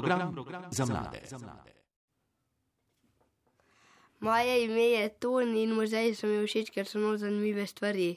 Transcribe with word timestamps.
Program 0.00 0.34
za 0.70 0.86
mlade. 0.86 1.20
Moje 4.20 4.64
ime 4.64 4.82
je 4.82 5.08
Toni 5.08 5.62
in 5.62 5.74
muzej 5.74 6.14
so 6.14 6.26
mi 6.30 6.44
všeč, 6.46 6.70
ker 6.70 6.86
so 6.86 7.00
zelo 7.00 7.16
zanimive 7.18 7.66
stvari. 7.66 8.16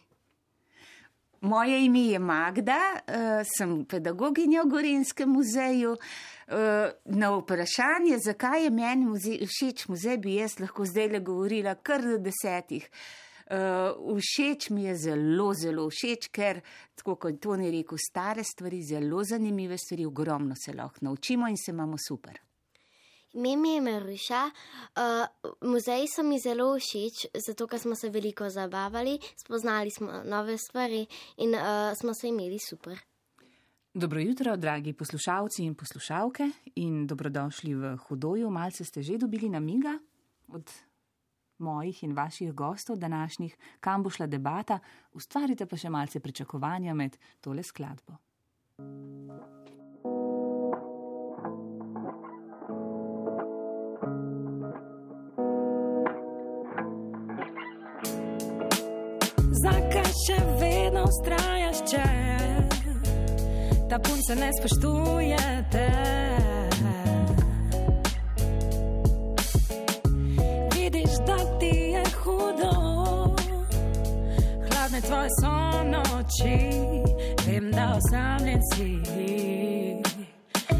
Moje 1.41 1.79
ime 1.85 1.99
je 1.99 2.19
Magda, 2.19 2.77
uh, 2.93 3.41
sem 3.57 3.85
pedagoginja 3.85 4.61
v 4.63 4.69
Gorenskem 4.69 5.29
muzeju. 5.29 5.95
Uh, 6.45 6.93
na 7.05 7.31
vprašanje, 7.33 8.19
zakaj 8.21 8.63
je 8.63 8.69
meni 8.69 9.05
muzej, 9.05 9.41
všeč 9.49 9.87
muzej, 9.89 10.17
bi 10.21 10.37
jaz 10.37 10.59
lahko 10.61 10.85
zdaj 10.85 11.09
le 11.17 11.19
govorila 11.25 11.73
kar 11.75 12.05
do 12.05 12.19
desetih. 12.21 12.85
Uh, 13.45 14.17
všeč 14.17 14.69
mi 14.69 14.87
je 14.87 14.95
zelo, 14.95 15.51
zelo 15.53 15.85
všeč, 15.89 16.31
ker, 16.33 16.63
tako 16.97 17.15
kot 17.21 17.37
Toni 17.41 17.69
rekel, 17.69 17.99
stare 18.01 18.43
stvari, 18.43 18.81
zelo 18.81 19.21
zanimive 19.23 19.77
stvari, 19.77 20.05
ogromno 20.05 20.55
se 20.57 20.73
lahko 20.73 21.05
naučimo 21.05 21.47
in 21.47 21.57
se 21.57 21.71
imamo 21.71 21.97
super. 21.97 22.39
Ime 23.35 23.55
mi 23.57 23.73
je 23.73 23.81
Maruša. 23.81 24.45
Uh, 24.45 25.27
muzeji 25.61 26.07
so 26.07 26.23
mi 26.23 26.39
zelo 26.39 26.71
všeč, 26.79 27.25
zato 27.47 27.67
ker 27.67 27.79
smo 27.79 27.95
se 27.95 28.09
veliko 28.09 28.49
zabavali, 28.49 29.19
spoznali 29.35 29.91
smo 29.91 30.23
nove 30.23 30.57
stvari 30.57 31.05
in 31.37 31.53
uh, 31.53 31.93
smo 31.99 32.13
se 32.13 32.27
imeli 32.27 32.59
super. 32.59 32.97
Dobro 33.93 34.19
jutro, 34.19 34.57
dragi 34.57 34.93
poslušalci 34.93 35.63
in 35.63 35.75
poslušalke, 35.75 36.49
in 36.75 37.07
dobrodošli 37.07 37.75
v 37.75 37.97
Hudoju. 37.97 38.49
Malce 38.49 38.83
ste 38.83 39.03
že 39.03 39.17
dobili 39.17 39.49
namiga 39.49 39.99
od 40.47 40.71
mojih 41.57 42.03
in 42.03 42.13
vaših 42.13 42.53
gostov 42.53 42.97
današnjih, 42.97 43.57
kam 43.79 44.03
bo 44.03 44.09
šla 44.09 44.27
debata, 44.27 44.79
ustvarite 45.13 45.65
pa 45.65 45.77
še 45.77 45.89
malce 45.89 46.19
pričakovanja 46.19 46.93
med 46.93 47.17
tole 47.41 47.63
skladbo. 47.63 48.17
Zakaj 59.65 60.11
še 60.25 60.39
vedno 60.59 61.05
ustrajaš, 61.09 61.85
če 61.91 62.03
ta 63.89 63.99
punce 63.99 64.35
ne 64.35 64.51
spoštujete? 64.59 65.85
Vidiš, 65.85 66.44
hladne 74.95 75.07
tvoje 75.07 75.29
so 75.41 75.83
noči, 75.83 76.57
vem, 77.47 77.71
da 77.71 77.97
osamljen 77.97 78.61
si. 78.73 79.01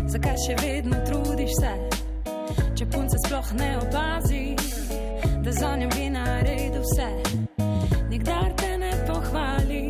Zakaj 0.08 0.38
še 0.46 0.56
vedno 0.62 0.98
trudiš 1.06 1.52
se, 1.60 1.74
če 2.78 2.86
punce 2.86 3.18
sploh 3.26 3.52
ne 3.60 3.78
opazi, 3.78 4.56
da 5.44 5.52
za 5.52 5.76
njo 5.76 5.90
bi 5.96 6.10
naredil 6.10 6.82
vse? 6.82 7.10
Nikdar 8.10 8.54
te 8.56 8.78
ne 8.78 8.92
pohvali, 9.08 9.90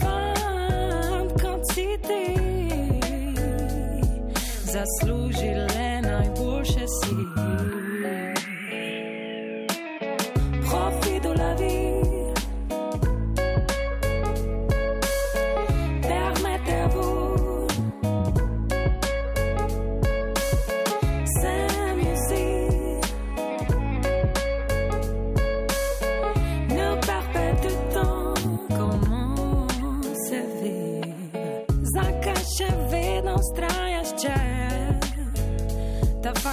fant 0.00 1.34
kot 1.42 1.66
si 1.72 1.88
ti. 2.06 2.24
Zasluži 4.70 5.50
le 5.54 5.90
najboljše 6.02 6.86
si. 7.00 7.85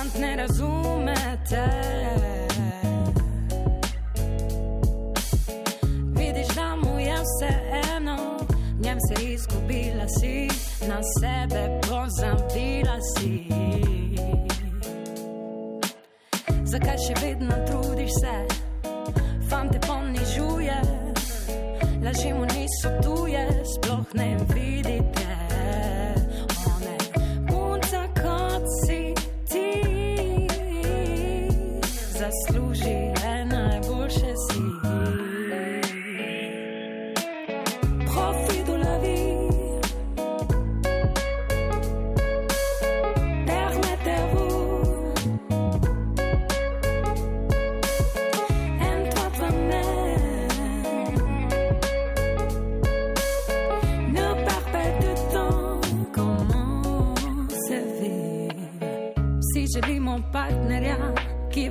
Fant 0.04 0.20
ne 0.20 0.36
razumete? 0.36 1.66
Vidiš, 6.16 6.48
da 6.56 6.76
mu 6.76 7.00
je 7.00 7.16
vseeno, 7.24 8.18
v 8.80 8.84
njem 8.84 8.98
se 9.08 9.24
izgubila 9.24 10.08
si, 10.20 10.48
na 10.88 11.00
sebe 11.20 11.82
pozabila 11.82 12.98
si. 13.18 13.48
Zakaj 16.64 16.98
še 16.98 17.14
vedno 17.26 17.56
trudiš 17.68 18.12
se? 18.22 18.36
fante 19.50 19.80
ponižuje, 19.88 20.82
laži 22.06 22.34
mu 22.34 22.46
niso 22.46 22.90
tuje, 23.04 23.48
sploh 23.76 24.14
ne 24.14 24.36
vidite. 24.38 24.53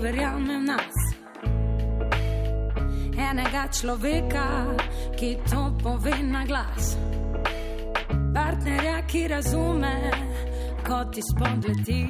Verjame 0.03 0.59
v 0.59 0.65
nas. 0.67 0.97
Enega 3.15 3.71
človeka, 3.71 4.47
ki 5.15 5.31
to 5.47 5.63
pove 5.79 6.17
na 6.27 6.43
glas. 6.45 6.97
Partnerja, 8.35 8.97
ki 9.07 9.23
razume, 9.31 9.95
kot 10.83 11.15
izpodleti 11.17 12.03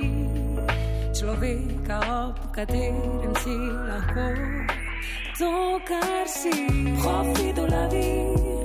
človeka, 1.12 2.00
ob 2.32 2.40
katerem 2.56 3.34
si 3.44 3.56
lahko 3.60 4.28
to, 5.38 5.52
kar 5.84 6.26
si. 6.26 6.56
Profit 7.02 7.56
de 7.56 7.64
la 7.68 7.86
vie. 7.88 8.61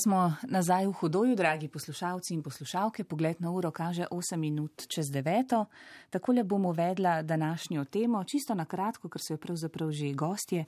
Smo 0.00 0.34
nazaj 0.48 0.86
v 0.86 0.92
hudoju, 0.92 1.36
dragi 1.36 1.68
poslušalci 1.68 2.34
in 2.34 2.42
poslušalke. 2.42 3.04
Pogled 3.04 3.40
na 3.40 3.50
uro 3.50 3.70
kaže 3.70 4.06
8 4.10 4.36
minut 4.36 4.86
čez 4.88 5.06
9. 5.12 5.64
Takole 6.10 6.44
bom 6.44 6.66
uvedla 6.66 7.22
današnjo 7.22 7.84
temo, 7.84 8.24
čisto 8.24 8.54
na 8.54 8.64
kratko, 8.64 9.08
ker 9.08 9.20
so 9.20 9.34
jo 9.34 9.38
pravzaprav 9.38 9.90
že 9.92 10.12
gostje. 10.12 10.64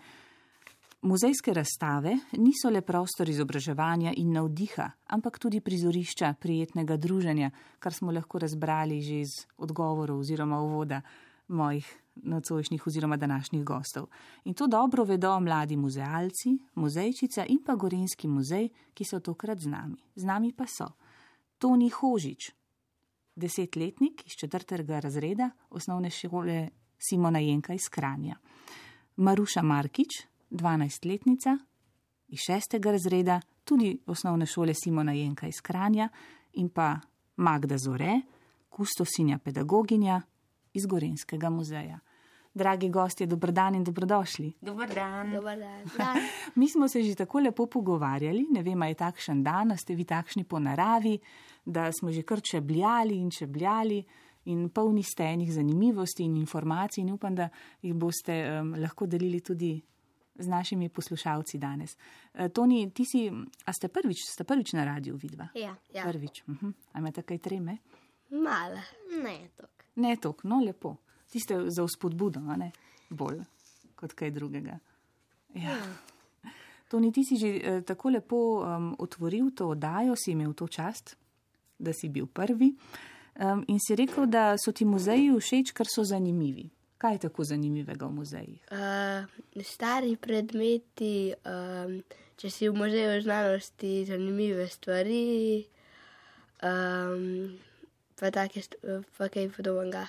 Muzejske 1.03 1.55
razstave 1.55 2.15
niso 2.39 2.71
le 2.71 2.81
prostor 2.81 3.29
izobraževanja 3.29 4.13
in 4.17 4.33
navdiha, 4.33 4.91
ampak 5.07 5.39
tudi 5.39 5.61
prizorišča 5.61 6.35
prijetnega 6.41 6.97
druženja, 6.97 7.51
kar 7.79 7.93
smo 7.93 8.13
lahko 8.13 8.39
razbrali 8.39 9.01
že 9.01 9.21
iz 9.21 9.33
odgovorov 9.59 10.19
oziroma 10.19 10.61
uvoda 10.61 11.01
mojih 11.49 12.02
nocojšnjih 12.15 12.87
oziroma 12.87 13.17
današnjih 13.17 13.65
gostov. 13.65 14.07
In 14.45 14.55
to 14.55 14.67
dobro 14.67 15.05
vedo 15.05 15.41
mladi 15.41 15.77
muzealci, 15.77 16.59
muzejčica 16.75 17.45
in 17.49 17.59
pa 17.67 17.75
Gorenski 17.75 18.29
muzej, 18.29 18.69
ki 18.95 19.05
so 19.05 19.21
tokrat 19.21 19.59
z 19.59 19.67
nami. 19.67 19.97
Z 20.15 20.25
nami 20.25 20.53
pa 20.53 20.65
so 20.67 20.87
Toni 21.59 21.91
Hožič, 21.91 22.53
desetletnik 23.37 24.27
iz 24.27 24.33
četrtega 24.33 25.01
razreda 25.01 25.51
osnovne 25.71 26.11
šole 26.11 26.69
Simona 26.99 27.39
Jenka 27.39 27.75
iz 27.75 27.89
Kranja. 27.91 28.37
Maruša 29.17 29.63
Markič, 29.63 30.09
12-letnica 30.51 31.59
iz 32.29 32.39
6. 32.39 32.91
razreda, 32.91 33.41
tudi 33.65 33.99
osnovne 34.07 34.47
šole 34.47 34.75
Simona 34.75 35.13
Jenka 35.13 35.47
iz 35.47 35.61
Kranja 35.63 36.09
in 36.53 36.69
pa 36.69 37.01
Magda 37.37 37.79
Zore, 37.79 38.21
kustosinja 38.69 39.39
pedagoginja 39.39 40.23
iz 40.73 40.87
Gorenskega 40.87 41.51
muzeja. 41.51 41.99
Dragi 42.55 42.89
gostje, 42.89 43.27
dobrodan 43.27 43.75
in 43.75 43.85
dobrodošli. 43.85 44.53
Dobar 44.61 44.95
dan. 44.95 45.33
Dobar 45.33 45.59
dan. 45.59 46.19
Mi 46.55 46.69
smo 46.69 46.89
se 46.89 47.03
že 47.03 47.15
tako 47.15 47.41
lepo 47.41 47.67
pogovarjali, 47.67 48.47
ne 48.51 48.63
vem, 48.63 48.83
je 48.83 48.95
takšen 48.95 49.43
dan, 49.43 49.77
ste 49.77 49.95
vi 49.95 50.05
takšni 50.05 50.45
po 50.45 50.59
naravi, 50.59 51.19
da 51.65 51.93
smo 51.93 52.13
že 52.13 52.23
kar 52.23 52.41
čebljali 52.41 53.17
in 53.17 53.31
čebljali 53.31 54.05
in 54.45 54.69
polni 54.69 55.03
ste 55.03 55.23
enih 55.23 55.53
zanimivosti 55.53 56.25
in 56.25 56.37
informacij 56.37 57.03
in 57.03 57.13
upam, 57.13 57.35
da 57.35 57.49
jih 57.83 57.95
boste 57.95 58.61
um, 58.61 58.75
lahko 58.75 59.07
delili 59.07 59.41
tudi 59.41 59.81
z 60.35 60.49
našimi 60.49 60.89
poslušalci 60.89 61.59
danes. 61.59 61.97
E, 62.35 62.49
Toni, 62.49 62.91
ti 62.91 63.05
si, 63.05 63.31
a 63.65 63.73
ste 63.73 63.89
prvič, 63.89 64.25
ste 64.25 64.45
prvič 64.45 64.73
na 64.73 64.85
radiju 64.85 65.17
vidva? 65.17 65.49
Ja, 65.55 65.77
Ja. 65.95 66.05
Prvič. 66.05 66.43
Uh 66.47 66.55
-huh. 66.55 66.73
A 66.93 66.99
imate 66.99 67.23
kaj 67.23 67.39
treme? 67.39 67.79
Male. 68.31 68.83
ne 69.23 69.49
tok. 69.57 69.72
Ne 69.97 70.17
tok, 70.17 70.45
no 70.45 70.61
lepo. 70.65 70.97
Ti 71.33 71.41
ste 71.41 71.59
za 71.71 71.85
vzpodbudo, 71.85 72.41
ne 72.57 72.73
bolj 73.13 73.43
kot 73.97 74.17
kaj 74.19 74.33
drugega. 74.35 74.79
Ja. 75.55 75.77
Toni, 76.91 77.13
ti 77.13 77.25
si 77.25 77.39
že 77.41 77.51
eh, 77.57 77.81
tako 77.87 78.11
lepo 78.11 78.39
um, 78.61 78.93
otvoril 78.99 79.53
to 79.57 79.73
oddajo, 79.73 80.17
si 80.17 80.33
imel 80.33 80.53
to 80.59 80.69
čast, 80.69 81.17
da 81.79 81.93
si 81.93 82.09
bil 82.09 82.27
prvi 82.27 82.73
um, 83.39 83.65
in 83.69 83.79
si 83.81 83.97
rekel, 83.97 84.27
da 84.27 84.57
so 84.59 84.73
ti 84.73 84.85
muzeji 84.85 85.31
všeč, 85.39 85.73
ker 85.73 85.89
so 85.89 86.05
zanimivi. 86.05 86.69
Kaj 86.99 87.17
je 87.17 87.23
tako 87.27 87.45
zanimivega 87.45 88.07
v 88.07 88.15
muzejih? 88.15 88.61
Uh, 88.71 89.63
stari 89.67 90.15
predmeti, 90.21 91.33
um, 91.47 91.97
če 92.39 92.51
si 92.51 92.69
v 92.69 92.77
muzeju 92.79 93.23
znanosti, 93.25 94.05
zanimive 94.07 94.69
stvari, 94.71 95.65
um, 96.63 97.57
pa, 98.23 98.31
take, 98.31 98.63
pa 99.19 99.27
kaj 99.27 99.51
podobnega. 99.51 100.07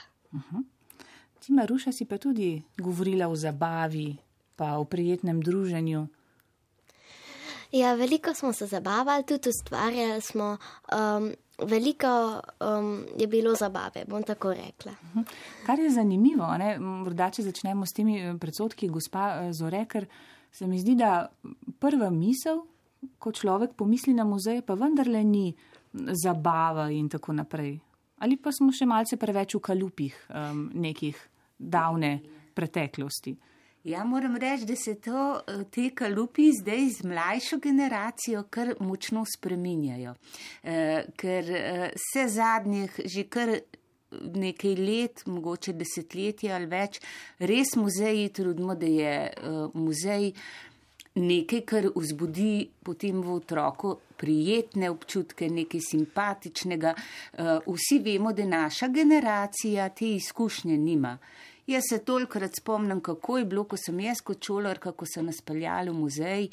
Ti, 1.41 1.49
Maruša, 1.49 1.89
si 1.91 2.05
pa 2.05 2.21
tudi 2.21 2.61
govorila 2.77 3.25
o 3.27 3.35
zabavi, 3.35 4.13
pa 4.55 4.77
o 4.77 4.85
prijetnem 4.85 5.41
druženju. 5.41 6.05
Ja, 7.73 7.95
veliko 7.97 8.33
smo 8.37 8.53
se 8.53 8.67
zabavali, 8.69 9.25
tudi 9.25 9.49
ustvarjali 9.49 10.21
smo. 10.21 10.57
Um, 10.93 11.31
veliko 11.57 12.41
um, 12.61 13.05
je 13.17 13.27
bilo 13.27 13.55
zabave, 13.55 14.05
bom 14.07 14.23
tako 14.23 14.53
rekla. 14.53 14.93
Kar 15.65 15.79
je 15.79 15.89
zanimivo, 15.89 16.45
ne, 16.57 16.77
morda 16.79 17.31
če 17.33 17.47
začnemo 17.49 17.85
s 17.85 17.97
temi 17.97 18.19
eh, 18.19 18.35
predsotki, 18.37 18.89
gospa 18.93 19.25
eh, 19.41 19.53
Zore, 19.53 19.85
ker 19.89 20.05
se 20.53 20.67
mi 20.69 20.77
zdi, 20.81 20.95
da 21.01 21.25
prva 21.81 22.11
misel, 22.13 22.61
ko 23.19 23.33
človek 23.33 23.73
pomisli 23.77 24.13
na 24.13 24.25
muzej, 24.25 24.61
pa 24.61 24.77
vendarle 24.77 25.23
ni 25.25 25.47
zabava 25.93 26.91
in 26.93 27.09
tako 27.09 27.33
naprej. 27.33 27.79
Ali 28.23 28.37
pa 28.39 28.53
smo 28.55 28.71
še 28.71 28.87
malce 28.87 29.19
preveč 29.19 29.57
v 29.57 29.63
kalupih 29.63 30.15
um, 30.31 30.69
nekih 30.73 31.17
davne 31.59 32.19
preteklosti. 32.55 33.35
Ja, 33.83 34.05
moram 34.07 34.37
reči, 34.39 34.63
da 34.63 34.75
se 34.79 34.93
to, 34.95 35.41
eh, 35.43 35.65
te 35.67 35.89
kalupi 35.91 36.45
zdaj 36.55 36.85
z 36.89 37.03
mlajšo 37.03 37.57
generacijo 37.59 38.45
kar 38.49 38.75
močno 38.79 39.25
spreminjajo. 39.27 40.15
Eh, 40.63 41.03
Ker 41.19 41.51
eh, 41.51 41.91
se 41.99 42.27
zadnjih 42.31 42.99
že 43.05 43.27
kar 43.27 43.59
nekaj 44.35 44.75
let, 44.75 45.25
mogoče 45.25 45.73
desetletje 45.73 46.51
ali 46.53 46.67
več, 46.69 46.99
res 47.39 47.75
muzeji 47.79 48.29
trudimo, 48.33 48.75
da 48.75 48.89
je 48.89 49.13
eh, 49.27 49.59
muzej 49.73 50.31
nekaj, 51.15 51.61
kar 51.61 51.87
vzbudi 51.95 52.69
potem 52.83 53.21
v 53.21 53.35
otroku 53.35 53.97
prijetne 54.17 54.89
občutke, 54.89 55.49
nekaj 55.49 55.81
simpatičnega. 55.89 56.93
Eh, 56.95 57.59
Vsi 57.67 57.99
vemo, 57.99 58.33
da 58.33 58.45
naša 58.45 58.87
generacija 58.87 59.89
te 59.89 60.15
izkušnje 60.15 60.77
nima. 60.77 61.17
Jaz 61.67 61.83
se 61.89 61.99
tolikrat 61.99 62.55
spomnim, 62.59 63.01
kako 63.01 63.37
je 63.37 63.45
bilo, 63.45 63.63
ko 63.63 63.77
sem 63.77 63.99
jaz 63.99 64.21
kot 64.21 64.43
šolarka, 64.43 64.91
ko 64.91 65.05
sem 65.05 65.25
nas 65.25 65.41
peljali 65.41 65.89
v 65.89 65.93
muzej. 65.93 66.49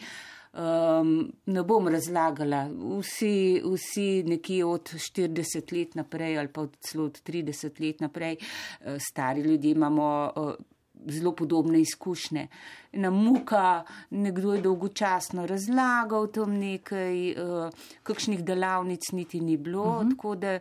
Um, 0.50 1.30
ne 1.46 1.62
bom 1.62 1.86
razlagala, 1.88 2.64
vsi, 2.98 3.62
vsi 3.62 4.24
nekje 4.26 4.64
od 4.66 4.90
40 4.90 5.70
let 5.76 5.94
naprej 5.94 6.38
ali 6.38 6.48
pa 6.50 6.64
od 6.66 6.74
celo 6.82 7.04
od 7.04 7.20
30 7.22 7.78
let 7.80 8.00
naprej, 8.00 8.34
eh, 8.34 8.98
stari 8.98 9.40
ljudje 9.40 9.70
imamo 9.70 10.32
eh, 10.36 10.62
zelo 11.06 11.32
podobne 11.36 11.80
izkušnje. 11.80 12.48
Na 12.92 13.10
muka, 13.10 13.84
nekdo 14.10 14.54
je 14.54 14.62
dolgočasno 14.62 15.46
razlagal 15.46 16.26
tam 16.32 16.54
nekaj, 16.58 17.30
eh, 17.30 17.70
kakšnih 18.02 18.44
delavnic 18.44 19.12
niti 19.12 19.40
ni 19.40 19.56
bilo. 19.56 19.82
Uh 19.82 20.02
-huh. 20.02 20.10
tako 20.10 20.34
da, 20.34 20.58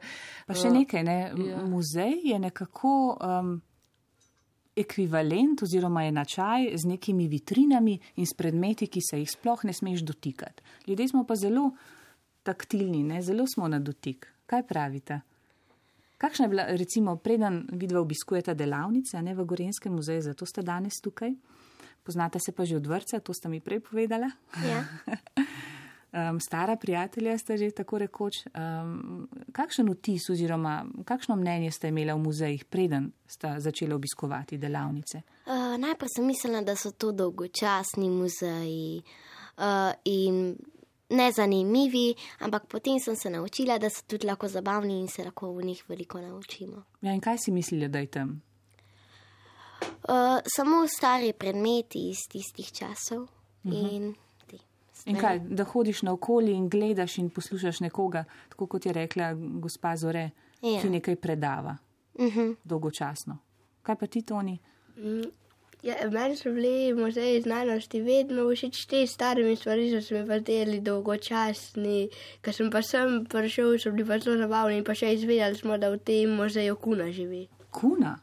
Pa 0.48 0.54
še 0.54 0.68
eh, 0.68 0.72
nekaj, 0.72 1.04
ne? 1.04 1.34
ja. 1.48 1.66
muzej 1.66 2.14
je 2.24 2.40
nekako 2.40 3.18
um, 3.22 3.62
ekvivalent 4.76 5.64
oziroma 5.64 6.04
enačaj 6.06 6.78
z 6.78 6.86
nekimi 6.86 7.28
vitrinami 7.28 8.00
in 8.16 8.26
s 8.26 8.34
predmeti, 8.34 8.88
ki 8.88 9.02
se 9.02 9.20
jih 9.20 9.32
sploh 9.32 9.64
ne 9.64 9.74
smeš 9.74 10.02
dotikati. 10.02 10.64
Ljudje 10.88 11.08
smo 11.08 11.24
pa 11.24 11.36
zelo 11.36 11.72
taktilni, 12.44 13.04
ne? 13.04 13.22
zelo 13.22 13.48
smo 13.48 13.68
na 13.68 13.80
dotik. 13.80 14.28
Kaj 14.46 14.64
pravite? 14.68 15.22
Kakšna 16.20 16.46
je 16.46 16.50
bila, 16.52 16.66
recimo, 16.76 17.16
preden 17.16 17.64
vidva 17.72 18.02
obiskujeta 18.04 18.54
delavnice, 18.54 19.22
ne 19.24 19.32
v 19.36 19.46
Gorenskem 19.48 19.94
muzeju, 19.96 20.26
zato 20.28 20.46
ste 20.46 20.62
danes 20.68 21.00
tukaj? 21.00 21.32
Poznate 22.04 22.40
se 22.44 22.52
pa 22.52 22.66
že 22.68 22.76
od 22.76 22.88
vrca, 22.88 23.20
to 23.24 23.34
ste 23.34 23.48
mi 23.50 23.64
prej 23.64 23.80
povedala. 23.80 24.28
Ja. 24.68 24.84
Um, 26.10 26.40
stara 26.40 26.76
prijatelja 26.76 27.38
ste 27.38 27.58
že 27.58 27.72
tako 27.72 28.00
rekoč. 28.02 28.34
Um, 28.58 29.28
kakšen 29.54 29.86
vtis 29.94 30.24
oziroma 30.34 30.82
kakšno 31.06 31.36
mnenje 31.38 31.70
ste 31.72 31.92
imeli 31.94 32.10
v 32.10 32.18
muzejih, 32.18 32.66
preden 32.66 33.12
ste 33.30 33.60
začeli 33.62 33.94
obiskovati 33.94 34.58
delavnice? 34.58 35.22
Uh, 35.46 35.78
najprej 35.78 36.10
sem 36.16 36.26
mislila, 36.26 36.64
da 36.66 36.74
so 36.74 36.90
to 36.98 37.12
dolgočasni 37.14 38.10
muzeji 38.10 39.04
uh, 39.62 39.94
in 40.10 40.58
nezanimivi, 41.10 42.16
ampak 42.40 42.68
potem 42.68 43.00
sem 43.00 43.16
se 43.16 43.30
naučila, 43.30 43.78
da 43.78 43.90
so 43.90 44.04
tudi 44.08 44.28
lahko 44.28 44.48
zabavni 44.48 45.00
in 45.00 45.08
se 45.08 45.24
lahko 45.24 45.54
v 45.54 45.64
njih 45.64 45.84
veliko 45.88 46.22
naučimo. 46.22 46.84
Ja, 47.02 47.14
in 47.14 47.22
kaj 47.22 47.38
si 47.38 47.52
mislili, 47.52 47.88
da 47.88 48.00
je 48.00 48.08
tam? 48.08 48.42
Uh, 49.82 50.40
samo 50.56 50.88
stari 50.88 51.34
predmeti 51.34 52.10
iz 52.10 52.18
tistih 52.30 52.72
časov 52.72 53.22
uh 53.22 53.30
-huh. 53.64 53.96
in 53.96 54.16
ti. 54.48 54.60
In 55.06 55.16
kaj, 55.16 55.40
da 55.40 55.64
hodiš 55.64 56.02
naokoli 56.02 56.52
in 56.52 56.70
gledaš 56.70 57.18
in 57.18 57.30
poslušaš 57.30 57.80
nekoga, 57.80 58.24
tako 58.50 58.68
kot 58.68 58.86
je 58.86 58.94
rekla 58.94 59.34
gospa 59.34 59.96
Zore, 59.98 60.30
Ja. 60.62 60.82
ki 60.82 60.90
nekaj 60.90 61.16
predava 61.16 61.78
Uh 62.14 62.26
-huh. 62.26 62.56
dolgočasno. 62.64 63.38
Kaj 63.82 63.96
pa 63.96 64.08
ti, 64.08 64.22
Toni? 64.22 64.60
Ja, 65.82 65.96
meni 66.12 66.36
so 66.36 66.52
bili 66.52 66.94
muzeji 66.94 67.42
znanosti 67.42 68.02
vedno 68.02 68.44
všeč 68.52 68.86
te 68.86 69.08
starimi 69.08 69.56
stvari, 69.56 69.90
so 69.92 70.02
se 70.02 70.20
mi 70.20 70.28
pa 70.28 70.40
zdeli 70.40 70.82
dolgočasni. 70.84 72.10
Ker 72.42 72.54
sem 72.54 72.72
pa 72.72 72.82
sem 72.84 73.24
prišel, 73.26 73.78
so 73.80 73.92
bili 73.96 74.08
pa 74.08 74.20
zelo 74.20 74.36
zabavni 74.42 74.82
in 74.82 74.84
pa 74.84 74.96
še 74.96 75.14
izvedeli 75.16 75.56
smo, 75.56 75.78
da 75.80 75.94
v 75.94 76.02
tem 76.04 76.36
muzeju 76.36 76.76
kuna 76.76 77.08
živi. 77.12 77.48
Kuna. 77.72 78.18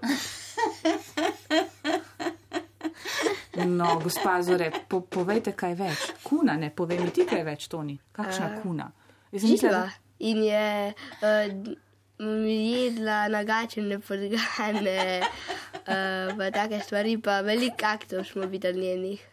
No, 3.67 4.01
gospa 4.05 4.43
Zore, 4.43 4.69
po, 4.89 5.01
povejte 5.01 5.55
kaj 5.57 5.75
več. 5.79 6.03
Kuna, 6.23 6.59
ne 6.61 6.69
povej 6.77 7.01
mi 7.01 7.11
ti 7.11 7.25
kaj 7.25 7.41
več, 7.47 7.71
Toni. 7.73 7.97
Kakšna 8.13 8.51
uh, 8.51 8.59
kuna? 8.61 8.91
Jaz 9.33 9.43
sem 9.43 9.55
mislila, 9.55 9.87
In 10.19 10.43
je 10.45 10.93
uh, 10.93 11.86
jedla 12.19 13.29
nagačene 13.29 14.01
podgane, 14.01 15.21
uh, 15.21 16.33
pa 16.39 16.51
take 16.51 16.81
stvari, 16.81 17.19
pa 17.19 17.41
veliko 17.41 17.87
aktov 17.87 18.25
smo 18.25 18.47
videli 18.47 18.81
njenih. 18.81 19.27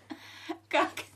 Kak? 0.68 1.14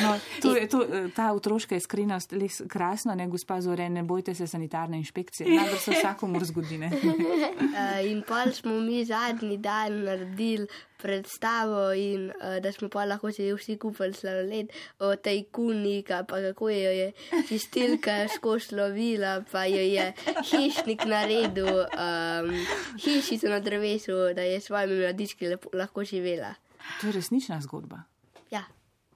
No, 0.00 0.18
to 0.42 0.56
je, 0.56 0.68
to, 0.68 0.82
eh, 0.82 1.08
ta 1.14 1.32
otroška 1.32 1.76
iskrenost 1.76 2.32
res 2.32 2.62
krasna, 2.68 3.14
ne, 3.14 3.26
gospa 3.28 3.60
Zore, 3.60 3.88
ne 3.92 4.02
bojte 4.02 4.34
se 4.34 4.46
sanitarne 4.46 4.96
inšpekcije. 4.96 5.48
Najbrž 5.50 5.80
se 5.80 5.96
vsakomur 5.98 6.44
zgodi, 6.44 6.78
ne. 6.78 6.88
Uh, 6.88 8.00
in 8.10 8.22
pol 8.26 8.52
smo 8.56 8.78
mi 8.80 9.04
zadnji 9.04 9.58
dan 9.58 10.02
naredili 10.04 10.66
predstavo, 11.02 11.90
in 11.92 12.30
uh, 12.30 12.56
da 12.62 12.72
smo 12.72 12.88
pa 12.88 13.04
lahko 13.04 13.32
se 13.32 13.50
vsi 13.54 13.76
kupili 13.78 14.14
sladoled 14.14 14.70
o 15.00 15.16
tej 15.16 15.44
kuni, 15.52 16.02
ka- 16.02 16.22
pa 16.24 16.38
kako 16.40 16.70
jo 16.70 16.90
je 16.90 17.08
čistilka 17.48 18.28
skozi 18.28 18.74
lovila, 18.74 19.42
pa 19.52 19.64
jo 19.66 19.82
je 19.82 20.12
hišnik 20.50 21.04
naredil, 21.04 21.82
um, 21.82 22.54
hišico 22.96 23.48
na 23.48 23.58
drevesu, 23.60 24.12
da 24.34 24.42
je 24.42 24.60
s 24.60 24.70
svojimi 24.70 25.00
mladički 25.00 25.48
lepo, 25.48 25.68
lahko 25.72 26.04
živela. 26.04 26.54
To 27.00 27.06
je 27.06 27.12
resnična 27.12 27.60
zgodba. 27.60 28.02
Ja. 28.50 28.62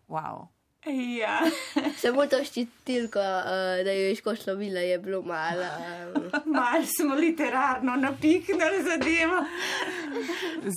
Wow. 0.08 0.46
Ja. 0.92 1.40
Samo 2.02 2.26
to 2.30 2.38
ščitilko, 2.44 3.18
uh, 3.18 3.82
da 3.86 3.92
jo 3.92 4.06
je 4.06 4.12
iškošlovila, 4.12 4.80
je 4.86 4.98
bilo 5.02 5.22
malo. 5.22 5.66
Um, 6.14 6.28
Mal 6.54 6.86
smo 6.86 7.14
literarno 7.14 7.96
napihnili 7.96 8.82
zadevo. 8.86 9.42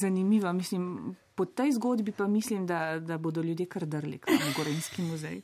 Zanimivo, 0.02 0.54
mislim, 0.54 1.16
po 1.36 1.46
tej 1.46 1.72
zgodbi 1.72 2.12
pa 2.12 2.28
mislim, 2.28 2.68
da, 2.68 3.00
da 3.00 3.18
bodo 3.18 3.42
ljudje 3.42 3.66
kar 3.66 3.86
drli 3.86 4.18
k 4.18 4.32
Gorenski 4.58 5.02
muzej. 5.02 5.42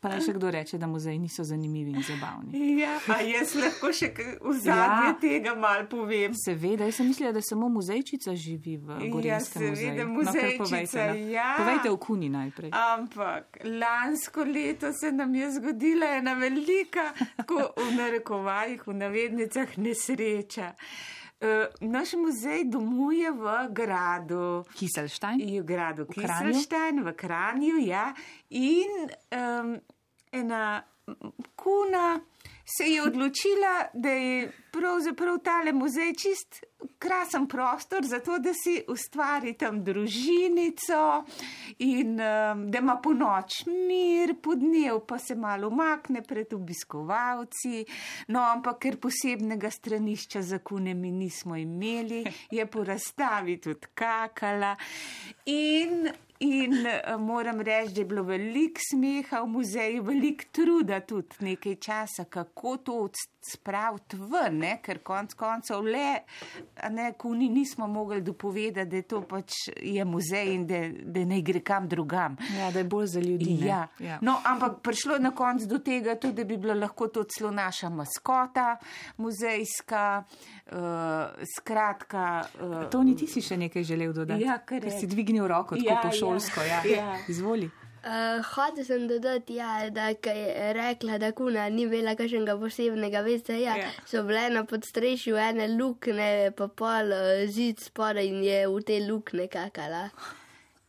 Pa 0.00 0.08
naj 0.08 0.20
še 0.20 0.32
kdo 0.32 0.50
reče, 0.50 0.76
da 0.76 0.86
muzeji 0.86 1.18
niso 1.18 1.44
zanimivi 1.44 1.90
in 1.90 2.02
zabavni. 2.02 2.60
Ja, 2.76 2.98
a 3.08 3.20
jaz 3.20 3.54
lahko 3.54 3.88
še 3.90 4.10
v 4.38 4.52
zadnje 4.54 4.74
Ja. 5.06 5.14
tega 5.18 5.54
mal 5.56 5.86
povem. 5.86 6.34
Seveda, 6.36 6.84
jaz 6.84 6.94
sem 6.94 7.08
mislila, 7.08 7.32
da 7.32 7.40
samo 7.40 7.68
muzejčica 7.70 8.34
živi 8.36 8.76
v 8.76 8.98
Ja, 9.22 9.40
seveda, 9.40 9.70
muzeju. 9.70 9.96
kar 9.96 10.06
muzejčica, 10.08 10.64
povejte, 10.64 11.06
no. 11.08 11.30
ja. 11.30 11.48
povejte 11.56 11.88
v 11.88 11.98
kuni 11.98 12.28
najprej. 12.30 12.70
Ampak 12.74 13.44
lansko 13.64 14.44
leto 14.44 14.92
se 14.92 15.12
nam 15.12 15.34
je 15.34 15.50
zgodila 15.52 16.06
ena 16.14 16.34
velika, 16.34 17.08
tako 17.36 17.54
v 17.78 17.90
narekovajih, 17.94 18.84
v 18.84 18.94
navednicah, 18.96 19.78
nesreča. 19.78 20.74
Uh, 21.40 21.66
naš 21.80 22.14
muzej 22.14 22.64
domuje 22.70 23.30
v 23.30 23.68
gradu. 23.74 24.64
Kiselštajn. 24.78 25.42
V 25.42 25.64
gradu? 25.66 26.06
Kiselštajn, 26.06 27.02
v 27.04 27.12
Kranju, 27.12 27.76
ja. 27.84 28.14
In 28.50 29.10
um, 29.34 29.74
ena 30.32 30.84
kuna 31.56 32.20
se 32.64 32.84
je 32.84 33.02
odločila, 33.02 33.90
da 33.94 34.08
je 34.08 34.52
pravzaprav 34.72 35.38
tale 35.44 35.72
muzej 35.72 36.14
čist 36.14 36.64
krasen 37.04 37.46
prostor 37.46 38.06
za 38.08 38.20
to, 38.24 38.38
da 38.38 38.54
si 38.56 38.78
ustvari 38.88 39.52
tam 39.60 39.82
družinico 39.84 41.00
in 41.84 42.16
um, 42.16 42.64
da 42.70 42.80
ima 42.80 42.96
po 43.02 43.12
noč 43.12 43.64
mir, 43.68 44.34
po 44.42 44.56
dnev 44.56 45.02
pa 45.08 45.18
se 45.18 45.36
malo 45.36 45.68
umakne 45.68 46.22
pred 46.24 46.52
obiskovalci. 46.56 47.84
No, 48.32 48.40
ampak 48.40 48.80
ker 48.86 48.98
posebnega 49.00 49.70
stranišča 49.70 50.42
za 50.42 50.58
kune 50.58 50.94
mi 50.94 51.12
nismo 51.12 51.56
imeli, 51.56 52.24
je 52.50 52.66
po 52.66 52.84
razstavi 52.84 53.60
tudi 53.60 53.92
kakala. 53.94 54.76
In 55.46 56.08
In 56.38 56.72
uh, 56.72 57.20
moram 57.20 57.60
reči, 57.60 57.92
da 57.94 58.00
je 58.00 58.04
bilo 58.04 58.22
veliko 58.26 58.82
smeha 58.90 59.40
v 59.44 59.48
muzeju, 59.48 60.02
veliko 60.02 60.44
truda 60.52 60.98
tudi 61.00 61.46
nekaj 61.46 61.76
časa, 61.80 62.24
kako 62.24 62.76
to 62.76 62.96
odst- 63.06 63.33
spraviti 63.50 64.16
ven, 64.16 64.58
ne? 64.58 64.78
ker 64.82 64.98
konc 65.02 65.34
koncev 65.34 65.82
le, 65.84 66.22
ne, 66.90 67.12
kuni 67.18 67.48
nismo 67.48 67.86
mogli 67.86 68.20
dopovedati, 68.22 68.90
da 68.90 68.96
je 68.96 69.02
to 69.02 69.20
pač 69.22 69.52
je 69.82 70.04
muzej 70.04 70.54
in 70.54 70.66
da, 70.66 70.80
da 71.04 71.24
ne 71.24 71.40
gre 71.42 71.60
kam 71.60 71.88
drugam. 71.88 72.36
Ja, 72.58 72.70
da 72.70 72.78
je 72.78 72.84
bolj 72.84 73.06
za 73.06 73.20
ljudi. 73.20 73.58
ne. 73.60 73.66
Ja. 73.66 73.88
Ja. 73.98 74.18
No, 74.22 74.38
ampak 74.44 74.80
prišlo 74.82 75.14
je 75.14 75.20
na 75.20 75.30
koncu 75.30 75.66
do 75.66 75.78
tega, 75.78 76.14
tudi, 76.14 76.34
da 76.34 76.44
bi 76.44 76.56
bila 76.56 76.74
lahko 76.74 77.08
to 77.08 77.24
celo 77.24 77.50
naša 77.50 77.88
maskota, 77.88 78.76
muzejska, 79.16 80.24
uh, 80.72 80.76
skratka. 81.56 82.44
Uh, 82.60 82.90
To 82.90 83.02
ni 83.02 83.16
ti 83.16 83.26
si 83.26 83.40
še 83.42 83.56
nekaj 83.56 83.82
želel 83.84 84.12
dodati. 84.12 84.44
Ja, 84.44 84.58
ker 84.58 84.84
je. 84.84 84.90
si 85.00 85.06
dvignil 85.06 85.46
roko 85.48 85.76
tako 85.76 85.88
Ja, 85.88 86.00
po 86.02 86.08
ja. 86.08 86.12
šolsko. 86.12 86.60
Ja. 86.62 86.80
Ja. 86.86 87.16
Izvoli. 87.28 87.70
Uh, 88.04 88.10
Hotel 88.44 88.84
sem 88.84 89.06
dodati, 89.08 89.54
ja, 89.54 89.90
da 89.90 90.08
je 90.08 90.16
rekla, 90.74 91.18
da 91.18 91.32
kuna 91.32 91.68
ni 91.68 91.82
imela 91.82 92.12
kakšnega 92.14 92.58
posebnega 92.58 93.20
veste, 93.20 93.54
ja, 93.54 93.72
Ja. 93.72 93.76
ja. 93.78 93.90
so 94.04 94.22
bile 94.22 94.50
na 94.50 94.64
podstrešju 94.64 95.36
ene 95.38 95.68
lukne, 95.70 96.26
pa 96.52 96.68
pol 96.68 97.14
zid 97.48 97.80
spodaj 97.80 98.26
in 98.26 98.42
je 98.44 98.58
v 98.68 98.82
te 98.82 98.98
lukne 99.02 99.48
kakala. 99.48 100.10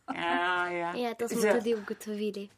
Ja, 0.08 0.44
ja. 0.70 0.92
Ja, 0.94 1.14
to 1.14 1.28
smo 1.28 1.40
Za- 1.40 1.54
tudi 1.54 1.74
ugotovili. 1.74 2.48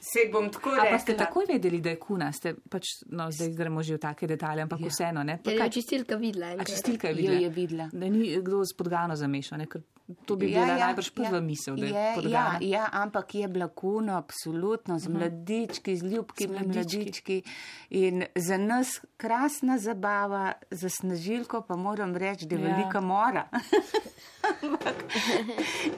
Se 0.00 0.30
bom 0.32 0.48
tako 0.48 0.70
A 0.70 0.84
pa 0.86 0.98
ste 0.98 1.14
takoj 1.14 1.44
vedeli, 1.46 1.80
da 1.80 1.90
je 1.90 1.98
kuna, 1.98 2.32
ste 2.32 2.54
pač, 2.64 2.84
no, 3.08 3.30
zdaj 3.30 3.48
gremo 3.50 3.82
že 3.82 3.94
v 3.94 4.00
take 4.00 4.26
detalje, 4.26 4.62
ampak 4.62 4.80
ja. 4.80 4.88
vseeno, 4.88 5.22
ne? 5.22 5.36
Pa 5.36 5.42
Ker 5.42 5.52
je 5.52 5.58
kaj- 5.60 5.72
čistilka 5.72 6.16
videla. 6.16 6.46
A 6.46 6.50
enkrat. 6.52 6.68
čistilka 6.68 7.08
je 7.08 7.12
Jo 7.12 7.16
videla? 7.18 7.40
je 7.40 7.48
videla. 7.50 7.88
Da 7.92 8.06
ni 8.08 8.36
kdo 8.38 8.62
s 8.62 8.72
podgano 8.72 9.16
zamešal, 9.16 9.58
ne? 9.58 9.66
ker 9.66 9.82
to 10.24 10.36
bi 10.36 10.46
bila 10.46 10.66
ja, 10.66 10.78
najbrž 10.78 11.10
prva 11.10 11.36
ja, 11.36 11.40
misel, 11.40 11.76
da 11.76 11.86
je, 11.86 11.92
je 11.92 12.12
podgana. 12.14 12.58
ja, 12.60 12.78
ja, 12.78 12.88
ampak 12.92 13.34
je 13.34 13.48
bila 13.48 13.68
kuna, 13.68 14.18
absolutno, 14.18 14.98
z 14.98 15.08
mladički, 15.08 15.96
z 15.96 16.02
ljubkimi 16.02 16.52
mladički. 16.52 16.96
mladički. 16.96 17.42
In 17.90 18.24
za 18.34 18.56
nas 18.58 19.00
krasna 19.16 19.78
zabava, 19.78 20.52
za 20.70 20.88
snažilko 20.88 21.62
pa 21.68 21.76
moram 21.76 22.16
reči, 22.16 22.46
da 22.46 22.56
je 22.56 22.62
Ja. 22.62 22.68
ja. 22.68 22.76
velika 22.76 23.00
mora. 23.00 23.48
Ampak, 24.62 25.04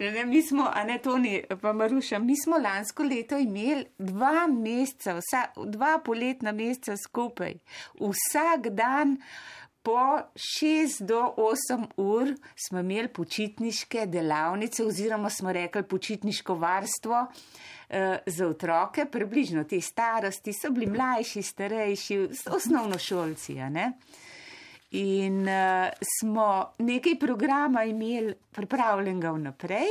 ne, 0.00 0.24
mi 0.26 0.42
smo, 0.42 0.70
a 0.74 0.84
ne 0.84 0.98
Toni, 0.98 1.42
pa 1.62 1.72
Maruša, 1.72 2.18
mi 2.18 2.34
smo 2.44 2.56
lansko 2.58 3.02
leto 3.02 3.38
imeli 3.38 3.84
dva 3.98 4.46
meseca, 4.46 5.14
vsa, 5.14 5.44
dva 5.66 5.98
poletna 6.04 6.52
meseca 6.52 6.96
skupaj. 6.96 7.54
Vsak 8.00 8.68
dan 8.68 9.16
po 9.82 10.18
6 10.36 11.04
do 11.04 11.34
8 11.36 11.86
ur 11.96 12.34
smo 12.56 12.80
imeli 12.80 13.08
počitniške 13.08 14.06
delavnice 14.06 14.84
oziroma 14.84 15.30
smo 15.30 15.52
rekli 15.52 15.82
počitniško 15.82 16.54
varstvo 16.54 17.26
eh, 17.88 18.18
za 18.26 18.46
otroke, 18.46 19.06
približno 19.12 19.64
te 19.64 19.80
starosti, 19.80 20.52
so 20.52 20.70
bili 20.70 20.86
mlajši, 20.86 21.42
starejši, 21.42 22.28
osnovnošolci, 22.56 23.60
a 23.60 23.68
ne. 23.68 23.92
In 24.90 25.46
uh, 25.46 25.86
smo 26.18 26.72
nekaj 26.78 27.18
programa 27.18 27.84
imeli 27.84 28.34
pripravljenega 28.50 29.30
vnaprej, 29.30 29.86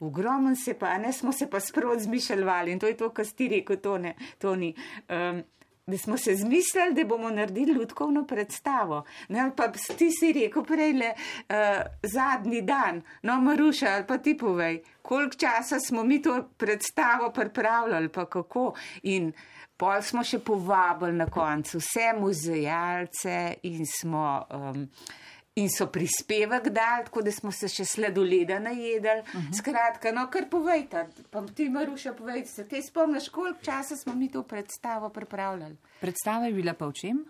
ogromno 0.00 0.56
se 0.56 0.74
pa, 0.74 0.98
ne 0.98 1.12
smo 1.12 1.32
se 1.32 1.50
pa 1.50 1.60
sprot 1.60 1.98
zmišljali 1.98 2.72
in 2.72 2.78
to 2.78 2.86
je 2.86 2.96
to, 2.96 3.10
kar 3.10 3.26
ti 3.26 3.48
rekel, 3.48 3.76
Tone, 3.76 4.14
Toni. 4.38 4.74
Um, 5.08 5.44
Da 5.86 5.98
smo 5.98 6.16
se 6.18 6.34
zmislili, 6.34 6.94
da 6.94 7.04
bomo 7.04 7.30
naredili 7.30 7.72
ljudkovno 7.72 8.24
predstavo. 8.26 9.04
Ne, 9.28 9.50
pa 9.56 9.68
ti 9.98 10.10
si 10.10 10.32
rekel 10.32 10.64
prej, 10.64 10.92
le 10.92 11.12
uh, 11.14 11.54
zadnji 12.02 12.62
dan, 12.62 13.02
no, 13.22 13.40
Maruša, 13.40 13.92
ali 13.94 14.06
pa 14.06 14.18
ti 14.18 14.36
povej, 14.36 14.82
koliko 15.02 15.36
časa 15.36 15.78
smo 15.80 16.04
mi 16.04 16.22
to 16.22 16.48
predstavo 16.56 17.30
pripravljali, 17.30 18.08
pa 18.08 18.24
kako. 18.26 18.72
In 19.02 19.32
pol 19.76 20.02
smo 20.02 20.24
še 20.24 20.38
povabili 20.38 21.12
na 21.12 21.30
koncu 21.30 21.78
vse 21.78 22.10
muzejalce 22.18 23.54
in 23.62 23.86
smo. 23.86 24.42
Um, 24.50 24.88
In 25.56 25.68
so 25.70 25.86
prispevek 25.86 26.68
dali, 26.68 27.04
tako 27.04 27.22
da 27.22 27.32
smo 27.32 27.52
se 27.52 27.68
še 27.68 27.84
sladoleda 27.84 28.58
najedali. 28.58 29.20
Uh 29.22 29.26
-huh. 29.34 29.58
Skratka, 29.58 30.12
no, 30.12 30.26
kar 30.30 30.48
povejte, 30.50 31.06
pa 31.30 31.46
ti, 31.46 31.68
Maruša, 31.68 32.12
povejte 32.12 32.48
se, 32.48 32.68
te 32.68 32.82
spomniš, 32.82 33.28
koliko 33.28 33.58
časa 33.62 33.96
smo 33.96 34.14
mi 34.14 34.28
to 34.30 34.42
predstavo 34.42 35.08
pripravljali? 35.08 35.76
Predstava 36.00 36.46
je 36.46 36.52
bila 36.52 36.74
pa 36.74 36.86
v 36.86 36.92
čem? 36.92 37.24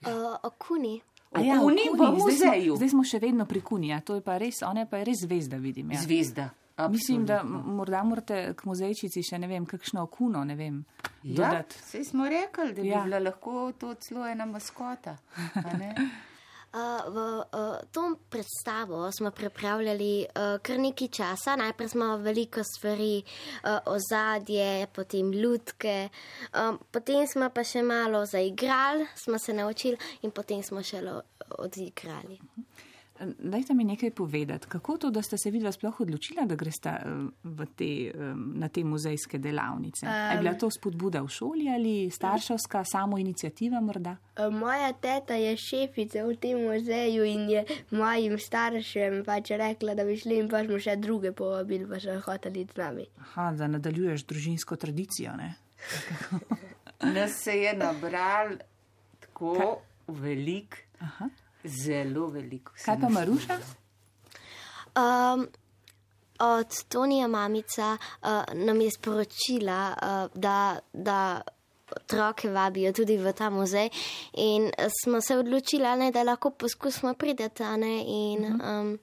Uh, 0.00 0.10
o 0.42 0.50
kuni. 0.50 1.00
A 1.32 1.40
ja, 1.40 1.54
v 1.54 1.60
Kuni, 1.60 1.80
v 1.84 1.96
Zdaj 1.96 2.06
smo, 2.06 2.24
muzeju. 2.26 2.76
zdaj 2.76 2.88
smo 2.88 3.04
še 3.04 3.18
vedno 3.18 3.46
pri 3.46 3.60
Kuni, 3.60 3.92
a 3.92 4.00
to 4.00 4.14
je 4.14 4.20
pa 4.20 4.38
res, 4.38 4.62
ona 4.62 4.80
je 4.80 4.86
pa 4.86 5.02
res 5.04 5.16
zvezda, 5.22 5.56
vidim. 5.56 5.90
Ja. 5.90 6.00
Zvezda. 6.00 6.50
Mislim, 6.90 7.26
da 7.26 7.34
absolutno. 7.34 7.72
morda 7.72 8.02
morate 8.02 8.54
k 8.56 8.64
muzejčici 8.64 9.22
še 9.22 9.38
ne 9.38 9.46
vem, 9.46 9.66
kakšno 9.66 10.02
okuno, 10.02 10.44
ne 10.44 10.54
vem, 10.56 10.84
Ja, 11.22 11.34
dodati. 11.34 11.74
sej 11.84 12.04
smo 12.04 12.24
rekli, 12.28 12.72
da 12.72 12.82
bi 12.82 12.88
ja. 12.88 13.02
bila 13.04 13.18
lahko 13.18 13.72
to 13.78 13.94
celo 13.94 14.26
ena 14.26 14.46
maskota. 14.46 15.16
Uh, 16.70 17.02
v 17.10 17.16
uh, 17.18 17.76
to 17.90 18.16
predstavo 18.30 19.12
smo 19.12 19.30
pripravljali 19.30 20.22
uh, 20.22 20.62
kar 20.62 20.78
nekaj 20.78 21.08
časa. 21.08 21.56
Najprej 21.56 21.88
smo 21.88 22.16
veliko 22.16 22.62
stvari, 22.64 23.22
uh, 23.22 23.78
ozadje, 23.86 24.86
potem 24.94 25.32
ljudke, 25.32 26.08
um, 26.54 26.78
potem 26.92 27.26
smo 27.26 27.50
pa 27.50 27.64
še 27.66 27.82
malo 27.82 28.22
zaigrali, 28.26 29.08
smo 29.18 29.38
se 29.38 29.52
naučili 29.52 29.98
in 30.22 30.30
potem 30.30 30.62
smo 30.62 30.82
še 30.82 31.02
odigrali. 31.58 32.38
Dajte 33.38 33.74
mi 33.74 33.84
nekaj 33.84 34.10
povedati, 34.10 34.66
kako 34.66 34.96
to, 34.96 35.10
da 35.10 35.22
ste 35.22 35.38
se 35.38 35.50
vidva 35.50 35.72
sploh 35.72 36.00
odločila, 36.00 36.46
da 36.46 36.54
greste 36.54 36.92
v 37.44 37.66
te, 37.76 38.12
na 38.34 38.68
te 38.68 38.84
muzejske 38.84 39.38
delavnice? 39.38 40.06
Um, 40.06 40.12
je 40.32 40.38
bila 40.40 40.54
to 40.54 40.70
spodbuda 40.70 41.20
v 41.22 41.28
šoli 41.28 41.68
ali 41.68 42.10
starševska 42.10 42.84
samo 42.84 43.18
inicijativa 43.18 43.80
morda? 43.80 44.16
Uh, 44.38 44.54
Moja 44.54 44.92
teta 44.92 45.34
je 45.34 45.56
šefica 45.56 46.24
v 46.24 46.36
tem 46.40 46.62
muzeju 46.64 47.24
in 47.24 47.50
je 47.50 47.64
mojim 47.90 48.38
staršem 48.38 49.20
pač 49.24 49.50
rekla, 49.50 49.94
da 49.94 50.04
bi 50.04 50.16
šli 50.16 50.40
in 50.40 50.48
pa 50.48 50.64
smo 50.64 50.80
še 50.80 50.96
druge 50.96 51.32
povabili, 51.36 51.88
pa 51.88 52.00
so 52.00 52.16
hoteli 52.24 52.64
z 52.72 52.80
nami. 52.80 53.04
Aha, 53.20 53.50
da 53.52 53.68
nadaljuješ 53.68 54.24
družinsko 54.24 54.76
tradicijo, 54.76 55.36
ne? 55.36 55.54
Nas 57.16 57.36
se 57.44 57.52
je 57.56 57.76
nabral 57.76 58.56
tako 59.20 59.80
velik, 60.08 60.76
Aha. 61.00 61.28
Zelo 61.64 62.26
veliko. 62.26 62.72
Kaj 62.84 63.00
pa 63.00 63.08
Maruša? 63.08 63.58
Um, 64.96 65.48
od 66.38 66.84
Tonija 66.88 67.28
mamica 67.28 67.96
uh, 67.96 68.28
nam 68.54 68.80
je 68.80 68.90
sporočila, 68.90 69.94
uh, 70.02 70.40
da, 70.40 70.78
da 70.92 71.40
otroke 71.96 72.50
vabijo 72.50 72.92
tudi 72.92 73.16
v 73.18 73.32
ta 73.32 73.50
muzej 73.50 73.90
in 74.32 74.70
smo 75.02 75.20
se 75.20 75.36
odločili, 75.36 75.96
ne, 75.98 76.10
da 76.10 76.22
lahko 76.22 76.50
poskusimo 76.50 77.14
prideti. 77.14 77.62
a 77.62 77.76
Ne, 77.76 78.04
in, 78.06 78.44
um, 78.44 78.98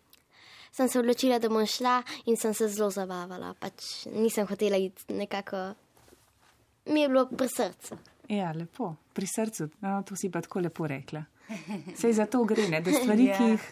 sem 0.71 0.89
se 0.89 0.99
odločila, 0.99 1.39
da 1.39 1.49
bom 1.49 1.65
šla 1.65 2.01
in 2.25 2.37
sem 2.37 2.53
se 2.53 2.67
zelo 2.67 2.89
zabavala. 2.89 3.53
Pač 3.59 4.05
nisem 4.13 4.47
hotela 4.47 4.77
iti 4.77 5.13
nekako, 5.13 5.73
mi 6.85 7.01
je 7.01 7.07
bilo 7.09 7.25
pri 7.25 7.47
srcu. 7.47 7.97
Ja, 8.29 8.51
lepo, 8.51 8.95
pri 9.13 9.27
srcu, 9.27 9.69
no, 9.81 10.01
to 10.05 10.15
si 10.15 10.29
pa 10.31 10.41
tako 10.41 10.59
lepo 10.59 10.87
rekla. 10.87 11.23
Sej 12.01 12.13
za 12.13 12.25
to 12.25 12.44
gre, 12.44 12.68
ne? 12.70 12.82
da 12.82 12.94
stvari, 12.94 13.32
ki 13.38 13.51
jih 13.56 13.68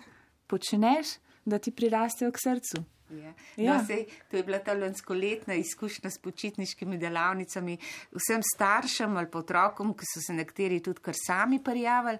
počneš, 0.47 1.17
da 1.45 1.59
ti 1.59 1.71
prirastejo 1.75 2.31
k 2.31 2.43
srcu. 2.43 2.83
Ja. 3.09 3.33
Ja. 3.55 3.77
No, 3.77 3.85
sej, 3.85 4.07
to 4.31 4.37
je 4.37 4.43
bila 4.43 4.57
ta 4.59 4.73
lanskoletna 4.73 5.53
izkušnja 5.53 6.09
s 6.09 6.17
počitniškimi 6.17 6.97
delavnicami. 6.97 7.77
Vsem 8.17 8.41
staršem 8.55 9.17
ali 9.17 9.29
pa 9.31 9.43
otrokom, 9.43 9.93
ki 9.93 10.07
so 10.09 10.23
se 10.25 10.33
nekateri 10.33 10.81
tudi 10.83 11.03
kar 11.05 11.13
sami 11.17 11.61
prijavili, 11.63 12.17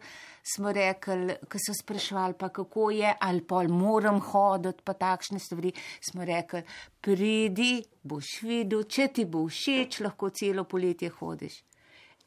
smo 0.55 0.71
rekli, 0.71 1.39
ki 1.49 1.61
so 1.63 1.73
sprašvali, 1.81 2.37
pa 2.39 2.49
kako 2.53 2.91
je, 2.93 3.15
ali 3.19 3.41
pa 3.41 3.63
moram 3.67 4.21
hoditi, 4.21 4.85
pa 4.85 4.93
takšne 4.93 5.39
stvari. 5.39 5.73
Smo 6.05 6.25
rekli, 6.25 6.61
pridi, 7.01 7.81
boš 8.03 8.41
videl, 8.45 8.85
če 8.85 9.07
ti 9.07 9.25
bo 9.25 9.47
všeč, 9.49 10.03
lahko 10.05 10.29
celo 10.29 10.67
poletje 10.69 11.09
hodiš. 11.17 11.63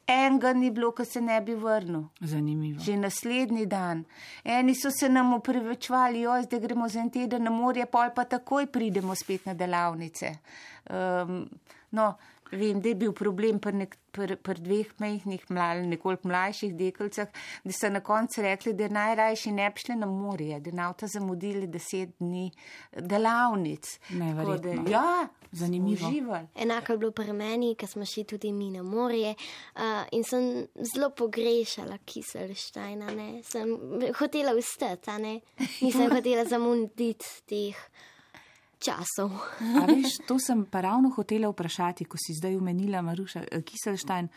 Enega 0.09 0.53
ni 0.53 0.71
bilo, 0.73 0.89
ki 0.97 1.05
se 1.05 1.21
ne 1.21 1.37
bi 1.45 1.53
vrnil. 1.53 2.07
Zanimivo. 2.21 2.81
Že 2.81 2.97
naslednji 2.97 3.65
dan. 3.69 4.03
Eni 4.43 4.73
so 4.75 4.89
se 4.91 5.09
nam 5.09 5.35
upravičevali, 5.37 6.23
joj, 6.25 6.47
zdaj 6.47 6.59
gremo 6.59 6.89
za 6.89 7.03
en 7.03 7.11
teden 7.13 7.45
na 7.45 7.53
morje, 7.53 7.85
pol 7.85 8.09
pa 8.15 8.25
takoj 8.25 8.65
pridemo 8.73 9.15
spet 9.15 9.45
na 9.45 9.53
delavnice. 9.53 10.33
Um, 10.89 11.43
no, 11.91 12.13
vem, 12.51 12.81
da 12.81 12.89
je 12.89 12.95
bil 12.95 13.13
problem 13.13 13.59
pri 13.59 13.87
pr, 14.11 14.35
pr 14.41 14.59
dveh 14.59 14.89
majhnih, 14.99 15.45
mlal, 15.53 15.83
nekoliko 15.89 16.27
mlajših 16.27 16.73
dekelcah, 16.77 17.29
da 17.63 17.73
so 17.75 17.89
na 17.89 18.01
koncu 18.05 18.41
rekli, 18.41 18.73
da 18.73 18.89
najrajši 18.89 19.51
ne 19.51 19.69
bi 19.69 19.83
šli 19.83 19.95
na 19.95 20.05
morje, 20.09 20.59
da 20.59 20.69
je 20.69 20.75
navta 20.75 21.07
zamudili 21.07 21.67
deset 21.67 22.15
dni 22.19 22.49
delavnic. 22.95 23.99
Neverjetno. 24.09 24.83
Tako 24.83 24.83
Da, 24.83 24.91
ja, 24.91 25.27
Zanimivo. 25.51 26.07
uživali. 26.07 26.47
Enako 26.55 26.91
je 26.93 26.97
bilo 26.97 27.11
pri 27.11 27.33
meni, 27.33 27.75
ker 27.75 27.89
smo 27.89 28.05
šli 28.05 28.23
tudi 28.23 28.51
mi 28.51 28.71
na 28.71 28.83
morje 28.83 29.35
uh, 29.75 29.81
in 30.11 30.23
sem 30.23 30.67
zelo 30.93 31.09
pogrešala 31.09 31.97
kiselštajna. 32.05 33.11
ne. 33.15 33.43
Sem 33.43 33.77
hotela 34.19 34.53
vstati, 34.53 35.09
a 35.09 35.17
ne. 35.17 35.39
Nisem 35.81 36.09
hotela 36.15 36.45
zamuditi 36.45 37.25
teh 37.45 37.75
časov. 38.79 39.35
A 39.59 39.85
veš, 39.89 40.23
to 40.27 40.39
sem 40.39 40.65
pa 40.65 40.81
ravno 40.81 41.11
hotela 41.15 41.51
vprašati, 41.51 42.07
ko 42.07 42.17
si 42.17 42.33
zdaj 42.33 42.57
omenila 42.57 43.01
Maruša 43.01 43.43
eh, 43.51 43.61
Kiselštajn. 43.61 44.29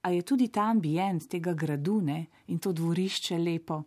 A 0.00 0.10
je 0.10 0.22
tudi 0.24 0.48
ta 0.48 0.70
ambient 0.72 1.28
tega 1.28 1.52
gradu 1.52 2.00
ne, 2.00 2.24
in 2.48 2.58
to 2.58 2.72
dvorišče 2.72 3.36
lepo, 3.38 3.82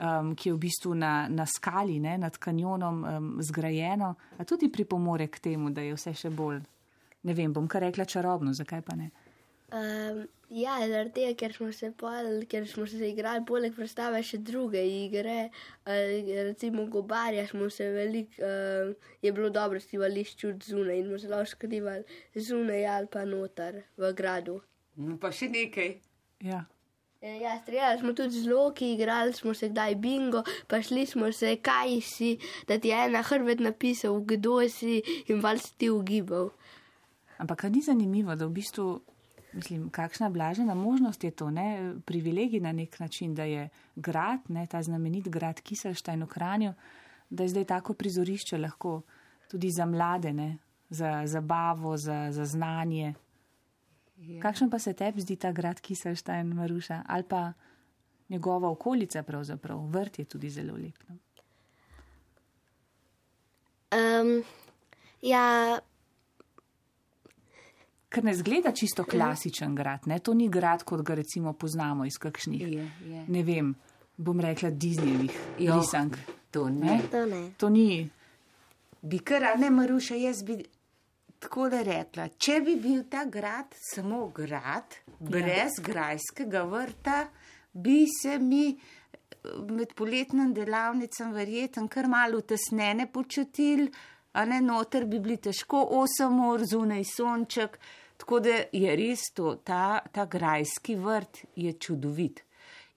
um, 0.00 0.32
ki 0.34 0.48
je 0.48 0.54
v 0.54 0.58
bistvu 0.58 0.94
na, 0.98 1.28
na 1.30 1.46
skali, 1.46 2.00
ne, 2.02 2.16
nad 2.18 2.34
kanjonom 2.34 3.04
um, 3.04 3.28
zgrajeno, 3.38 4.14
a 4.38 4.44
tudi 4.44 4.72
pripomore 4.72 5.28
k 5.30 5.38
temu, 5.38 5.70
da 5.70 5.84
je 5.86 5.94
vse 5.94 6.16
še 6.18 6.32
bolj, 6.34 6.58
ne 7.22 7.34
vem, 7.38 7.54
bom 7.54 7.68
kar 7.70 7.86
rekla 7.86 8.04
čarobno, 8.04 8.50
zakaj 8.58 8.82
pa 8.82 8.98
ne. 8.98 9.12
Um, 9.72 10.26
ja, 10.52 10.74
zaradi 10.84 11.14
tega, 11.16 11.36
ker 11.40 11.54
smo 11.56 11.70
se 11.72 11.88
pol, 11.96 12.42
ker 12.50 12.66
smo 12.68 12.84
se 12.86 13.08
igrali 13.08 13.40
poleg 13.48 13.72
predstave 13.72 14.18
še 14.20 14.42
druge 14.44 14.82
igre, 14.84 15.46
uh, 15.48 16.32
recimo 16.50 16.84
gobarja 16.92 17.46
smo 17.48 17.70
se 17.72 17.86
veliko, 17.94 18.36
uh, 18.44 19.14
je 19.24 19.32
bilo 19.32 19.48
dobro 19.50 19.80
stivališče 19.80 20.50
od 20.50 20.66
zunaj 20.68 21.00
in 21.00 21.08
smo 21.08 21.22
se 21.22 21.32
lahko 21.32 21.54
skrivali 21.54 22.20
zunaj 22.36 22.86
ali 22.96 23.08
pa 23.14 23.24
noter 23.24 23.80
v 23.96 24.12
gradu. 24.18 24.58
No, 25.00 25.16
pa 25.16 25.32
še 25.32 25.48
nekaj. 25.48 25.96
Ja. 26.44 26.66
E, 27.22 27.38
Ja, 27.38 27.54
streljali 27.62 28.00
smo 28.00 28.12
tudi 28.12 28.40
z 28.40 28.50
loki, 28.50 28.92
igrali 28.92 29.32
smo 29.32 29.54
se 29.54 29.68
kdaj 29.68 29.94
bingo, 29.94 30.42
pa 30.66 30.82
šli 30.82 31.06
smo 31.06 31.32
se, 31.32 31.56
kaj 31.56 32.00
si, 32.00 32.36
da 32.68 32.78
ti 32.78 32.90
je 32.90 33.04
ena 33.04 33.22
hrbet 33.22 33.60
napisal, 33.60 34.20
kdo 34.20 34.58
si 34.68 35.00
in 35.30 35.40
val 35.40 35.58
si 35.58 35.72
ti 35.78 35.90
ugibal. 35.90 36.50
Ampak 37.38 37.62
ni 37.70 37.80
zanimivo, 37.80 38.34
da 38.36 38.46
v 38.46 38.58
bistvu, 38.58 39.00
mislim, 39.52 39.90
kakšna 39.90 40.30
blažena 40.30 40.74
možnost 40.74 41.24
je 41.24 41.30
to, 41.30 41.50
ne, 41.50 41.94
privilegij 42.04 42.60
na 42.60 42.72
nek 42.72 43.00
način, 43.00 43.34
da 43.34 43.44
je 43.44 43.68
grad, 43.96 44.40
ne, 44.48 44.66
ta 44.66 44.82
znamenit 44.82 45.28
grad 45.28 45.60
Kiselštajn 45.60 46.22
v 46.22 46.26
Kranju, 46.26 46.74
da 47.30 47.42
je 47.42 47.48
zdaj 47.48 47.64
tako 47.64 47.94
prizorišče 47.94 48.58
lahko 48.58 49.00
tudi 49.50 49.70
za 49.70 49.86
mlade, 49.86 50.32
ne, 50.32 50.58
za 50.90 51.26
zabavo, 51.26 51.96
za, 51.96 52.32
za 52.32 52.44
znanje. 52.44 53.14
Ja. 54.16 54.40
Kakšen 54.42 54.70
pa 54.70 54.78
se 54.78 54.92
tebi 54.92 55.20
zdi 55.20 55.36
ta 55.36 55.52
grad 55.52 55.80
Kiselštajn, 55.80 56.46
Maruša, 56.46 57.02
ali 57.08 57.24
pa 57.28 57.52
njegova 58.28 58.70
okolica 58.70 59.22
pravzaprav, 59.22 59.86
vrt 59.86 60.18
je 60.18 60.24
tudi 60.24 60.50
zelo 60.50 60.76
lep. 60.76 60.98
No? 61.08 61.16
Um, 63.92 64.44
ja, 65.22 65.78
Ker 68.12 68.24
ne 68.24 68.34
zgleda 68.36 68.72
čisto 68.76 69.04
klasičen 69.08 69.74
grad, 69.74 70.06
ne, 70.06 70.18
to 70.18 70.34
ni 70.34 70.48
grad, 70.52 70.84
kot 70.84 71.00
ga 71.00 71.14
recimo 71.16 71.52
poznamo 71.52 72.04
iz 72.04 72.18
kakšnih, 72.20 72.60
Je, 72.62 72.90
je. 73.08 73.24
ne 73.28 73.42
vem, 73.42 73.74
bom 74.16 74.40
rekla, 74.40 74.70
Disneyjevih 74.70 75.38
risank. 75.58 76.18
To 76.52 76.68
ne. 76.68 77.00
to 77.10 77.24
ne. 77.26 77.42
To 77.56 77.70
ni. 77.72 78.10
Bi 79.02 79.18
kar, 79.18 79.46
ne 79.58 79.70
Maruša, 79.70 80.14
jaz 80.20 80.42
bi 80.44 80.58
tako 81.42 81.68
da 81.72 81.82
rekla, 81.82 82.28
če 82.38 82.60
bi 82.62 82.76
bil 82.80 83.06
ta 83.10 83.24
grad 83.24 83.72
samo 83.90 84.26
grad, 84.34 84.94
brez 85.18 85.78
ja. 85.78 85.84
grajskega 85.88 86.62
vrta, 86.70 87.24
bi 87.72 88.04
se 88.06 88.36
mi 88.38 88.68
eh, 88.70 89.48
med 89.72 89.94
poletnim 89.98 90.52
delavnicam 90.54 91.32
verjetno 91.34 91.88
kar 91.88 92.06
malo 92.08 92.40
tesnene 92.46 93.08
počutili, 93.12 93.88
a 94.32 94.44
ne 94.48 94.60
noter 94.64 95.04
bi 95.04 95.18
bili 95.20 95.36
težko 95.36 95.82
8 95.98 96.38
ur 96.52 96.62
zunaj 96.64 97.04
sonček. 97.04 97.76
Tako 98.22 98.38
da 98.40 98.60
je 98.72 98.96
res 98.96 99.24
to, 99.34 99.56
ta, 99.66 99.98
ta 100.14 100.28
grajski 100.30 100.94
vrt 100.94 101.40
je 101.58 101.72
čudovit. 101.72 102.44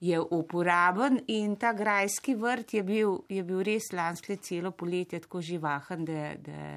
Je 0.00 0.20
uporaben 0.20 1.18
in 1.32 1.56
ta 1.58 1.72
grajski 1.74 2.36
vrt 2.38 2.74
je 2.76 2.82
bil, 2.86 3.16
je 3.28 3.42
bil 3.42 3.64
res 3.66 3.90
lansko 3.96 4.36
celo 4.38 4.70
poletje 4.70 5.24
tako 5.24 5.40
živahen, 5.42 6.04
da, 6.06 6.28
da, 6.38 6.68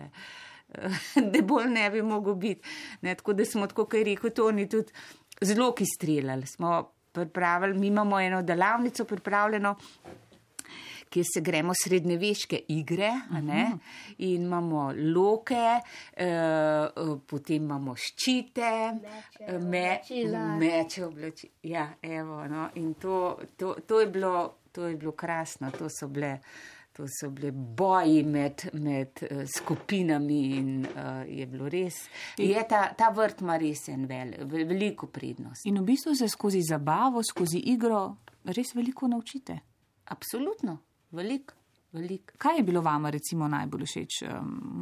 da 1.36 1.44
bolj 1.46 1.70
ne 1.76 1.90
bi 1.94 2.02
mogel 2.02 2.40
biti. 2.42 2.74
Ne, 3.06 3.14
tako 3.20 3.38
da 3.38 3.46
smo, 3.46 3.68
tako 3.70 3.86
kot 3.86 4.00
je 4.00 4.08
rekel 4.08 4.34
Toni, 4.34 4.66
tudi 4.70 4.98
zelo 5.46 5.70
ki 5.78 5.86
streljali. 5.86 6.50
Smo 6.50 6.80
pripravili, 7.14 7.78
mi 7.78 7.88
imamo 7.94 8.20
eno 8.20 8.42
delavnico 8.42 9.06
pripravljeno, 9.06 9.76
kjer 11.10 11.26
se 11.26 11.42
gremo 11.42 11.74
srednjeveške 11.76 12.60
igre, 12.68 13.10
a 13.30 13.42
ne, 13.42 13.64
in 14.18 14.44
imamo 14.44 14.84
loke, 14.96 15.82
eh, 16.14 16.88
potem 17.26 17.64
imamo 17.64 17.96
ščite, 17.96 18.72
Meče, 18.94 19.60
me, 19.60 19.84
oblačila. 19.86 20.46
meče 20.58 21.06
oblači. 21.06 21.50
Ja, 21.64 21.88
evo, 22.02 22.48
no, 22.48 22.70
in 22.76 22.94
to, 22.94 23.16
to, 23.58 23.76
to, 23.88 24.00
je 24.00 24.08
bilo, 24.08 24.36
to 24.72 24.86
je 24.86 24.96
bilo 24.96 25.12
krasno, 25.14 25.72
to 25.72 25.90
so 25.90 26.08
bile. 26.08 26.40
To 26.92 27.06
so 27.08 27.30
bile 27.30 27.52
boji 27.52 28.24
med, 28.24 28.70
med 28.74 29.22
uh, 29.24 29.44
skupinami 29.48 30.40
in 30.58 30.86
uh, 30.86 30.92
je 31.30 31.46
bilo 31.46 31.70
res. 31.70 31.96
Je 32.38 32.64
ta, 32.68 32.90
ta 32.94 33.08
vrt 33.10 33.40
ima 33.42 33.56
res 33.58 33.86
en 33.88 34.04
vel, 34.06 34.34
ve- 34.42 34.66
veliko 34.66 35.08
prednost. 35.08 35.64
In 35.66 35.78
v 35.80 35.86
bistvu 35.86 36.16
se 36.16 36.28
skozi 36.28 36.60
zabavo, 36.62 37.24
skozi 37.24 37.62
igro 37.72 38.02
res 38.44 38.74
veliko 38.76 39.08
naučite. 39.08 39.60
Absolutno, 40.06 40.78
veliko, 41.12 41.54
veliko. 41.92 42.38
Kaj 42.38 42.58
je 42.58 42.64
bilo 42.64 42.82
vama 42.82 43.10
recimo 43.10 43.48
najbolj 43.48 43.86
všeč? 43.86 44.20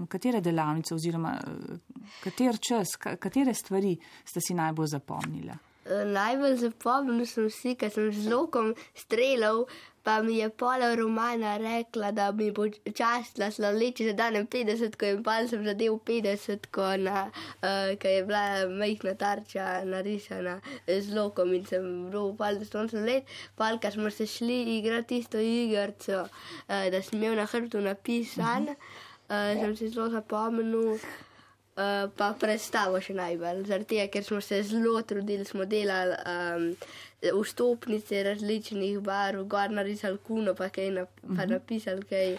Katere 0.09 0.41
delavnice 0.41 0.95
oziroma 0.95 1.37
uh, 1.37 1.77
kater 2.23 2.59
čas, 2.59 2.97
ka, 2.99 3.15
katere 3.15 3.53
stvari 3.53 3.95
ste 4.25 4.43
si 4.43 4.57
najbolj 4.57 4.93
zapomnili? 4.97 5.55
Eh, 5.87 6.05
Najbolj 6.05 6.57
zapomnil 6.59 7.25
sem 7.25 7.47
si, 7.49 7.75
ker 7.79 7.91
sem 7.93 8.09
z 8.11 8.27
lokom 8.27 8.73
streljal, 8.95 9.63
pa 10.07 10.21
mi 10.23 10.37
je 10.37 10.49
pola 10.49 10.95
romana 10.95 11.57
rekla, 11.57 12.11
da 12.11 12.31
mi 12.31 12.51
bo 12.51 12.63
častila 12.95 13.51
slavleči 13.51 14.05
za 14.07 14.13
danem 14.13 14.47
50, 14.47 14.95
ko 14.95 15.05
je 15.05 15.17
pa 15.23 15.35
sem 15.47 15.65
zadev 15.67 15.97
50, 16.09 16.69
ko 16.71 16.85
na, 16.97 17.25
uh, 17.27 17.91
je 18.03 18.23
bila 18.23 18.69
majhna 18.79 19.13
tarča 19.19 19.65
narisana 19.83 20.61
z 20.87 21.11
lokom 21.11 21.51
in 21.53 21.65
sem 21.67 22.07
bil 22.11 22.31
pol 22.39 22.61
za 22.61 22.69
stonce 22.69 23.03
let, 23.03 23.27
pol, 23.59 23.81
ker 23.83 23.91
smo 23.91 24.07
se 24.09 24.29
šli 24.31 24.77
igrati 24.77 25.19
isto 25.19 25.43
igrco, 25.43 26.23
uh, 26.23 26.87
da 26.91 27.03
sem 27.03 27.19
imel 27.19 27.35
na 27.35 27.45
hrbtu 27.45 27.83
napisan, 27.83 28.71
uh, 28.71 29.51
sem 29.59 29.75
se 29.75 29.91
zelo 29.91 30.07
zapomnil. 30.15 30.95
Uh, 31.77 32.07
pa 32.17 32.31
predstavo 32.33 32.97
še 32.97 33.13
najbolj, 33.13 33.59
zaradi 33.69 33.85
tega, 33.91 34.07
ker 34.09 34.23
smo 34.25 34.39
se 34.41 34.63
zelo 34.65 34.97
trudili, 35.05 35.45
smo 35.45 35.65
delali 35.69 36.15
um, 36.25 36.63
vstopnice 37.37 38.23
različnih 38.25 38.97
barv, 39.05 39.43
gor 39.45 39.69
narisali 39.69 40.17
kuno, 40.25 40.55
pa, 40.57 40.71
kaj 40.73 40.89
na, 40.95 41.03
pa 41.37 41.45
napisali 41.45 42.01
kaj, 42.09 42.31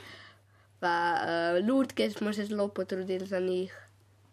pa 0.83 0.95
uh, 1.23 1.61
lutke 1.63 2.11
smo 2.11 2.33
se 2.35 2.49
zelo 2.51 2.67
potrudili 2.69 3.27
za 3.31 3.39
njih. 3.39 3.71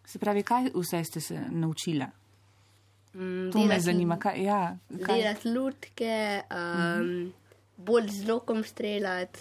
Se 0.10 0.18
pravi, 0.20 0.42
kaj 0.44 0.72
vse 0.74 1.04
ste 1.04 1.22
se 1.22 1.38
naučila? 1.52 2.10
Mm, 3.14 3.52
To 3.54 3.66
me 3.66 3.80
zanima. 3.80 4.18
Kaj, 4.20 4.44
ja, 4.44 4.78
kaj? 5.06 5.22
Delati 5.22 5.50
lutke, 5.50 6.42
um, 6.50 7.34
bolj 7.78 8.10
z 8.10 8.28
lokom 8.30 8.64
streljati. 8.64 9.40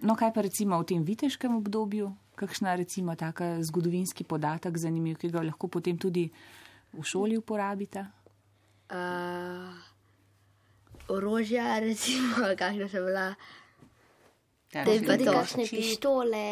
No, 0.00 0.16
kaj 0.16 0.32
pa 0.34 0.40
recimo 0.40 0.80
v 0.80 0.88
tem 0.88 1.04
viteškem 1.04 1.56
obdobju, 1.56 2.10
kakšna 2.34 2.74
recimo 2.74 3.14
taka 3.14 3.60
zgodovinski 3.60 4.24
podatek 4.24 4.76
zanimiv, 4.76 5.16
ki 5.16 5.28
ga 5.28 5.42
lahko 5.42 5.68
potem 5.68 5.98
tudi 5.98 6.26
v 6.92 7.02
šoli 7.02 7.36
uporabite? 7.36 8.06
Uh, 8.90 9.72
orožja, 11.08 11.78
recimo, 11.78 12.36
kakšna 12.58 12.88
so 12.88 13.02
bila. 13.02 13.26
Ja, 14.72 14.84
Te 14.84 14.96
pa 14.98 15.12
Tudi 15.12 15.24
to. 15.24 15.32
kakšne 15.32 15.64
pištole, 15.66 16.46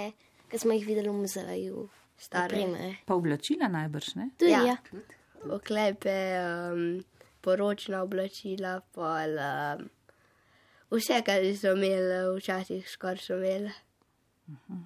ki 0.49 0.59
smo 0.59 0.73
jih 0.73 0.87
videli 0.87 1.09
v 1.09 1.17
muzeju. 1.17 1.89
Stare. 2.19 2.61
Pa 3.07 3.15
oblačila 3.15 3.69
najbrž, 3.69 4.15
ne? 4.15 4.27
Tudi, 4.37 4.51
Ja. 4.51 4.61
ja. 4.67 4.77
oklepe, 5.49 6.17
um, 6.37 7.01
poročna 7.41 8.03
oblačila, 8.03 8.81
pol, 8.93 9.39
um, 9.41 9.87
vse, 10.91 11.23
kar 11.25 11.41
so 11.57 11.73
imeli, 11.73 12.19
včasih 12.37 12.85
skoraj 12.85 13.19
so 13.19 13.39
imeli. 13.39 13.73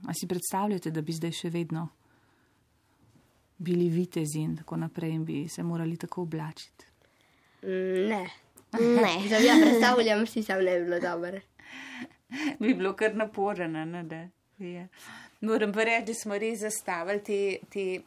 A 0.09 0.14
si 0.14 0.27
predstavljate, 0.27 0.90
da 0.90 1.03
bi 1.03 1.12
zdaj 1.12 1.33
še 1.33 1.50
vedno 1.50 1.88
bili 3.59 3.88
vitezi 3.88 4.38
in 4.40 4.57
tako 4.57 4.77
naprej 4.77 5.11
in 5.11 5.24
bi 5.24 5.48
se 5.48 5.62
morali 5.62 5.96
tako 5.96 6.22
oblačiti? 6.22 6.87
Mm, 7.62 8.09
Ne, 8.09 8.24
Ne. 9.03 9.29
za 9.29 9.37
ja, 9.37 9.55
predstavljam 9.62 10.27
si, 10.27 10.42
sam 10.42 10.64
ne 10.64 10.79
bi 10.79 10.85
bilo 10.85 11.00
dobro. 11.00 11.40
bi 12.61 12.74
bilo 12.74 12.92
kar 12.92 13.16
naporno. 13.16 13.85
Ne, 13.85 14.03
da 14.03 14.29
je. 14.59 14.88
Moram 15.40 15.72
pa 15.72 15.85
reči, 15.85 16.07
da 16.07 16.14
smo 16.14 16.38
res 16.38 16.59
zastavili 16.61 17.22
te, 17.22 17.38
te 17.68 18.00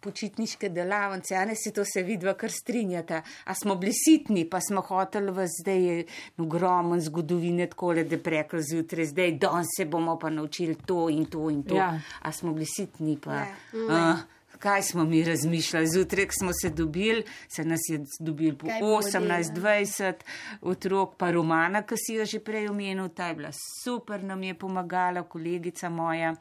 počitniške 0.00 0.68
delavnice, 0.68 1.36
a 1.36 1.44
ne 1.44 1.54
si 1.56 1.72
to 1.72 1.84
se 1.84 2.02
vidva 2.02 2.34
kar 2.34 2.50
strinjata. 2.50 3.22
A 3.44 3.54
smo 3.54 3.76
bili 3.76 3.92
sitni, 3.92 4.44
pa 4.50 4.60
smo 4.60 4.80
hoteli 4.80 5.32
v 5.32 5.46
zdaj 5.60 6.04
ogromen 6.38 7.00
zgodovine, 7.00 7.66
tako 7.66 7.94
da 7.94 8.18
prekl 8.18 8.60
zjutraj, 8.60 9.06
zdaj 9.12 9.32
danes 9.32 9.74
se 9.76 9.84
bomo 9.84 10.18
pa 10.18 10.30
naučili 10.30 10.74
to 10.86 11.08
in 11.10 11.26
to 11.26 11.50
in 11.50 11.62
to. 11.62 11.76
Ja. 11.76 12.00
A 12.22 12.32
smo 12.32 12.52
bili 12.52 12.66
sitni 12.66 13.18
pa. 13.22 13.30
Ne. 13.32 13.54
Uh, 13.72 14.20
Kaj 14.62 14.82
smo 14.82 15.04
mi 15.04 15.24
razmišljali? 15.24 15.86
Zjutraj 15.88 16.26
smo 16.38 16.50
se 16.62 16.70
dobili, 16.70 17.24
se 17.48 17.64
nas 17.64 17.80
je 17.88 18.04
dobili 18.20 18.58
po 18.58 18.66
Kaj 18.66 18.80
bomo 18.80 18.96
18, 18.96 19.54
20 19.54 20.12
otrok, 20.60 21.16
pa 21.18 21.30
Romana, 21.30 21.82
ki 21.82 21.98
si 21.98 22.14
jo 22.14 22.24
že 22.24 22.38
prej 22.38 22.68
omenil, 22.70 23.08
ta 23.08 23.32
je 23.32 23.34
bila 23.34 23.50
super, 23.82 24.22
nam 24.22 24.42
je 24.42 24.54
pomagala, 24.54 25.22
kolegica 25.22 25.88
moja. 25.88 26.36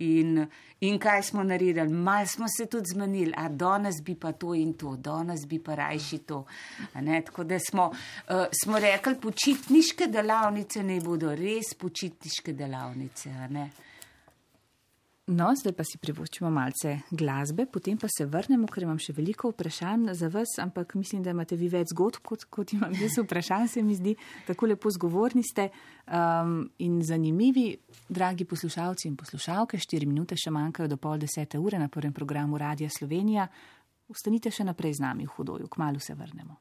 In, 0.00 0.46
in 0.80 0.98
kaj 0.98 1.22
smo 1.22 1.42
naredili? 1.44 1.88
Mal 1.88 2.26
smo 2.26 2.46
se 2.48 2.66
tudi 2.66 2.92
zmenili, 2.94 3.34
a 3.36 3.48
danes 3.48 4.00
bi 4.02 4.14
pa 4.14 4.32
to 4.32 4.54
in 4.54 4.72
to, 4.72 4.96
danes 4.96 5.44
bi 5.46 5.58
pa 5.58 5.74
rajši 5.74 6.18
to. 6.18 6.44
Tako 7.26 7.44
da 7.44 7.58
smo, 7.58 7.90
uh, 7.90 8.46
smo 8.64 8.78
rekli, 8.78 9.20
počitniške 9.20 10.06
delavnice 10.06 10.82
ne 10.82 11.00
bodo 11.00 11.34
res 11.34 11.74
počitniške 11.78 12.52
delavnice. 12.52 13.30
No, 15.30 15.52
zdaj 15.54 15.76
pa 15.78 15.84
si 15.86 15.98
privoščimo 16.02 16.48
malce 16.50 16.96
glasbe, 17.14 17.62
potem 17.70 17.94
pa 18.00 18.08
se 18.10 18.24
vrnemo, 18.26 18.66
ker 18.66 18.82
imam 18.82 18.98
še 18.98 19.12
veliko 19.14 19.52
vprašanj 19.52 20.08
za 20.18 20.26
vas, 20.32 20.56
ampak 20.58 20.96
mislim, 20.98 21.20
da 21.22 21.30
imate 21.30 21.54
vi 21.60 21.68
več 21.70 21.92
zgodb, 21.92 22.18
kot, 22.26 22.48
kot 22.50 22.72
imam 22.74 22.90
jaz 22.98 23.20
vprašanj, 23.22 23.68
se 23.70 23.84
mi 23.86 23.94
zdi, 23.94 24.16
tako 24.48 24.66
lepo 24.72 24.90
zgovorni 24.90 25.44
ste 25.46 25.68
um, 25.70 26.64
in 26.82 26.96
zanimivi, 27.06 27.68
dragi 28.10 28.48
poslušalci 28.50 29.06
in 29.06 29.14
poslušalke, 29.20 29.78
štiri 29.78 30.08
minute 30.10 30.34
še 30.34 30.50
manjkajo 30.50 30.90
do 30.90 30.98
pol 30.98 31.22
desete 31.22 31.62
ure 31.62 31.78
na 31.78 31.86
prvem 31.86 32.16
programu 32.16 32.58
Radia 32.58 32.90
Slovenija. 32.90 33.46
Ostanite 34.10 34.50
še 34.50 34.66
naprej 34.66 34.98
z 34.98 35.06
nami 35.06 35.30
v 35.30 35.36
hodoju, 35.36 35.70
kmalo 35.70 36.02
se 36.02 36.18
vrnemo. 36.18 36.58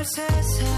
verses 0.00 0.69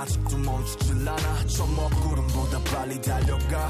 아직도 0.00 0.38
멈추질 0.38 1.06
않아. 1.06 1.46
저 1.46 1.66
먹구름보다 1.66 2.58
빨리 2.64 2.98
달려가. 3.02 3.68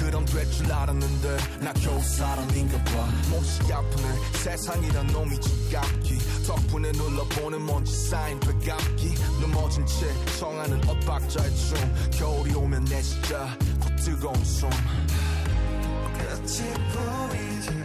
그럼 0.00 0.24
될 0.24 0.50
줄 0.50 0.72
알았는데 0.72 1.36
나 1.60 1.72
겨우 1.74 2.00
사람인가 2.02 2.82
봐. 2.84 3.08
몹시 3.30 3.72
아프네. 3.72 4.08
세상이란 4.42 5.06
놈이 5.08 5.38
지갑기. 5.38 6.18
덕분에 6.46 6.92
눌러보는 6.92 7.66
먼지 7.66 7.92
쌓인 8.08 8.40
되감기. 8.40 9.14
넘어진 9.42 9.84
채 9.84 10.06
청하는 10.38 10.88
엇박자의 10.88 11.54
춤. 11.56 11.94
겨울이 12.12 12.54
오면 12.54 12.84
내 12.86 13.02
진짜 13.02 13.46
곧 13.82 13.96
뜨거운 14.02 14.44
숨. 14.44 14.70
끝이 16.16 16.72
보이지 16.92 17.84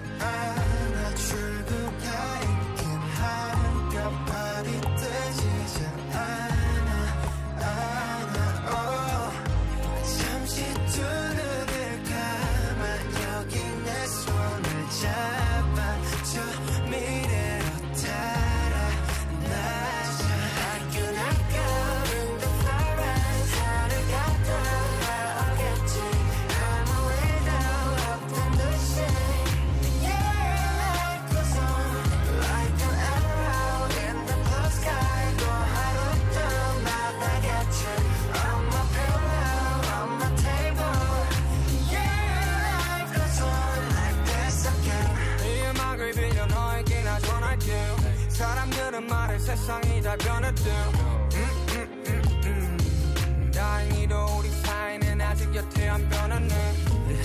세상이 49.62 50.02
다 50.02 50.16
변했대 50.18 50.72
음, 50.72 51.46
음, 51.70 52.04
음, 52.08 52.22
음. 52.46 53.52
다행히도 53.54 54.16
우리 54.40 54.50
사이는 54.50 55.22
아직 55.22 55.56
여태 55.56 55.88
안 55.88 56.10
변했네. 56.10 56.74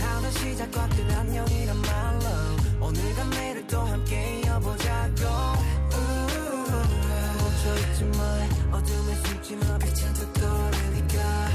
하루 0.03 0.31
시작과 0.33 0.87
끝 0.91 1.11
안녕이란 1.17 1.77
말로 1.81 2.27
오늘과 2.79 3.25
내일을 3.25 3.67
또 3.67 3.81
함께 3.81 4.43
이어보자고. 4.45 5.25
멈춰있지 7.39 8.05
마 8.05 8.77
어둠에 8.77 9.15
숨지 9.25 9.57
마 9.57 9.79
빛은 9.79 10.13
또 10.13 10.33
떠오르니까. 10.35 11.49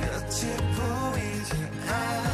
끝이 0.00 0.56
보이지 0.74 1.54
않아 1.86 2.27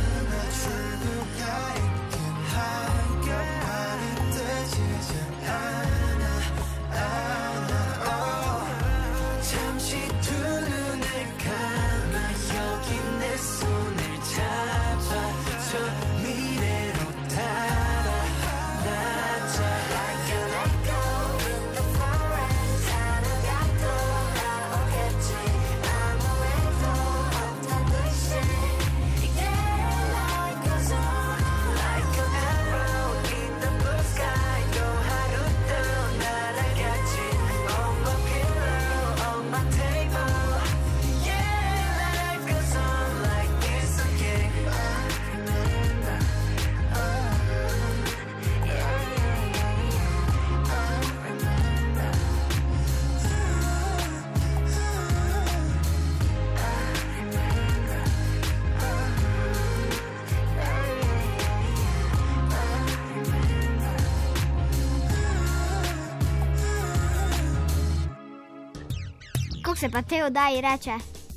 se 69.84 69.90
pa 69.90 70.02
te 70.02 70.24
oddaji 70.24 70.60
reče? 70.60 70.90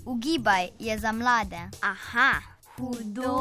Ugibaj 0.05 0.67
je 0.79 0.97
za 0.97 1.11
mlade. 1.11 1.59
Aha, 1.81 2.31
hudo. 2.75 3.33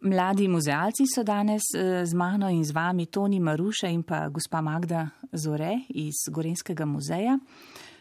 Mladi 0.00 0.48
muzealci 0.48 1.04
so 1.14 1.22
danes 1.22 1.62
eh, 1.76 2.06
z 2.06 2.14
mano 2.14 2.48
in 2.48 2.64
z 2.64 2.72
vami 2.72 3.06
Toni 3.06 3.40
Maruša 3.40 3.88
in 3.88 4.02
pa 4.02 4.28
gospa 4.28 4.60
Magda 4.60 5.08
Zore 5.32 5.78
iz 5.88 6.14
Gorenskega 6.30 6.84
muzeja, 6.84 7.38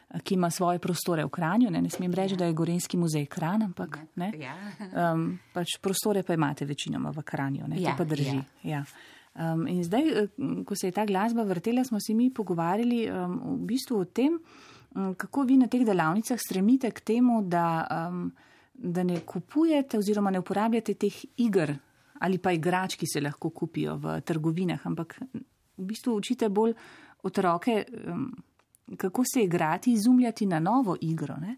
eh, 0.10 0.20
ki 0.24 0.34
ima 0.34 0.50
svoje 0.50 0.80
prostore 0.80 1.26
v 1.26 1.30
Kranju. 1.30 1.70
Ne, 1.70 1.82
ne 1.82 1.90
smem 1.90 2.14
reči, 2.14 2.36
da 2.36 2.46
je 2.46 2.54
Gorenski 2.54 2.98
muzej 2.98 3.26
Kran, 3.26 3.64
ampak 3.64 4.00
ne. 4.16 4.34
Ja. 4.40 4.56
Um, 5.14 5.40
pač 5.54 5.78
prostore 5.82 6.24
pa 6.24 6.34
imate 6.34 6.66
večinoma 6.66 7.10
v 7.10 7.22
Kranju, 7.22 7.68
ne, 7.68 7.82
Ja, 7.82 7.92
to 7.92 7.98
pa 7.98 8.10
drži. 8.10 8.42
Ja. 8.64 8.84
Um, 9.40 9.68
in 9.68 9.84
zdaj, 9.84 10.10
eh, 10.10 10.28
ko 10.68 10.76
se 10.76 10.88
je 10.88 10.92
ta 10.92 11.06
glasba 11.06 11.44
vrtela, 11.48 11.84
smo 11.84 12.00
se 12.00 12.14
mi 12.14 12.30
pogovarjali 12.34 13.06
um, 13.08 13.38
v 13.56 13.66
bistvu 13.70 14.00
o 14.02 14.06
tem, 14.06 14.36
um, 14.96 15.14
kako 15.16 15.46
vi 15.48 15.56
na 15.58 15.68
teh 15.72 15.86
delavnicah 15.88 16.40
stremite 16.40 16.92
k 16.92 17.00
temu, 17.00 17.42
da, 17.48 17.88
um, 18.10 18.26
da 18.74 19.04
ne 19.04 19.22
kupujete 19.26 19.98
oziroma 19.98 20.32
ne 20.32 20.42
uporabljate 20.44 20.94
teh 20.94 21.24
igr 21.38 21.72
ali 22.20 22.38
pa 22.38 22.52
igrač, 22.52 22.98
ki 23.00 23.08
se 23.08 23.22
lahko 23.24 23.54
kupijo 23.56 23.96
v 23.96 24.18
trgovinah, 24.28 24.82
ampak 24.86 25.16
v 25.32 25.86
bistvu 25.88 26.18
učite 26.20 26.50
bolj 26.52 26.74
otroke, 27.24 27.86
um, 28.12 28.26
kako 28.98 29.24
se 29.24 29.44
igrati, 29.44 29.94
izumljati 29.96 30.46
na 30.46 30.60
novo 30.60 30.98
igro. 31.02 31.38
Ne? 31.40 31.56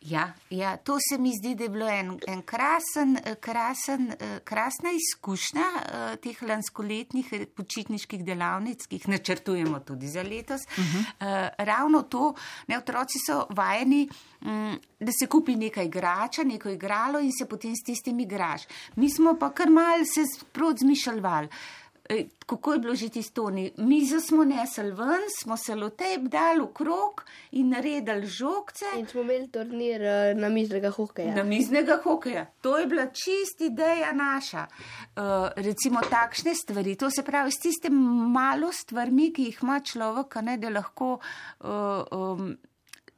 Ja, 0.00 0.32
ja, 0.50 0.76
to 0.76 0.96
se 1.00 1.18
mi 1.18 1.32
zdi, 1.34 1.54
da 1.54 1.64
je 1.64 1.68
bilo 1.68 1.88
en, 1.88 2.12
en 2.26 2.42
krasen, 2.42 3.16
eh, 3.24 3.34
krasen, 3.40 4.12
eh, 4.12 4.38
krasna 4.44 4.90
izkušnja 4.94 5.64
eh, 5.74 6.16
teh 6.22 6.42
lanskoletnih 6.42 7.32
počitniških 7.56 8.22
delavnic, 8.24 8.86
ki 8.86 9.00
jih 9.00 9.08
načrtujemo 9.08 9.80
tudi 9.80 10.08
za 10.08 10.22
letos. 10.22 10.62
Uh 10.62 10.84
-huh. 10.84 11.50
Ravno 11.58 12.02
to, 12.02 12.34
ne, 12.66 12.78
otroci 12.78 13.18
so 13.26 13.46
vajeni, 13.50 14.08
mm, 14.40 14.74
da 15.00 15.12
se 15.20 15.26
kupi 15.26 15.56
nekaj 15.56 15.84
igrača, 15.84 16.42
neko 16.44 16.68
igralo 16.68 17.18
in 17.18 17.32
se 17.32 17.48
potem 17.48 17.76
s 17.76 17.84
tistim 17.84 18.20
igraš. 18.20 18.62
Mi 18.96 19.10
smo 19.10 19.36
pa 19.40 19.50
kar 19.50 19.70
mal 19.70 20.04
se 20.14 20.24
sprot 20.26 20.76
zmišljali. 20.78 21.48
Ej, 22.08 22.28
Kako 22.48 22.72
je 22.72 22.78
bilo 22.78 22.94
že 22.94 23.08
tisto? 23.08 23.50
Mizo 23.76 24.20
smo 24.20 24.44
nesli 24.44 24.90
ven, 24.90 25.24
smo 25.40 25.56
se 25.56 25.74
lotej 25.74 26.16
dali 26.32 26.62
v 26.64 26.72
krog 26.72 27.24
in 27.52 27.68
naredili 27.68 28.26
žogce. 28.26 28.84
In 28.96 29.06
smo 29.06 29.20
imeli 29.20 29.50
turnir 29.52 30.02
eh, 30.02 30.34
na 30.34 30.48
miznega 30.48 30.90
hokeja. 30.90 31.34
Na 31.34 31.44
miznega 31.44 31.98
hokeja. 32.02 32.46
To 32.60 32.78
je 32.78 32.86
bila 32.86 33.06
čist 33.12 33.60
ideja 33.60 34.14
naša. 34.16 34.64
Uh, 34.64 35.52
recimo 35.56 36.00
takšne 36.00 36.54
stvari, 36.54 36.96
to 36.96 37.10
se 37.10 37.22
pravi 37.22 37.52
s 37.52 37.60
tiste 37.60 37.90
malo 37.90 38.72
stvarmi, 38.72 39.28
ki 39.32 39.50
jih 39.50 39.58
ima 39.62 39.80
človek, 39.84 40.40
ne, 40.42 40.56
da 40.56 40.72
lahko 40.72 41.18
uh, 41.20 41.68
um, 42.08 42.56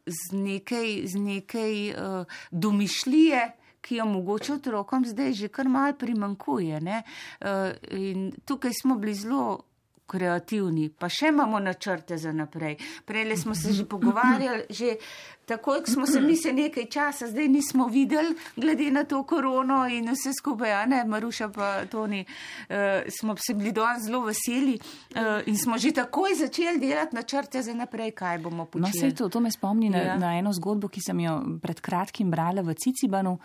z 0.07 0.35
nekaj, 0.35 1.07
z 1.07 1.23
nekaj 1.23 1.91
uh, 1.95 2.39
domišljije. 2.51 3.60
Ki 3.91 3.97
jo 3.97 4.05
mogoče 4.07 4.53
otrokom 4.55 5.03
zdaj 5.05 5.33
že 5.35 5.49
kar 5.51 5.67
mal 5.69 5.93
primankuje. 5.95 6.79
ne. 6.81 7.03
Uh, 7.41 7.47
in 7.91 8.31
tukaj 8.45 8.71
smo 8.73 8.95
bili 8.95 9.15
zelo 9.17 9.65
kreativni, 10.07 10.89
pa 10.91 11.07
še 11.09 11.29
imamo 11.29 11.59
načrte 11.61 12.17
za 12.19 12.33
naprej. 12.33 12.77
Prej 13.05 13.37
smo 13.37 13.55
se 13.55 13.73
že 13.73 13.85
pogovarjali, 13.85 14.65
že 14.69 14.97
takoj, 15.45 15.81
ko 15.81 15.91
smo 15.93 16.07
se 16.07 16.21
mi 16.21 16.35
se 16.37 16.53
nekaj 16.53 16.87
časa, 16.87 17.27
zdaj 17.27 17.47
nismo 17.49 17.87
videli, 17.87 18.35
glede 18.57 18.91
na 18.91 19.05
to 19.05 19.23
korono 19.23 19.87
in 19.89 20.07
vse 20.09 20.33
skupaj, 20.33 20.73
a 20.73 20.87
ne, 20.87 21.05
Maruša 21.05 21.49
pa 21.49 21.87
Toni, 21.87 22.23
uh, 22.23 22.75
smo 23.09 23.37
se 23.37 23.55
bili 23.55 23.71
danes 23.73 24.03
zelo 24.03 24.21
veseli 24.21 24.75
uh, 24.75 25.19
in 25.47 25.57
smo 25.57 25.79
že 25.79 25.93
takoj 25.93 26.35
začeli 26.37 26.79
delati 26.81 27.15
načrte 27.15 27.63
za 27.63 27.75
naprej, 27.75 28.11
kaj 28.13 28.39
bomo 28.41 28.57
No, 28.59 28.67
počeli. 28.67 28.91
vse 28.91 29.15
to, 29.15 29.29
to 29.29 29.41
me 29.41 29.51
spomni 29.51 29.91
na, 29.91 29.99
Ja. 30.01 30.17
na 30.19 30.35
eno 30.35 30.51
zgodbo, 30.53 30.89
ki 30.89 31.01
sem 31.01 31.21
jo 31.21 31.35
pred 31.61 31.81
kratkim 31.81 32.31
brala 32.31 32.63
v 32.63 32.75
Cicibanu 32.75 33.39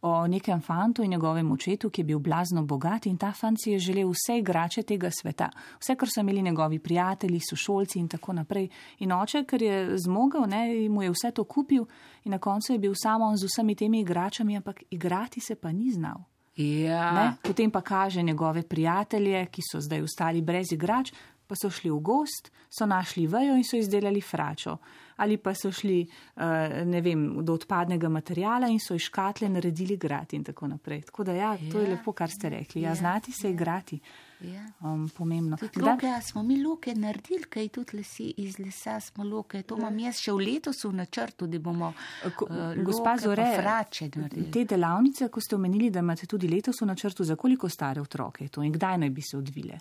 o 0.00 0.26
nekem 0.26 0.60
fantu 0.60 1.02
in 1.02 1.10
njegovem 1.10 1.52
očetu, 1.52 1.90
ki 1.90 2.00
je 2.00 2.04
bil 2.04 2.18
blazno 2.18 2.62
bogat 2.62 3.06
in 3.06 3.16
ta 3.16 3.32
fant 3.32 3.58
si 3.62 3.70
je 3.70 3.78
želel 3.78 4.10
vse 4.10 4.38
igrače 4.38 4.82
tega 4.82 5.10
sveta, 5.10 5.50
vse, 5.80 5.96
kar 5.96 6.08
so 6.08 6.20
imeli 6.20 6.42
njegovi 6.42 6.78
prijatelji, 6.78 7.40
sošolci 7.50 7.98
in 7.98 8.08
tako 8.08 8.32
naprej. 8.32 8.68
In 8.98 9.12
oče, 9.12 9.44
ker 9.44 9.62
je 9.62 9.98
zmogel, 9.98 10.46
ne, 10.46 10.88
mu 10.88 11.02
je 11.02 11.10
vse 11.10 11.32
to 11.34 11.44
kupil 11.44 11.86
in 12.24 12.32
na 12.32 12.38
koncu 12.38 12.72
je 12.72 12.78
bil 12.78 12.94
samo 12.94 13.36
z 13.36 13.46
vsemi 13.50 13.74
temi 13.74 14.00
igračami, 14.00 14.56
ampak 14.56 14.82
igrati 14.90 15.40
se 15.40 15.54
pa 15.54 15.72
ni 15.72 15.90
znal. 15.92 16.22
Ja. 16.56 17.12
Ne? 17.12 17.36
Potem 17.42 17.70
pa 17.70 17.80
kaže 17.80 18.22
njegove 18.22 18.62
prijatelje, 18.62 19.46
ki 19.46 19.62
so 19.72 19.80
zdaj 19.80 20.02
ostali 20.02 20.42
brez 20.42 20.72
igrač, 20.72 21.12
pa 21.46 21.54
so 21.54 21.70
šli 21.70 21.90
v 21.90 21.98
gost, 21.98 22.50
so 22.70 22.86
našli 22.86 23.26
vejo 23.26 23.56
in 23.56 23.64
so 23.64 23.76
izdelali 23.76 24.20
fračo. 24.20 24.76
Ali 25.18 25.36
pa 25.36 25.50
so 25.52 25.70
šli 25.70 26.00
uh, 26.36 26.42
ne 26.84 27.00
vem, 27.00 27.22
do 27.42 27.52
odpadnega 27.52 28.08
materijala 28.08 28.68
in 28.68 28.78
so 28.78 28.94
iz 28.94 29.02
škatle 29.02 29.48
naredili 29.48 29.96
grad 29.98 30.32
in 30.32 30.44
tako 30.44 30.68
naprej. 30.68 31.02
Tako 31.02 31.24
da 31.24 31.32
ja, 31.34 31.56
to 31.64 31.78
je 31.78 31.84
Ja. 31.84 31.90
lepo, 31.90 32.12
kar 32.12 32.30
ste 32.30 32.48
rekli. 32.50 32.82
Ja, 32.82 32.88
Ja, 32.88 32.94
znati 32.94 33.32
se 33.32 33.50
igrati. 33.50 33.98
Ja. 34.40 34.62
Um, 34.82 35.08
pomembno. 35.10 35.56
Tudi 35.56 35.72
Kdaj- 35.74 35.82
loke, 35.84 36.06
a 36.08 36.20
smo 36.22 36.42
mi 36.42 36.62
loke 36.62 36.94
naredili, 36.94 37.42
kaj 37.44 37.68
tudi 37.70 37.96
lesi, 37.96 38.34
iz 38.38 38.58
lesa 38.58 39.00
smo 39.00 39.24
loke. 39.24 39.62
To 39.62 39.76
imam 39.76 39.98
jaz 39.98 40.16
še 40.16 40.30
v 40.30 40.38
letosu 40.38 40.88
v 40.88 40.94
načrtu, 40.94 41.46
da 41.46 41.58
bomo 41.60 41.92
Ko, 42.32 42.46
uh, 42.46 42.78
gospa 42.78 43.16
Zore, 43.18 43.48
frače 43.56 44.10
naredili. 44.14 44.50
te 44.52 44.64
delavnice, 44.66 45.28
ko 45.28 45.40
ste 45.40 45.56
omenili, 45.56 45.90
da 45.90 45.98
imate 46.00 46.26
tudi 46.26 46.48
letos 46.48 46.78
v 46.78 46.86
načrtu, 46.86 47.24
za 47.24 47.34
koliko 47.36 47.68
stare 47.68 48.00
otroke 48.00 48.44
je 48.44 48.48
to 48.48 48.62
in 48.62 48.72
kdaj 48.72 48.98
naj 48.98 49.10
bi 49.10 49.22
se 49.22 49.36
odvile? 49.36 49.80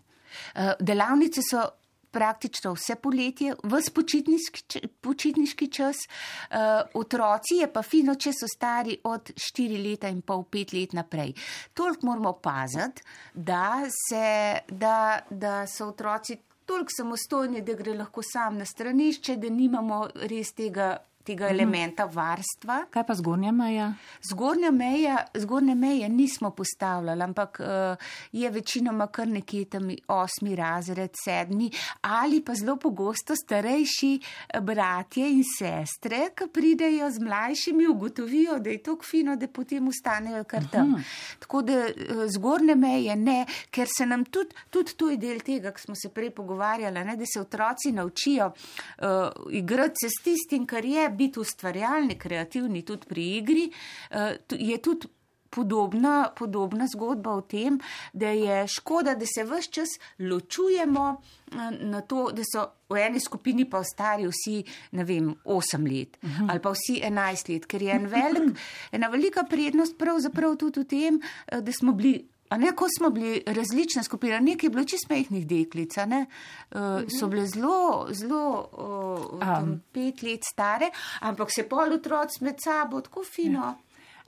Uh, 0.55 0.61
delavnice 0.81 1.41
so 1.43 1.61
praktično 2.11 2.73
vse 2.73 2.95
poletje, 2.95 3.55
vse 3.63 3.91
počitniški, 3.93 4.87
počitniški 5.01 5.67
čas. 5.71 6.03
Uh, 6.05 6.57
otroci 6.93 7.61
je 7.61 7.69
pa 7.73 7.83
fino, 7.83 8.15
če 8.15 8.33
so 8.33 8.49
stari 8.49 8.97
od 9.03 9.31
4 9.35 9.81
leta 9.83 10.11
in 10.11 10.21
pol, 10.21 10.45
5 10.51 10.75
let 10.77 10.97
naprej. 10.97 11.33
Toliko 11.73 12.07
moramo 12.07 12.33
paziti, 12.43 13.03
da, 13.33 13.83
se, 13.91 14.59
da, 14.67 15.19
da 15.29 15.65
so 15.67 15.91
otroci 15.93 16.37
toliko 16.67 16.91
samostojni, 16.97 17.61
da 17.61 17.73
gre 17.73 17.93
lahko 17.95 18.21
sam 18.23 18.57
na 18.57 18.65
stranišče, 18.65 19.37
da 19.37 19.49
nimamo 19.49 20.07
res 20.31 20.53
tega. 20.57 20.97
Tega 21.27 21.49
elementa 21.51 22.05
varstva. 22.07 22.85
Kaj 22.91 23.03
pa 23.03 23.15
zgornja 23.19 23.51
meja? 23.51 23.89
Zgornja 24.29 24.71
meja, 24.71 25.17
zgornje 25.35 25.75
meje 25.75 26.09
nismo 26.09 26.51
postavljali, 26.55 27.23
ampak 27.23 27.59
uh, 27.59 28.07
je 28.31 28.49
večinoma 28.49 29.07
kar 29.11 29.27
nekje 29.27 29.65
tam 29.65 29.89
osmi 30.07 30.55
razred, 30.55 31.11
sedmi 31.23 31.71
ali 32.01 32.41
pa 32.41 32.55
zelo 32.55 32.77
pogosto 32.77 33.35
starejši 33.35 34.11
eh, 34.19 34.61
bratje 34.61 35.27
in 35.31 35.43
sestre, 35.43 36.29
ki 36.35 36.47
pridejo 36.53 37.09
z 37.11 37.19
mlajšimi, 37.19 37.87
ugotovijo, 37.87 38.59
da 38.59 38.69
je 38.69 38.83
to 38.83 38.97
fino, 39.03 39.35
da 39.35 39.47
potem 39.47 39.87
ustanejo 39.87 40.43
kar 40.43 40.67
tam. 40.71 40.95
Aha. 40.95 41.03
Tako 41.39 41.61
da 41.61 41.77
uh, 41.85 42.23
zgornje 42.31 42.75
meje 42.75 43.15
ne, 43.15 43.45
ker 43.71 43.87
se 43.97 44.05
nam 44.05 44.25
tudi, 44.25 44.55
tudi 44.69 44.95
to 44.95 45.09
je 45.09 45.17
del 45.17 45.43
tega, 45.43 45.71
ki 45.75 45.89
smo 45.89 45.95
se 45.95 46.09
prej 46.09 46.31
pogovarjali, 46.39 47.03
ne, 47.05 47.17
da 47.19 47.25
se 47.27 47.41
otroci 47.41 47.91
naučijo 47.91 48.51
uh, 48.53 49.51
igrati 49.51 50.05
se 50.05 50.09
s 50.09 50.23
tistim, 50.23 50.65
kar 50.65 50.85
je 50.85 51.09
biti 51.17 51.41
ustvarjalni, 51.41 52.17
kreativni 52.19 52.85
tudi 52.85 53.09
pri 53.09 53.27
igri, 53.37 53.69
tu- 54.47 54.59
je 54.59 54.77
tudi 54.77 55.07
podobna, 55.49 56.29
podobna 56.35 56.87
zgodba 56.87 57.31
o 57.31 57.41
tem, 57.41 57.79
da 58.13 58.29
je 58.29 58.67
škoda, 58.67 59.15
da 59.15 59.25
se 59.25 59.43
vse 59.43 59.71
čas 59.71 59.89
ločujemo 60.19 61.21
eh, 61.51 61.55
na 61.81 62.01
to, 62.01 62.29
da 62.31 62.43
so 62.45 62.67
v 62.89 63.01
eni 63.03 63.19
skupini 63.19 63.65
pa 63.69 63.83
stari 63.83 64.27
vsi, 64.27 64.61
ne 64.91 65.03
vem, 65.03 65.33
8 65.45 65.87
let 65.91 66.17
uh 66.21 66.29
-huh. 66.29 66.47
ali 66.49 66.61
pa 66.61 66.71
vsi 66.71 67.01
11 67.03 67.53
let, 67.53 67.65
ker 67.65 67.81
je 67.81 67.91
en 67.91 68.07
velik, 68.07 68.57
ena 68.95 69.07
velika 69.07 69.43
prednost 69.43 69.97
pravzaprav 69.97 70.55
tudi 70.55 70.79
v 70.79 70.85
tem, 70.85 71.21
eh, 71.47 71.61
da 71.61 71.71
smo 71.71 71.91
bili. 71.91 72.27
A 72.49 72.57
ne, 72.57 72.71
ko 72.75 72.87
smo 72.97 73.09
bili 73.09 73.43
različne 73.45 74.03
skupine, 74.03 74.39
nekaj 74.41 74.67
je 74.67 74.69
bilo 74.71 74.83
čisto 74.85 75.13
mehkih 75.13 75.47
deklic, 75.47 75.97
a 75.97 76.05
ne, 76.05 76.25
uh, 76.71 76.79
so 77.19 77.27
bile 77.27 77.47
zelo, 77.47 78.07
zelo 78.11 78.69
uh, 78.71 79.63
um. 79.63 79.81
pet 79.91 80.23
let 80.23 80.47
stare, 80.47 80.89
ampak 81.21 81.51
se 81.55 81.67
pol 81.67 81.93
otroci 81.93 82.43
med 82.43 82.61
sabo 82.63 83.01
tako 83.01 83.23
fino. 83.23 83.75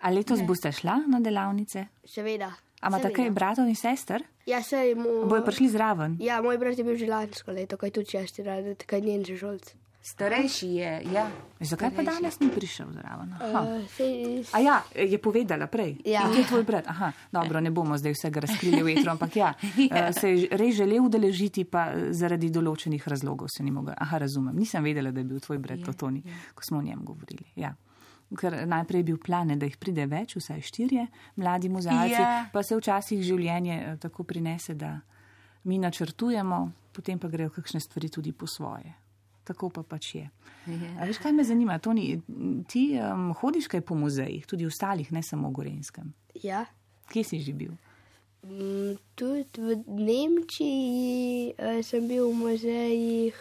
A 0.01 0.09
letos 0.11 0.39
Ne. 0.39 0.45
boste 0.45 0.71
šla 0.71 1.01
na 1.07 1.19
delavnice? 1.19 1.85
Seveda. 2.05 2.51
A 2.81 2.87
imate 2.87 3.11
kaj 3.13 3.29
bratov 3.35 3.67
in 3.67 3.75
sester? 3.75 4.23
Ja, 4.45 4.63
sej 4.63 4.95
mu. 4.95 5.25
Bojo 5.27 5.43
prišli 5.43 5.67
zraven? 5.69 6.17
Ja, 6.19 6.41
moj 6.41 6.57
brat 6.57 6.77
je 6.77 6.83
bil 6.83 6.95
že 6.95 7.07
lansko 7.07 7.51
leto, 7.51 7.77
kaj 7.77 7.91
tudi 7.91 8.17
razred, 8.43 8.83
kaj 8.87 9.01
njen 9.01 9.25
že 9.25 9.37
šolc. 9.37 9.73
Starejši 10.01 10.67
je, 10.67 11.01
ja. 11.13 11.27
Zakaj 11.59 11.91
pa 11.95 12.03
danes 12.03 12.39
ni 12.39 12.47
prišel 12.49 12.87
zraven? 12.91 13.33
Uh, 13.35 14.55
A 14.55 14.59
ja, 14.59 14.77
je 14.95 15.17
povedala 15.19 15.67
prej. 15.67 15.97
Ja. 16.05 16.23
In 16.31 16.37
je 16.39 16.45
tvoj 16.47 16.63
brat? 16.63 16.87
Aha, 16.87 17.11
dobro, 17.31 17.59
ne 17.59 17.71
bomo 17.71 17.97
zdaj 17.97 18.15
vsega 18.15 18.39
razkrili 18.39 18.79
v 18.83 18.93
etru, 18.95 19.11
ampak 19.11 19.35
ja, 19.35 19.53
eh, 19.91 20.13
se 20.15 20.29
je 20.31 20.47
res 20.51 20.75
želel 20.75 21.03
udeležiti, 21.03 21.65
pa 21.67 21.91
eh, 21.91 22.13
zaradi 22.15 22.47
določenih 22.49 23.03
razlogov 23.07 23.51
se 23.51 23.63
ni 23.63 23.71
mogel. 23.75 23.93
Aha, 23.97 24.17
razumem. 24.23 24.55
Nisem 24.55 24.83
vedela, 24.83 25.11
da 25.11 25.19
je 25.19 25.27
bil 25.33 25.39
tvoj 25.43 25.59
brat 25.59 25.83
to 25.85 25.93
Toni, 25.93 26.23
ko 26.55 26.63
smo 26.63 26.79
o 26.79 26.81
njem 26.81 27.03
govorili. 27.03 27.43
Ja. 27.59 27.75
Ker 28.39 28.55
najprej 28.67 28.99
je 29.03 29.03
bil 29.03 29.17
plan, 29.17 29.51
da 29.59 29.65
jih 29.67 29.75
pride 29.81 30.05
več, 30.05 30.37
vsaj 30.37 30.61
štirje 30.61 31.07
mladi 31.35 31.69
muzealci, 31.69 32.13
Ja. 32.13 32.45
pa 32.53 32.63
se 32.63 32.77
včasih 32.77 33.19
življenje 33.25 33.97
tako 33.99 34.23
prinese, 34.23 34.75
da 34.79 34.99
mi 35.63 35.77
načrtujemo, 35.77 36.63
potem 36.93 37.19
pa 37.19 37.27
grejo 37.27 37.49
kakšne 37.49 37.79
stvari 37.83 38.09
tudi 38.09 38.31
po 38.31 38.47
svoje. 38.47 38.93
Tako 39.49 39.71
pa 39.73 39.83
pač 39.83 40.13
je. 40.19 40.25
A 40.69 41.07
veš, 41.09 41.17
kaj 41.23 41.33
me 41.33 41.43
zanima, 41.43 41.79
Toni, 41.81 42.19
ti 42.69 42.83
um, 43.01 43.31
hodiš 43.41 43.67
kaj 43.71 43.81
po 43.81 43.97
muzejih, 43.97 44.45
tudi 44.45 44.67
ostalih, 44.69 45.09
ne 45.11 45.23
samo 45.25 45.49
v 45.49 45.57
Gorenskem. 45.57 46.11
Ja. 46.43 46.67
Kje 47.09 47.23
si 47.25 47.39
že 47.41 47.55
bil? 47.57 47.73
Mm, 48.45 48.95
Tudi 49.19 49.59
v 49.59 49.81
Nemčiji 49.89 51.55
eh, 51.57 51.81
sem 51.83 52.05
bil 52.07 52.29
v 52.29 52.37
muzejih, 52.37 53.35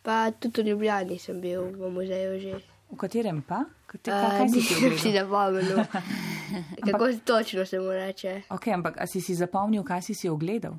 pa 0.00 0.30
tudi 0.30 0.62
v 0.62 0.72
Ljubljani 0.72 1.18
sem 1.18 1.40
bil 1.42 1.68
v 1.74 1.90
muzeju 1.92 2.38
že. 2.40 2.54
V 2.88 2.96
katerem 2.96 3.42
pa? 3.42 3.66
Kate, 3.88 4.08
Eh, 4.08 4.30
kaj 4.38 4.48
si 4.48 4.60
Nisem 4.62 4.98
si 4.98 5.12
zapomnil, 5.12 5.84
kako 6.86 7.04
točno 7.24 7.66
se 7.66 7.80
mu 7.80 7.90
reče. 7.90 8.42
Ok, 8.48 8.68
ampak 8.72 9.00
a 9.00 9.06
si 9.06 9.20
si 9.20 9.34
zapomnil, 9.34 9.84
kaj 9.84 10.02
si 10.02 10.14
si 10.14 10.28
ogledal? 10.28 10.78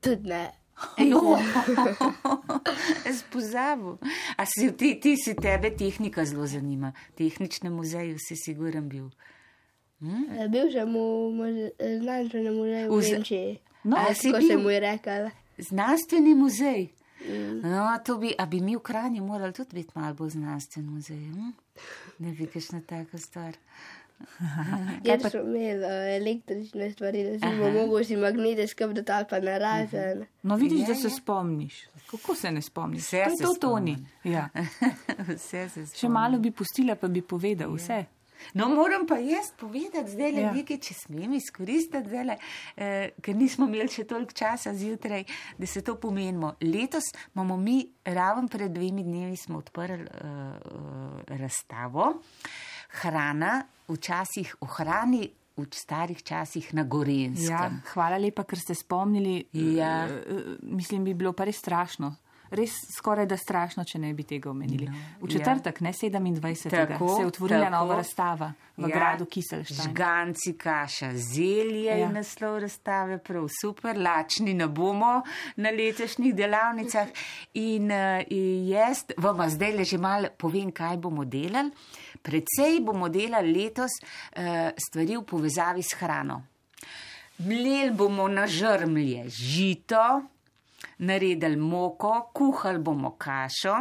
Tudi 0.00 0.28
ne. 0.28 0.65
Jo, 0.98 1.38
jaz 3.06 3.22
pozabil. 3.32 3.96
A 4.36 4.44
si 4.46 4.72
ti, 4.76 5.00
ti 5.00 5.16
si 5.16 5.34
tebe 5.34 5.70
tehnika 5.70 6.24
zelo 6.24 6.46
zanima. 6.46 6.92
Tehničnem 7.14 7.72
muzeju 7.72 8.18
si 8.18 8.36
siguren 8.36 8.88
bil. 8.88 9.08
Eh, 10.02 10.48
Bil 10.48 10.68
sem 10.72 10.92
v 10.92 11.72
eh, 11.78 11.98
znanstvenem 12.00 12.54
muzeju 12.54 12.92
v 12.92 13.00
Nemčiji. 13.12 13.58
No, 13.84 13.96
a 13.96 14.12
si 14.14 14.28
Tako 14.32 14.42
se 14.42 14.52
bil? 14.52 14.62
mu 14.62 14.70
je 14.70 14.80
rekel. 14.80 15.30
Znanstveni 15.58 16.34
muzej. 16.34 16.88
No, 17.62 17.88
to 18.04 18.18
bi, 18.18 18.34
a 18.38 18.44
bi 18.46 18.60
mi 18.60 18.76
v 18.76 18.84
Kranju 18.84 19.24
morali 19.24 19.52
tudi 19.52 19.74
biti 19.74 19.90
malo 19.94 20.14
bolj 20.14 20.36
znanstven 20.36 20.84
muzej. 20.84 21.16
Hm? 21.16 21.50
Ne 22.18 22.32
bi 22.32 22.46
kakšna 22.46 22.80
taka 22.86 23.18
stvar. 23.18 23.56
Ker 25.04 25.20
smo 25.20 25.40
imeli 25.40 25.84
eh, 25.84 26.16
električne 26.16 26.90
stvari, 26.92 27.38
da 27.38 27.50
bomo 27.50 27.70
mogli 27.82 28.04
si 28.04 28.16
magnete 28.16 28.66
skrbeti 28.66 29.12
ali 29.12 29.26
pa 29.30 29.40
narazen. 29.40 30.24
No, 30.42 30.56
vidiš, 30.56 30.80
Ja, 30.80 30.86
da 30.86 30.94
se 30.94 31.06
ja. 31.06 31.10
spomniš. 31.12 31.74
Kako 32.06 32.34
se 32.34 32.50
ne 32.50 32.62
spomniš? 32.62 33.02
Vse 33.02 33.16
to 33.16 33.30
je 33.30 33.36
se 33.36 33.44
to, 33.44 33.54
Toni. 33.60 33.96
Ja. 34.24 34.48
Vse 35.28 35.68
se 35.68 35.86
Še 35.94 36.08
malo 36.08 36.38
bi 36.38 36.50
pustila, 36.50 36.94
pa 36.94 37.08
bi 37.08 37.22
povedal 37.22 37.72
vse. 37.72 38.04
No, 38.52 38.68
moram 38.68 39.06
pa 39.06 39.16
jaz 39.16 39.46
povedati, 39.56 40.10
zdaj 40.10 40.32
le 40.32 40.40
Ja. 40.40 40.50
nekaj, 40.52 40.76
če 40.78 40.94
smem 40.94 41.32
izkoristiti, 41.32 42.02
zdajle, 42.04 42.36
eh, 42.76 43.10
ker 43.18 43.34
nismo 43.34 43.64
imeli 43.66 43.88
še 43.88 44.04
toliko 44.04 44.32
časa 44.32 44.74
zjutraj, 44.74 45.24
da 45.58 45.66
se 45.66 45.80
to 45.80 45.94
pomenimo. 45.96 46.54
Letos 46.62 47.04
imamo 47.34 47.56
mi, 47.56 47.78
raven 48.04 48.48
pred 48.48 48.70
dvemi 48.70 49.02
dnevi, 49.02 49.36
smo 49.36 49.58
odprli 49.58 50.02
eh, 50.02 50.20
eh, 50.20 50.58
razstavo 51.34 52.12
Hrana, 52.96 53.64
včasih 53.88 54.56
v 54.60 54.66
hrani, 54.76 55.24
v 55.56 55.64
starih 55.72 56.22
časih 56.22 56.74
na 56.74 56.82
Ja, 56.82 56.88
Gorenskem. 56.88 57.80
hvala 57.94 58.18
lepa, 58.18 58.44
ker 58.44 58.58
ste 58.58 58.74
spomnili. 58.74 59.46
Ja. 59.52 60.04
Eh, 60.04 60.10
eh, 60.10 60.56
Mislim, 60.62 61.04
bi 61.04 61.14
bilo 61.14 61.32
pa 61.32 61.44
res 61.44 61.56
strašno. 61.56 62.16
Res 62.50 62.70
skoraj 62.94 63.26
da 63.26 63.36
strašno, 63.36 63.82
če 63.84 63.98
ne 63.98 64.12
bi 64.14 64.22
tega 64.22 64.50
omenili. 64.50 64.86
V 65.20 65.26
četrtek, 65.28 65.80
ne 65.80 65.90
27. 65.90 66.70
ja. 66.72 66.86
Tako, 66.86 67.08
se 67.16 67.22
je 67.22 67.26
otvorila 67.26 67.64
tako. 67.64 67.72
nova 67.74 67.96
razstava 67.96 68.52
v 68.76 68.88
Ja, 68.88 68.94
gradu 68.94 69.24
Kiselštajn. 69.26 69.88
Žganci, 69.90 70.52
kaša, 70.54 71.10
zelje 71.14 71.82
ja. 71.84 71.96
Ja. 71.96 72.06
je 72.06 72.12
naslov 72.12 72.58
razstave, 72.58 73.18
prav 73.18 73.48
super, 73.50 73.98
lačni 73.98 74.54
ne 74.54 74.68
bomo 74.68 75.22
na 75.56 75.70
letošnjih 75.70 76.34
delavnicah. 76.34 77.08
In 77.54 77.90
uh, 77.90 78.22
jaz 78.70 79.04
vam 79.16 79.42
zdaj 79.50 79.72
le 79.72 79.84
že 79.84 79.98
malo 79.98 80.28
povem, 80.38 80.70
kaj 80.70 80.96
bomo 80.98 81.24
delali. 81.24 81.70
Predvsej 82.26 82.80
bomo 82.82 83.08
delali 83.08 83.52
letos 83.54 84.00
uh, 84.02 84.72
stvari 84.74 85.14
v 85.14 85.22
povezavi 85.22 85.82
s 85.82 85.94
hrano. 86.00 86.42
Mlel 87.46 87.92
bomo 87.94 88.26
na 88.32 88.46
žrmlje 88.48 89.28
žito, 89.30 90.02
naredili 90.98 91.56
moko, 91.60 92.30
kuhali 92.32 92.80
bomo 92.82 93.12
kašo, 93.20 93.74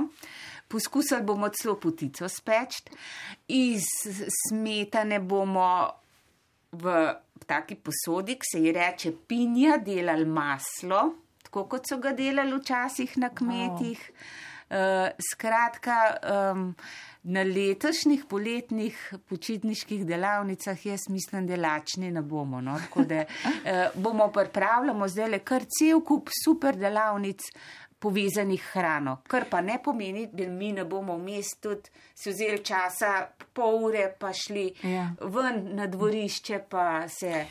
poskusili 0.68 1.24
bomo 1.24 1.50
celo 1.50 1.78
potico 1.80 2.28
speč, 2.30 2.82
iz 3.48 3.88
smetane 4.44 5.22
bomo 5.24 5.70
v 6.76 6.96
taki 7.48 7.78
posodi, 7.80 8.36
ki 8.36 8.52
se 8.52 8.62
ji 8.64 8.74
reče 8.76 9.14
pinja, 9.28 9.78
delali 9.78 10.26
maslo, 10.26 11.02
tako 11.46 11.66
kot 11.72 11.88
so 11.88 12.02
ga 12.04 12.12
delali 12.18 12.58
včasih 12.60 13.18
na 13.22 13.32
kmetih. 13.32 14.02
Uh, 14.66 15.14
skratka, 15.22 15.96
um, 16.26 16.72
na 17.26 17.44
letošnjih 17.44 18.26
poletnih 18.30 19.14
počitniških 19.30 20.06
delavnicah 20.06 20.86
jaz 20.86 21.08
mislim, 21.10 21.48
da 21.48 21.56
lačni 21.56 22.12
ne 22.12 22.22
bomo. 22.22 22.62
No? 22.62 22.78
Tako 22.80 23.04
da 23.04 23.24
uh, 23.26 24.02
bomo 24.02 24.28
pripravljamo 24.32 25.08
zdaj 25.08 25.30
le 25.30 25.40
kar 25.40 25.66
cel 25.80 26.02
kup 26.06 26.30
super 26.44 26.78
delavnic 26.78 27.42
povezanih 28.00 28.62
hrano. 28.74 29.18
Kar 29.28 29.46
pa 29.50 29.62
ne 29.62 29.80
pomeni, 29.84 30.28
da 30.34 30.48
mi 30.48 30.72
ne 30.72 30.86
bomo 30.86 31.18
vmes 31.18 31.56
tudi 31.62 31.90
si 32.14 32.30
vzeli 32.30 32.62
časa, 32.64 33.28
pol 33.54 33.88
ure 33.88 34.12
pa 34.20 34.34
šli 34.34 34.68
Ja. 34.84 35.10
ven 35.22 35.76
na 35.76 35.88
dvorišče, 35.88 36.60
pa 36.70 37.08
se 37.10 37.46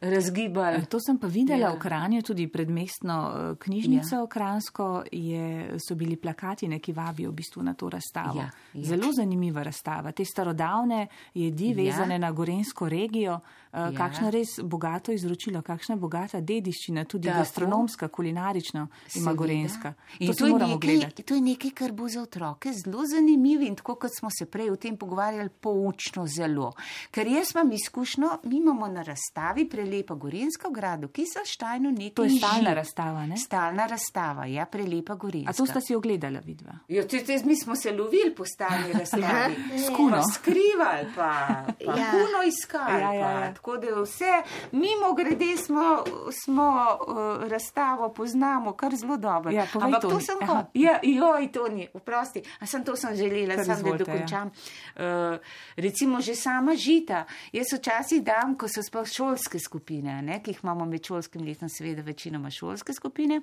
razgibali. 0.00 0.86
To 0.86 1.00
sem 1.00 1.18
pa 1.18 1.26
videla 1.26 1.58
Ja. 1.58 1.68
ja. 1.68 1.74
v 1.74 1.78
Kranju, 1.78 2.22
tudi 2.22 2.48
predmestno 2.48 3.32
eh, 3.52 3.56
knjižnico 3.56 4.16
ja. 4.16 4.26
Kransko, 4.26 5.02
je, 5.12 5.44
so 5.78 5.94
bili 5.94 6.16
plakati, 6.16 6.68
ne, 6.68 6.78
ki 6.78 6.92
vabijo 6.92 7.30
v 7.30 7.34
bistvu 7.34 7.62
na 7.62 7.74
to 7.74 7.88
razstavo. 7.88 8.38
Ja, 8.38 8.50
ja. 8.74 8.84
Zelo 8.84 9.12
zanimiva 9.12 9.62
razstava. 9.62 10.12
Te 10.12 10.24
starodavne 10.24 11.06
jedi 11.34 11.68
Ja. 11.68 11.76
vezane 11.76 12.18
na 12.18 12.30
gorensko 12.32 12.88
regijo, 12.88 13.40
Ja. 13.72 13.80
ja. 13.80 13.92
kakšno 13.92 14.30
res 14.30 14.48
bogato 14.62 15.12
izročilo, 15.12 15.62
kakšna 15.62 15.96
bogata 15.96 16.40
dediščina, 16.40 17.04
tudi 17.04 17.28
Tako. 17.28 17.38
gastronomska, 17.38 18.08
kulinarična 18.08 18.88
ima 19.14 19.32
gorenska. 19.32 19.94
To 20.26 20.34
to, 20.34 20.46
je 20.46 20.52
moramo 20.52 20.74
nekaj, 20.74 21.10
to 21.22 21.34
je 21.34 21.40
nekaj, 21.40 21.70
kar 21.70 21.92
bo 21.92 22.08
za 22.08 22.22
otroke 22.22 22.72
zelo 22.72 23.06
zanimivo 23.06 23.62
in 23.62 23.76
tako 23.76 23.94
kot 23.94 24.10
smo 24.18 24.28
se 24.30 24.46
prej 24.46 24.70
o 24.70 24.76
tem 24.76 24.96
pogovarjali, 24.96 25.48
poučno 25.50 26.26
zelo. 26.26 26.72
Ker 27.10 27.26
jaz 27.26 27.52
imam 27.54 27.72
izkušnjo, 27.72 28.38
mi 28.44 28.56
imamo 28.56 28.88
na 28.88 29.02
razstavi 29.02 29.68
prelepa 29.90 30.14
Gorenska 30.14 30.68
v 30.68 30.72
gradu, 30.72 31.08
ki 31.08 31.24
so 31.26 31.42
štajno 31.44 31.90
nekaj. 31.90 32.14
To 32.14 32.24
je 32.24 32.38
stalna 32.38 32.74
razstava, 32.74 33.26
ne? 33.26 33.36
Stalna 33.36 33.86
razstava, 33.86 34.46
ja, 34.46 34.66
prelepa 34.66 35.14
Gorenska. 35.14 35.50
A 35.50 35.52
to 35.52 35.66
sta 35.66 35.80
si 35.80 35.94
ogledala 35.94 36.38
vidva? 36.38 36.78
Jo, 36.88 37.02
te, 37.04 37.18
te, 37.24 37.40
mi 37.44 37.56
smo 37.56 37.74
se 37.76 37.90
lovili 37.92 38.30
po 38.30 38.44
stalni 38.46 38.92
razstavi. 39.00 39.56
Skuno. 39.86 40.16
Pa 40.16 40.22
skrivali, 40.22 41.06
pa, 41.10 41.30
pa 41.66 41.90
Ja. 41.90 41.96
ja. 41.96 42.10
puno 42.12 42.42
iskali. 42.46 43.00
Ja, 43.00 43.12
ja, 43.12 43.30
ja. 43.40 43.54
Tako 43.54 43.76
da 43.76 43.86
vse, 43.96 44.32
mimo 44.72 45.10
grede 45.16 45.56
smo, 45.56 46.04
smo 46.44 46.68
uh, 47.00 47.48
razstavo 47.48 48.12
poznamo 48.12 48.72
kar 48.72 48.94
zelo 48.96 49.16
dobro. 49.16 49.50
Ja, 49.50 49.66
povej, 49.72 49.86
Ampak 49.86 50.02
to 50.02 50.08
Toni. 50.08 50.22
sem 50.22 50.36
Aha. 50.42 50.52
kot, 50.52 50.70
ja, 50.74 51.00
joj, 51.02 51.52
Toni, 51.52 51.88
vprosti, 51.94 52.42
a 52.60 52.66
sem 52.66 52.84
to 52.84 52.96
sem 52.96 53.16
želela, 53.16 53.54
Kar 53.54 53.64
sem 53.64 53.74
da 53.74 53.78
izvolite, 53.80 54.04
ja. 54.04 54.14
dokončam. 54.14 54.46
Uh, 54.94 55.38
recimo 55.76 56.20
že 56.20 56.34
sama 56.34 56.76
žita. 56.76 57.24
Jaz 57.52 57.72
včasih 57.72 58.22
dam, 58.22 58.54
ko 58.54 58.68
so 58.68 58.82
sploh 58.82 59.08
šolske 59.08 59.58
skupine, 59.58 59.79
ne, 60.22 60.40
ki 60.42 60.50
jih 60.50 60.60
imamo 60.62 60.84
med 60.86 61.06
šolskim 61.06 61.44
letom, 61.44 61.68
seveda 61.68 62.02
večinoma 62.02 62.50
šolske 62.50 62.92
skupine, 62.92 63.40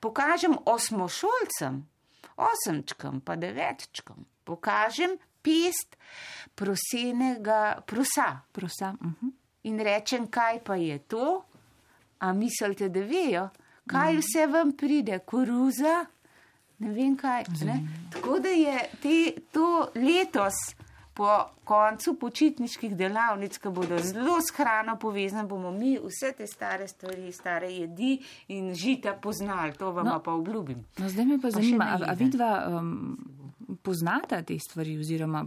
pokažem 0.00 0.56
osmošolcem, 0.66 1.82
osemčkam, 2.36 3.20
pa 3.20 3.36
devetčkam, 3.36 4.24
pokažem 4.44 5.18
pest 5.42 5.96
prosenega 6.54 7.82
prosa 7.86 8.40
Prosa. 8.52 8.94
Uh 9.00 9.06
-huh. 9.06 9.32
in 9.62 9.78
rečem, 9.78 10.26
kaj 10.26 10.64
pa 10.64 10.76
je 10.76 10.98
to, 10.98 11.44
a 12.18 12.32
mislite, 12.32 12.88
da 12.88 13.00
vejo, 13.00 13.48
kaj 13.86 14.16
vse 14.16 14.46
vam 14.46 14.72
pride, 14.76 15.18
koruza, 15.18 16.06
ne 16.78 16.92
vem 16.92 17.16
kaj. 17.16 17.44
Ne? 17.64 17.80
Tako 18.12 18.38
da 18.38 18.48
je 18.48 18.78
te, 19.02 19.40
to 19.52 19.90
letos. 19.94 20.54
Po 21.14 21.28
koncu 21.64 22.14
počitniških 22.14 22.96
delavnic, 22.96 23.58
ki 23.60 23.68
bodo 23.68 23.98
zelo 24.00 24.38
s 24.40 24.54
hrano 24.56 24.96
povezane, 24.96 25.44
bomo 25.48 25.70
mi 25.70 25.98
vse 26.00 26.32
te 26.38 26.46
stare 26.46 26.88
stvari, 26.88 27.32
stare 27.32 27.68
jedi 27.68 28.16
in 28.48 28.72
žita 28.74 29.12
poznali, 29.12 29.76
to 29.76 29.90
vam 29.92 30.06
no. 30.06 30.22
Pa 30.24 30.32
obljubim. 30.32 30.84
No, 30.98 31.08
zdaj 31.08 31.24
me 31.24 31.36
pa 31.36 31.50
Pa 31.50 31.50
zanima, 31.50 31.84
a, 31.84 32.10
a 32.10 32.14
vidva 32.16 32.50
um, 32.68 33.18
poznata 33.82 34.42
te 34.42 34.58
stvari 34.58 34.98
oziroma 34.98 35.44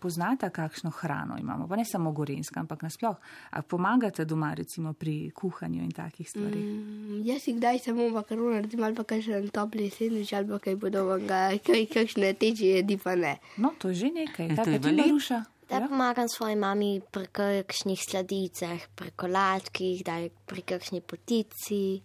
poznata, 0.00 0.50
kakšno 0.50 0.90
hrano 0.90 1.36
imamo, 1.38 1.68
pa 1.68 1.76
ne 1.76 1.84
samo 1.84 2.12
gorenska, 2.12 2.60
ampak 2.60 2.82
nasploh. 2.82 3.16
A 3.50 3.62
pomagate 3.62 4.24
doma 4.24 4.54
recimo 4.54 4.92
pri 4.92 5.30
kuhanju 5.34 5.82
in 5.82 5.90
takih 5.90 6.28
stvarih? 6.30 6.64
Mm. 6.64 7.20
Jaz 7.24 7.42
si 7.42 7.52
kdaj 7.52 7.78
samo 7.78 8.08
makaron 8.10 8.54
naredim 8.54 8.82
ali 8.84 8.94
pa 8.94 9.04
kakšen 9.04 9.48
topli 9.48 9.90
sendvič 9.90 10.32
ali 10.32 10.48
pa 10.48 10.58
kaj 10.58 10.76
podobnega, 10.76 11.42
kaj, 11.66 11.86
kakšne 11.86 12.34
teče 12.34 12.66
jedi 12.76 12.96
pa 12.96 13.14
ne. 13.14 13.36
No, 13.56 13.74
to 13.78 13.88
je 13.88 13.94
že 13.94 14.10
nekaj. 14.14 14.46
Ja, 14.48 14.56
Kaj 14.56 14.64
to 14.64 14.70
je 14.70 14.80
ti, 14.80 14.88
veliko. 14.88 15.42
Da 15.68 15.80
Ja? 15.82 15.88
pomagam 15.88 16.28
svoji 16.28 16.54
mami 16.56 17.00
pri 17.10 17.26
kakšnih 17.26 17.98
sladicah, 17.98 18.78
pri 18.94 19.10
koladkih, 19.18 20.04
da 20.06 20.22
pri 20.46 20.62
kakšni 20.62 21.00
potici, 21.02 21.98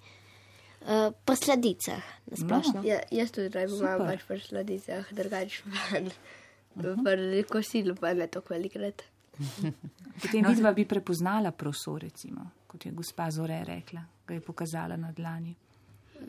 uh, 0.82 1.14
pri 1.26 1.36
sladicah, 1.36 2.04
nasplošno. 2.32 2.84
Ja, 2.88 3.00
jaz 3.12 3.32
tudi 3.32 3.50
raje 3.54 3.70
Super. 3.70 4.06
pač 4.06 4.28
pri 4.28 4.40
sladicah, 4.40 5.12
drugače 5.12 5.64
pa 6.76 6.86
pri 7.04 7.44
kosilu 7.50 7.96
pa 7.96 8.14
ne 8.14 8.28
tako 8.28 8.54
velikrat. 8.56 9.04
Potem 10.22 10.46
vidva 10.46 10.72
bi 10.74 10.86
prepoznala 10.86 11.52
proso, 11.52 11.98
recimo, 11.98 12.52
kot 12.68 12.86
je 12.86 12.92
gospa 12.92 13.32
Zore 13.32 13.64
rekla, 13.66 14.04
ga 14.28 14.34
je 14.34 14.42
pokazala 14.42 14.98
na 14.98 15.12
dlani. 15.12 15.56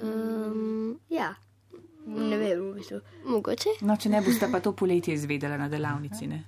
Um, 0.02 0.98
ja, 1.10 1.34
Ne 2.06 2.36
vem, 2.36 2.58
v 2.58 2.74
bistvu. 2.74 2.98
Mogoče. 3.30 3.76
No, 3.86 3.94
če 3.94 4.10
ne 4.10 4.20
boste 4.26 4.48
pa 4.50 4.58
to 4.60 4.72
poletje 4.74 5.14
izvedela 5.14 5.54
na 5.56 5.68
delavnici. 5.70 6.26
Ne? 6.26 6.40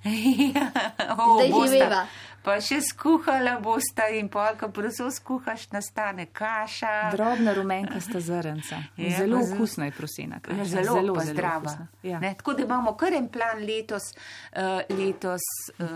Ja, 0.50 0.64
o, 1.14 1.36
Zdaj 1.38 1.50
bosta. 1.52 1.68
živeva. 1.70 2.00
Pa 2.44 2.58
še 2.60 2.76
skuhala 2.84 3.54
bosta 3.64 4.10
in 4.12 4.28
polka, 4.28 4.68
prosto 4.68 5.06
skuhaš, 5.08 5.70
nastane 5.72 6.26
kaša. 6.28 7.10
Drobna 7.14 7.54
rumenkasta 7.56 8.20
zrnca. 8.20 8.82
Ja, 9.04 9.18
zelo 9.18 9.40
pa 9.40 9.54
okusna 9.54 9.86
je 9.88 9.92
prosena. 9.96 10.40
kaša. 10.44 10.64
Zelo, 10.64 10.94
zelo 10.94 11.14
zdrava. 11.24 11.58
okusna. 11.58 11.86
Ja. 12.02 12.20
Ne, 12.20 12.34
tako 12.36 12.52
da 12.54 12.62
imamo 12.62 12.92
kar 13.00 13.16
en 13.16 13.28
plan 13.28 13.64
letos, 13.64 14.10
uh, 14.12 14.84
letos 14.92 15.40
uh, 15.78 15.88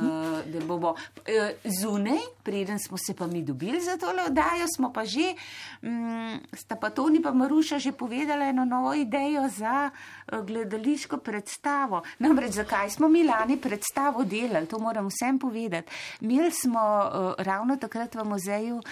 da 0.46 0.64
bomo 0.64 0.94
uh, 0.94 1.68
zunaj, 1.80 2.18
preden 2.42 2.78
smo 2.78 2.96
se 2.98 3.14
pa 3.16 3.26
mi 3.26 3.42
dobili 3.42 3.80
za 3.80 3.98
tole 4.00 4.24
oddajo, 4.26 4.66
smo 4.76 4.92
pa 4.92 5.04
že, 5.04 5.34
um, 5.82 6.40
sta 6.52 6.76
pa 6.76 6.90
Toni 6.90 7.22
pa 7.22 7.32
Maruša 7.32 7.78
že 7.78 7.92
povedala 7.92 8.48
eno 8.48 8.64
novo 8.64 8.94
idejo 8.94 9.48
za 9.48 9.90
uh, 9.90 10.40
gledališko 10.40 11.20
predstavo. 11.20 12.02
Namreč 12.18 12.52
zakaj 12.52 12.90
smo 12.90 13.08
mi 13.08 13.24
lani 13.24 13.60
predstavo 13.60 14.24
delali, 14.24 14.66
to 14.66 14.78
moram 14.78 15.12
vsem 15.12 15.38
povedati. 15.38 15.92
Imeli 16.38 16.52
smo 16.52 16.80
uh, 16.80 17.34
ravno 17.38 17.76
takrat 17.76 18.14
v 18.14 18.24
muzeju 18.24 18.76
uh, 18.76 18.84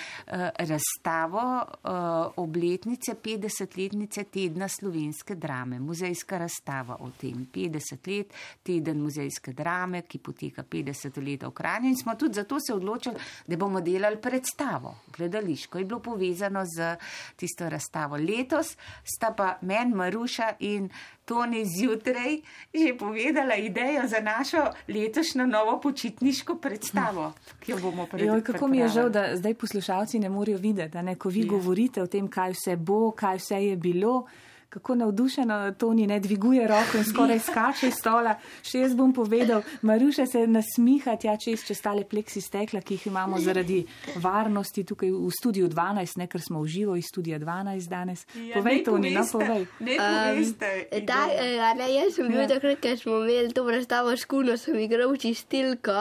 razstavo 0.58 1.62
uh, 1.62 1.90
obletnice 2.36 3.14
50-letnice 3.24 4.24
tedna 4.24 4.68
slovenske 4.68 5.34
drame, 5.34 5.78
muzejska 5.78 6.38
razstava 6.38 6.96
o 7.00 7.10
tem. 7.20 7.46
50 7.54 8.10
let, 8.10 8.34
teden 8.62 8.98
muzejske 9.02 9.52
drame, 9.52 10.02
ki 10.02 10.18
poteka 10.18 10.64
50 10.64 11.22
let 11.22 11.46
v 11.46 11.50
Kranju 11.50 11.88
in 11.88 11.96
smo 11.96 12.14
tudi 12.14 12.34
zato 12.34 12.58
se 12.60 12.74
odločili, 12.74 13.14
da 13.46 13.56
bomo 13.56 13.80
delali 13.80 14.18
predstavo, 14.20 14.96
gledališko. 15.16 15.78
Je 15.78 15.84
bilo 15.84 16.00
povezano 16.00 16.64
z 16.66 16.96
tisto 17.36 17.68
razstavo. 17.68 18.16
Letos 18.16 18.74
sta 19.04 19.30
pa 19.30 19.58
men 19.62 19.94
Maruša 19.94 20.56
in 20.58 20.90
Toni 21.26 21.64
zjutraj 21.66 22.36
že 22.72 22.94
povedala 22.94 23.56
idejo 23.56 24.06
za 24.06 24.20
našo 24.20 24.56
letošnjo 24.88 25.46
novo 25.46 25.80
počitniško 25.80 26.54
predstavo, 26.56 27.32
ki 27.60 27.72
jo 27.72 27.78
bomo 27.78 28.06
Joj, 28.12 28.42
kako 28.42 28.68
mi 28.68 28.78
je 28.78 28.88
žal, 28.88 29.04
pripravili. 29.04 29.30
da 29.30 29.36
zdaj 29.36 29.54
poslušalci 29.54 30.18
ne 30.18 30.28
morejo 30.28 30.58
videti, 30.58 30.98
a 30.98 31.02
ne, 31.02 31.14
ko 31.14 31.28
vi 31.28 31.40
Ja. 31.40 31.46
govorite 31.48 32.02
o 32.02 32.06
tem, 32.06 32.28
kaj 32.28 32.50
vse 32.52 32.76
bo, 32.78 33.10
kaj 33.12 33.36
vse 33.36 33.58
je 33.64 33.76
bilo. 33.76 34.26
Kako 34.68 34.94
navdušeno 34.94 35.56
Toni 35.72 36.06
ne 36.06 36.20
dviguje 36.20 36.68
roko 36.68 36.98
in 36.98 37.04
skoraj 37.04 37.38
skače 37.40 37.88
iz 37.88 37.94
stola. 37.94 38.34
Še 38.62 38.80
jaz 38.80 38.94
bom 38.94 39.12
povedal, 39.12 39.62
Maruša 39.82 40.26
se 40.26 40.46
nasmiha 40.46 41.16
tja 41.16 41.36
čez, 41.36 41.62
čez 41.62 41.80
tale 41.80 42.04
pleksi 42.04 42.40
stekla, 42.40 42.80
ki 42.80 42.94
jih 42.94 43.06
imamo 43.06 43.38
zaradi 43.38 43.86
varnosti 44.16 44.84
tukaj 44.84 45.10
v 45.10 45.30
studiu 45.32 45.68
12, 45.68 46.16
ne, 46.16 46.26
ker 46.26 46.40
smo 46.40 46.60
v 46.60 46.68
živo 46.68 46.96
iz 46.96 47.06
studija 47.06 47.38
12 47.38 47.88
danes. 47.88 48.26
Ja, 48.34 48.54
povej, 48.54 48.82
Toni, 48.84 49.10
no 49.10 49.24
povej. 49.24 49.66
naj 49.80 49.96
poveste 49.96 50.72
Da, 50.90 50.98
idejo. 50.98 51.38
eh, 51.38 51.60
a 51.60 51.74
ne, 51.74 51.88
jaz 51.92 52.14
sem 52.14 52.28
bil 52.28 52.40
Ja. 52.40 52.48
takrat, 52.48 52.80
ker 52.80 52.98
smo 52.98 53.22
imeli 53.22 53.52
to 53.52 53.64
predstavo 53.64 54.10
s 54.12 54.24
kuno, 54.24 54.56
sem 54.56 54.76
igral 54.76 55.16
čistilko, 55.16 56.00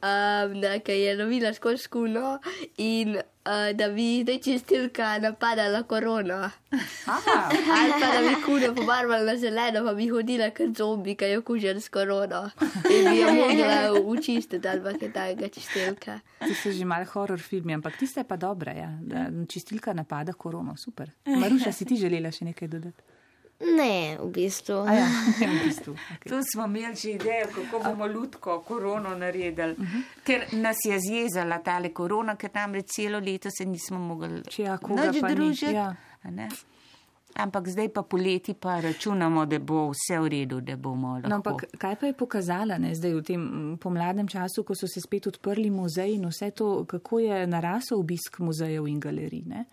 um, 0.00 0.60
da 0.60 0.78
ker 0.78 0.94
je 0.96 1.16
lovila 1.16 1.52
skozi 1.52 1.88
kuno 1.88 2.38
in 2.78 3.18
uh, 3.44 3.76
da 3.76 3.88
bi 3.88 4.22
zdaj 4.22 4.38
čistilka 4.38 5.18
napadala 5.18 5.82
korono. 5.82 6.50
Aha, 7.06 7.50
Ali 7.50 7.92
pa 8.00 8.06
da 8.14 8.20
bi 8.28 8.34
kuno 8.44 8.74
pobarvala 8.74 9.24
na 9.32 9.36
zeleno, 9.36 9.84
pa 9.84 9.94
bi 9.94 10.08
hodila 10.08 10.50
kot 10.50 10.76
zombi, 10.76 11.14
ki 11.16 11.24
je 11.24 11.38
okužen 11.38 11.80
s 11.80 11.88
korono. 11.88 12.50
In 12.90 13.10
bi 13.10 13.18
jo 13.20 13.32
mogla 13.34 14.00
učistiti 14.04 14.68
ali 14.68 14.82
pa 14.82 14.92
kaj 14.98 15.12
takega 15.12 15.48
čistilka. 15.48 16.20
ti 16.46 16.54
so 16.54 16.72
že 16.72 16.84
mal 16.84 17.04
horror 17.04 17.40
filmi, 17.40 17.74
ampak 17.74 17.96
tiste 17.98 18.24
pa 18.24 18.36
dobra, 18.36 18.72
ja, 18.72 18.90
da 19.00 19.26
čistilka 19.48 19.92
napada 19.92 20.32
korono, 20.32 20.76
super. 20.76 21.10
Maruša, 21.26 21.72
si 21.72 21.84
ti 21.84 21.96
želela 21.96 22.32
še 22.32 22.44
nekaj 22.44 22.68
dodati? 22.68 23.13
Ne, 23.60 24.18
v 24.20 24.30
bistvu. 24.30 24.74
A 24.74 24.92
ja, 24.94 25.06
v 25.38 25.64
bistvu. 25.64 25.94
Okay. 25.94 26.28
Tu 26.28 26.40
smo 26.52 26.66
imeli 26.66 26.96
že 26.96 27.10
idejo, 27.10 27.46
kako 27.54 27.84
bomo 27.84 28.06
ljudko 28.06 28.60
korono 28.60 29.14
naredili, 29.16 29.76
ker 30.24 30.46
nas 30.52 30.76
je 30.84 30.98
zjezala 31.00 31.58
tale 31.58 31.92
korona, 31.94 32.36
ker 32.36 32.50
namreč 32.54 32.90
celo 32.96 33.18
leto 33.18 33.48
se 33.50 33.64
nismo 33.64 33.98
mogli 33.98 34.42
ja, 34.58 34.78
nič 34.88 35.22
ni, 35.22 35.34
družiti. 35.34 35.74
ja. 35.74 35.94
a 36.22 36.30
ne. 36.30 36.48
Ampak 37.34 37.68
zdaj 37.68 37.88
pa 37.88 38.02
poleti 38.02 38.54
pa 38.54 38.80
računamo, 38.80 39.46
da 39.46 39.58
bo 39.58 39.88
vse 39.90 40.20
v 40.22 40.28
redu, 40.28 40.60
da 40.60 40.76
bomo 40.76 41.16
lahko. 41.16 41.28
No, 41.28 41.36
ampak 41.36 41.64
kaj 41.78 41.96
pa 41.98 42.06
je 42.06 42.14
pokazala 42.14 42.78
ne, 42.78 42.92
zdaj 42.94 43.14
v 43.14 43.22
tem 43.26 43.46
pomladnem 43.82 44.28
času, 44.30 44.62
ko 44.62 44.74
so 44.78 44.86
se 44.86 45.02
spet 45.02 45.26
odprli 45.26 45.70
muzeji 45.70 46.14
in 46.14 46.28
vse 46.30 46.50
to, 46.54 46.84
kako 46.86 47.18
je 47.18 47.46
narasel 47.46 47.98
obisk 47.98 48.38
muzejev 48.38 48.86
in 48.86 49.00
galerij? 49.00 49.42
Ne? 49.50 49.64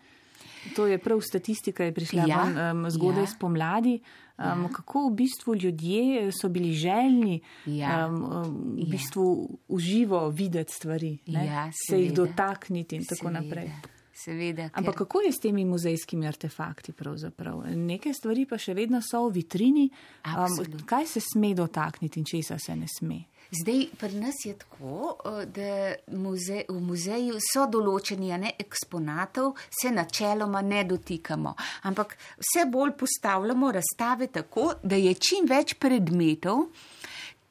To 0.71 0.85
je 0.85 0.97
prav 0.97 1.21
statistika, 1.21 1.83
je 1.83 1.93
prišla 1.93 2.23
Ja, 2.23 2.43
ven, 2.43 2.53
um, 2.77 2.89
zgodaj 2.89 3.23
ja. 3.23 3.27
spomladi. 3.27 3.99
Um, 4.37 4.69
Kako 4.69 5.07
v 5.07 5.15
bistvu 5.15 5.55
ljudje 5.55 6.03
so 6.31 6.49
bili 6.49 6.73
željni 6.73 7.41
Ja. 7.65 8.07
um, 8.07 8.23
um, 8.23 8.31
v 8.75 8.79
Ja. 8.79 8.85
bistvu 8.87 9.25
uživo 9.67 10.29
videti 10.29 10.73
stvari, 10.73 11.17
ne? 11.27 11.45
Ja, 11.45 11.69
se 11.71 11.95
jih 11.95 12.09
seveda. 12.09 12.15
dotakniti 12.23 12.95
in 12.95 13.03
tako 13.03 13.27
Seveda, 13.27 13.39
naprej. 13.39 13.71
Seveda, 14.15 14.69
Ampak 14.73 14.93
ker- 14.93 14.97
kako 14.97 15.21
je 15.21 15.31
s 15.31 15.39
temi 15.39 15.65
muzejskimi 15.65 16.27
artefakti 16.27 16.91
pravzaprav? 16.91 17.63
Neke 17.67 18.13
stvari 18.13 18.45
pa 18.45 18.57
še 18.57 18.73
vedno 18.73 19.01
so 19.01 19.27
v 19.27 19.33
vitrini. 19.33 19.89
Um, 20.25 20.31
Absolutno. 20.35 20.85
kaj 20.85 21.05
se 21.07 21.19
sme 21.23 21.53
dotakniti 21.53 22.19
in 22.19 22.25
česa 22.25 22.59
se 22.59 22.75
ne 22.75 22.85
sme? 22.89 23.23
Zdaj, 23.51 23.85
pri 23.99 24.15
nas 24.15 24.35
je 24.45 24.57
tako, 24.57 25.15
eh, 25.25 25.45
da 25.45 26.17
muze, 26.17 26.63
v 26.69 26.79
muzeju 26.79 27.35
so 27.43 27.65
določeni 27.67 28.31
ne, 28.39 28.53
eksponatov, 28.59 29.57
se 29.67 29.91
načeloma 29.91 30.61
ne 30.61 30.83
dotikamo, 30.87 31.55
ampak 31.83 32.15
vse 32.39 32.65
bolj 32.71 32.93
postavljamo 32.97 33.71
razstave 33.71 34.27
tako, 34.27 34.73
da 34.83 34.95
je 34.95 35.13
čim 35.13 35.49
več 35.51 35.75
predmetov, 35.75 36.69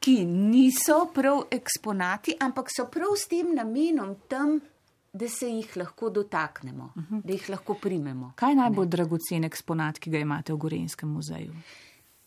ki 0.01 0.25
niso 0.25 1.11
prav 1.15 1.45
eksponati, 1.53 2.39
ampak 2.41 2.73
so 2.73 2.87
prav 2.89 3.13
s 3.17 3.29
tem 3.29 3.53
namenom 3.55 4.17
tam, 4.29 4.57
da 5.13 5.29
se 5.29 5.51
jih 5.51 5.77
lahko 5.77 6.09
dotaknemo, 6.11 6.93
uh 6.97 7.03
-huh. 7.03 7.23
da 7.25 7.33
jih 7.33 7.51
lahko 7.51 7.75
primemo. 7.75 8.33
Kaj 8.37 8.51
je 8.51 8.57
najbolj 8.57 8.87
dragocen 8.87 9.45
eksponat, 9.45 9.99
ki 9.99 10.11
ga 10.11 10.19
imate 10.19 10.53
v 10.53 10.57
Gorenskem 10.57 11.09
muzeju? 11.09 11.53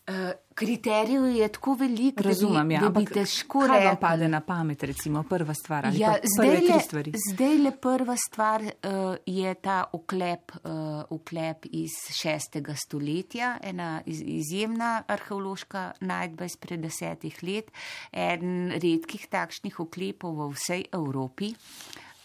Uh, 0.08 0.32
kriterijev 0.56 1.26
je 1.26 1.48
tako 1.48 1.74
veliko, 1.74 2.24
Razumem, 2.24 2.70
da 2.70 2.74
ja, 2.76 2.80
bi, 2.80 2.86
da 2.86 3.00
bi 3.00 3.06
težko 3.06 3.60
kaj 3.60 3.70
vam 3.70 3.78
rekli. 3.84 4.00
pade 4.02 4.28
na 4.28 4.42
pamet, 4.42 4.84
recimo 4.84 5.24
prva 5.24 5.54
stvar 5.54 5.86
ali 5.86 6.00
Ja, 6.00 6.18
zdaj, 6.36 6.50
le, 6.50 7.04
zdaj 7.32 7.58
le 7.58 7.72
prva 7.72 8.16
stvar 8.20 8.62
uh, 8.62 9.16
je 9.26 9.54
ta 9.54 9.86
oklep, 9.94 10.52
uh, 10.64 11.06
oklep 11.10 11.66
iz 11.72 11.96
šestega 12.12 12.76
stoletja, 12.76 13.58
ena 13.64 14.02
iz, 14.06 14.20
izjemna 14.26 15.04
arheološka 15.08 15.92
najdba 16.02 16.46
izpred 16.52 16.84
desetih 16.84 17.40
let, 17.44 17.72
eden 18.12 18.74
redkih 18.76 19.28
takšnih 19.32 19.80
oklepov 19.80 20.36
v 20.36 20.52
vsej 20.52 20.86
Evropi. 20.92 21.54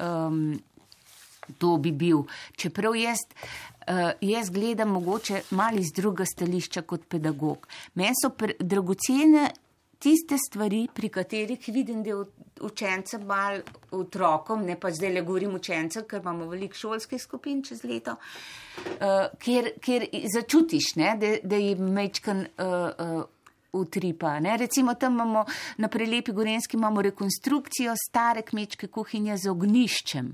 Um, 0.03 0.59
To 1.59 1.79
bi 1.81 1.95
bil, 1.97 2.27
čeprav 2.61 2.93
jaz, 2.93 3.23
jaz 4.21 4.51
gledam 4.51 4.89
mogoče 4.89 5.43
malo 5.51 5.79
iz 5.79 5.93
druga 5.97 6.25
stališča 6.27 6.83
kot 6.83 7.09
pedagog. 7.09 7.69
Meni 7.95 8.15
so 8.23 8.31
dragocene 8.61 9.49
tiste 9.99 10.37
stvari, 10.39 10.87
pri 10.95 11.09
katerih 11.09 11.69
vidim, 11.69 12.03
da 12.03 12.11
je 12.11 12.25
učencem 12.61 13.25
mal 13.27 13.61
otrokom, 13.91 14.63
ne 14.67 14.79
pa 14.81 14.91
zdaj 14.91 15.13
le 15.13 15.23
govorim 15.23 15.55
učencem, 15.55 16.07
ker 16.09 16.23
imamo 16.23 16.47
veliko 16.51 16.77
šolskih 16.77 17.23
skupin 17.23 17.63
čez 17.67 17.83
leto, 17.85 18.15
uh, 18.15 19.27
kjer, 19.43 19.73
kjer 19.83 20.07
začutiš, 20.35 20.95
ne, 20.97 21.17
da, 21.21 21.35
da 21.43 21.61
jim 21.63 21.91
mečkan. 21.95 22.47
Uh, 22.59 23.19
uh, 23.19 23.27
Utripa. 23.79 24.41
Ne? 24.41 24.57
Recimo 24.57 24.95
tam 24.95 25.13
imamo 25.15 25.45
na 25.77 25.89
prelepi 25.89 26.33
Gorenski 26.33 26.77
imamo 26.77 27.03
rekonstrukcijo 27.03 27.95
stare 27.99 28.43
kmečke 28.43 28.87
kuhinje 28.87 29.37
z 29.37 29.49
ogniščem. 29.49 30.33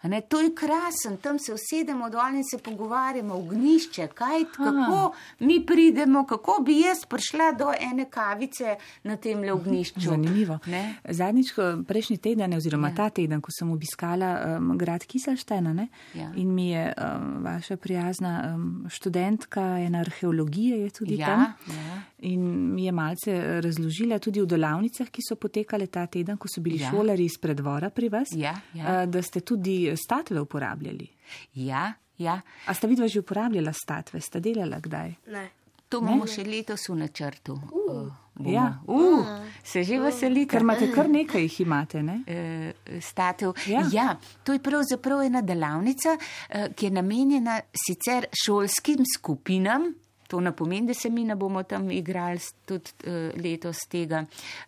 A 0.00 0.08
Ne? 0.08 0.20
To 0.20 0.40
je 0.40 0.50
krasen, 0.54 1.16
tam 1.16 1.38
se 1.38 1.54
usedemo 1.54 2.10
dol 2.10 2.34
in 2.34 2.44
se 2.44 2.58
pogovarjamo, 2.58 3.34
ognišče, 3.34 4.06
kaj, 4.08 4.44
kako 4.46 5.14
mi 5.40 5.66
pridemo, 5.66 6.26
kako 6.26 6.62
bi 6.62 6.80
jaz 6.80 7.06
prišla 7.06 7.52
do 7.52 7.72
ene 7.82 8.04
kavice 8.04 8.76
na 9.02 9.16
tem 9.16 9.40
le 9.40 9.52
ognišču. 9.52 10.00
Zanimivo. 10.00 10.58
Ne? 10.66 10.94
Zadnjič, 11.04 11.54
prejšnji 11.86 12.16
teden, 12.18 12.54
oziroma 12.54 12.88
Ja. 12.88 12.94
ta 12.94 13.10
teden, 13.10 13.40
ko 13.40 13.48
sem 13.50 13.70
obiskala 13.70 14.28
um, 14.58 14.78
grad 14.78 15.04
Kiselštena 15.04 15.72
ne, 15.72 15.88
Ja. 16.14 16.28
in 16.36 16.54
mi 16.54 16.68
je 16.68 16.92
um, 16.92 17.42
vaša 17.42 17.76
prijazna 17.76 18.54
um, 18.54 18.84
študentka, 18.88 19.60
ena 19.80 19.98
arheologije 19.98 20.80
je 20.80 20.90
tudi 20.90 21.16
Ja, 21.16 21.26
tam. 21.26 21.40
ja. 21.68 22.02
In 22.24 22.40
mi 22.72 22.84
je 22.84 22.92
malce 22.92 23.30
eh, 23.30 23.60
razložila 23.60 24.18
tudi 24.18 24.40
v 24.40 24.46
delavnicah, 24.46 25.08
ki 25.08 25.20
so 25.20 25.36
potekale 25.36 25.86
ta 25.86 26.06
teden, 26.06 26.36
ko 26.36 26.48
so 26.48 26.60
bili 26.60 26.78
Ja. 26.78 26.90
šolari 26.90 27.24
iz 27.24 27.36
predvora 27.38 27.90
pri 27.90 28.08
vas, 28.08 28.32
Ja, 28.32 28.54
ja. 28.72 29.02
eh, 29.02 29.06
da 29.06 29.22
ste 29.22 29.40
tudi 29.42 29.92
statve 29.96 30.40
uporabljali. 30.40 31.08
Ja, 31.54 31.90
ja. 32.18 32.38
A 32.66 32.74
sta 32.74 32.86
vidva 32.86 33.08
že 33.08 33.20
uporabljala 33.20 33.72
statve, 33.74 34.20
sta 34.20 34.40
delala 34.40 34.80
kdaj? 34.80 35.14
Ne. 35.28 35.48
To 35.86 36.00
imamo 36.00 36.26
še 36.26 36.42
letos 36.42 36.88
v 36.88 36.94
načrtu. 36.96 37.54
Uh, 37.54 38.08
Ja. 38.42 38.80
uh, 38.86 39.26
se 39.62 39.84
že 39.84 39.98
veselite. 40.00 40.50
Ker 40.50 40.62
imate 40.62 40.88
kar 40.90 41.06
nekaj 41.08 41.42
jih 41.42 41.60
imate, 41.60 42.00
ne? 42.02 42.16
eh, 42.26 42.72
statev. 43.00 43.52
Ja. 43.68 43.84
Ja, 43.92 44.06
to 44.42 44.52
je 44.52 44.58
pravzaprav 44.58 45.22
ena 45.22 45.40
delavnica, 45.40 46.16
eh, 46.48 46.68
ki 46.70 46.86
je 46.86 46.90
namenjena 46.92 47.60
sicer 47.70 48.26
šolskim 48.34 49.04
skupinam. 49.08 49.92
To 50.34 50.40
ne 50.40 50.50
pomeni, 50.52 50.86
da 50.86 50.94
se 50.94 51.10
mi 51.10 51.22
ne 51.24 51.36
bomo 51.36 51.62
tam 51.62 51.90
igrali 51.90 52.40
tudi 52.66 52.90
uh, 53.06 53.42
letos 53.42 53.84
tega. 53.88 54.24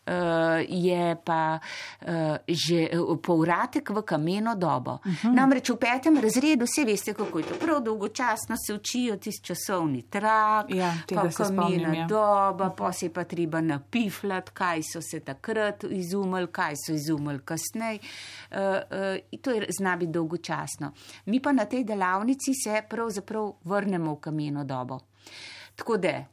Uh, 0.06 0.12
je 0.68 1.16
pa 1.24 1.58
uh, 1.58 2.36
že 2.46 2.84
uh, 2.94 3.16
povratek 3.18 3.90
v 3.90 4.02
kameno 4.02 4.54
dobo. 4.54 4.92
Uh 4.92 5.12
-huh. 5.12 5.34
Namreč 5.34 5.70
v 5.70 5.76
petem 5.76 6.20
razredu 6.22 6.64
vse 6.64 6.84
veste, 6.84 7.14
kako 7.14 7.38
je 7.38 7.44
to 7.44 7.54
prav 7.54 7.82
dolgočasno 7.82 8.56
se 8.66 8.74
učijo 8.74 9.16
tisti 9.16 9.44
časovni 9.44 10.02
trak, 10.02 10.66
Ja, 10.68 10.94
pa 11.14 11.30
se 11.30 11.44
spomnim, 11.44 11.82
kamena 11.82 11.94
ja. 11.94 12.06
doba, 12.06 12.70
pa 12.78 12.92
se 12.92 13.06
je 13.06 13.12
pa 13.12 13.24
treba 13.24 13.60
napifljati, 13.60 14.50
kaj 14.54 14.82
so 14.82 15.00
se 15.02 15.20
takrat 15.20 15.84
izumili, 15.84 16.46
kaj 16.52 16.74
so 16.86 16.92
izumili 16.92 17.40
kasneje. 17.44 17.98
Uh, 18.50 18.56
uh, 18.56 19.40
to 19.42 19.50
je 19.50 19.66
zna 19.78 19.96
biti 19.96 20.12
dolgočasno. 20.12 20.92
Mi 21.26 21.40
pa 21.40 21.52
na 21.52 21.64
tej 21.64 21.84
delavnici 21.84 22.54
se 22.64 22.82
pravzaprav 22.88 23.52
vrnemo 23.64 24.14
v 24.14 24.20
kameno 24.20 24.64
dobo. 24.64 24.98
Tako 25.76 25.96
da 25.96 26.24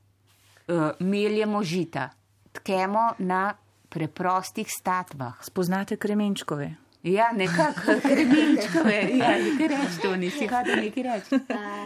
uh, 0.68 0.92
meljemo 1.00 1.64
žita, 1.64 2.10
tkemo 2.52 3.14
na 3.18 3.54
preprostih 3.90 4.68
statvah. 4.72 5.44
Spoznate 5.44 5.98
kremenčkove. 5.98 6.76
Ja, 7.04 7.32
nekako, 7.32 8.00
kremenčkove, 8.10 9.10
ja, 9.14 9.38
nekaj 9.38 9.68
reči, 9.68 9.98
to 10.02 10.16
nisi 10.16 10.48
hodil 10.48 10.76
nekaj 10.76 11.04
reči. 11.04 11.40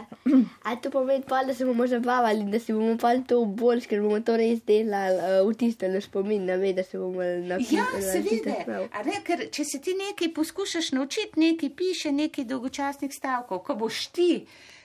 A 0.69 0.75
to 0.75 0.91
pomeni, 0.91 1.23
pa, 1.29 1.43
da 1.43 1.53
se 1.53 1.65
bomo 1.65 1.87
zabavali, 1.87 2.45
da 2.51 2.59
si 2.59 2.73
bomo 2.73 2.97
pa 3.01 3.15
to 3.27 3.39
bolj, 3.45 3.81
ker 3.89 4.01
bomo 4.01 4.19
to 4.21 4.37
res 4.37 4.61
delali, 4.61 5.17
uh, 5.17 5.49
vtisnili 5.49 5.97
v 5.97 6.03
spomin, 6.05 6.45
ne 6.45 6.57
ve, 6.61 6.73
da 6.77 6.83
se 6.83 7.01
bomo 7.01 7.25
napisali. 7.49 7.77
Ja, 7.77 8.11
seveda. 8.11 8.85
A 8.93 9.03
Ne, 9.07 9.17
ker 9.25 9.47
če 9.51 9.65
se 9.65 9.81
ti 9.81 9.97
nekaj 9.97 10.35
poskušaš 10.37 10.91
naučiti, 10.93 11.39
nekaj 11.41 11.73
piše, 11.75 12.11
nekaj 12.11 12.45
dolgočasnih 12.45 13.13
stavkov, 13.13 13.65
ko 13.65 13.75
boš 13.75 14.07
ti 14.13 14.31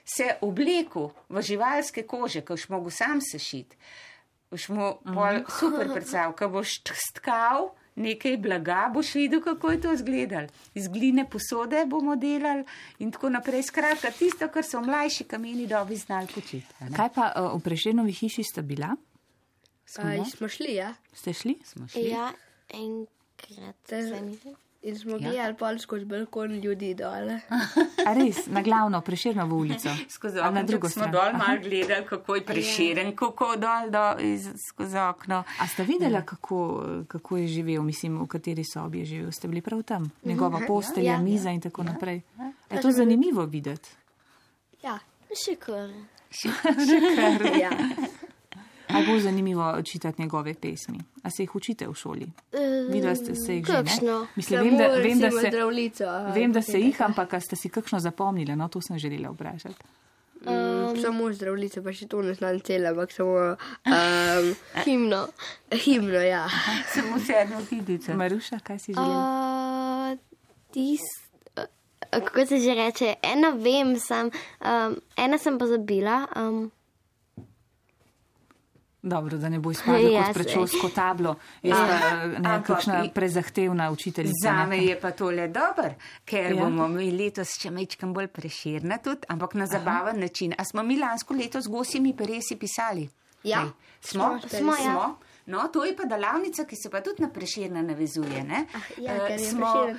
se 0.04 0.36
oblekel 0.40 1.10
v 1.28 1.42
živalske 1.42 2.02
kože, 2.02 2.42
ko 2.42 2.54
boš 2.54 2.68
mogel 2.68 2.90
sam 2.90 3.20
sešiti, 3.20 3.76
boš 4.50 4.68
mu 4.68 4.96
pol 5.04 5.44
super 5.58 5.92
predstavljal, 5.92 6.34
ko 6.36 6.48
boš 6.58 6.80
stkal 7.08 7.72
nekaj 7.94 8.36
blaga, 8.40 8.90
boš 8.94 9.14
videl, 9.14 9.42
kako 9.44 9.70
je 9.70 9.80
to 9.80 9.92
izgledalo. 9.92 10.48
Iz 10.74 10.88
gline 10.88 11.26
posode 11.30 11.84
bomo 11.86 12.16
delali 12.16 12.64
in 12.98 13.12
tako 13.12 13.28
naprej. 13.28 13.62
Skratka, 13.68 14.10
tisto, 14.10 14.48
kar 14.48 14.64
so 14.64 14.80
mlajši 14.80 15.24
kameni 15.24 15.66
dobi 15.66 15.96
znali 15.96 16.26
početi. 16.34 16.66
a 16.80 16.88
ne. 16.88 16.96
Kaj 16.96 17.08
pa 17.14 17.32
uh, 17.36 17.52
v 17.58 17.62
Prešenovi 17.64 18.12
hiši 18.12 18.44
sta 18.44 18.62
bila? 18.62 18.96
Uh, 19.98 20.26
smo 20.28 20.48
šli, 20.48 20.74
ja. 20.74 20.94
Ste 21.12 21.32
šli? 21.32 21.58
Smo 21.64 21.88
šli. 21.88 22.08
Ja, 22.08 22.32
enkrat 22.72 23.76
Te-. 23.86 24.62
In 24.82 24.98
smo 24.98 25.12
Ja. 25.12 25.18
gledali 25.20 25.54
pol 25.54 25.78
skozi 25.78 26.04
balkon 26.04 26.52
ljudi 26.54 26.94
dole. 26.94 27.40
A 28.06 28.14
res, 28.14 28.46
na 28.46 28.62
glavno 28.62 29.00
Prešernovo 29.00 29.56
ulico. 29.56 29.88
Skozi 30.08 30.38
A 30.38 30.42
na 30.42 30.48
okno 30.50 30.62
drugo 30.62 30.88
smo 30.88 31.06
dol 31.06 31.32
malo 31.32 31.58
gledali, 31.60 32.06
kako 32.06 32.34
je 32.34 32.42
preširen, 32.42 33.16
kako 33.16 33.56
dol 33.56 33.90
do, 33.90 34.02
iz, 34.20 34.48
skozi 34.64 34.98
okno. 34.98 35.44
A 35.58 35.66
ste 35.66 35.84
videla, 35.84 36.22
kako, 36.22 36.58
kako 37.08 37.36
je 37.36 37.46
živel, 37.48 37.82
mislim, 37.82 38.18
v 38.18 38.26
kateri 38.26 38.64
sobi 38.64 38.98
je 38.98 39.04
živel? 39.06 39.30
Ste 39.30 39.48
bili 39.48 39.60
prav 39.62 39.82
tam? 39.84 40.10
Njegova 40.24 40.60
postelja, 40.66 41.12
Ja. 41.12 41.18
miza 41.20 41.50
in 41.50 41.60
tako 41.60 41.82
naprej. 41.84 42.20
Je 42.70 42.80
to 42.80 42.90
zanimivo 42.90 43.44
videti. 43.44 43.88
Ja. 44.82 44.98
Še 45.36 45.56
kar. 45.56 45.88
ja. 47.62 47.70
Ali 48.94 49.06
bo 49.06 49.18
zanimivo 49.18 49.82
čitati 49.82 50.22
njegove 50.22 50.54
pesmi? 50.54 50.98
A 51.22 51.30
se 51.30 51.42
jih 51.42 51.56
učite 51.56 51.88
v 51.88 51.94
šoli? 51.94 52.26
Videla 52.90 53.14
ste 53.14 53.34
se 53.34 53.54
jih 53.54 53.66
že, 53.66 53.82
ne? 54.06 54.26
Mislim, 54.36 54.60
vem, 54.62 54.76
da, 54.78 54.86
vem, 54.88 55.18
da 55.18 55.30
se, 55.30 55.48
zdravlico. 55.48 56.04
aha, 56.04 56.32
vem, 56.32 56.52
da 56.52 56.62
se 56.62 56.80
jih, 56.80 57.02
ampak 57.02 57.34
ste 57.42 57.56
si 57.56 57.68
kakšno 57.68 58.00
zapomnili, 58.00 58.56
no 58.56 58.68
to 58.68 58.80
sem 58.80 58.98
želela 58.98 59.30
vprašati. 59.30 59.84
Um, 60.46 60.96
samo 61.02 61.32
zdravlico, 61.32 61.82
pa 61.82 61.92
še 61.94 62.08
to 62.10 62.22
ne 62.22 62.34
znam 62.34 62.58
celo, 62.66 62.90
ampak 62.90 63.12
samo 63.14 63.54
um, 63.54 64.48
Himno. 64.84 65.26
himno, 65.84 66.18
ja. 66.18 66.48
Samo 66.90 67.20
sedmo 67.22 67.60
hidice. 67.70 68.14
Maruša, 68.14 68.58
kaj 68.66 68.78
si 68.78 68.94
želela? 68.96 70.12
Uh, 70.12 70.18
tis, 70.74 71.04
uh, 71.54 71.68
kako 72.10 72.46
se 72.46 72.58
že 72.58 72.74
reče, 72.74 73.14
ena 73.22 73.54
vem, 73.54 73.94
sem, 74.02 74.32
um, 74.60 74.98
ena 75.16 75.38
sem 75.38 75.58
pa 75.58 75.70
zabila. 75.70 76.26
Um, 76.36 76.72
Dobro, 79.04 79.36
da 79.36 79.48
ne 79.48 79.58
bo 79.58 79.70
izpadlo 79.70 79.98
Ja, 80.04 80.18
kot 80.18 80.26
saj. 80.26 80.34
predšolsko 80.34 80.88
tablo. 80.90 81.34
Jaz 81.62 81.78
pa 81.78 81.96
Ampak- 82.06 82.38
nekakšna 82.42 83.08
prezahtevna 83.10 83.90
učiteljica. 83.90 84.42
Zame 84.44 84.76
ne. 84.76 84.84
je 84.84 84.94
pa 84.96 85.10
tole 85.12 85.48
dober, 85.48 85.94
ker 86.24 86.44
Ja. 86.44 86.48
ja. 86.52 86.64
bomo 86.64 86.88
mi 86.88 87.10
letos 87.12 87.58
še 87.58 87.70
mečkam 87.70 88.12
bolj 88.12 88.28
preširna 88.28 88.98
tudi, 88.98 89.26
ampak 89.28 89.54
na 89.54 89.66
zabaven 89.66 90.14
Aha. 90.14 90.20
način. 90.20 90.54
A 90.54 90.64
smo 90.64 90.82
mi 90.82 90.96
lansko 90.96 91.34
leto 91.34 91.60
z 91.60 91.68
gosjimi 91.68 92.14
peresi 92.14 92.56
pisali? 92.56 93.08
Ja. 93.44 93.60
Ej, 93.60 93.70
Smo? 94.02 94.38
Smo, 94.40 94.48
smo, 94.50 94.72
ja. 94.72 94.78
smo. 94.84 95.18
No, 95.46 95.68
to 95.68 95.84
je 95.84 95.96
pa 95.96 96.04
delavnica, 96.04 96.64
ki 96.64 96.76
se 96.76 96.88
pa 96.88 97.00
tudi 97.00 97.22
na 97.22 97.28
preširna 97.28 97.82
navezuje. 97.82 98.44
Ne? 98.44 98.66
ja, 98.98 99.14
Eh, 99.14 99.18
ker 99.28 99.40
je 99.40 99.48
smo- 99.48 99.94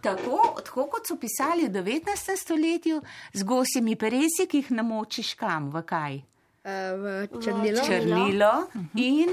tako. 0.00 0.38
Tako, 0.56 0.86
kot 0.86 1.02
so 1.04 1.16
pisali 1.16 1.64
v 1.64 1.70
19. 1.72 2.06
stoletju, 2.36 3.02
z 3.32 3.42
gosjimi 3.44 3.96
peresi, 3.96 4.46
ki 4.46 4.56
jih 4.58 4.70
namočiš 4.72 5.34
kam, 5.34 5.70
v 5.70 5.82
kaj? 5.84 6.22
Uh, 6.66 6.72
v 6.98 7.28
črnilo. 7.42 7.84
črnilo 7.86 8.66
in 8.94 9.28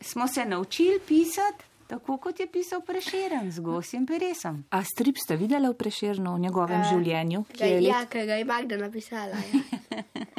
smo 0.00 0.28
se 0.28 0.44
naučili 0.44 1.00
pisati 1.08 1.67
tako, 1.88 2.18
kot 2.18 2.36
je 2.36 2.46
pisal 2.46 2.80
Prešeren 2.80 3.48
z 3.50 3.60
gosjem 3.60 4.04
peresom. 4.04 4.64
A 4.70 4.84
strip 4.84 5.16
ste 5.16 5.36
videli 5.36 5.66
v 5.66 5.74
Prešernu, 5.74 6.34
v 6.34 6.40
njegovem 6.40 6.84
življenju? 6.84 7.44
ki 7.48 7.58
Ga, 7.58 7.66
ja, 7.82 8.04
ker 8.04 8.26
ga 8.26 8.34
je 8.34 8.44
Magda 8.44 8.76
napisala. 8.76 9.34
Ja. 9.34 10.04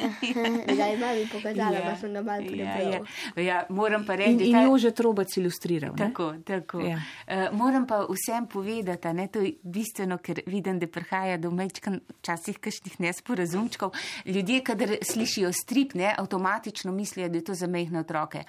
ga 0.70 0.84
je 0.86 0.96
mami 0.96 1.26
pokazala, 1.26 1.80
pa 1.82 1.96
sem 1.96 2.12
ga 2.12 2.22
malo 2.22 2.40
ja, 2.40 2.48
prebral. 2.48 3.04
ja, 3.36 3.42
ja, 3.42 3.58
moram 3.68 4.04
pa 4.04 4.14
In, 4.14 4.18
reči, 4.20 4.44
in 4.44 4.52
da 4.52 4.58
ta- 4.58 4.64
Jože 4.64 4.90
Trobac 4.92 5.36
ilustriral. 5.36 5.92
ne? 5.92 5.98
Tako, 5.98 6.34
tako. 6.44 6.80
Ja. 6.80 6.96
Uh, 7.26 7.50
moram 7.52 7.86
pa 7.86 8.06
vsem 8.06 8.46
povedati, 8.46 9.08
a 9.08 9.12
ne, 9.12 9.28
to 9.28 9.40
je 9.40 9.52
bistveno, 9.62 10.18
ker 10.18 10.40
vidim, 10.46 10.78
da 10.78 10.86
prihaja 10.86 11.36
do 11.36 11.50
mečkan 11.50 12.00
včasih 12.20 12.58
kakšnih 12.58 13.00
nesporazumčkov. 13.00 13.92
Ljudje, 14.24 14.60
kadar 14.62 14.96
slišijo 15.02 15.52
strip, 15.54 15.94
ne, 15.94 16.14
avtomatično 16.16 16.92
mislijo, 16.92 17.28
da 17.28 17.36
je 17.36 17.44
to 17.44 17.54
za 17.54 17.66
mehne 17.66 18.00
otroke. 18.00 18.44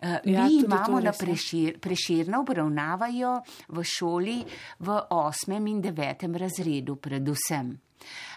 Uh, 0.00 0.16
Ja, 0.24 0.32
ja, 0.32 0.44
mi 0.44 0.62
imamo 0.64 1.00
na 1.00 1.06
ja. 1.06 1.12
prešir, 1.12 1.78
preširno 1.78 2.44
obravnavajo 2.46 3.40
v 3.68 3.84
šoli 3.84 4.38
v 4.78 5.00
osmem 5.18 5.66
in 5.66 5.82
devetem 5.82 6.38
razredu 6.38 6.96
predvsem. 6.96 7.74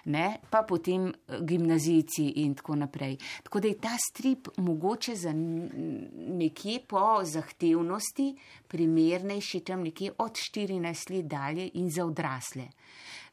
Ne, 0.05 0.39
pa 0.49 0.64
potem 0.64 1.10
eh, 1.10 1.41
gimnazijci 1.41 2.41
in 2.43 2.55
tako 2.55 2.76
naprej. 2.76 3.18
Tako 3.43 3.60
da 3.60 3.68
je 3.68 3.78
ta 3.78 3.97
strip 3.99 4.47
mogoče 4.57 5.16
za 5.16 5.34
nekje 5.34 6.80
po 6.88 7.20
zahtevnosti 7.24 8.36
primernejši 8.68 9.60
tam 9.60 9.84
nekje 9.84 10.12
od 10.18 10.32
14 10.32 11.12
let 11.16 11.26
dalje 11.26 11.70
in 11.74 11.89
za 11.89 12.05
odrasle. 12.05 12.68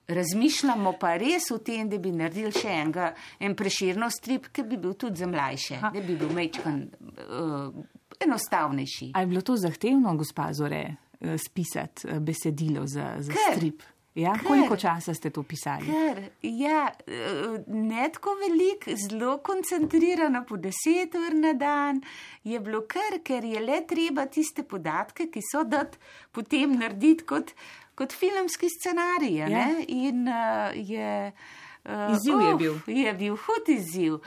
Razmišljamo 0.09 0.93
pa 1.01 1.17
res 1.17 1.51
o 1.51 1.59
tem, 1.59 1.89
da 1.91 1.99
bi 1.99 2.13
naredili 2.15 2.53
še 2.55 2.69
enega, 2.71 3.09
en 3.43 3.57
preširno 3.59 4.07
strip, 4.11 4.53
ki 4.55 4.63
bi 4.63 4.77
bil 4.79 4.95
tudi 4.95 5.19
za 5.19 5.27
mlajše, 5.27 5.81
da 5.83 6.03
bi 6.03 6.15
bil 6.15 6.31
mečkan 6.31 6.85
uh, 6.87 7.75
enostavnejši. 8.21 9.11
A 9.15 9.21
je 9.21 9.27
bilo 9.27 9.41
to 9.41 9.57
zahtevno, 9.57 10.17
gospa 10.17 10.53
Zore, 10.53 10.85
eh, 11.21 11.39
spisati 11.39 12.09
eh, 12.09 12.21
besedilo 12.21 12.87
za, 12.87 13.15
za 13.19 13.33
Ker- 13.33 13.57
strip? 13.57 13.83
Ja, 14.15 14.33
ker- 14.33 14.47
koliko 14.47 14.77
časa 14.77 15.15
ste 15.15 15.31
to 15.31 15.43
pisali? 15.43 15.87
Ker, 15.87 16.23
ja, 16.43 16.87
eh, 17.07 17.13
ne 17.67 18.09
tako 18.13 18.31
velik, 18.41 18.89
zelo 18.99 19.39
koncentrirano, 19.39 20.45
po 20.49 20.57
deset 20.57 21.15
ur 21.15 21.35
na 21.35 21.53
dan 21.53 22.01
je 22.45 22.61
bilo 22.61 22.81
kar, 22.89 23.19
ker 23.25 23.45
je 23.45 23.61
le 23.61 23.83
treba 23.87 24.25
tiste 24.27 24.63
podatke, 24.63 25.29
ki 25.31 25.41
so 25.53 25.65
dati, 25.65 25.99
potem 26.33 26.79
narediti 26.79 27.25
kot, 27.25 27.53
kot 27.95 28.13
filmski 28.13 28.69
scenarij. 28.73 29.37
Ja. 29.37 29.49
ne? 29.49 29.85
In 29.89 30.29
uh, 30.29 30.73
je. 30.89 31.33
Uh, 31.87 32.17
Izziv 32.17 32.41
je 32.41 32.55
bil. 32.57 32.79
Je 32.87 33.13
bil 33.15 33.37
hud 33.37 33.69
izziv. 33.69 34.15
Uh, 34.15 34.23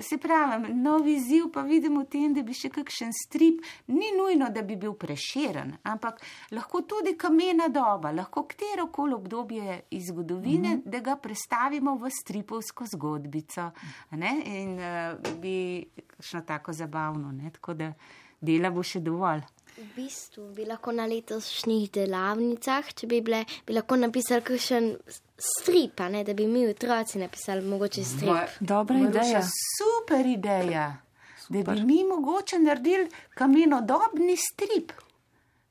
se 0.00 0.16
pravi, 0.18 0.72
nov 0.74 1.08
izziv 1.08 1.50
pa 1.52 1.60
vidimo 1.60 2.00
v 2.00 2.08
tem, 2.08 2.32
da 2.32 2.40
bi 2.42 2.54
še 2.56 2.70
kakšen 2.72 3.12
strip, 3.12 3.60
ni 3.92 4.08
nujno, 4.16 4.48
da 4.54 4.62
bi 4.64 4.78
bil 4.80 4.94
preširen, 4.96 5.74
ampak 5.84 6.22
lahko 6.56 6.80
tudi 6.88 7.12
kamena 7.20 7.68
doba, 7.68 8.14
lahko 8.16 8.46
katero 8.48 8.88
koli 8.92 9.18
obdobje 9.18 9.82
iz 9.90 10.08
zgodovine, 10.08 10.76
mm 10.76 10.80
-hmm. 10.80 10.90
da 10.90 11.00
ga 11.00 11.16
predstavimo 11.16 11.96
v 11.96 12.10
stripovsko 12.10 12.86
zgodbico. 12.86 13.70
a 14.10 14.16
ne? 14.16 14.32
In 14.44 14.78
uh, 14.80 15.40
bi 15.40 15.84
šlo 16.20 16.40
tako 16.40 16.72
zabavno, 16.72 17.32
ne? 17.32 17.50
tako 17.50 17.74
da 17.74 17.92
dela 18.40 18.70
bo 18.70 18.82
še 18.82 19.00
dovolj. 19.00 19.42
V 19.78 19.86
bistvu 19.94 20.48
bi 20.56 20.64
lahko 20.64 20.92
na 20.92 21.06
letošnjih 21.06 21.90
delavnicah, 21.90 22.94
če 22.94 23.06
bi, 23.06 23.20
bile, 23.20 23.44
bi 23.66 23.76
lahko 23.76 23.96
napisali 23.96 24.42
kakšen 24.42 24.96
strip, 25.40 26.00
a 26.00 26.08
ne, 26.08 26.24
da 26.24 26.34
bi 26.34 26.46
mi 26.46 26.66
otroci 26.66 27.18
napisali 27.18 27.62
mogoče 27.64 28.04
strip. 28.04 28.28
Moja- 28.28 28.48
Dobra 28.60 28.96
Maruša, 28.96 29.18
ideja. 29.20 29.42
Super 29.76 30.26
ideja. 30.26 30.96
Da 31.50 31.62
bi 31.64 31.82
mi 31.82 32.04
mogoče 32.06 32.58
naredili 32.58 33.08
kamenodobni 33.30 34.36
strip. 34.38 34.92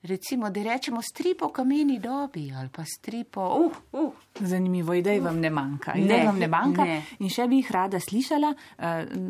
Recimo, 0.04 0.50
da 0.50 0.64
rečemo 0.64 1.02
stripo 1.04 1.50
kameni 1.50 2.00
dobi 2.00 2.52
ali 2.54 2.70
pa 2.70 2.84
stripo. 2.86 3.42
Uh, 3.56 3.72
uh. 3.94 4.12
Zanimivo, 4.40 4.94
idej 4.94 5.20
vam 5.20 5.40
ne 5.40 5.50
manjka. 5.50 5.94
Ne, 5.94 6.02
Idej 6.02 6.26
vam 6.26 6.40
ne 6.40 6.48
manjka. 6.48 6.84
ne. 6.84 7.04
In 7.20 7.30
še 7.30 7.48
bi 7.48 7.56
jih 7.56 7.72
rada 7.72 8.00
slišala, 8.00 8.54
uh, 8.78 8.84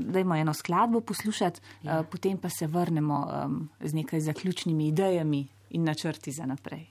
dajmo 0.07 0.35
eno 0.35 0.53
skladbo 0.53 1.01
poslušati, 1.01 1.59
uh, 1.83 1.89
potem 2.05 2.37
pa 2.37 2.49
se 2.49 2.67
vrnemo 2.67 3.17
um, 3.45 3.55
z 3.81 3.93
nekaj 3.93 4.19
zaključnimi 4.21 4.87
idejami 4.87 5.47
in 5.69 5.83
načrti 5.83 6.31
za 6.31 6.45
naprej. 6.45 6.85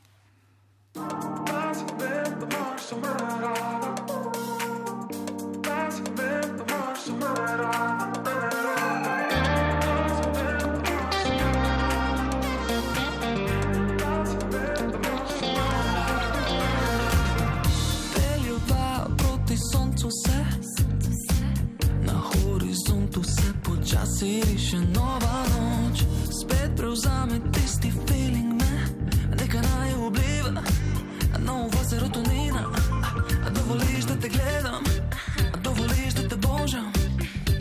Horizontu 22.77 23.23
se 23.23 23.53
počasi 23.65 24.43
riše 24.53 24.77
nova 24.95 25.45
noč 25.53 26.01
Spet 26.41 26.71
prevzame 26.77 27.41
tisti 27.53 27.66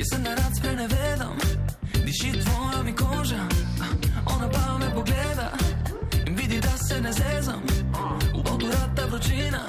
Jaz 0.05 0.09
se 0.09 0.29
nerad 0.29 0.57
sprenevedam. 0.57 1.37
Diši 2.05 2.31
tvoja 2.31 2.83
mi 2.83 2.95
koža 2.95 3.43
Ona 4.25 4.49
pa 4.49 4.77
me 4.77 4.93
pogleda 4.93 5.51
In 6.27 6.35
vidi, 6.35 6.59
da 6.59 6.77
se 6.77 7.01
ne 7.01 7.13
zezam. 7.13 7.61
V 8.33 8.51
avtu 8.51 8.67
rata 8.67 9.05
vročina 9.05 9.59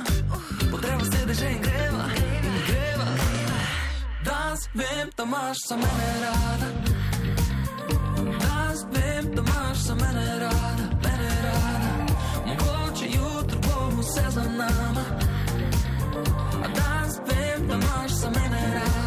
Potreba 0.70 1.05
sedeže 1.05 1.51
in 1.51 1.62
greva 1.62 2.05
In 2.16 2.53
greva. 2.66 3.07
Danes 4.24 4.68
vem, 4.74 5.09
da 5.16 5.22
imaš 5.22 5.57
za 5.68 5.76
mene 5.76 6.12
rada. 6.24 6.68
Danes 8.41 8.80
vem, 8.93 9.34
da 9.34 9.43
imaš 9.43 9.78
za 9.78 9.95
mene 9.95 10.39
rada 10.39 10.87
Mene 11.05 11.30
rada. 11.47 11.91
Mogoče 12.47 13.07
jutro 13.16 13.59
bo 13.59 14.01
vse 14.01 14.30
za 14.30 14.43
nama. 14.43 15.05
A 16.64 16.68
danes 16.68 17.16
vem, 17.28 17.68
da 17.68 17.74
imaš 17.74 18.11
za 18.11 18.30
mene 18.30 18.74
rada 18.74 19.05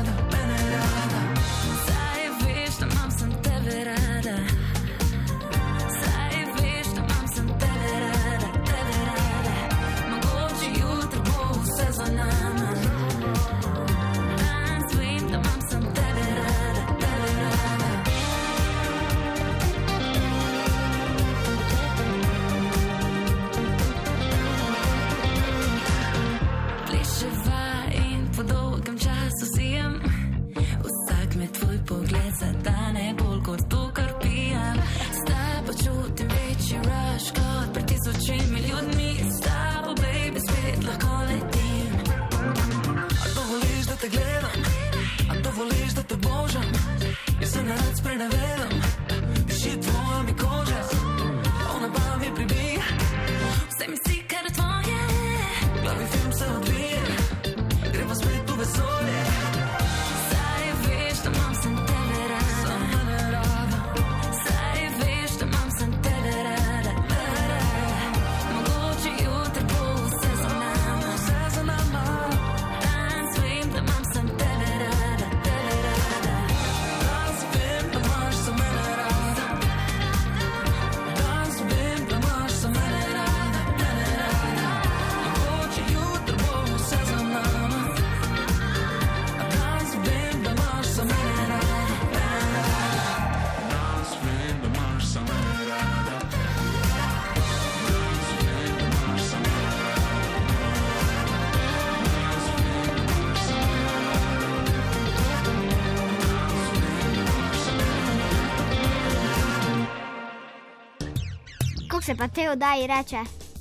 se 112.10 112.16
pa 112.16 112.28
te 112.28 112.49
oddaji 112.49 112.88
reče? 112.88 113.18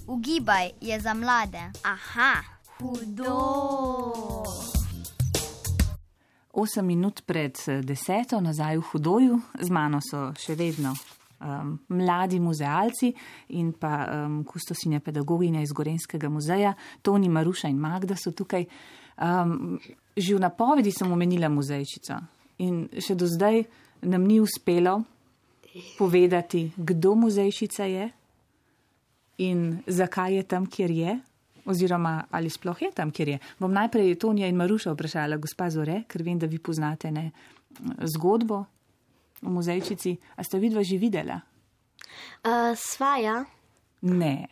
Ugibaj 0.06 0.70
je 0.80 1.00
za 1.00 1.14
mlade. 1.14 1.60
Aha, 1.82 2.42
hudo. 2.78 3.34
8 6.52 6.82
minut 6.82 7.20
pred 7.26 7.58
eh, 7.66 7.82
deseto, 7.82 8.40
nazaj 8.40 8.76
v 8.76 8.80
Hudoju, 8.80 9.40
z 9.60 9.68
mano 9.70 10.00
so 10.00 10.30
še 10.32 10.56
vedno 10.56 10.94
um, 10.96 11.76
mladi 11.92 12.40
muzealci 12.40 13.12
in 13.60 13.74
pa 13.76 14.06
um, 14.06 14.40
kustosinja 14.48 15.04
pedagoginja 15.04 15.60
iz 15.60 15.76
Gorenskega 15.76 16.32
muzeja, 16.32 16.72
Toni, 17.02 17.28
Maruša 17.28 17.68
in 17.68 17.76
Magda 17.76 18.16
so 18.16 18.32
tukaj. 18.32 18.64
Um, 19.20 19.76
že 20.16 20.34
v 20.34 20.40
napovedi 20.40 20.88
sem 20.88 21.12
omenila 21.12 21.52
muzejčico 21.52 22.16
in 22.64 22.86
še 22.96 23.12
do 23.12 23.28
zdaj 23.28 23.60
nam 24.08 24.24
ni 24.24 24.40
uspelo 24.40 25.02
povedati, 25.98 26.70
kdo 26.76 27.12
muzejšica 27.14 27.84
je 27.84 28.08
in 29.38 29.82
zakaj 29.86 30.34
je 30.34 30.42
tam, 30.42 30.66
kjer 30.66 30.90
je, 30.90 31.18
oziroma 31.68 32.24
ali 32.30 32.50
sploh 32.50 32.82
je 32.82 32.90
tam, 32.94 33.10
kjer 33.10 33.28
je. 33.28 33.38
Bom 33.58 33.72
najprej 33.72 34.16
Tonija 34.18 34.48
in 34.48 34.56
Maruša 34.56 34.92
vprašala, 34.94 35.36
gospa 35.36 35.70
Zore, 35.70 36.02
ker 36.08 36.24
vem, 36.24 36.38
da 36.38 36.46
vi 36.46 36.58
poznate 36.58 37.10
ne, 37.12 37.30
zgodbo 38.00 38.64
o 39.42 39.50
muzejčici. 39.54 40.16
A 40.36 40.44
ste 40.44 40.58
vidva 40.58 40.82
že 40.82 40.98
videla? 40.98 41.40
Uh, 42.42 42.72
svaja. 42.74 43.44
Ne. 44.02 44.48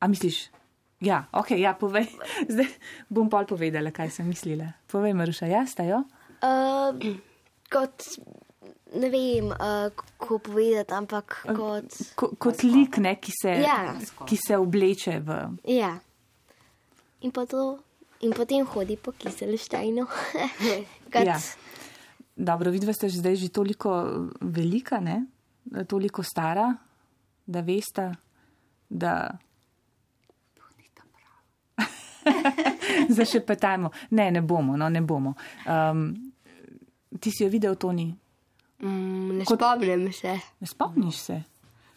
A 0.00 0.08
misliš? 0.08 0.46
Ja, 1.00 1.26
ok, 1.32 1.50
ja, 1.60 1.74
povej. 1.76 2.08
Zdaj 2.52 2.70
bom 3.12 3.28
pol 3.28 3.44
povedala, 3.44 3.92
kaj 3.92 4.14
sem 4.14 4.28
mislila. 4.28 4.72
Povej, 4.88 5.12
Maruša, 5.18 5.50
ja, 5.50 5.66
sta 5.68 5.84
jo? 5.84 6.04
Uh, 6.40 6.96
kot, 7.72 8.06
ne 8.94 9.08
vem, 9.10 9.46
uh, 9.50 9.90
kako 9.96 10.38
povedati, 10.38 10.92
ampak 10.94 11.46
kot. 11.56 11.90
Ko, 12.14 12.30
kot 12.38 12.62
lik, 12.62 12.96
ne, 12.98 13.16
ki 13.20 13.32
se, 13.42 13.48
Ja. 13.62 13.94
ki 14.26 14.36
se 14.36 14.56
obleče 14.56 15.18
v. 15.20 15.38
Ja. 15.64 15.98
In, 17.20 17.30
pa 17.30 17.46
to, 17.46 17.78
in 18.20 18.32
potem 18.32 18.66
hodi 18.66 18.96
po 18.96 19.12
kiselštajnu. 19.12 20.06
kot, 21.12 21.24
Ja. 21.26 21.38
Dobro, 22.36 22.70
vidva 22.70 22.92
ste 22.92 23.08
že 23.08 23.18
zdaj 23.24 23.34
že 23.36 23.48
toliko 23.48 23.90
velika, 24.40 25.00
ne? 25.00 25.24
toliko 25.88 26.22
stara, 26.22 26.76
da 27.46 27.60
veste, 27.60 28.12
da. 28.88 29.38
Zašepetajmo. 33.08 33.90
Ne, 34.10 34.30
ne 34.30 34.40
bomo, 34.42 34.76
no, 34.76 34.88
ne 34.88 35.00
bomo. 35.00 35.34
Um, 35.66 36.32
ti 37.20 37.30
si 37.30 37.44
jo 37.44 37.50
videl, 37.50 37.74
Toni? 37.74 38.14
Mm, 38.78 38.88
ne 39.32 39.44
Kot- 39.44 39.56
spomnim 39.56 40.12
se. 40.12 40.38
Ne 40.60 40.66
spomniš 40.66 41.16
se? 41.16 41.42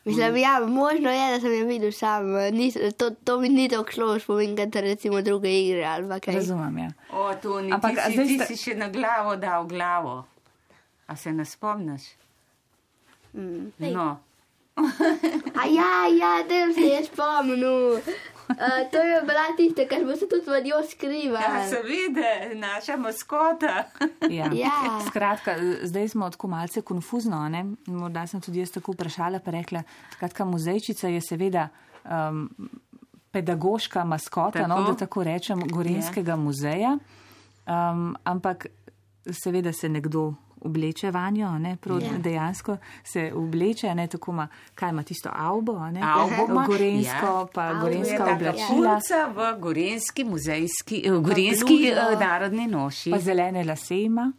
Mislim, 0.05 0.35
ja, 0.37 0.59
možno 0.61 1.11
je, 1.11 1.31
da 1.31 1.39
sem 1.39 1.53
jo 1.53 1.65
videl 1.67 1.91
sam. 1.91 2.23
Nis, 2.51 2.77
to, 2.97 3.09
to 3.11 3.39
mi 3.39 3.49
ni 3.49 3.69
tako 3.69 3.91
šlo, 3.91 4.13
v 4.13 4.19
spomin, 4.19 4.55
kot 4.55 4.75
recimo 4.77 5.21
druge 5.21 5.51
igre 5.51 5.83
ali 5.85 6.19
kaj. 6.21 6.35
Razumem, 6.35 6.77
ja. 6.77 6.89
O, 7.11 7.35
Toni, 7.35 7.71
Ampak, 7.71 7.91
ti, 7.91 8.01
si, 8.01 8.13
zdaj 8.13 8.27
ti 8.27 8.35
sta- 8.35 8.45
si 8.45 8.57
še 8.57 8.75
na 8.75 8.87
glavo 8.89 9.35
dal 9.35 9.65
glavo. 9.65 10.23
A 11.07 11.15
se 11.15 11.31
ne 11.31 11.45
spomniš? 11.45 12.01
Mm. 13.33 13.71
No. 13.81 14.19
A 15.55 15.65
ja, 15.67 15.91
ja, 16.09 16.33
da 16.43 16.73
se 16.73 16.81
je 16.83 17.03
spomnil. 17.05 17.99
Uh, 18.49 18.55
to 18.91 18.97
je 18.97 19.21
bila 19.21 19.45
tista, 19.57 19.87
kar 19.87 19.99
smo 19.99 20.15
se 20.15 20.27
tudi 20.29 20.45
v 20.47 20.63
njo 20.65 20.75
Ja, 20.75 20.83
skrivali. 20.83 21.69
seveda, 21.69 22.31
naša 22.55 22.97
maskota. 22.97 23.83
Ja. 24.29 24.49
Ja. 24.53 24.99
Skratka, 25.07 25.55
zdaj 25.83 26.09
smo 26.09 26.29
tako 26.29 26.47
malce 26.47 26.81
konfuzno. 26.81 27.37
a 27.37 27.49
Ne? 27.49 27.65
Morda 27.87 28.27
sem 28.27 28.41
tudi 28.41 28.59
jaz 28.59 28.71
tako 28.71 28.91
vprašala, 28.91 29.39
pa 29.39 29.51
rekla, 29.51 29.83
skratka, 30.11 30.45
muzejčica 30.45 31.07
je 31.07 31.21
seveda 31.21 31.67
um, 32.05 32.49
pedagoška 33.31 34.03
maskota, 34.03 34.67
no, 34.67 34.75
Tako. 34.75 34.91
da 34.91 34.97
tako 34.97 35.23
rečem, 35.23 35.59
Gorenskega 35.67 36.35
muzeja, 36.35 36.97
um, 37.67 38.15
ampak 38.23 38.65
seveda 39.31 39.73
se 39.73 39.89
nekdo 39.89 40.33
obleče 40.61 41.11
vanjo, 41.11 41.51
ne, 41.53 41.75
prav 41.77 42.01
Ja. 42.01 42.17
dejansko 42.19 42.77
se 43.03 43.31
obleče, 43.35 43.95
ne, 43.95 44.07
tako 44.07 44.31
ima, 44.31 44.47
kaj 44.75 44.89
ima 44.89 45.03
tisto 45.03 45.29
avbo, 45.33 45.73
a 45.73 45.91
ne, 45.91 46.01
Avbo 46.03 46.45
ima, 46.49 46.65
gorensko, 46.65 47.25
ja. 47.27 47.47
pa 47.53 47.61
Avbo 47.63 47.81
To 47.81 47.87
je 47.87 47.93
gorenska 47.93 48.17
taka 48.17 48.31
oblačila. 48.33 48.99
v 49.27 49.59
gorenski 49.59 50.23
muzejski, 50.25 51.03
eh, 51.05 51.11
gorenski 51.11 51.77
bluza. 51.77 52.09
eh, 52.11 52.17
narodni 52.19 52.67
noši. 52.67 53.11
pa 53.11 53.19
zelene 53.19 53.63
lase 53.63 53.97
ima. 53.97 54.31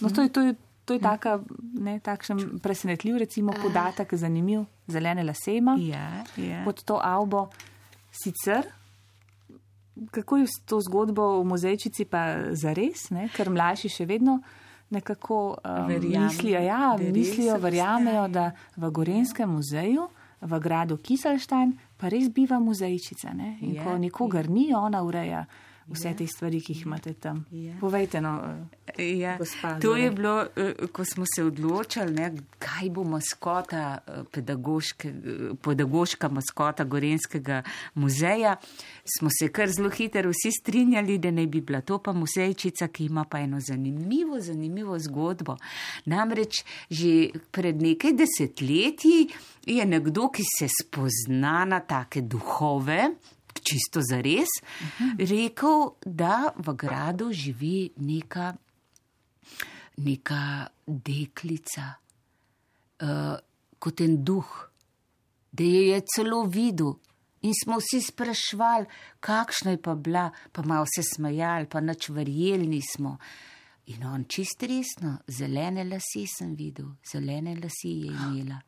No, 0.00 0.10
to 0.10 0.22
je, 0.22 0.28
to 0.28 0.40
je, 0.42 0.54
to 0.84 0.94
je 0.94 1.00
taka, 1.00 1.40
ne, 1.74 2.00
takšen 2.00 2.58
presenetljiv, 2.58 3.16
recimo, 3.16 3.52
podatek, 3.54 4.14
zanimiv. 4.14 4.64
Zelene 4.86 5.24
lase 5.24 5.56
ima 5.56 5.76
Ja, 5.80 6.10
ja. 6.36 6.62
pod 6.64 6.84
to 6.84 7.00
avbo. 7.02 7.48
Sicer, 8.12 8.66
kako 10.10 10.36
je 10.36 10.46
s 10.46 10.60
to 10.64 10.80
zgodbo 10.80 11.40
v 11.40 11.44
muzejčici 11.44 12.04
pa 12.04 12.20
zares, 12.52 13.10
ne? 13.10 13.28
ker 13.28 13.50
mlajši 13.50 13.88
še 13.90 14.06
vedno 14.06 14.38
nekako 14.90 15.56
um, 15.64 15.86
Verjamejo, 15.88 16.22
mislijo, 16.24 16.60
ja, 16.60 16.96
mislijo, 17.12 17.58
verjamejo, 17.58 18.28
da 18.28 18.50
v 18.76 18.90
Gorenskem 18.90 19.50
muzeju, 19.50 20.08
v 20.40 20.60
gradu 20.60 20.96
Kiselštajn, 20.96 21.72
pa 21.96 22.10
res 22.12 22.28
biva 22.30 22.58
muzejčica. 22.60 23.32
Ne? 23.34 23.56
In 23.60 23.74
Ja, 23.74 23.84
ko 23.84 23.96
nikogar 23.98 24.50
ni, 24.50 24.68
ona 24.74 25.02
ureja 25.02 25.46
vse 25.88 26.14
te 26.16 26.26
stvari, 26.26 26.60
ki 26.60 26.72
jih 26.72 26.86
imate 26.86 27.14
tam. 27.14 27.44
Ja. 27.50 27.76
Povejte, 27.80 28.20
no, 28.20 28.38
Ja, 28.98 29.36
Gospa 29.36 29.80
to 29.80 29.96
je 29.96 30.10
bilo, 30.10 30.46
eh, 30.56 30.72
ko 30.92 31.04
smo 31.04 31.24
se 31.34 31.44
odločili, 31.44 32.14
ne, 32.14 32.32
kaj 32.58 32.90
bo 32.90 33.04
maskota, 33.04 33.98
eh, 34.06 34.12
eh, 35.04 35.50
pedagoška 35.62 36.28
maskota 36.28 36.84
Gorenskega 36.84 37.62
muzeja. 37.94 38.56
Smo 39.18 39.28
se 39.38 39.48
kar 39.52 39.68
zelo 39.68 39.90
hitro 39.90 40.30
vsi 40.30 40.52
strinjali, 40.60 41.18
da 41.18 41.30
naj 41.30 41.46
bi 41.46 41.60
bila 41.60 41.80
to 41.80 41.98
pa 41.98 42.12
muzejčica, 42.12 42.88
ki 42.88 43.04
ima 43.04 43.24
pa 43.24 43.38
eno 43.38 43.60
zanimivo, 43.60 44.40
zanimivo 44.40 44.98
zgodbo. 44.98 45.56
Namreč 46.04 46.64
že 46.90 47.30
pred 47.50 47.82
nekaj 47.82 48.12
desetletji 48.12 49.28
je 49.66 49.84
nekdo, 49.86 50.28
ki 50.28 50.42
se 50.58 50.68
spozna 50.82 51.64
na 51.64 51.80
take 51.80 52.20
duhove, 52.20 53.10
čisto 53.62 54.00
zares, 54.04 54.50
rekel, 55.18 55.96
da 56.04 56.52
v 56.56 56.74
gradu 56.74 57.32
živi 57.32 57.90
neka 57.96 58.54
neka 59.96 60.68
deklica, 60.86 61.96
uh, 63.02 63.36
kot 63.78 64.00
en 64.00 64.22
duh, 64.24 64.52
da 65.52 65.64
jo 65.64 65.82
je 65.92 66.00
celo 66.14 66.44
videl. 66.44 66.96
In 67.46 67.52
smo 67.54 67.78
vsi 67.78 68.00
sprašvali, 68.02 68.88
kakšna 69.20 69.76
je 69.76 69.82
pa 69.82 69.94
bila, 69.94 70.30
pa 70.52 70.64
malo 70.66 70.86
se 70.90 71.04
smejali, 71.06 71.68
pa 71.70 71.80
nič 71.80 72.08
verjeli 72.10 72.66
nismo. 72.66 73.16
In 73.86 74.02
on 74.08 74.24
čist 74.26 74.64
resno, 74.66 75.20
zelene 75.30 75.84
lase 75.86 76.24
sem 76.26 76.56
videl, 76.58 76.88
zelene 77.06 77.54
lase 77.60 77.92
je 77.92 78.10
imela. 78.10 78.58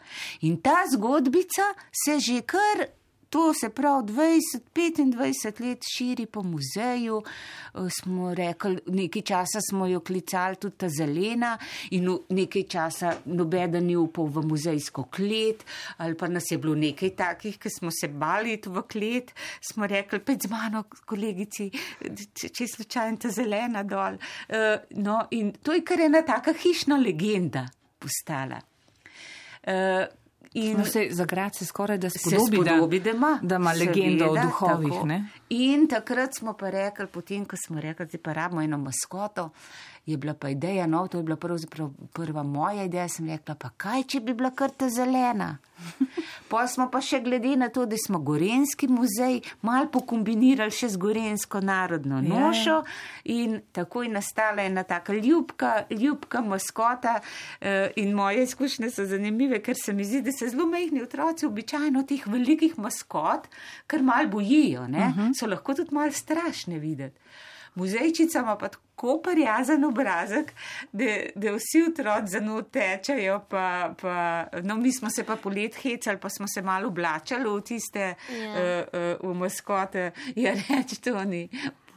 In 0.46 0.60
ta 0.62 0.84
zgodbica 0.92 1.72
se 1.90 2.20
že 2.22 2.44
kar, 2.46 2.86
to 3.30 3.54
se 3.54 3.68
pravi, 3.70 4.12
20-25 4.12 5.60
let 5.60 5.84
širi 5.96 6.26
po 6.26 6.42
muzeju. 6.42 7.22
Eh, 7.74 7.78
Smo 8.00 8.34
rekli, 8.34 8.78
nekaj 8.86 9.22
časa 9.22 9.60
smo 9.70 9.86
jo 9.86 10.00
klicali 10.00 10.56
tudi 10.56 10.76
ta 10.76 10.88
zelena, 10.88 11.58
in 11.90 12.08
nekaj 12.28 12.62
časa 12.62 13.12
nobeden 13.24 13.86
ni 13.86 13.96
upal 13.96 14.26
v 14.26 14.44
muzejsko 14.46 15.04
klet, 15.10 15.64
ali 15.96 16.16
pa 16.16 16.28
nas 16.28 16.50
je 16.50 16.58
bilo 16.58 16.74
nekaj 16.74 17.10
takih, 17.16 17.58
ki 17.58 17.70
smo 17.70 17.90
se 17.90 18.08
bali 18.08 18.52
iti 18.52 18.68
v 18.68 18.82
klet. 18.82 19.32
Smo 19.60 19.86
rekli, 19.86 20.20
pet 20.20 20.42
z 20.42 20.50
mano, 20.50 20.84
kolegici, 21.06 21.70
če, 22.34 22.48
če 22.48 22.66
slučajno 22.66 23.16
ta 23.16 23.30
zelena 23.30 23.82
dol. 23.82 24.18
Eh, 24.48 24.78
No, 24.98 25.26
in 25.30 25.52
to 25.62 25.72
je 25.72 25.82
kar 25.86 26.00
ena 26.00 26.22
taka 26.26 26.52
hišna 26.52 26.96
legenda 26.96 27.66
postala. 27.98 28.58
In 30.58 30.78
no, 30.78 30.84
se 30.84 31.08
za 31.10 31.24
grad 31.24 31.56
se 31.56 31.64
skoraj 31.64 31.98
da 31.98 32.10
spodobi, 32.10 32.56
spodobi, 32.56 33.00
da 33.00 33.10
ima. 33.10 33.38
da 33.42 33.56
ima 33.56 33.72
legendo 33.72 34.24
o 34.24 34.34
Seveda, 34.34 34.42
duhovih. 34.42 34.92
tako. 34.92 35.06
Ne? 35.06 35.24
In 35.48 35.88
takrat 35.88 36.34
smo 36.38 36.52
pa 36.52 36.70
rekli, 36.70 37.06
potem, 37.06 37.44
ko 37.44 37.56
smo 37.66 37.80
rekli, 37.80 38.06
da 38.06 38.18
pa 38.18 38.32
rabimo 38.32 38.62
eno 38.62 38.78
maskoto, 38.78 39.50
je 40.08 40.16
bila 40.16 40.34
pa 40.34 40.48
ideja, 40.48 40.86
no, 40.86 41.06
to 41.08 41.18
je 41.18 41.22
bila 41.22 41.36
pravzaprav 41.36 41.90
prva 42.12 42.42
moja 42.42 42.84
ideja, 42.84 43.08
sem 43.08 43.26
rekla, 43.28 43.54
pa 43.54 43.68
kaj, 43.76 44.06
če 44.08 44.20
bi 44.24 44.32
bila 44.34 44.50
kar 44.56 44.72
ta 44.72 44.88
zelena. 44.88 45.58
Pa 46.48 46.64
smo 46.66 46.88
pa 46.90 46.98
še 47.04 47.20
glede 47.22 47.52
na 47.60 47.68
to, 47.70 47.84
da 47.86 47.96
smo 48.00 48.18
Gorenski 48.24 48.88
muzej, 48.90 49.36
mal 49.62 49.86
pokombinirali 49.92 50.72
še 50.74 50.88
z 50.94 50.98
Gorensko 50.98 51.60
narodno 51.62 52.18
Ja. 52.18 52.24
nošo 52.24 52.78
in 53.30 53.60
tako 53.72 54.02
je 54.02 54.08
nastala 54.10 54.64
ena 54.64 54.82
taka 54.82 55.14
ljubka, 55.14 55.84
ljubka 55.90 56.40
maskota 56.42 57.18
eh, 57.60 57.92
in 58.00 58.14
moje 58.16 58.42
izkušnje 58.48 58.90
so 58.90 59.04
zanimive, 59.06 59.60
ker 59.62 59.76
se 59.76 59.92
mi 59.92 60.08
zdi, 60.08 60.22
da 60.24 60.32
se 60.32 60.48
zelo 60.48 60.66
mehni 60.66 61.04
otroci 61.04 61.46
običajno 61.46 62.02
teh 62.08 62.26
velikih 62.26 62.78
maskot, 62.80 63.46
kar 63.86 64.02
mal 64.02 64.26
bojijo, 64.32 64.88
ne, 64.88 65.12
uh 65.12 65.20
-huh. 65.20 65.30
so 65.38 65.46
lahko 65.46 65.74
tudi 65.74 65.94
mal 65.94 66.10
strašne 66.12 66.78
videti. 66.78 67.20
Muzejčica 67.78 68.42
ima 68.42 68.56
pa 68.58 68.68
tako 68.68 69.20
prijazen 69.22 69.84
obrazek, 69.84 70.52
da, 70.92 71.04
da 71.34 71.52
vsi 71.54 71.84
otroci 71.90 72.32
za 72.32 72.40
njo 72.40 72.62
tečejo. 72.62 73.40
Pa, 73.48 73.94
pa, 74.02 74.46
no, 74.62 74.76
mi 74.76 74.92
smo 74.92 75.10
se 75.10 75.24
pa 75.24 75.36
polet 75.36 75.76
hecali, 75.82 76.18
pa 76.18 76.28
smo 76.28 76.46
se 76.54 76.62
malo 76.62 76.88
oblačali 76.88 77.44
v 77.44 77.60
tiste 77.62 78.14
Ja. 78.28 78.50
uh, 78.50 78.88
uh, 79.22 79.30
v 79.30 79.34
maskote. 79.38 80.10
Ja, 80.36 80.52
reč 80.68 80.98
to 81.04 81.24
ni. 81.24 81.48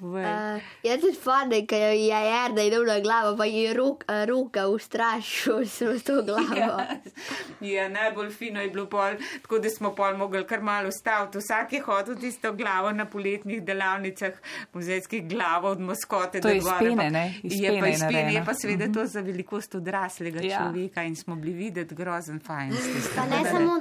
Povej. 0.02 0.26
Uh, 0.26 0.62
jaz 0.84 1.00
se 1.00 1.14
spomnim, 1.14 1.68
ko 1.68 1.76
je 1.76 2.08
Jarda 2.08 2.62
idel 2.64 2.82
na 2.84 3.00
glavo, 3.00 3.38
pa 3.38 3.46
je 3.46 3.74
rok, 3.74 4.02
uh, 4.04 4.26
roka 4.26 4.64
ustrašil 4.68 5.60
s 5.70 6.04
to 6.04 6.24
glavo. 6.24 6.56
Ja, 6.58 6.88
ja, 7.74 7.90
najbolj 7.90 8.30
fino 8.32 8.62
je 8.62 8.70
bilo 8.70 8.88
pol, 8.88 9.14
tako 9.42 9.60
da 9.60 9.70
smo 9.70 9.92
pol 9.92 10.18
mogli 10.18 10.42
kar 10.44 10.62
malo 10.62 10.90
ustaviti. 10.90 11.38
Vsak 11.38 11.74
je 11.74 11.82
hodil 11.82 12.16
tisto 12.16 12.54
glavo 12.54 12.92
na 12.92 13.06
poletnih 13.06 13.62
delavnicah, 13.62 14.34
muzejskih 14.74 15.28
glavo 15.28 15.70
od 15.70 15.80
maskote. 15.82 16.42
To 16.42 16.50
do 16.50 16.60
gore, 16.60 16.80
pene, 16.80 16.96
pa- 16.98 17.10
ne? 17.12 17.26
Iz 17.44 17.54
Je 17.56 17.70
pa 17.70 17.86
pene 18.08 18.34
je 18.34 18.44
pa 18.46 18.54
seveda 18.54 18.90
to 18.92 19.06
za 19.06 19.22
velikost 19.22 19.76
odraslega 19.76 20.42
Ja. 20.42 20.58
človeka 20.60 21.04
in 21.04 21.16
smo 21.16 21.36
bili 21.36 21.54
videti 21.54 21.96
grozen 21.96 22.40
fajn. 22.40 22.74
Pa 23.16 23.26
ne 23.28 23.46
samo, 23.46 23.78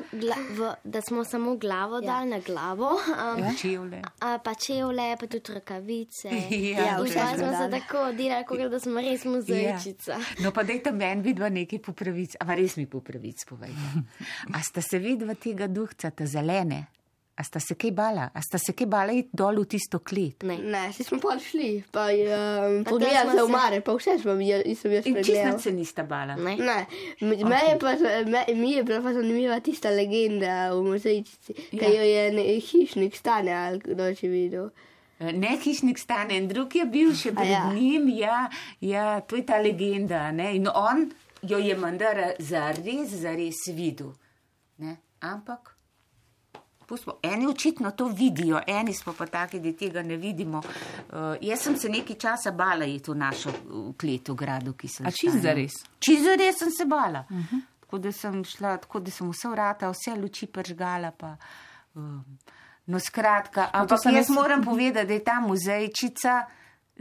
v, 0.50 0.60
da 0.84 1.00
smo 1.00 1.24
samo 1.24 1.56
glavo 1.56 1.96
Ja. 1.96 2.00
dali 2.02 2.28
na 2.28 2.38
glavo, 2.40 2.90
um, 2.92 3.38
Ja. 3.38 3.50
Čevlje. 3.56 4.02
a, 4.20 4.38
pa 4.38 4.54
čevlje, 4.56 5.16
pa 5.16 5.26
tudi 5.26 5.54
rokavice. 5.54 6.09
Ja, 6.70 6.96
to 6.96 7.04
in 7.04 7.12
je 7.12 7.16
pa 7.16 7.36
smo 7.36 7.50
se 7.52 7.70
tako 7.70 8.12
delali, 8.12 8.44
kot 8.44 8.58
da 8.66 8.80
smo 8.80 9.00
res 9.00 9.24
muzejčica. 9.24 10.12
Ja. 10.12 10.20
No, 10.40 10.52
pa 10.52 10.62
dajte 10.62 10.92
meni 10.92 11.22
vidva 11.22 11.48
nekaj 11.48 11.78
popravic, 11.80 12.36
a 12.38 12.54
res 12.54 12.76
mi 12.76 12.86
popravic 12.86 13.44
povejte. 13.44 14.06
A 14.54 14.62
sta 14.62 14.82
se 14.82 14.98
vidva 14.98 15.34
tega 15.34 15.66
duhca, 15.66 16.10
ta 16.10 16.26
zelene? 16.26 16.86
A 17.36 17.44
sta 17.44 17.56
se 17.56 17.72
kaj 17.74 17.90
bala? 17.92 18.26
A 18.34 18.42
sta 18.42 18.58
se 18.58 18.74
kaj 18.74 18.84
bala 18.86 19.12
iti 19.12 19.30
dol 19.32 19.56
v 19.56 19.66
tisto 19.66 19.98
klet? 20.00 20.42
Ne. 20.42 20.58
Ne, 20.60 20.82
si 20.92 21.00
smo 21.00 21.16
pa 21.18 21.38
šli, 21.40 21.80
pa 21.88 22.10
um, 22.10 22.82
Pa 22.84 22.90
pogledali 22.90 23.14
tam 23.16 23.30
se 23.30 23.32
smo 23.32 23.44
v 23.44 23.48
se- 23.48 23.52
mare, 23.54 23.78
pa 23.80 23.94
vse 23.94 24.18
smo 24.18 24.34
videli, 24.34 24.66
nisem 24.66 24.92
jaz 24.92 25.06
In 25.06 25.16
čisto 25.18 25.58
se 25.58 25.72
nista 25.72 26.04
bala. 26.04 26.36
Ne. 26.36 26.56
Ne, 26.58 26.76
m- 27.22 27.48
me 27.48 27.60
je 27.62 27.78
pa, 27.78 27.94
me, 28.26 28.44
mi 28.54 28.72
je 28.72 28.82
bila 28.84 29.00
pa 29.00 29.14
zanimiva 29.14 29.56
tista 29.60 29.88
legenda 29.90 30.68
v 30.70 30.82
muzejčici, 30.84 31.54
ki 31.70 31.80
Ja. 31.80 31.88
jo 31.90 32.04
je 32.04 32.26
ne, 32.32 32.44
hišnik 32.60 33.16
stane, 33.16 33.52
ali 33.54 33.80
kdo 33.80 34.12
že 34.12 34.28
videl. 34.28 34.68
Ne, 35.20 35.58
hišnik 35.60 35.98
stane, 35.98 36.36
in 36.36 36.48
drug 36.48 36.74
je 36.74 36.84
bil 36.88 37.10
še 37.14 37.34
pred 37.36 37.50
ja. 37.50 37.66
njim, 37.74 38.08
ja, 38.16 38.46
ja, 38.80 39.20
to 39.20 39.36
je 39.36 39.44
ta 39.44 39.58
legenda. 39.60 40.30
Ne? 40.32 40.54
In 40.56 40.68
on 40.72 41.10
jo 41.42 41.58
je 41.60 41.76
mandar 41.76 42.22
zares, 42.38 43.12
zares 43.20 43.66
videl. 43.76 44.14
Ne? 44.78 44.96
Ampak. 45.20 45.76
pustimo, 46.86 47.18
Eni 47.22 47.46
očitno 47.46 47.90
to 47.90 48.06
vidijo, 48.08 48.60
eni 48.66 48.94
smo 48.94 49.12
pa 49.12 49.26
taki, 49.26 49.60
da 49.60 49.72
tega 49.72 50.02
ne 50.02 50.16
vidimo. 50.16 50.58
Uh, 50.58 51.36
jaz 51.40 51.60
sem 51.62 51.76
se 51.76 51.88
nekaj 51.88 52.16
časa 52.16 52.50
bala 52.50 52.84
iti 52.84 53.10
v 53.10 53.14
našo 53.14 53.52
klet 54.00 54.28
v 54.28 54.34
gradu, 54.34 54.72
ki 54.72 54.88
sem 54.88 55.06
A 55.06 55.10
čisto 55.10 55.38
zares? 55.38 55.76
Čisto 55.98 56.24
zares 56.24 56.58
sem 56.58 56.70
se 56.70 56.84
bala. 56.84 57.26
Uh 57.30 57.36
-huh. 57.36 57.60
Tako 57.80 57.98
da 57.98 58.12
sem 58.12 58.44
šla, 58.44 58.76
tako 58.76 59.00
da 59.00 59.10
sem 59.10 59.30
vse 59.30 59.48
vrata, 59.48 59.90
vse 59.90 60.14
luči 60.14 60.46
pržgala. 60.46 61.10
Pa, 61.10 61.36
um, 61.94 62.24
no, 62.90 62.98
skratka, 63.00 63.68
ampak 63.72 63.98
sem 63.98 64.12
jaz 64.12 64.26
jaz- 64.26 64.34
moram 64.34 64.60
povedati, 64.62 65.06
da 65.06 65.14
je 65.14 65.24
ta 65.24 65.38
muzejčica 65.40 66.44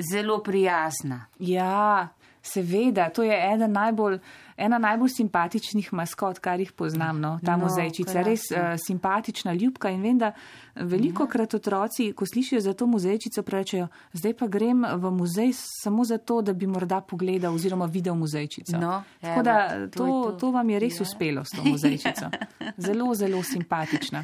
zelo 0.06 0.40
prijazna. 0.40 1.26
Ja, 1.40 2.08
Seveda, 2.42 3.10
to 3.10 3.24
je 3.24 3.36
eden 3.46 3.72
najbolj, 3.74 4.20
ena 4.58 4.78
najbolj 4.80 5.10
simpatičnih 5.12 5.90
maskot, 5.92 6.40
kar 6.40 6.60
jih 6.60 6.72
poznam. 6.72 7.20
No, 7.20 7.40
ta 7.40 7.58
No, 7.58 7.66
muzejčica, 7.66 8.22
res 8.22 8.42
krasno. 8.48 8.64
uh, 8.66 8.80
simpatična, 8.80 9.54
ljubka 9.54 9.90
in 9.90 10.02
vem, 10.02 10.18
da 10.18 10.32
veliko 10.78 11.28
krat 11.28 11.54
otroci, 11.54 12.14
ko 12.14 12.26
slišijo 12.26 12.62
za 12.62 12.74
to 12.74 12.88
muzejčico, 12.88 13.44
rečejo, 13.46 13.88
zdaj 14.14 14.34
pa 14.34 14.48
grem 14.48 14.86
v 14.88 15.12
muzej 15.12 15.52
samo 15.54 16.04
zato, 16.06 16.42
da 16.42 16.54
bi 16.54 16.68
morda 16.68 17.02
pogledal 17.02 17.54
oziroma 17.54 17.86
videl 17.88 18.16
muzejčico. 18.16 18.78
No, 18.78 19.04
Tako 19.20 19.34
evo, 19.34 19.44
da 19.44 19.58
to 19.82 19.88
to, 19.90 20.06
to. 20.24 20.32
to 20.34 20.52
vam 20.52 20.70
je 20.70 20.80
res 20.80 20.96
Ja. 20.96 21.02
uspelo 21.02 21.44
s 21.44 21.50
to 21.50 21.64
muzejčico. 21.66 22.26
Zelo, 22.80 23.16
zelo 23.16 23.44
simpatična. 23.44 24.24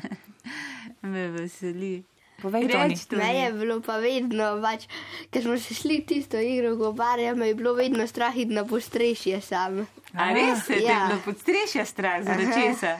Me 1.05 1.27
veseli. 1.31 2.03
Povej. 2.41 2.67
Reč, 2.67 3.05
Toni. 3.07 3.21
Me 3.21 3.29
je 3.35 3.51
bilo 3.53 3.77
pa 3.81 3.95
vedno, 4.03 4.57
pač, 4.61 4.89
ker 5.31 5.45
smo 5.45 5.55
se 5.57 5.73
šli 5.73 6.01
tisto 6.03 6.37
igro 6.37 6.75
gobarja, 6.75 7.35
me 7.35 7.47
je 7.47 7.55
bilo 7.55 7.73
vedno 7.73 8.07
strah 8.07 8.35
iti 8.37 8.51
na 8.53 8.65
postrešje 8.67 9.39
sam. 9.41 9.85
A 10.13 10.33
res 10.33 10.65
se 10.65 10.81
Ja. 10.83 10.91
ja. 10.91 11.09
te 11.09 11.21
pod 11.25 11.39
strešja 11.39 11.85
strah, 11.85 12.23
zaradi 12.23 12.51
česa? 12.53 12.97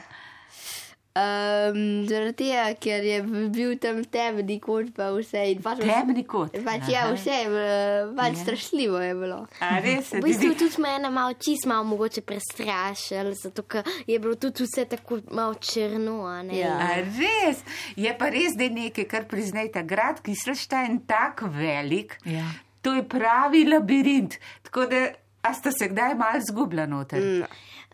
Um, 1.16 1.76
zaradi 2.04 2.34
tega, 2.36 2.64
ker 2.76 3.00
je 3.00 3.20
bil 3.48 3.78
tam 3.78 4.02
temni 4.04 4.58
kot 4.60 4.90
pa 4.92 5.06
vse. 5.10 5.40
Pač, 5.64 5.78
Temni 5.80 6.24
kot. 6.24 6.52
Pač 6.60 6.88
je 6.88 6.96
Aha. 6.96 7.14
vse, 7.14 7.36
eh, 7.46 8.10
pač 8.12 8.34
Ja. 8.34 8.42
strašljivo 8.42 9.00
je 9.00 9.14
bilo. 9.14 9.38
A 9.60 9.78
res 9.78 10.08
se 10.08 10.16
V 10.16 10.20
ti 10.20 10.26
bistvu 10.26 10.50
tudi 10.54 10.70
smo 10.70 10.86
ena 10.88 11.10
malo 11.10 11.32
čist 11.34 11.64
malo 11.64 11.84
mogoče 11.84 12.20
prestrašili, 12.20 13.32
zato 13.34 13.62
ker 13.64 13.80
je 14.06 14.18
bilo 14.18 14.34
tudi 14.34 14.62
vse 14.62 14.84
tako 14.86 15.20
malo 15.30 15.54
črno, 15.56 16.26
a 16.26 16.42
ne. 16.42 16.58
Ja. 16.58 16.76
A 16.76 16.94
res? 16.96 17.64
Je 17.96 18.12
pa 18.12 18.28
res, 18.28 18.52
da 18.54 18.64
je 18.64 18.70
nekaj, 18.72 19.04
kar 19.06 19.24
priznajte, 19.24 19.82
grad 19.84 20.20
Kiselštajn 20.20 21.00
tak 21.00 21.42
velik, 21.44 22.18
Ja. 22.26 22.44
to 22.82 22.92
je 22.92 23.02
pravi 23.04 23.64
labirint. 23.64 24.36
Tako 24.62 24.86
da, 24.86 25.06
a 25.42 25.54
ste 25.54 25.72
se 25.72 25.88
kdaj 25.88 26.14
malo 26.14 26.40
zgubljali 26.42 26.90
noter? 26.90 27.20
Mm. 27.20 27.42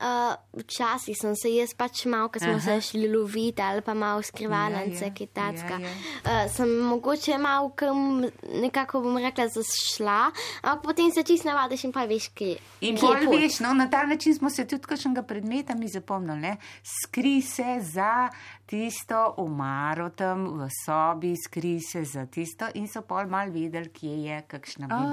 Uh, 0.01 0.34
včasih 0.53 1.16
sem 1.18 1.36
se 1.36 1.51
jaz 1.55 1.74
pač 1.74 2.05
malo, 2.05 2.28
ko 2.28 2.38
smo 2.38 2.57
Aha. 2.57 2.61
se 2.61 2.80
šli 2.80 3.09
loviti 3.09 3.62
ali 3.62 3.82
pa 3.82 3.95
malo 3.95 4.22
skrivalnice, 4.22 5.05
Ja, 5.05 5.09
ja, 5.09 5.14
kaj 5.14 5.26
tacka. 5.26 5.78
ja, 5.78 5.90
Uh, 6.24 6.51
sem 6.53 6.68
mogoče 6.78 7.38
malo 7.38 7.68
kam, 7.70 8.24
nekako 8.55 9.01
bom 9.01 9.16
rekla, 9.16 9.47
zašla, 9.49 10.30
ampak 10.62 10.82
potem 10.82 11.12
se 11.12 11.22
čist 11.22 11.45
navadiš 11.45 11.84
in 11.84 11.93
pa 11.93 12.05
veš, 12.05 12.28
kje, 12.34 12.57
In 12.80 12.97
bolj 12.97 13.26
veš, 13.30 13.61
no, 13.61 13.74
na 13.74 13.90
ta 13.90 14.03
način 14.07 14.34
smo 14.34 14.51
se 14.51 14.66
tudi 14.66 14.82
kakšnega 14.82 15.22
predmeta 15.22 15.74
mi 15.74 15.88
zapomnili. 15.88 16.40
Ne? 16.40 16.57
Skri 16.82 17.43
se 17.43 17.78
za 17.80 18.28
tisto 18.72 19.18
omaro 19.36 20.08
tam 20.10 20.46
v 20.56 20.68
sobi, 20.76 21.34
skri 21.36 21.74
se 21.82 22.04
za 22.06 22.24
tisto 22.26 22.70
in 22.74 22.88
so 22.88 23.02
pol 23.02 23.28
mal 23.28 23.50
vedeli, 23.50 23.90
kje 23.90 24.16
je 24.22 24.38
kakšna 24.48 24.88
bravo, 24.88 25.12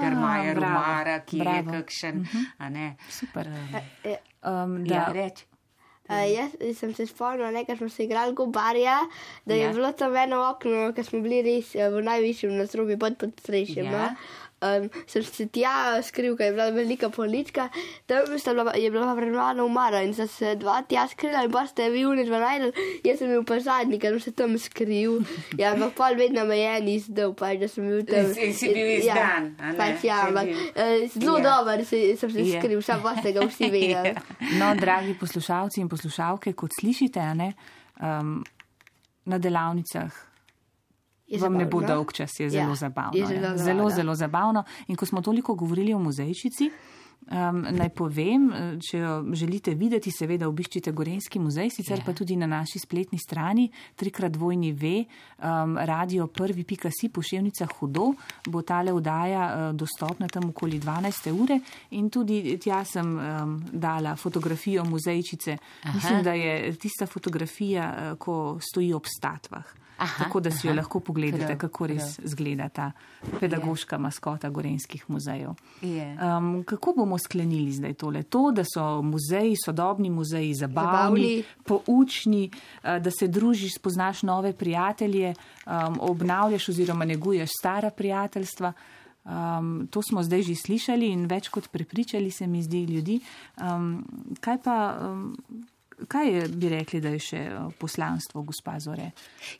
omara, 0.62 1.18
kje 1.22 1.38
bravo. 1.40 1.56
je 1.58 1.76
kakšen, 1.76 2.24
a 2.58 2.68
ne. 2.70 2.96
Super. 3.10 3.52
Eh, 4.04 4.16
Um, 4.42 4.86
Ja, 4.86 5.04
da, 5.04 5.12
reč. 5.12 5.42
Uh, 6.08 6.24
jaz 6.26 6.54
sem 6.74 6.94
se 6.94 7.04
spomnil, 7.06 7.52
ne, 7.52 7.60
ker 7.62 7.76
smo 7.76 7.88
se 7.88 8.06
igrali 8.06 8.32
gobarja, 8.34 8.96
da 9.44 9.54
je 9.54 9.62
Ja. 9.62 9.72
bilo 9.72 9.92
tam 9.92 10.16
eno 10.16 10.40
okno, 10.48 10.92
ker 10.92 11.04
smo 11.04 11.20
bili 11.20 11.42
res 11.42 11.74
eh, 11.74 11.86
v 11.86 12.00
najvišjem 12.02 12.56
nastrobi 12.56 12.96
pod 12.96 13.18
podstrešjem. 13.18 13.84
Ja. 13.84 13.92
No? 13.92 14.16
Um, 14.62 14.90
sem 15.08 15.22
se 15.24 15.46
tja 15.48 16.02
skril, 16.04 16.34
ker 16.36 16.50
je 16.50 16.52
bila 16.52 16.66
velika 16.70 17.08
polička, 17.08 17.70
tam 18.06 18.26
sta 18.38 18.52
bila, 18.52 18.74
je 18.76 18.90
bila 18.92 19.14
premalo 19.16 19.64
umara 19.64 20.02
in 20.04 20.12
sta 20.12 20.26
se 20.28 20.50
dva 20.60 20.82
tja 20.84 21.06
skrila 21.08 21.46
in 21.46 21.50
pa 21.50 21.62
ste 21.66 21.86
vi 21.88 22.02
unič 22.04 22.28
najdel, 22.28 22.74
jaz 23.02 23.18
sem 23.22 23.32
bil 23.32 23.40
pa 23.48 23.56
zadnji, 23.64 23.96
ker 23.98 24.12
sem 24.18 24.20
se 24.20 24.32
tam 24.36 24.58
skril. 24.60 25.22
Ja, 25.56 25.72
ampak 25.72 25.94
pol 25.96 26.18
vedno 26.20 26.44
me 26.44 26.58
je 26.60 26.76
en 26.76 26.88
izdal, 26.92 27.32
pa 27.32 27.54
da 27.56 27.68
sem 27.72 27.88
bil 27.88 28.04
tam. 28.04 28.28
Si- 28.36 28.52
si 28.52 28.68
bil 28.68 28.92
izdan, 28.98 29.56
a 29.58 29.72
ne? 29.72 29.78
pač 29.80 30.04
ja, 30.04 30.26
ampak 30.28 30.52
bil- 30.52 30.72
eh, 30.76 31.08
zelo 31.16 31.38
Ja. 31.38 31.48
dober 31.56 31.84
se, 31.86 32.16
sem 32.20 32.30
se 32.30 32.40
Ja. 32.44 32.60
skril, 32.60 32.82
sam 32.82 33.00
pa 33.02 33.16
ste 33.16 33.32
ga 33.32 33.40
vsi 33.48 33.64
vedeli. 33.76 34.12
No, 34.60 34.74
dragi 34.76 35.16
poslušalci 35.16 35.80
in 35.80 35.88
poslušalke, 35.88 36.52
kot 36.52 36.76
slišite, 36.80 37.16
a 37.18 37.32
ne, 37.34 37.54
um, 37.96 38.44
na 39.24 39.38
delavnicah 39.38 40.12
Je 41.30 41.38
vam 41.38 41.52
ne 41.54 41.64
bo 41.64 41.80
zabavno. 41.80 41.94
dolg 41.94 42.12
čas, 42.12 42.30
je 42.36 42.50
zelo 42.50 42.68
Ja, 42.68 42.74
zabavno. 42.76 43.12
je 43.14 43.20
ja. 43.20 43.26
zelo 43.28 43.40
Zelo, 43.40 43.56
zabavno. 43.58 43.90
zelo 43.90 44.14
zabavno. 44.16 44.60
In 44.86 44.96
ko 44.96 45.06
smo 45.06 45.20
toliko 45.20 45.54
govorili 45.54 45.94
o 45.94 45.98
muzejčici, 46.00 46.70
um, 47.22 47.66
naj 47.70 47.88
povem, 47.90 48.50
eh, 48.50 48.78
če 48.80 48.98
jo 48.98 49.10
želite 49.32 49.74
videti, 49.74 50.10
seveda 50.10 50.48
obiščite 50.48 50.92
Gorenski 50.92 51.38
muzej, 51.38 51.70
sicer 51.70 51.98
Ja. 51.98 52.04
pa 52.04 52.12
tudi 52.12 52.36
na 52.36 52.46
naši 52.48 52.78
spletni 52.78 53.18
strani, 53.18 53.66
trikrat 53.96 54.32
dvojni 54.32 54.72
ve, 54.72 55.04
um, 55.38 55.76
radio 55.78 56.26
prvi 56.26 56.64
pika 56.64 56.90
si 56.90 57.08
poševnica 57.08 57.66
hudo, 57.68 58.14
bo 58.46 58.62
tale 58.62 58.92
vdaja 58.92 59.44
uh, 59.46 59.76
dostopna 59.76 60.28
tam 60.28 60.48
okoli 60.48 60.80
12. 60.80 61.30
ure 61.32 61.60
in 61.90 62.10
tudi 62.10 62.58
tja 62.58 62.84
sem 62.84 63.06
um, 63.08 63.62
dala 63.72 64.16
fotografijo 64.16 64.84
muzejčice. 64.84 65.56
Aha. 65.82 65.92
Mislim, 65.94 66.22
da 66.22 66.32
je 66.32 66.74
tista 66.74 67.06
fotografija, 67.06 67.84
uh, 68.12 68.18
ko 68.18 68.34
stoji 68.62 68.92
ob 68.92 69.04
statvah. 69.06 69.79
Aha, 70.00 70.24
Tako 70.24 70.40
da 70.40 70.50
si 70.50 70.66
jo 70.66 70.70
aha. 70.72 70.80
lahko 70.80 71.00
pogledate, 71.00 71.44
Prav, 71.46 71.58
kako 71.58 71.86
res 71.86 72.20
zgleda 72.24 72.68
ta 72.68 72.92
pedagoška 73.40 73.98
maskota 73.98 74.48
gorenskih 74.48 75.04
muzejev. 75.12 75.50
Je. 75.82 76.06
Um, 76.16 76.64
kako 76.64 76.94
bomo 76.96 77.18
sklenili 77.18 77.72
zdaj 77.72 77.94
tole? 77.94 78.22
To, 78.22 78.50
da 78.50 78.64
so 78.64 79.02
muzeji, 79.02 79.56
sodobni 79.64 80.10
muzeji 80.10 80.54
zabavni, 80.54 80.96
Zabavni. 80.96 81.44
poučni, 81.66 82.50
eh, 82.82 83.00
da 83.00 83.10
se 83.10 83.28
družiš, 83.28 83.74
spoznaš 83.76 84.22
nove 84.22 84.52
prijatelje, 84.52 85.34
um, 85.66 85.98
obnavljaš 86.00 86.68
oziroma 86.68 87.04
neguješ 87.04 87.50
stara 87.60 87.90
prijateljstva. 87.90 88.72
Um, 89.24 89.88
to 89.90 90.02
smo 90.02 90.22
zdaj 90.22 90.42
že 90.42 90.54
slišali 90.54 91.10
in 91.12 91.26
več 91.26 91.48
kot 91.48 91.68
prepričali 91.68 92.30
se 92.30 92.46
mi 92.46 92.62
zdi 92.62 92.84
ljudi. 92.84 93.20
Um, 93.60 94.06
kaj 94.40 94.62
pa, 94.64 94.76
um, 95.02 95.36
kaj 96.08 96.28
je, 96.28 96.48
bi 96.48 96.68
rekli, 96.68 97.00
da 97.00 97.08
je 97.14 97.18
še 97.18 97.38
eh, 97.38 97.58
poslanstvo, 97.78 98.42
gospa 98.42 98.76
Zore? 98.80 99.10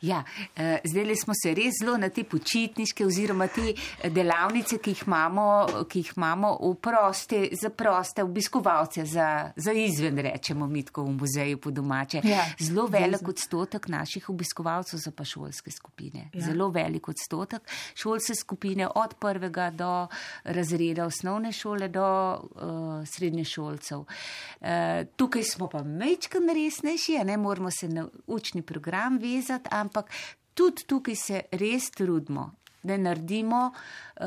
Ja, 0.03 0.23
eh, 0.57 0.79
zdaj 0.85 1.17
smo 1.17 1.35
se 1.37 1.55
res 1.55 1.81
zelo 1.81 1.97
na 2.01 2.09
te 2.09 2.25
počitniške 2.25 3.07
oziroma 3.07 3.49
te 3.53 3.75
delavnice, 4.11 4.79
ki 4.79 4.95
jih 4.95 5.05
imamo, 5.07 5.47
ki 5.91 6.05
jih 6.05 6.13
imamo 6.17 6.53
v 6.61 6.75
proste, 6.83 7.43
za 7.61 7.71
proste 7.71 8.25
obiskovalce, 8.25 9.05
za, 9.05 9.29
za 9.57 9.73
izven, 9.73 10.19
rečemo 10.19 10.67
mi 10.67 10.85
tako 10.87 11.05
v 11.09 11.17
muzeju 11.19 11.61
po 11.61 11.71
domače. 11.71 12.23
Ja, 12.25 12.45
zelo 12.59 12.87
velik 12.87 13.21
izven. 13.21 13.35
odstotek 13.35 13.89
naših 13.89 14.31
obiskovalcev 14.31 15.01
so 15.03 15.13
pa 15.17 15.25
šolske 15.25 15.71
skupine. 15.71 16.29
Ja. 16.33 16.45
Zelo 16.51 16.71
velik 16.71 17.09
odstotek 17.09 17.69
šolske 17.95 18.35
skupine 18.35 18.89
od 18.95 19.15
prvega 19.21 19.71
do 19.71 20.07
razreda 20.45 21.07
osnovne 21.07 21.53
šole 21.53 21.89
do 21.89 22.07
uh, 22.35 23.07
srednje 23.07 23.45
šolcev. 23.45 23.99
Uh, 23.99 24.69
tukaj 25.17 25.43
smo 25.43 25.69
pa 25.69 25.83
mečkam 26.31 26.55
resnejši, 26.55 27.25
ne 27.25 27.37
moramo 27.37 27.71
se 27.71 27.89
na 27.89 28.09
učni 28.27 28.63
program 28.63 29.19
vezati, 29.19 29.69
ampak 29.73 30.11
tudi 30.55 30.85
tukaj 30.87 31.15
se 31.15 31.43
res 31.53 31.91
trudimo. 31.91 32.53
Da 32.83 32.97
naredimo 32.97 33.73
uh, 34.21 34.27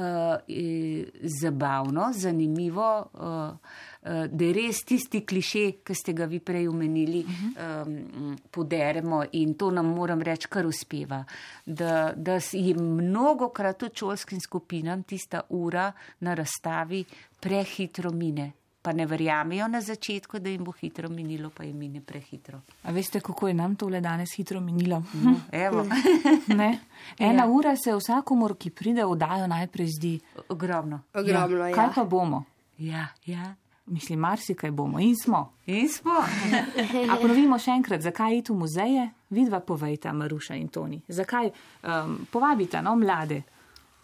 zabavno, 1.41 2.11
zanimivo, 2.13 3.09
uh, 3.13 3.21
uh, 3.21 4.25
da 4.29 4.51
res 4.53 4.83
tisti 4.85 5.23
kliše, 5.25 5.71
ki 5.83 5.95
ste 5.95 6.13
ga 6.13 6.25
vi 6.25 6.39
prej 6.39 6.67
omenili, 6.69 7.23
um, 7.25 8.37
poderemo 8.51 9.23
in 9.31 9.55
to 9.57 9.71
nam 9.71 9.89
moram 9.95 10.21
reči, 10.21 10.47
kar 10.47 10.67
uspeva. 10.69 11.23
Da, 11.65 12.13
da 12.15 12.37
je 12.51 12.75
mnogo 12.77 13.49
krat 13.49 13.79
tudi 13.79 14.03
šolskim 14.03 14.39
skupinam 14.39 15.03
tista 15.03 15.41
ura 15.49 15.91
na 16.19 16.33
razstavi 16.33 17.05
prehitro 17.39 18.11
mine. 18.11 18.51
Pa 18.83 18.91
ne 18.91 19.05
verjamejo 19.05 19.67
na 19.67 19.79
začetku, 19.81 20.39
da 20.39 20.49
jim 20.49 20.63
bo 20.63 20.73
hitro 20.73 21.07
minilo, 21.09 21.47
pa 21.49 21.63
jim 21.63 21.77
mine 21.77 22.01
prehitro. 22.01 22.59
A 22.83 22.91
veste, 22.91 23.19
kako 23.19 23.47
je 23.47 23.53
nam 23.53 23.75
tole 23.75 24.01
danes 24.01 24.33
hitro 24.35 24.59
minilo? 24.59 24.99
No, 25.15 25.37
evo, 25.51 25.85
Ne? 26.49 26.79
Ena 27.17 27.43
Ja. 27.43 27.47
ura 27.47 27.75
se 27.77 27.95
vsakomor, 27.95 28.57
ki 28.57 28.69
pride 28.71 29.05
v 29.05 29.15
dajo, 29.15 29.47
najprej 29.47 29.87
zdi. 29.89 30.19
ogromno. 30.49 30.99
Ogromno, 31.13 31.63
ja. 31.63 31.73
Kaj 31.73 31.93
pa 31.95 32.03
bomo? 32.03 32.43
Ja, 32.77 33.07
ja. 33.25 33.53
Mislim, 33.85 34.19
marsikaj 34.19 34.71
bomo 34.71 34.99
in 34.99 35.15
smo. 35.15 35.53
In 35.65 35.89
smo. 35.89 36.19
A 37.11 37.15
ponovimo 37.17 37.59
še 37.59 37.71
enkrat, 37.71 38.01
zakaj 38.01 38.37
iti 38.37 38.51
v 38.51 38.55
muzeje? 38.57 39.07
Vidva 39.29 39.59
povejta, 39.59 40.11
Maruša 40.13 40.55
in 40.55 40.67
Toni. 40.67 41.01
Zakaj 41.07 41.49
um, 41.83 42.27
povabita 42.27 42.81
no, 42.81 42.95
mlade, 42.95 43.41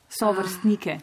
so 0.09 0.31
vrstnike? 0.31 0.97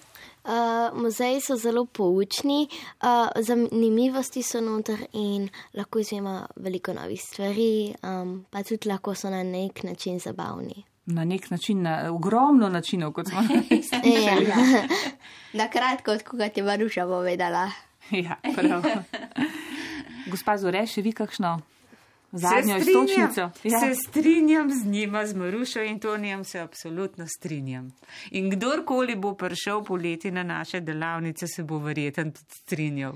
Uh, 0.47 1.03
muzeji 1.03 1.41
so 1.41 1.57
zelo 1.57 1.85
poučni, 1.85 2.69
uh, 3.03 3.43
zanimivosti 3.43 4.43
so 4.43 4.61
noter 4.61 5.01
in 5.13 5.49
lahko 5.75 5.99
izvemo 5.99 6.47
veliko 6.57 6.93
novih 6.95 7.23
stvari, 7.23 7.95
um, 8.03 8.45
pa 8.51 8.63
tudi 8.63 8.89
lahko 8.89 9.15
so 9.15 9.31
na 9.31 9.43
nek 9.43 9.83
način 9.83 10.19
zabavni. 10.19 10.85
Na 11.07 11.25
nek 11.25 11.51
način, 11.51 11.83
na 11.83 12.13
ogromno 12.13 12.69
načinov, 12.69 13.13
kot 13.13 13.29
smo 13.29 13.43
rekli. 13.51 13.83
Ja. 14.49 14.87
Na 15.53 15.69
kratko, 15.69 16.19
kot 16.31 16.57
je 16.57 16.63
Maruša 16.63 17.07
povedala. 17.07 17.71
ja, 18.11 18.39
prav. 18.55 18.87
Gospa 20.31 20.57
Zore, 20.59 20.87
še 20.87 21.03
vi 21.03 21.13
kakšno 21.13 21.59
zadnjo 22.33 22.77
istočnico. 22.77 23.41
Ja. 23.65 23.81
Se 23.81 23.95
strinjam 24.09 24.71
z 24.71 24.87
njima, 24.87 25.27
z 25.27 25.35
Marušo 25.35 25.83
in 25.83 26.01
Tonijem 26.01 26.45
se 26.45 26.61
absolutno 26.61 27.27
strinjam. 27.29 27.93
In 28.31 28.51
kdorkoli 28.51 29.17
bo 29.17 29.35
prišel 29.35 29.85
poleti 29.85 30.31
na 30.31 30.43
naše 30.43 30.81
delavnice, 30.81 31.47
se 31.47 31.63
bo 31.63 31.79
verjeten 31.79 32.33
tudi 32.33 32.55
strinjal, 32.63 33.13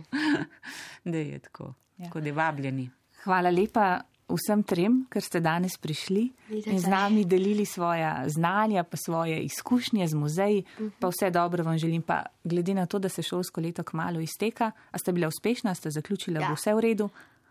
da 1.05 1.19
je 1.19 1.39
tako. 1.39 1.75
Ja. 1.99 2.11
Da 2.15 2.27
je 2.27 2.33
vabljeni. 2.33 2.91
Hvala 3.25 3.51
lepa 3.51 4.01
vsem 4.31 4.63
trem, 4.63 5.07
ker 5.11 5.23
ste 5.23 5.41
danes 5.41 5.75
prišli 5.77 6.31
in 6.67 6.79
z 6.79 6.87
nami 6.87 7.25
delili 7.25 7.65
svoja 7.67 8.25
znanja, 8.29 8.85
pa 8.85 8.97
svoje 8.97 9.41
izkušnje 9.43 10.07
z 10.09 10.15
muzeji. 10.15 10.65
Pa 11.01 11.09
vse 11.09 11.31
dobro 11.31 11.65
vam 11.65 11.79
želim, 11.79 12.03
pa 12.03 12.23
glede 12.45 12.75
na 12.75 12.87
to, 12.87 12.99
da 12.99 13.09
se 13.09 13.23
šolsko 13.23 13.61
leto 13.61 13.83
kmalo 13.83 14.21
izteka, 14.21 14.71
a 14.91 14.99
ste 14.99 15.13
bila 15.13 15.29
uspešna, 15.29 15.75
ste 15.75 15.91
zaključila, 15.91 16.41
Ja. 16.41 16.49
bo 16.49 16.55
vse 16.55 16.75
v 16.75 16.81
redu? 16.81 17.05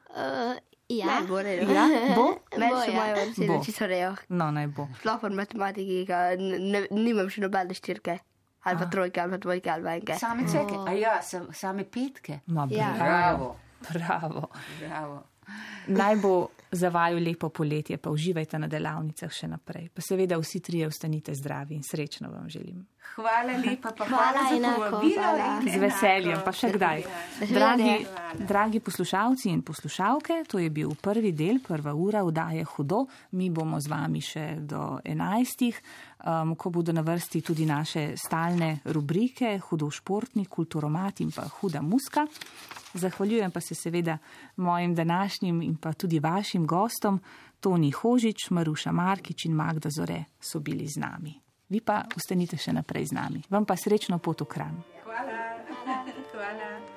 Uh, 0.09 0.55
ja, 0.89 1.05
Ne, 1.05 1.27
bo 1.27 1.37
redo. 1.39 1.69
Ja, 1.69 1.85
bo? 2.15 2.25
Meni 2.55 2.71
Bo, 2.71 2.79
so 2.79 2.87
ja. 2.87 2.95
moje 2.95 3.13
vrste 3.15 3.47
Bo. 3.47 3.61
čisto 3.61 3.85
rejo. 3.85 4.15
No, 4.29 4.49
naj 4.49 4.67
bo. 4.69 4.87
Sploh 4.97 5.21
v 5.21 5.29
matematiki, 5.31 5.97
ne, 6.39 6.57
ne, 6.59 6.79
nimam 6.91 7.29
še 7.29 7.41
nobene 7.41 7.73
štirke. 7.73 8.19
Ali 8.61 8.75
pa 8.75 8.85
trojke, 8.87 9.17
ali 9.17 9.31
pa 9.31 9.37
dvojke, 9.37 9.69
ali 9.69 9.83
pa 9.83 9.91
enke. 9.93 10.13
Same 10.17 10.43
ceke, 10.45 10.75
a 10.77 10.91
ja, 10.91 11.21
sam, 11.21 11.47
same 11.53 11.85
petke. 11.85 12.41
No, 12.47 12.67
Ja. 12.69 12.91
bravo. 12.93 13.55
Bravo. 13.87 14.49
Bravo. 14.79 15.23
Naj 15.89 16.15
bo 16.17 16.33
za 16.71 16.89
vaju 16.89 17.19
lepo 17.19 17.49
poletje, 17.49 17.97
pa 17.97 18.09
uživajte 18.09 18.59
na 18.59 18.67
delavnicah 18.67 19.31
še 19.31 19.47
naprej. 19.47 19.89
Pa 19.93 20.01
seveda 20.01 20.37
vsi 20.37 20.59
trije 20.59 20.87
ostanite 20.87 21.33
zdravi 21.35 21.75
in 21.75 21.83
srečno 21.83 22.29
vam 22.29 22.49
želim. 22.49 22.85
Hvala 23.15 23.55
lepa, 23.57 23.91
pa 23.97 24.05
Hvala 24.05 24.31
hvala, 24.31 24.49
za 24.49 24.55
enako, 24.55 24.89
povabilo. 24.89 25.21
hvala. 25.21 25.45
in 25.61 25.71
Z 25.71 25.79
veseljem, 25.81 26.41
pa 26.45 26.51
še 26.51 26.69
kdaj. 26.71 27.03
Dragi, 27.49 27.93
dragi 28.47 28.79
poslušalci 28.79 29.49
in 29.49 29.61
poslušalke, 29.65 30.43
to 30.47 30.59
je 30.59 30.69
bil 30.69 30.93
prvi 31.01 31.31
del, 31.31 31.59
prva 31.59 31.93
ura 31.93 32.21
vdaje 32.23 32.63
hudo. 32.75 33.05
Mi 33.31 33.49
bomo 33.49 33.79
z 33.81 33.89
vami 33.89 34.21
še 34.21 34.45
do 34.61 34.99
enajstih, 35.03 35.81
um, 36.25 36.55
ko 36.55 36.69
bodo 36.69 36.93
na 36.93 37.01
vrsti 37.01 37.41
tudi 37.41 37.65
naše 37.65 38.13
stalne 38.17 38.79
rubrike 38.85 39.57
Hudo 39.59 39.89
športni, 39.89 40.45
kulturomat 40.45 41.19
in 41.19 41.31
pa 41.31 41.47
Huda 41.49 41.81
muska. 41.81 42.27
Zahvaljujem 42.93 43.51
pa 43.51 43.61
se 43.61 43.75
seveda 43.75 44.17
mojim 44.55 44.95
današnjim 44.95 45.61
in 45.61 45.75
pa 45.75 45.93
tudi 45.93 46.19
vašim 46.19 46.67
gostom, 46.67 47.21
Toni 47.59 47.91
Hožič, 47.91 48.49
Maruša 48.49 48.91
Markič 48.91 49.45
in 49.45 49.53
Magda 49.53 49.89
Zore 49.89 50.23
so 50.39 50.59
bili 50.59 50.87
z 50.87 50.99
nami. 50.99 51.39
Vi 51.69 51.81
pa 51.81 52.03
ostanite 52.15 52.57
še 52.57 52.73
naprej 52.73 53.05
z 53.05 53.11
nami. 53.11 53.43
Vam 53.49 53.65
pa 53.65 53.75
srečno 53.75 54.17
pot 54.17 54.41
v 54.41 54.45
kran. 54.45 54.83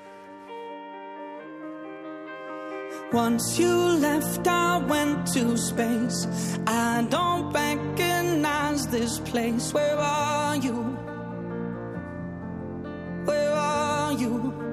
Once 3.13 3.59
you 3.59 3.77
left, 4.01 4.47
I 4.49 4.79
went 4.89 5.27
to 5.35 5.57
space. 5.59 6.27
I 6.67 7.07
don't 7.11 7.53
recognize 7.53 8.87
this 8.87 9.19
place. 9.19 9.71
Where 9.75 9.99
are 9.99 10.57
you? 10.57 10.97
Where 13.27 13.53
are 13.53 14.13
you? 14.15 14.72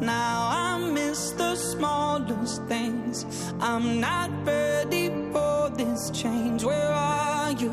Now 0.00 0.48
I 0.50 0.78
miss 0.92 1.30
the 1.30 1.54
smallest 1.54 2.64
things. 2.64 3.26
I'm 3.60 4.00
not 4.00 4.30
ready 4.44 5.08
for 5.32 5.70
this 5.70 6.10
change. 6.10 6.64
Where 6.64 6.90
are 6.90 7.52
you? 7.52 7.70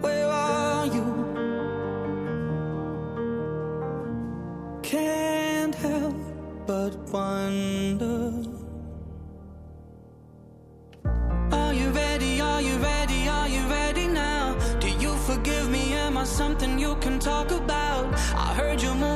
Where 0.00 0.26
are 0.28 0.86
you? 0.86 1.04
Can't 4.82 5.74
help 5.74 6.16
but 6.66 6.96
wonder. 7.12 8.32
Are 11.52 11.74
you 11.74 11.90
ready? 11.90 12.40
Are 12.40 12.62
you 12.62 12.76
ready? 12.78 13.28
Are 13.28 13.48
you 13.48 13.66
ready 13.68 14.06
now? 14.08 14.56
Do 14.80 14.88
you 14.88 15.14
forgive 15.28 15.68
me? 15.68 15.92
Am 15.92 16.16
I 16.16 16.24
something 16.24 16.78
you 16.78 16.96
can 16.96 17.18
talk 17.18 17.50
about? 17.50 18.14
I 18.34 18.54
heard 18.54 18.80
you're 18.80 18.94
moving 18.94 19.15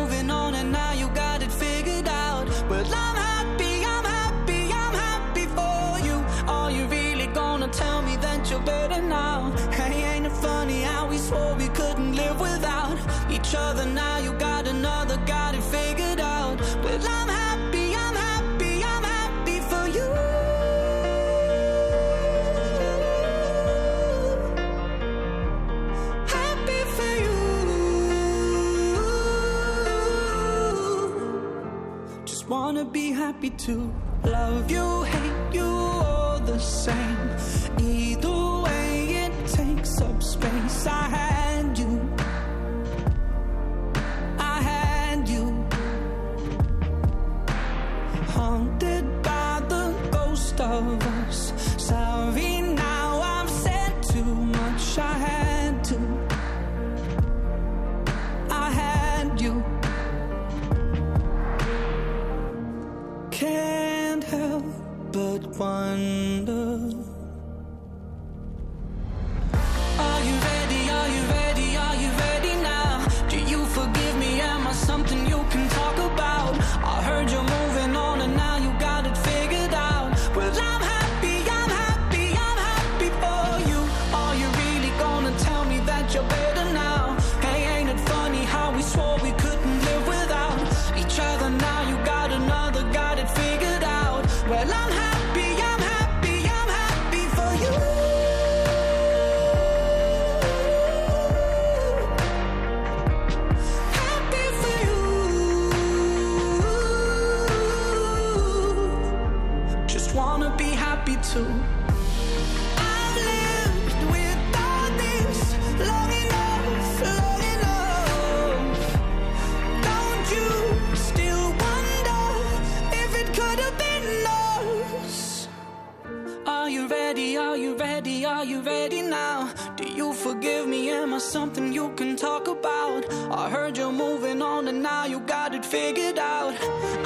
talk 132.20 132.48
about? 132.48 133.10
I 133.32 133.48
heard 133.48 133.78
you're 133.78 133.90
moving 133.90 134.42
on 134.42 134.68
and 134.68 134.82
now 134.82 135.06
you 135.06 135.20
got 135.20 135.54
it 135.54 135.64
figured 135.64 136.18
out. 136.18 136.54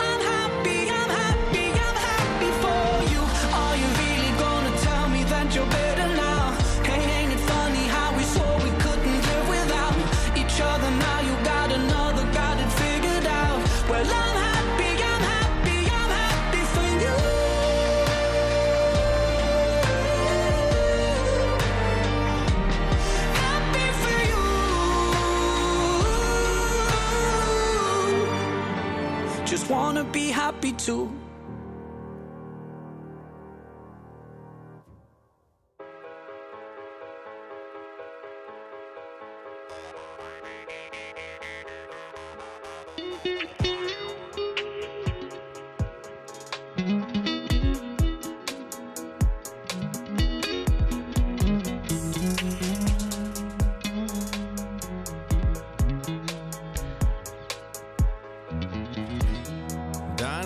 I'm 0.00 0.13
happy 30.64 30.76
too. 30.78 31.23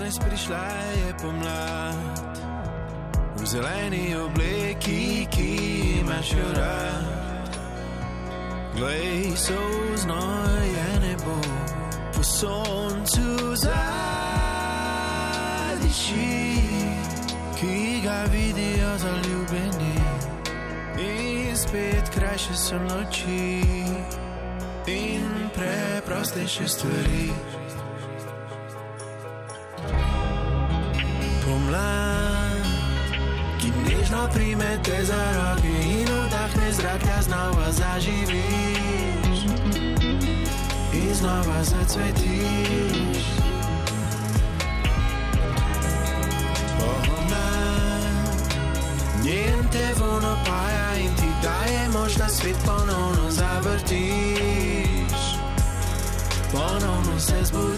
Danes 0.08 0.24
prišla 0.24 0.68
je 1.04 1.12
pomlad, 1.20 2.32
v 3.36 3.44
zeleni 3.44 4.16
obleki, 4.16 5.28
ki 5.28 5.52
imaš 6.00 6.32
rad. 6.56 7.52
Glej, 8.72 9.36
so 9.36 9.60
znojene 10.00 11.12
nebo, 11.12 11.36
po 12.16 12.24
soncu 12.24 13.52
zadiši, 13.52 13.76
ki 17.60 18.00
ga 18.00 18.24
vidijo 18.32 18.98
zaljubljeni. 19.04 20.00
In 21.04 21.52
spet 21.52 22.08
krajše 22.16 22.56
so 22.56 22.80
noči 22.80 23.60
in 24.88 25.52
preprostejše 25.52 26.68
stvari. 26.68 27.57
Prime 34.34 34.78
te 34.84 35.04
za 35.04 35.22
roke 35.36 35.68
in 35.68 36.08
vdahne 36.26 36.72
zrak, 36.72 37.04
da 37.04 37.22
znova 37.22 37.72
zaživiš 37.72 39.38
in 40.92 41.14
znova 41.14 41.64
zacvetiš. 41.64 43.24
Pomlad, 46.78 48.02
njen 49.24 49.68
te 49.72 49.94
von 50.00 50.24
opaja 50.24 50.96
in 50.98 51.16
ti 51.16 51.28
daje 51.42 51.88
moč, 51.88 52.14
da 52.14 52.28
svet 52.28 52.56
ponovno 52.66 53.30
zavrtiš, 53.30 55.12
ponovno 56.52 57.20
se 57.20 57.44
zbudiš. 57.44 57.77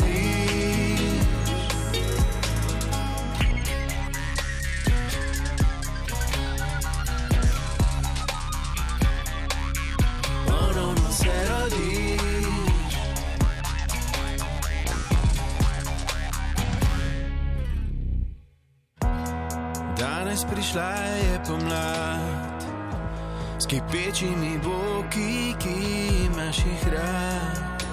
S 23.90 23.92
kipečimi 23.92 24.58
boki, 24.58 25.54
ki 25.58 26.24
imaš 26.24 26.58
jih 26.58 26.92
rad. 26.92 27.84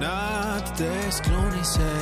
Nad 0.00 0.76
te 0.78 1.12
skloni 1.12 1.64
se, 1.64 1.92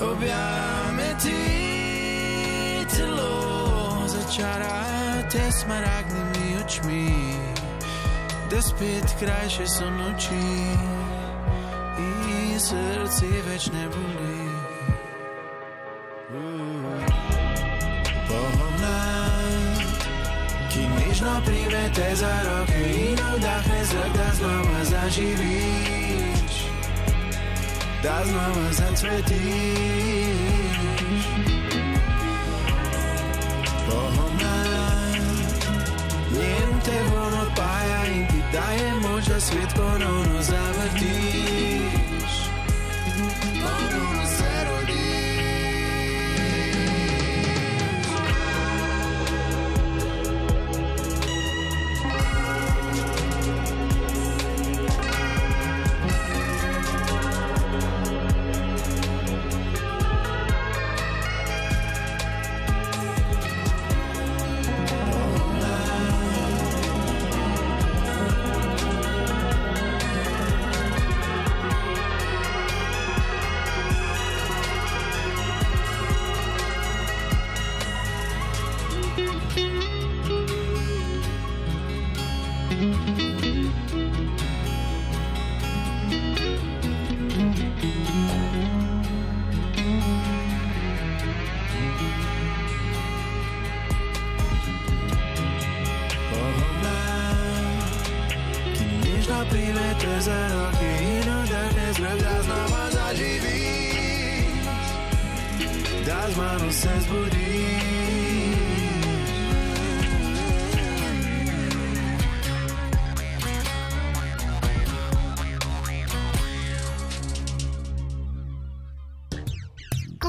objame 0.00 1.14
ti 1.22 2.86
telo, 2.96 4.06
začara 4.06 4.82
te 5.32 5.52
smaragdnimi 5.52 6.64
očmi, 6.64 7.12
da 8.50 8.62
spet 8.62 9.14
krajše 9.18 9.66
so 9.66 9.90
noči 9.90 10.74
in 11.98 12.60
srce 12.60 13.26
več 13.46 13.70
ne 13.72 13.88
boli. 13.88 14.23
Prime 21.44 21.90
te 21.94 22.14
za 22.14 22.42
roke 22.44 22.82
in 23.08 23.18
vdahne 23.36 23.84
zrak, 23.84 24.12
da 24.16 24.34
znova 24.34 24.84
zaživiš, 24.84 26.54
da 28.02 28.22
znova 28.24 28.72
zacvetiš. 28.72 30.04
Pomlad, 33.86 35.16
njen 36.30 36.80
te 36.84 36.98
von 37.10 37.34
odpaja 37.34 38.06
in 38.14 38.26
ti 38.28 38.42
daje 38.52 38.92
moč, 39.00 39.24
da 39.24 39.40
svet 39.40 39.74
ponovno 39.76 40.42
zavrtiš. 40.42 41.84
Ponovno 43.62 44.13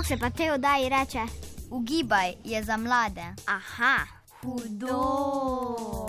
se 0.08 0.18
pa 0.18 0.30
te 0.30 0.52
oddaji 0.52 0.90
reče? 0.90 1.20
Ugibaj 1.72 2.34
je 2.44 2.64
za 2.64 2.78
mlade. 2.78 3.26
Aha, 3.46 3.98
hudo. 4.42 6.06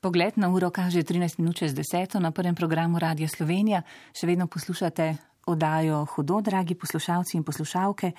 Pogled 0.00 0.38
na 0.38 0.48
uro 0.48 0.70
kaže 0.70 1.02
13 1.02 1.38
minut 1.38 1.56
čez 1.56 1.74
deseto 1.74 2.20
na 2.20 2.30
prvem 2.30 2.54
programu 2.54 2.98
Radia 2.98 3.28
Slovenija. 3.28 3.82
Še 4.14 4.26
vedno 4.26 4.46
poslušate 4.46 5.16
oddajo 5.46 6.04
Hudo, 6.14 6.40
dragi 6.40 6.74
poslušalci 6.74 7.36
in 7.36 7.44
poslušalke. 7.44 8.12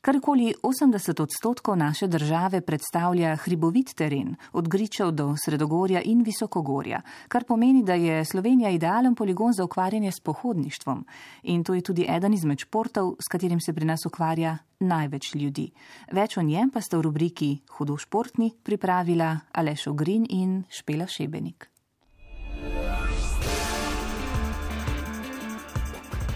Karkoli 0.00 0.54
80 0.62 1.22
odstotkov 1.22 1.76
naše 1.76 2.06
države 2.06 2.60
predstavlja 2.60 3.36
hribovit 3.36 3.94
teren, 3.94 4.36
od 4.52 4.68
Gričev 4.68 5.10
do 5.10 5.34
Sredogorja 5.44 6.00
in 6.04 6.22
Visokogorja, 6.22 7.00
kar 7.28 7.44
pomeni, 7.44 7.82
da 7.82 7.94
je 7.94 8.24
Slovenija 8.24 8.70
idealen 8.70 9.14
poligon 9.14 9.52
za 9.52 9.64
ukvarjanje 9.64 10.12
s 10.12 10.20
pohodništvom. 10.20 11.04
In 11.42 11.64
to 11.64 11.74
je 11.74 11.80
tudi 11.80 12.06
eden 12.08 12.34
izmed 12.34 12.58
športov, 12.58 13.16
s 13.18 13.28
katerim 13.30 13.60
se 13.60 13.72
pri 13.72 13.84
nas 13.84 14.06
ukvarja 14.06 14.58
največ 14.80 15.34
ljudi. 15.34 15.70
Več 16.12 16.36
o 16.36 16.42
njem 16.42 16.70
pa 16.70 16.80
sta 16.80 16.98
v 16.98 17.02
rubriki 17.02 17.58
Hudo 17.68 17.96
športni 17.96 18.52
pripravila 18.62 19.38
Aleš 19.52 19.86
Ogrin 19.86 20.26
in 20.30 20.62
Špela 20.70 21.06
Šebenik. 21.06 21.70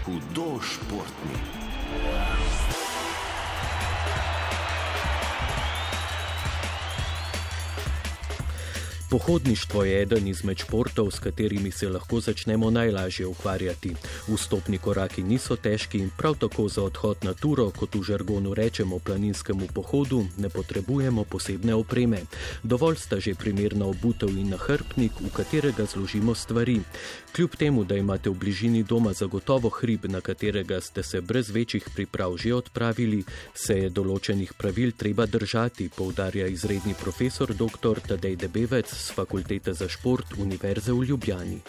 Hudo 0.05 0.59
športni. 0.59 1.63
Pohodništvo 9.13 9.83
je 9.83 10.01
eden 10.01 10.27
izmed 10.27 10.57
športov, 10.57 11.11
s 11.11 11.19
katerimi 11.19 11.71
se 11.71 11.89
lahko 11.89 12.19
začnemo 12.19 12.69
najlažje 12.69 13.27
ukvarjati. 13.27 13.91
Vstopni 14.27 14.77
koraki 14.77 15.23
niso 15.23 15.55
težki 15.55 15.97
in 15.97 16.09
prav 16.17 16.35
tako 16.35 16.67
za 16.67 16.83
odhod 16.83 17.17
na 17.21 17.33
turo, 17.33 17.69
kot 17.69 17.95
v 17.95 18.01
žargonu 18.03 18.53
rečemo 18.53 18.99
planinskemu 18.99 19.67
pohodu, 19.73 20.25
ne 20.37 20.49
potrebujemo 20.49 21.23
posebne 21.23 21.75
opreme. 21.75 22.23
Dovolj 22.63 22.95
sta 22.95 23.19
že 23.19 23.35
primerna 23.35 23.85
obutev 23.85 24.29
in 24.29 24.49
nahrbnik, 24.49 25.11
v 25.21 25.29
katerega 25.29 25.85
zložimo 25.85 26.35
stvari. 26.35 26.81
Kljub 27.35 27.55
temu, 27.55 27.83
da 27.83 27.95
imate 27.95 28.29
v 28.29 28.33
bližini 28.33 28.83
doma 28.83 29.13
zagotovo 29.13 29.69
hrib, 29.69 30.05
na 30.05 30.21
katerega 30.21 30.81
ste 30.81 31.03
se 31.03 31.21
brez 31.21 31.49
večjih 31.49 31.85
priprav 31.95 32.37
že 32.37 32.53
odpravili, 32.53 33.23
se 33.53 33.77
je 33.77 33.89
določenih 33.89 34.53
pravil 34.57 34.91
treba 34.97 35.25
držati, 35.25 35.89
poudarja 35.97 36.47
izredni 36.47 36.93
profesor 37.03 37.53
dr. 37.53 38.01
Tadej 38.07 38.35
Debevec 38.35 39.02
z 39.03 39.11
Fakultete 39.11 39.73
za 39.73 39.87
šport 39.91 40.25
Univerze 40.39 40.93
v 40.93 41.03
Ljubljani. 41.03 41.59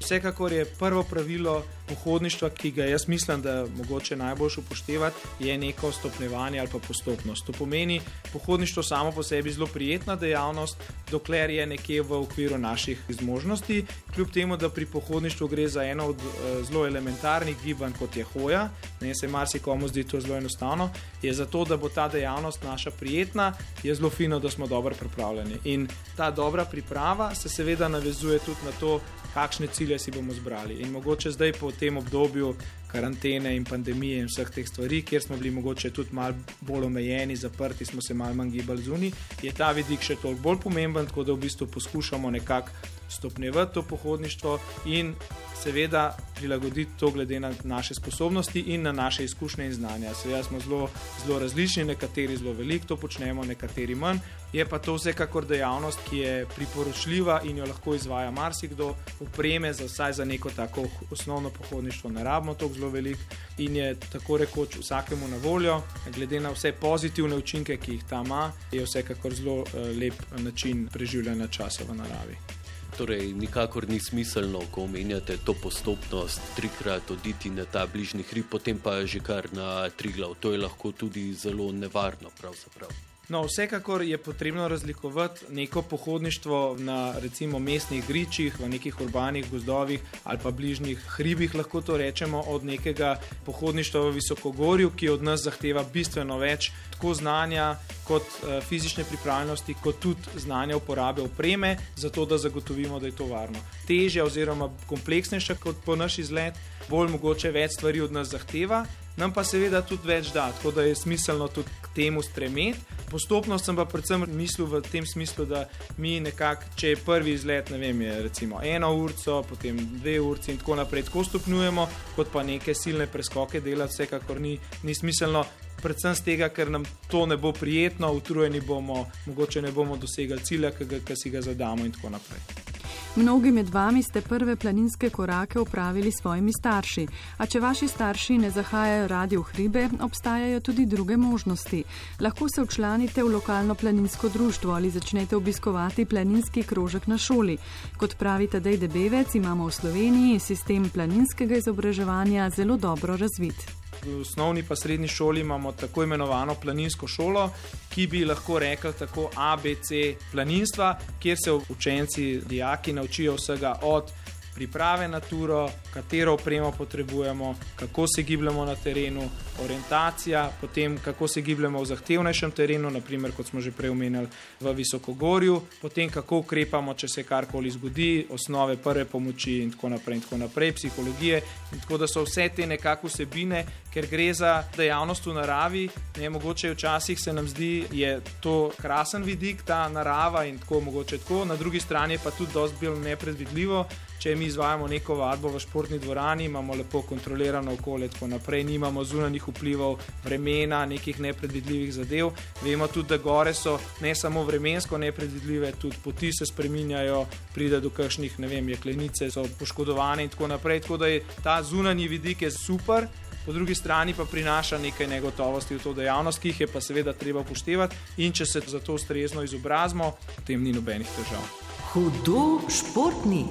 Vsekakor 0.00 0.52
je 0.52 0.64
prvo 0.64 1.02
pravilo 1.02 1.64
pohodništva, 1.88 2.50
ki 2.50 2.70
ga 2.70 2.84
jaz 2.84 3.08
mislim, 3.08 3.42
da 3.42 3.50
je 3.50 3.66
mogoče 3.76 4.16
najbolj 4.16 4.50
upoštevati, 4.58 5.16
je 5.38 5.58
neko 5.58 5.92
stopnjevanje 5.92 6.60
ali 6.60 6.68
pa 6.72 6.78
postopnost. 6.78 7.46
To 7.46 7.52
pomeni, 7.52 8.00
pohodništvo 8.32 8.82
samo 8.82 9.12
po 9.12 9.22
sebi 9.22 9.52
zelo 9.52 9.66
prijetna 9.66 10.16
dejavnost, 10.16 10.76
dokler 11.10 11.50
je 11.50 11.66
nekje 11.66 12.02
v 12.02 12.12
okviru 12.12 12.58
naših 12.58 13.00
zmožnosti. 13.08 13.84
Kljub 14.14 14.30
temu, 14.30 14.56
da 14.56 14.68
pri 14.68 14.86
pohodništvu 14.86 15.48
gre 15.48 15.68
za 15.68 15.84
eno 15.84 16.06
od 16.06 16.16
eh, 16.16 16.64
zelo 16.64 16.86
elementarnih 16.86 17.56
gibanj, 17.64 17.92
kot 17.98 18.16
je 18.16 18.24
hoja, 18.24 18.68
ne 19.00 19.14
se 19.14 19.28
marsikomu 19.28 19.88
zdi 19.88 20.04
to 20.04 20.20
zelo 20.20 20.36
enostavno, 20.36 20.90
je 21.22 21.32
zato, 21.34 21.64
da 21.64 21.76
bo 21.76 21.88
ta 21.88 22.08
dejavnost 22.08 22.62
naša 22.62 22.90
prijetna, 22.90 23.52
je 23.82 23.94
zelo 23.94 24.10
fino, 24.10 24.38
da 24.38 24.50
smo 24.50 24.66
dobro 24.66 24.94
pripravljeni. 24.94 25.56
In 25.64 25.88
ta 26.16 26.30
dobra 26.30 26.64
priprava 26.64 27.34
se 27.34 27.48
seveda 27.48 27.88
navezuje 27.88 28.38
tudi 28.38 28.58
na 28.64 28.72
to, 28.80 29.00
kakšne 29.34 29.66
cilje 29.72 29.98
si 29.98 30.10
bomo 30.10 30.34
zbrali. 30.34 30.74
In 30.82 30.90
mogoče 30.90 31.30
zdaj 31.30 31.52
po 31.60 31.72
tem 31.72 31.96
obdobju 31.96 32.54
karantene 32.92 33.56
in 33.56 33.64
pandemije 33.64 34.20
in 34.22 34.28
vseh 34.28 34.50
teh 34.50 34.68
stvari, 34.68 35.02
kjer 35.02 35.22
smo 35.22 35.36
bili 35.36 35.50
mogoče 35.50 35.90
tudi 35.90 36.14
malo 36.16 36.34
bolj 36.60 36.86
omejeni, 36.86 37.36
zaprti, 37.36 37.84
smo 37.84 38.02
se 38.02 38.14
malo 38.14 38.34
manj 38.34 38.50
gibali 38.50 38.82
zunaj, 38.82 39.10
je 39.42 39.52
ta 39.52 39.72
vidik 39.72 40.02
še 40.02 40.16
toliko 40.16 40.42
bolj 40.42 40.62
pomemben, 40.64 41.06
tako 41.06 41.24
da 41.24 41.32
v 41.32 41.44
bistvu 41.44 41.66
poskušamo 41.66 42.30
nekako 42.30 42.70
stopnjevati 43.08 43.74
to 43.74 43.82
pohodništvo 43.82 44.58
in 44.86 45.14
seveda 45.62 46.16
prilagoditi 46.34 46.90
to 46.98 47.10
glede 47.10 47.40
na 47.40 47.52
naše 47.64 47.94
sposobnosti 47.94 48.60
in 48.60 48.82
na 48.82 48.92
naše 48.92 49.24
izkušnje 49.24 49.66
in 49.66 49.72
znanja. 49.72 50.14
Seveda 50.14 50.42
smo 50.42 50.60
zelo, 50.60 50.90
zelo 51.26 51.38
različni, 51.38 51.84
nekateri 51.84 52.36
zelo 52.36 52.52
veliko 52.52 52.86
to 52.86 52.96
počnemo, 52.96 53.44
nekateri 53.44 53.94
manj. 53.94 54.18
Je 54.52 54.64
pa 54.66 54.78
to 54.78 54.94
vsekakor 54.94 55.46
dejavnost, 55.46 55.98
ki 56.10 56.18
je 56.18 56.46
priporočljiva 56.56 57.40
in 57.44 57.58
jo 57.58 57.66
lahko 57.66 57.94
izvaja 57.94 58.30
marsikdo. 58.30 58.94
Upreme 59.20 59.72
za 59.72 59.84
vsaj 59.84 60.12
za 60.12 60.24
neko 60.24 60.50
tako 60.50 60.84
osnovno 61.10 61.50
pohodništvo 61.50 62.10
ne 62.10 62.24
rabimo 62.24 62.54
tako 62.54 62.74
zelo 62.74 62.90
veliko 62.90 63.20
in 63.58 63.76
je 63.76 63.94
tako 64.12 64.36
rekoč 64.36 64.76
vsakemu 64.76 65.28
na 65.28 65.36
voljo. 65.36 65.82
Glede 66.14 66.40
na 66.40 66.50
vse 66.50 66.72
pozitivne 66.72 67.36
učinke, 67.36 67.76
ki 67.76 67.92
jih 67.92 68.04
ta 68.10 68.22
ima, 68.26 68.52
je 68.72 68.84
vsekakor 68.84 69.34
zelo 69.34 69.64
eh, 69.66 69.78
lep 70.00 70.14
način 70.38 70.88
preživljanja 70.92 71.46
časa 71.46 71.84
v 71.88 71.94
naravi. 71.94 72.57
Torej, 72.98 73.30
nikakor 73.32 73.86
ni 73.88 74.00
smiselno, 74.02 74.60
ko 74.74 74.82
omenjate 74.82 75.36
to 75.46 75.54
postopnost, 75.54 76.40
trikrat 76.56 77.10
oditi 77.10 77.50
na 77.50 77.64
ta 77.64 77.86
bližnji 77.86 78.26
hrib, 78.26 78.50
potem 78.50 78.78
pa 78.82 79.06
že 79.06 79.22
kar 79.22 79.46
na 79.54 79.86
triglav. 79.90 80.34
To 80.42 80.50
je 80.50 80.58
lahko 80.58 80.90
tudi 80.92 81.30
zelo 81.34 81.70
nevarno, 81.72 82.34
pravzaprav. 82.40 83.07
No, 83.28 83.42
vsekakor 83.42 84.02
je 84.02 84.18
potrebno 84.18 84.68
razlikovati 84.68 85.44
neko 85.50 85.82
pohodništvo 85.82 86.76
na 86.78 87.14
recimo 87.18 87.58
mestnih 87.58 88.06
gričih, 88.08 88.60
v 88.60 88.68
nekih 88.68 89.00
urbanih 89.00 89.50
gozdovih 89.50 90.00
ali 90.24 90.38
pa 90.42 90.50
bližnjih 90.50 90.98
hribih, 90.98 91.54
lahko 91.54 91.80
to 91.80 91.96
rečemo, 91.96 92.40
od 92.40 92.64
nekega 92.64 93.20
pohodništva 93.46 94.00
v 94.00 94.10
visokogorju, 94.10 94.90
ki 94.90 95.08
od 95.08 95.22
nas 95.22 95.42
zahteva 95.44 95.84
bistveno 95.92 96.38
več 96.38 96.70
tako 96.90 97.14
znanja 97.14 97.76
kot 98.04 98.22
uh, 98.22 98.64
fizične 98.64 99.04
pripravljenosti, 99.04 99.74
kot 99.82 100.00
tudi 100.00 100.20
znanja 100.36 100.76
uporabe 100.76 101.22
opreme, 101.22 101.76
zato 101.96 102.24
da 102.24 102.38
zagotovimo, 102.38 103.00
da 103.00 103.06
je 103.06 103.16
to 103.16 103.26
varno. 103.26 103.58
Težja 103.86 104.24
oziroma 104.24 104.70
kompleksnejša 104.86 105.54
kot 105.54 105.76
po 105.84 105.96
naš 105.96 106.18
izlet, 106.18 106.54
bolj 106.88 107.12
mogoče 107.12 107.50
več 107.50 107.76
stvari 107.76 108.00
od 108.00 108.12
nas 108.12 108.32
zahteva, 108.32 108.86
nam 109.18 109.32
pa 109.34 109.44
seveda 109.44 109.82
tudi 109.82 110.08
več 110.08 110.30
da, 110.32 110.48
tako 110.54 110.70
da 110.78 110.86
je 110.86 110.94
smiselno 110.94 111.48
tudi 111.48 111.68
k 111.82 111.92
temu 111.94 112.22
stremeti. 112.22 112.78
Postopno 113.10 113.56
sem 113.58 113.76
pa 113.76 113.86
predvsem 113.88 114.26
mislil 114.36 114.66
v 114.68 114.82
tem 114.84 115.06
smislu, 115.06 115.46
da 115.48 115.64
mi 115.96 116.18
nekako, 116.20 116.68
če 116.76 116.92
je 116.92 117.00
prvi 117.04 117.32
izlet, 117.32 117.70
ne 117.72 117.78
vem, 117.80 118.02
je 118.04 118.18
recimo 118.22 118.60
eno 118.62 118.92
urco, 118.96 119.40
potem 119.48 119.78
dve 119.98 120.18
urci 120.20 120.52
in 120.52 120.60
tako 120.60 120.76
naprej, 120.76 121.06
tako 121.08 121.24
stopnjujemo, 121.24 121.88
kot 122.16 122.32
pa 122.32 122.44
neke 122.44 122.74
silne 122.76 123.08
preskoke 123.08 123.64
delati, 123.64 123.96
vsekakor 123.96 124.40
ni, 124.40 124.58
ni 124.82 124.94
smiselno. 124.94 125.44
Predvsem 125.78 126.14
z 126.18 126.24
tega, 126.26 126.48
ker 126.50 126.72
nam 126.74 126.82
to 127.06 127.22
ne 127.30 127.36
bo 127.38 127.52
prijetno, 127.54 128.10
utrujeni 128.12 128.60
bomo, 128.60 129.04
mogoče 129.26 129.62
ne 129.62 129.70
bomo 129.72 129.96
dosegli 129.96 130.42
cilja, 130.44 130.72
ki 130.74 131.16
si 131.16 131.30
ga 131.30 131.42
zadamo, 131.42 131.86
in 131.86 131.94
tako 131.94 132.10
naprej. 132.18 132.77
Mnogi 133.16 133.50
med 133.50 133.68
vami 133.68 134.02
ste 134.02 134.20
prve 134.20 134.56
planinske 134.56 135.10
korake 135.10 135.60
upravili 135.60 136.12
s 136.12 136.20
svojimi 136.20 136.52
starši, 136.52 137.06
a 137.38 137.46
če 137.46 137.60
vaši 137.60 137.88
starši 137.88 138.38
ne 138.38 138.50
zahajajo 138.50 139.08
radi 139.08 139.36
v 139.36 139.42
hribe, 139.42 139.88
obstajajo 140.00 140.60
tudi 140.60 140.86
druge 140.86 141.16
možnosti. 141.16 141.82
Lahko 142.20 142.48
se 142.48 142.62
včlanite 142.62 143.22
v 143.22 143.32
lokalno 143.32 143.74
planinsko 143.74 144.28
društvo 144.28 144.72
ali 144.72 144.90
začnete 144.90 145.36
obiskovati 145.36 146.04
planinski 146.04 146.62
krožek 146.62 147.06
na 147.06 147.18
šoli. 147.18 147.58
Kot 147.96 148.16
pravi 148.18 148.46
Tadej 148.46 148.76
Debevec, 148.76 149.34
imamo 149.34 149.66
v 149.66 149.72
Sloveniji 149.72 150.38
sistem 150.38 150.90
planinskega 150.90 151.56
izobraževanja 151.56 152.50
zelo 152.50 152.76
dobro 152.76 153.16
razvit. 153.16 153.77
V 154.02 154.20
osnovni 154.20 154.62
pa 154.62 154.76
srednji 154.76 155.08
šoli 155.08 155.40
imamo 155.40 155.72
tako 155.72 156.02
imenovano 156.02 156.54
planinsko 156.54 157.06
šolo, 157.06 157.50
ki 157.94 158.06
bi 158.06 158.24
lahko 158.24 158.58
rekli 158.58 158.92
tako 158.98 159.30
ABC 159.36 159.90
planinstva, 160.32 160.98
kjer 161.18 161.36
se 161.44 161.52
učenci, 161.52 162.40
dijaki 162.46 162.92
naučijo 162.92 163.34
vsega 163.34 163.78
od 163.82 164.12
priprave 164.58 165.08
na 165.08 165.20
turo, 165.20 165.70
katero 165.94 166.32
opremo 166.34 166.72
potrebujemo, 166.72 167.54
kako 167.76 168.06
se 168.06 168.22
gibljemo 168.22 168.64
na 168.64 168.74
terenu, 168.74 169.22
orientacija, 169.62 170.50
potem 170.60 170.98
kako 171.04 171.28
se 171.28 171.40
gibljemo 171.40 171.82
v 171.82 171.86
zahtevnejšem 171.86 172.50
terenu, 172.50 172.90
naprimer 172.90 173.30
kot 173.36 173.46
smo 173.46 173.60
že 173.60 173.70
prej 173.70 173.90
omenjali 173.94 174.26
v 174.60 174.72
Visokogorju, 174.74 175.60
potem 175.80 176.10
kako 176.10 176.42
ukrepamo, 176.42 176.94
če 176.94 177.08
se 177.08 177.22
karkoli 177.22 177.70
zgodi, 177.70 178.26
osnove 178.34 178.76
prve 178.82 179.04
pomoči 179.04 179.60
in 179.62 179.70
tako 179.70 179.92
naprej, 179.94 180.16
in 180.16 180.26
tako 180.26 180.40
naprej 180.42 180.72
psihologije. 180.72 181.42
In 181.72 181.80
tako 181.80 181.98
da 182.02 182.10
so 182.10 182.26
vse 182.26 182.48
te 182.56 182.66
nekako 182.66 183.06
vsebine, 183.06 183.62
ker 183.94 184.10
gre 184.10 184.32
za 184.34 184.64
dejavnost 184.76 185.26
v 185.26 185.36
naravi, 185.38 185.86
ne 186.18 186.30
mogoče 186.34 186.74
včasih 186.74 187.20
se 187.20 187.32
nam 187.32 187.46
zdi, 187.48 187.86
da 187.90 187.96
je 187.96 188.12
to 188.42 188.72
krasen 188.80 189.22
vidik, 189.22 189.62
ta 189.62 189.86
narava 189.88 190.44
in 190.50 190.58
tako 190.58 190.80
mogoče 190.80 191.18
tako, 191.18 191.44
na 191.44 191.56
drugi 191.56 191.80
strani 191.80 192.18
pa 192.24 192.30
tudi 192.30 192.52
dosti 192.52 192.86
bolj 192.86 192.98
nepredvidljivo. 193.06 193.86
Če 194.18 194.34
mi 194.34 194.48
izvajamo 194.50 194.88
neko 194.90 195.14
vadbo 195.14 195.52
v 195.54 195.60
športni 195.62 195.98
dvorani, 196.02 196.48
imamo 196.50 196.74
lepo 196.74 197.04
kontrolirano 197.06 197.76
okolje, 197.78 198.08
tako 198.10 198.26
naprej, 198.26 198.64
nimamo 198.66 199.04
zunanjih 199.04 199.46
vplivov, 199.48 200.00
vremena, 200.24 200.80
nekih 200.90 201.20
nepredvidljivih 201.22 201.92
zadev. 201.94 202.32
Vemo 202.64 202.88
tudi, 202.90 203.12
da 203.12 203.20
gore 203.22 203.54
so 203.54 203.76
ne 204.02 204.14
samo 204.18 204.42
vremensko 204.44 204.98
nepredvidljive, 204.98 205.72
tudi 205.78 206.02
poti 206.04 206.32
se 206.32 206.46
spreminjajo, 206.50 207.24
pride 207.54 207.80
do 207.80 207.94
kakšnih, 207.94 208.40
ne 208.42 208.50
vem, 208.50 208.68
jeklenice 208.74 209.30
so 209.30 209.46
poškodovane 209.58 210.26
in 210.26 210.34
tako 210.34 210.50
naprej. 210.50 210.80
Tako 210.80 210.96
da 210.96 211.06
je 211.06 211.22
ta 211.44 211.62
zunanji 211.62 212.08
vidik 212.08 212.42
je 212.42 212.50
super. 212.50 213.06
Po 213.46 213.52
drugi 213.52 213.74
strani 213.74 214.14
pa 214.14 214.24
prinaša 214.24 214.78
nekaj 214.78 215.06
negotovosti 215.06 215.78
v 215.78 215.82
to 215.82 215.94
dejavnost, 215.94 216.42
ki 216.42 216.50
jih 216.50 216.60
je 216.60 216.66
pa 216.66 216.80
seveda 216.84 217.14
treba 217.16 217.40
upoštevati, 217.40 217.96
in 218.18 218.32
če 218.32 218.46
se 218.46 218.62
za 218.66 218.80
to 218.80 218.98
ustrezno 218.98 219.42
izobrazimo, 219.46 220.10
potem 220.36 220.62
ni 220.62 220.74
nobenih 220.74 221.08
težav. 221.16 221.46
Hudo 221.94 222.66
športni. 222.68 223.46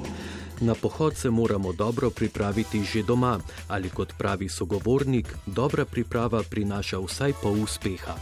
Na 0.61 0.75
pohod 0.75 1.17
se 1.17 1.29
moramo 1.29 1.73
dobro 1.73 2.09
pripraviti 2.09 2.84
že 2.84 3.03
doma, 3.03 3.39
ali 3.67 3.89
kot 3.89 4.13
pravi 4.17 4.49
sogovornik, 4.49 5.27
dobra 5.45 5.85
priprava 5.85 6.43
prinaša 6.43 6.99
vsaj 6.99 7.34
pol 7.41 7.61
uspeha. 7.63 8.15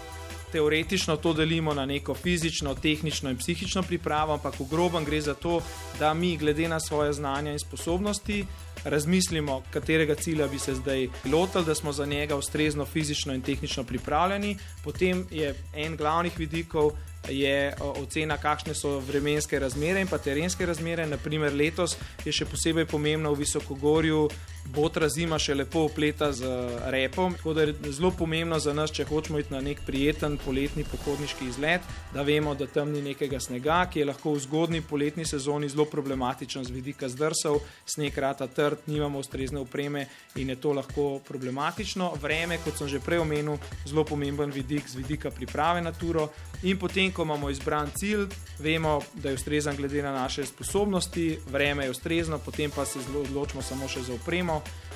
Teoretično 0.51 1.15
to 1.17 1.33
delimo 1.33 1.73
na 1.73 1.85
neko 1.85 2.13
fizično, 2.13 2.75
tehnično 2.75 3.29
in 3.29 3.37
psihično 3.37 3.83
pripravo, 3.83 4.33
ampak 4.33 4.59
v 4.59 4.67
grobem 4.69 5.05
gre 5.05 5.21
za 5.21 5.33
to, 5.33 5.61
da 5.99 6.13
mi, 6.13 6.37
glede 6.37 6.67
na 6.67 6.79
svoje 6.79 7.13
znanja 7.13 7.51
in 7.51 7.59
sposobnosti, 7.59 8.45
razmislimo, 8.83 9.61
katerega 9.71 10.15
cilja 10.15 10.47
bi 10.47 10.59
se 10.59 10.75
zdaj 10.75 11.07
lotili, 11.31 11.65
da 11.65 11.75
smo 11.75 11.91
za 11.91 12.05
njega 12.05 12.35
ustrezno 12.35 12.85
fizično 12.85 13.33
in 13.33 13.41
tehnično 13.41 13.83
pripravljeni. 13.83 14.57
Potem 14.83 15.27
je 15.31 15.55
en 15.73 15.97
glavnih 15.97 16.39
vidikov 16.39 16.91
je 17.29 17.73
ocena, 17.79 18.37
kakšne 18.37 18.75
so 18.75 18.99
vremenske 18.99 19.59
razmere 19.59 20.01
in 20.01 20.07
pa 20.07 20.17
terenske 20.17 20.65
razmere. 20.65 21.07
Naprimer, 21.07 21.53
letos 21.53 21.97
je 22.25 22.33
še 22.33 22.45
posebej 22.49 22.85
pomembno 22.89 23.33
v 23.33 23.43
Visokogorju. 23.43 24.27
Botra 24.65 25.05
zima 25.09 25.37
še 25.39 25.53
lepo 25.53 25.83
opleta 25.85 26.31
z 26.33 26.49
repom, 26.89 27.35
tako 27.37 27.53
da 27.53 27.67
je 27.67 27.91
zelo 27.93 28.09
pomembno 28.11 28.57
za 28.59 28.73
nas, 28.73 28.89
če 28.91 29.05
hočemo 29.05 29.39
iti 29.39 29.53
na 29.53 29.61
nek 29.61 29.83
prijeten 29.85 30.39
poletni 30.41 30.83
pohodniški 30.83 31.45
izlet, 31.51 31.85
da 32.13 32.23
vemo, 32.25 32.55
da 32.57 32.65
tam 32.67 32.89
ni 32.91 33.03
nekega 33.05 33.39
snega, 33.39 33.83
ki 33.91 34.01
je 34.01 34.07
lahko 34.09 34.33
v 34.33 34.41
zgodni 34.47 34.81
poletni 34.81 35.25
sezoni 35.25 35.69
zelo 35.69 35.85
problematičen 35.85 36.65
z 36.65 36.73
vidika 36.73 37.09
zdrsov, 37.09 37.59
sneg 37.85 38.17
rata 38.17 38.47
trd, 38.47 38.87
nimamo 38.89 39.21
ustrezne 39.21 39.61
opreme 39.61 40.07
in 40.41 40.49
je 40.49 40.57
to 40.57 40.73
lahko 40.73 41.19
problematično. 41.27 42.15
Vreme, 42.21 42.57
kot 42.65 42.81
sem 42.81 42.89
že 42.89 43.03
prej 43.05 43.21
omenil, 43.21 43.61
zelo 43.85 44.03
pomemben 44.03 44.51
vidik 44.51 44.89
z 44.89 44.97
vidika 44.97 45.31
priprave 45.31 45.85
na 45.85 45.93
turo. 45.93 46.31
In 46.63 46.79
potem, 46.81 47.13
ko 47.13 47.23
imamo 47.23 47.49
izbran 47.53 47.93
cilj, 47.93 48.25
vemo, 48.59 48.97
da 49.13 49.29
je 49.29 49.37
ustrezen 49.37 49.77
glede 49.77 50.01
na 50.01 50.11
naše 50.11 50.45
sposobnosti, 50.45 51.37
vreme 51.51 51.85
je 51.85 51.93
ustrezno, 51.93 52.39
potem 52.39 52.71
pa 52.71 52.85
se 52.85 52.99
odločimo 53.13 53.61
samo 53.61 53.87
še 53.87 54.01
za 54.01 54.13
opremo. 54.17 54.54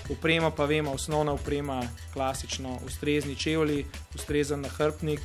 Oprema 0.10 0.52
pa 0.52 0.65
vemo, 0.65 0.91
osnovna 0.91 1.31
oprema, 1.31 1.84
klasično, 2.14 2.80
ustrezni 2.86 3.36
čevlji, 3.36 3.86
ustrezen 4.15 4.61
nahrbtnik, 4.61 5.22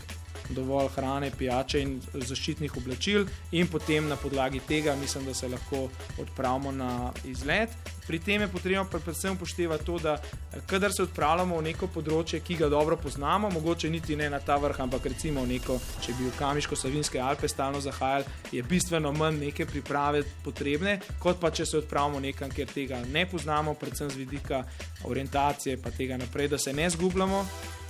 dovolj 0.49 0.89
hrane, 0.97 1.31
pijače 1.39 1.81
in 1.83 1.99
zaščitnih 2.15 2.77
oblačil, 2.77 3.27
in 3.53 3.69
potem 3.69 4.09
na 4.09 4.17
podlagi 4.17 4.61
tega 4.69 4.97
mislim, 5.01 5.25
da 5.25 5.35
se 5.35 5.49
lahko 5.49 5.89
odpravimo 6.19 6.73
na 6.73 7.13
izlet. 7.25 7.71
Pri 8.07 8.19
tem 8.19 8.43
je 8.43 8.49
potrebno 8.49 8.85
predvsem 8.85 9.33
upoštevati 9.33 9.85
to, 9.85 9.99
da 9.99 10.15
eh, 10.15 10.61
kadar 10.67 10.93
se 10.93 11.03
odpravljamo 11.03 11.59
v 11.59 11.63
neko 11.71 11.89
področje, 11.89 12.41
ki 12.45 12.59
ga 12.61 12.69
dobro 12.69 12.97
poznamo, 12.97 13.51
mogoče 13.51 13.91
niti 13.91 14.17
ne 14.17 14.29
na 14.31 14.41
ta 14.41 14.57
vrh, 14.61 14.81
ampak 14.85 15.07
recimo 15.15 15.45
v 15.45 15.55
neko, 15.55 15.79
če 16.05 16.17
bi 16.19 16.29
v 16.29 16.35
Kamiško-Savinske 16.39 17.23
Alpe 17.23 17.49
stalno 17.49 17.81
zahajali, 17.81 18.29
je 18.53 18.63
bistveno 18.63 19.13
manj 19.13 19.41
neke 19.47 19.67
priprave 19.67 20.25
potrebne, 20.45 20.99
kot 21.19 21.41
pa 21.41 21.51
če 21.51 21.67
se 21.67 21.79
odpravimo 21.81 22.21
nekam, 22.21 22.53
kjer 22.53 22.69
tega 22.69 23.01
ne 23.09 23.25
poznamo, 23.31 23.75
predvsem 23.75 24.13
z 24.13 24.21
vidika 24.21 24.65
orientacije, 25.09 25.81
pa 25.81 25.91
tega 25.91 26.21
naprej, 26.21 26.53
da 26.53 26.59
se 26.59 26.77
ne 26.77 26.91
zgubljamo. 26.91 27.47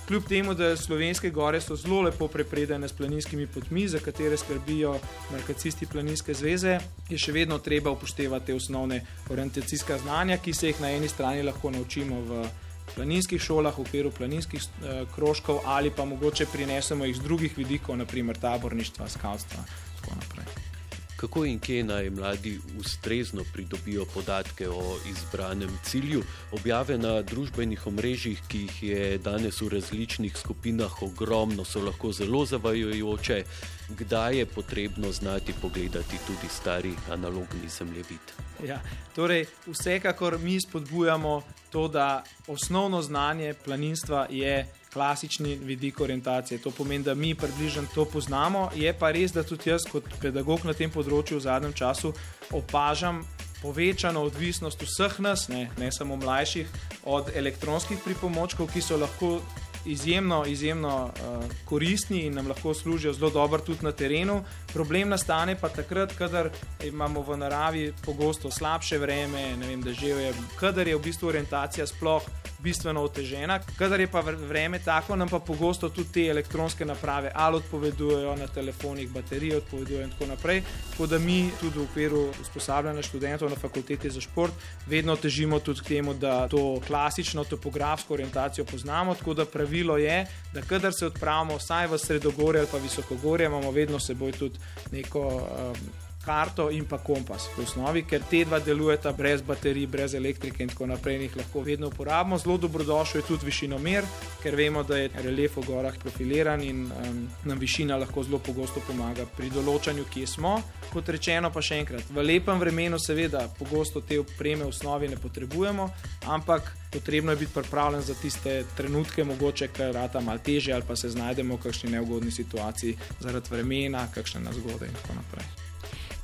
Kljub 0.07 0.23
temu, 0.29 0.53
da 0.53 0.75
slovenske 0.77 1.29
gore 1.29 1.61
so 1.61 1.75
zelo 1.75 2.01
lepo 2.01 2.27
prepredene 2.27 2.87
s 2.87 2.93
planinskimi 2.93 3.47
potmi, 3.47 3.87
za 3.87 3.99
katere 3.99 4.37
skrbijo 4.37 4.99
markacisti 5.31 5.85
Planinske 5.85 6.33
zveze, 6.33 6.77
je 7.09 7.17
še 7.17 7.33
vedno 7.33 7.57
treba 7.57 7.89
upoštevati 7.91 8.45
te 8.45 8.53
osnovne 8.53 9.01
orientacijska 9.29 9.97
znanja, 9.97 10.37
ki 10.37 10.53
se 10.53 10.67
jih 10.67 10.81
na 10.81 10.91
eni 10.93 11.09
strani 11.09 11.41
lahko 11.43 11.71
naučimo 11.73 12.21
v 12.21 12.45
planinskih 12.93 13.41
šolah, 13.41 13.73
v 13.77 13.87
okviru 13.87 14.13
planinskih 14.13 14.61
eh, 14.61 15.01
krožkov 15.15 15.65
ali 15.65 15.89
pa 15.89 16.05
mogoče 16.05 16.45
prinesemo 16.53 17.05
jih 17.05 17.17
z 17.17 17.25
drugih 17.25 17.57
vidikov, 17.57 17.97
naprimer 17.97 18.37
taborništva, 18.37 19.09
skavstva 19.09 19.65
in 19.65 20.01
tako 20.01 20.21
naprej. 20.21 20.74
Kako 21.15 21.45
in 21.45 21.59
kje 21.59 21.83
naj 21.83 22.09
mladi 22.09 22.59
ustrezno 22.79 23.43
pridobijo 23.53 24.05
podatke 24.13 24.69
o 24.69 24.97
izbranem 25.11 25.79
cilju? 25.83 26.23
Objave 26.51 26.97
na 26.97 27.21
družbenih 27.21 27.87
omrežjih, 27.87 28.41
ki 28.47 28.59
jih 28.59 28.83
je 28.83 29.17
danes 29.17 29.61
v 29.61 29.69
različnih 29.69 30.37
skupinah 30.37 31.01
ogromno, 31.01 31.63
so 31.65 31.79
lahko 31.79 32.11
zelo 32.11 32.45
zavajajoče. 32.45 33.43
Kdaj 33.89 34.37
je 34.37 34.45
potrebno 34.45 35.11
znati 35.11 35.53
pogledati 35.61 36.19
tudi 36.27 36.49
stari 36.49 36.93
analogni 37.11 37.69
zemljevid? 37.69 38.35
Ja, 38.65 38.81
torej, 39.15 39.45
vsekakor 39.65 40.39
mi 40.39 40.61
spodbujamo 40.61 41.41
to, 41.71 41.87
da 41.87 42.23
osnovno 42.47 43.01
znanje 43.01 43.53
planinstva 43.65 44.27
je 44.29 44.67
klasični 44.95 45.57
vidik 45.59 45.99
orientacije. 45.99 46.61
To 46.63 46.71
pomeni, 46.71 47.03
da 47.03 47.13
mi 47.13 47.35
približno 47.35 47.83
to 47.95 48.05
poznamo. 48.05 48.69
Je 48.75 48.93
pa 48.95 49.11
res, 49.11 49.33
da 49.35 49.43
tudi 49.43 49.69
jaz, 49.69 49.83
kot 49.91 50.07
pedagog 50.21 50.63
na 50.63 50.73
tem 50.73 50.91
področju, 50.91 51.41
v 51.41 51.43
zadnjem 51.43 51.73
času 51.75 52.13
opažam 52.55 53.25
povečano 53.59 54.23
odvisnost 54.23 54.85
vseh 54.87 55.19
nas, 55.19 55.49
ne, 55.51 55.67
ne 55.81 55.91
samo 55.91 56.15
mlajših, 56.21 56.71
od 57.11 57.33
elektronskih 57.35 57.99
pripomočkov, 58.05 58.71
ki 58.71 58.81
so 58.81 58.95
lahko 59.01 59.39
izjemno, 59.85 60.45
izjemno 60.47 60.93
uh, 61.05 61.43
koristni 61.67 62.23
in 62.29 62.39
nam 62.39 62.47
lahko 62.47 62.73
služijo 62.73 63.13
zelo 63.13 63.29
dobro 63.35 63.59
tudi 63.59 63.83
na 63.83 63.91
terenu. 63.91 64.43
Problem 64.75 65.09
nastane 65.09 65.55
pa 65.55 65.69
takrat, 65.69 66.11
kadar 66.19 66.49
imamo 66.83 67.21
v 67.23 67.37
naravi 67.39 67.93
pogosto 68.05 68.51
slabše 68.51 68.97
vreme, 68.99 69.55
ne 69.55 69.67
vem, 69.67 69.81
da 69.81 69.93
že 69.93 70.07
je, 70.07 70.33
kadar 70.59 70.87
je 70.87 70.97
v 70.97 70.99
bistvu 70.99 71.31
orientacija 71.31 71.87
sploh 71.87 72.27
bistveno 72.59 73.03
otežena. 73.03 73.59
Kadar 73.77 73.99
je 73.99 74.07
pa 74.07 74.19
vreme 74.21 74.79
tako, 74.79 75.15
nam 75.15 75.29
pa 75.29 75.39
pogosto 75.39 75.89
tudi 75.89 76.11
te 76.11 76.25
elektronske 76.27 76.85
naprave 76.85 77.31
ali 77.35 77.55
odpovedujejo 77.55 78.35
na 78.35 78.47
telefonih, 78.47 79.09
baterije 79.09 79.57
odpovedujejo 79.57 80.03
in 80.03 80.11
tako 80.11 80.25
naprej. 80.25 80.61
Tako 80.91 81.07
da 81.07 81.19
mi 81.19 81.51
tudi 81.59 81.79
v 81.79 81.83
okviru 81.83 82.23
usposabljanja 82.41 83.01
študentov 83.01 83.49
na 83.49 83.55
fakulteti 83.55 84.09
za 84.09 84.21
šport 84.21 84.53
vedno 84.87 85.15
težimo 85.15 85.59
tudi 85.59 85.81
k 85.81 85.87
temu, 85.87 86.13
da 86.13 86.47
to 86.47 86.81
klasično 86.87 87.43
topografsko 87.43 88.13
orientacijo 88.13 88.65
poznamo. 88.65 89.15
Tako 89.15 89.33
da 89.33 89.45
pravilo 89.45 89.97
je, 89.97 90.25
da 90.53 90.61
kadar 90.61 90.93
se 90.93 91.05
odpravimo 91.05 91.57
vsaj 91.57 91.87
v 91.87 91.97
sredogorje 91.97 92.59
ali 92.59 92.71
pa 92.71 92.77
visokogorje, 92.77 93.45
imamo 93.45 93.71
vedno 93.71 93.99
seboj 93.99 94.31
tudi 94.31 94.59
neko. 94.91 95.27
Um, 95.27 96.04
karto 96.25 96.69
in 96.71 96.85
pa 96.89 96.97
kompas 96.97 97.47
v 97.55 97.63
osnovi, 97.63 98.03
ker 98.09 98.23
te 98.29 98.43
dva 98.45 98.59
delujeta 98.59 99.13
brez 99.13 99.43
baterij, 99.45 99.87
brez 99.87 100.15
elektrike 100.17 100.63
in 100.63 100.71
tako 100.73 100.89
naprej, 100.89 101.15
in 101.15 101.25
jih 101.27 101.37
lahko 101.37 101.61
vedno 101.61 101.87
uporabimo. 101.87 102.37
Zelo 102.41 102.57
dobrodošel 102.57 103.21
je 103.21 103.27
tudi 103.27 103.45
višinomer, 103.45 104.07
ker 104.43 104.55
vemo, 104.55 104.83
da 104.83 104.97
je 104.97 105.11
relief 105.23 105.57
v 105.57 105.65
gorah 105.67 105.97
profiliran 106.01 106.63
in 106.63 106.85
um, 106.85 107.21
nam 107.45 107.59
višina 107.59 107.97
lahko 107.97 108.23
zelo 108.23 108.39
pogosto 108.39 108.81
pomaga 108.87 109.27
pri 109.37 109.51
določanju, 109.53 110.07
kje 110.11 110.27
smo. 110.35 110.55
Kot 110.93 111.09
rečeno, 111.13 111.51
pa 111.53 111.61
še 111.61 111.81
enkrat, 111.83 112.09
v 112.09 112.25
lepem 112.25 112.59
vremenu, 112.61 112.99
seveda, 113.01 113.45
pogosto 113.59 114.01
te 114.01 114.19
opreme 114.19 114.65
v 114.65 114.73
osnovi 114.73 115.11
ne 115.11 115.19
potrebujemo, 115.21 115.89
ampak 116.33 116.73
potrebno 116.95 117.31
je 117.31 117.43
biti 117.43 117.53
pripravljen 117.53 118.01
za 118.01 118.15
tiste 118.21 118.63
trenutke, 118.77 119.23
mogoče 119.23 119.67
kar 119.67 119.93
rata 119.93 120.21
malo 120.21 120.39
teže 120.39 120.73
ali 120.73 120.83
pa 120.87 120.95
se 120.95 121.09
znajdemo 121.09 121.55
v 121.55 121.63
kakšni 121.67 121.91
neugodni 121.91 122.31
situaciji 122.31 122.97
zaradi 123.19 123.51
vremena, 123.51 124.07
kakšne 124.15 124.41
nazgode 124.41 124.87
in 124.87 124.99
tako 125.01 125.19
naprej. 125.19 125.64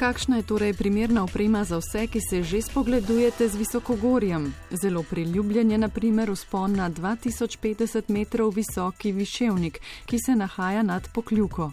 Kakšna 0.01 0.37
je 0.37 0.43
torej 0.43 0.73
primerna 0.73 1.23
oprema 1.23 1.63
za 1.63 1.77
vse, 1.77 2.07
ki 2.07 2.19
se 2.29 2.43
že 2.43 2.61
spogledujete 2.61 3.47
z 3.47 3.55
visokogorjem? 3.55 4.53
Zelo 4.81 5.03
priljubljen 5.03 5.71
je 5.71 5.77
naprimer 5.77 6.31
vzpon 6.31 6.73
na 6.73 6.89
2050 6.89 8.09
metrov 8.09 8.49
visoki 8.49 9.11
viševnik, 9.11 9.79
ki 10.05 10.17
se 10.25 10.35
nahaja 10.35 10.83
nad 10.83 11.07
pokljuko. 11.13 11.71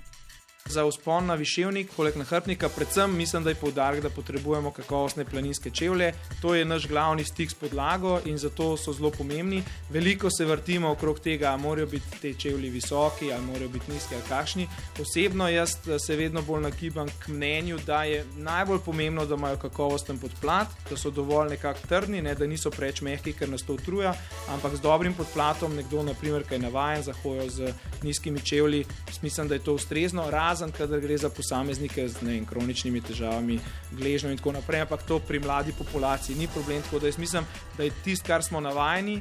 Za 0.68 0.84
vzpon 0.84 1.26
na 1.26 1.34
viševnik, 1.34 1.90
poleg 1.96 2.16
nahrbnika, 2.16 2.68
predvsem 2.68 3.16
mislim, 3.16 3.44
da 3.44 3.50
je 3.50 3.56
poudarek, 3.56 4.02
da 4.02 4.10
potrebujemo 4.10 4.70
kakovostne 4.70 5.24
planinske 5.24 5.70
čevlje. 5.70 6.12
To 6.42 6.54
je 6.54 6.64
naš 6.64 6.88
glavni 6.88 7.24
stik 7.24 7.50
s 7.50 7.54
podlago 7.54 8.20
in 8.24 8.38
zato 8.38 8.76
so 8.76 8.92
zelo 8.92 9.10
pomembni. 9.10 9.62
Veliko 9.90 10.30
se 10.30 10.44
vrtimo 10.44 10.90
okrog 10.90 11.20
tega, 11.20 11.50
ali 11.50 11.62
morajo 11.62 11.86
biti 11.86 12.20
te 12.20 12.34
čevlji 12.34 12.70
visoki, 12.70 13.32
ali 13.32 13.44
morajo 13.44 13.68
biti 13.68 13.92
nizki, 13.92 14.14
ali 14.14 14.24
kakšni. 14.28 14.68
Osebno 15.00 15.48
jaz 15.48 15.70
se 16.06 16.16
vedno 16.16 16.42
bolj 16.42 16.62
nagibam 16.62 17.08
k 17.08 17.28
mnenju, 17.28 17.78
da 17.86 18.02
je 18.04 18.24
najbolj 18.36 18.78
pomembno, 18.84 19.26
da 19.26 19.34
imajo 19.34 19.56
kakovosten 19.56 20.18
podplat, 20.18 20.68
da 20.90 20.96
so 20.96 21.10
dovolj 21.10 21.48
nekako 21.48 21.86
trdni, 21.88 22.22
ne, 22.22 22.34
da 22.34 22.46
niso 22.46 22.70
preveč 22.70 23.00
mehki, 23.00 23.32
ker 23.32 23.48
nas 23.48 23.62
to 23.62 23.72
utruja, 23.72 24.14
ampak 24.48 24.76
z 24.76 24.80
dobrim 24.80 25.14
podplatom, 25.14 25.76
nekdo, 25.76 26.02
naprimer, 26.02 26.44
ki 26.44 26.54
je 26.54 26.58
navajen 26.58 27.02
za 27.02 27.16
hojo 27.22 27.48
z 27.50 27.72
nizkimi 28.02 28.40
čevlji, 28.40 28.84
mislim, 29.22 29.48
da 29.48 29.54
je 29.54 29.64
to 29.64 29.74
ustrezno. 29.74 30.30
Razen, 30.30 30.57
kadar 30.72 31.00
gre 31.00 31.18
za 31.18 31.30
posameznike 31.30 32.08
z 32.08 32.22
ne, 32.22 32.38
kroničnimi 32.46 33.00
težavami, 33.00 33.60
gležnjo 33.92 34.30
in 34.30 34.38
tako 34.38 34.52
naprej, 34.52 34.80
ampak 34.86 35.02
to 35.02 35.18
pri 35.18 35.38
mladi 35.38 35.72
populaciji 35.78 36.36
ni 36.36 36.48
problem. 36.48 36.82
Tako 36.82 36.98
da 36.98 37.06
jaz 37.06 37.18
mislim, 37.18 37.46
da 37.76 37.84
je 37.84 37.92
tisto, 38.04 38.26
kar 38.26 38.42
smo 38.42 38.60
navajeni, 38.60 39.20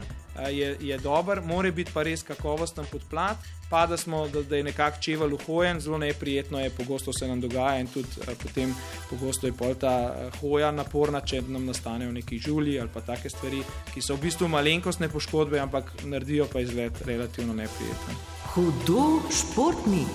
je, 0.50 0.78
je 0.80 0.98
dober, 0.98 1.42
mora 1.42 1.72
biti 1.72 1.92
pa 1.94 2.04
res 2.04 2.24
kakovosten 2.24 2.86
podplat. 2.92 3.38
Pa 3.70 3.86
da, 3.86 3.98
smo, 3.98 4.28
da, 4.28 4.42
da 4.44 4.56
je 4.56 4.64
nekako 4.64 5.02
čevelj 5.02 5.34
uhojen, 5.34 5.80
zelo 5.80 5.98
neprijetno 5.98 6.60
je, 6.60 6.70
pogosto 6.70 7.14
se 7.14 7.28
nam 7.28 7.42
dogaja 7.42 7.80
in 7.80 7.88
tudi 7.88 8.08
eh, 8.22 8.36
potem 8.44 8.76
pogosto 9.10 9.48
je 9.48 9.54
pol 9.54 9.76
ta 9.76 10.16
eh, 10.16 10.40
hoja 10.40 10.72
naporna, 10.72 11.22
če 11.22 11.42
nam 11.48 11.66
nastanejo 11.66 12.12
neki 12.12 12.40
žulji 12.40 12.80
ali 12.80 12.90
pa 12.94 13.02
take 13.02 13.30
stvari, 13.30 13.60
ki 13.94 14.02
so 14.02 14.16
v 14.16 14.24
bistvu 14.30 14.48
malenkostne 14.48 15.10
poškodbe, 15.12 15.60
ampak 15.60 15.92
naredijo 16.04 16.48
pa 16.54 16.64
izgled 16.64 17.04
relativno 17.06 17.54
neprijeten. 17.54 18.24
Hudo 18.56 19.08
športni. 19.36 20.06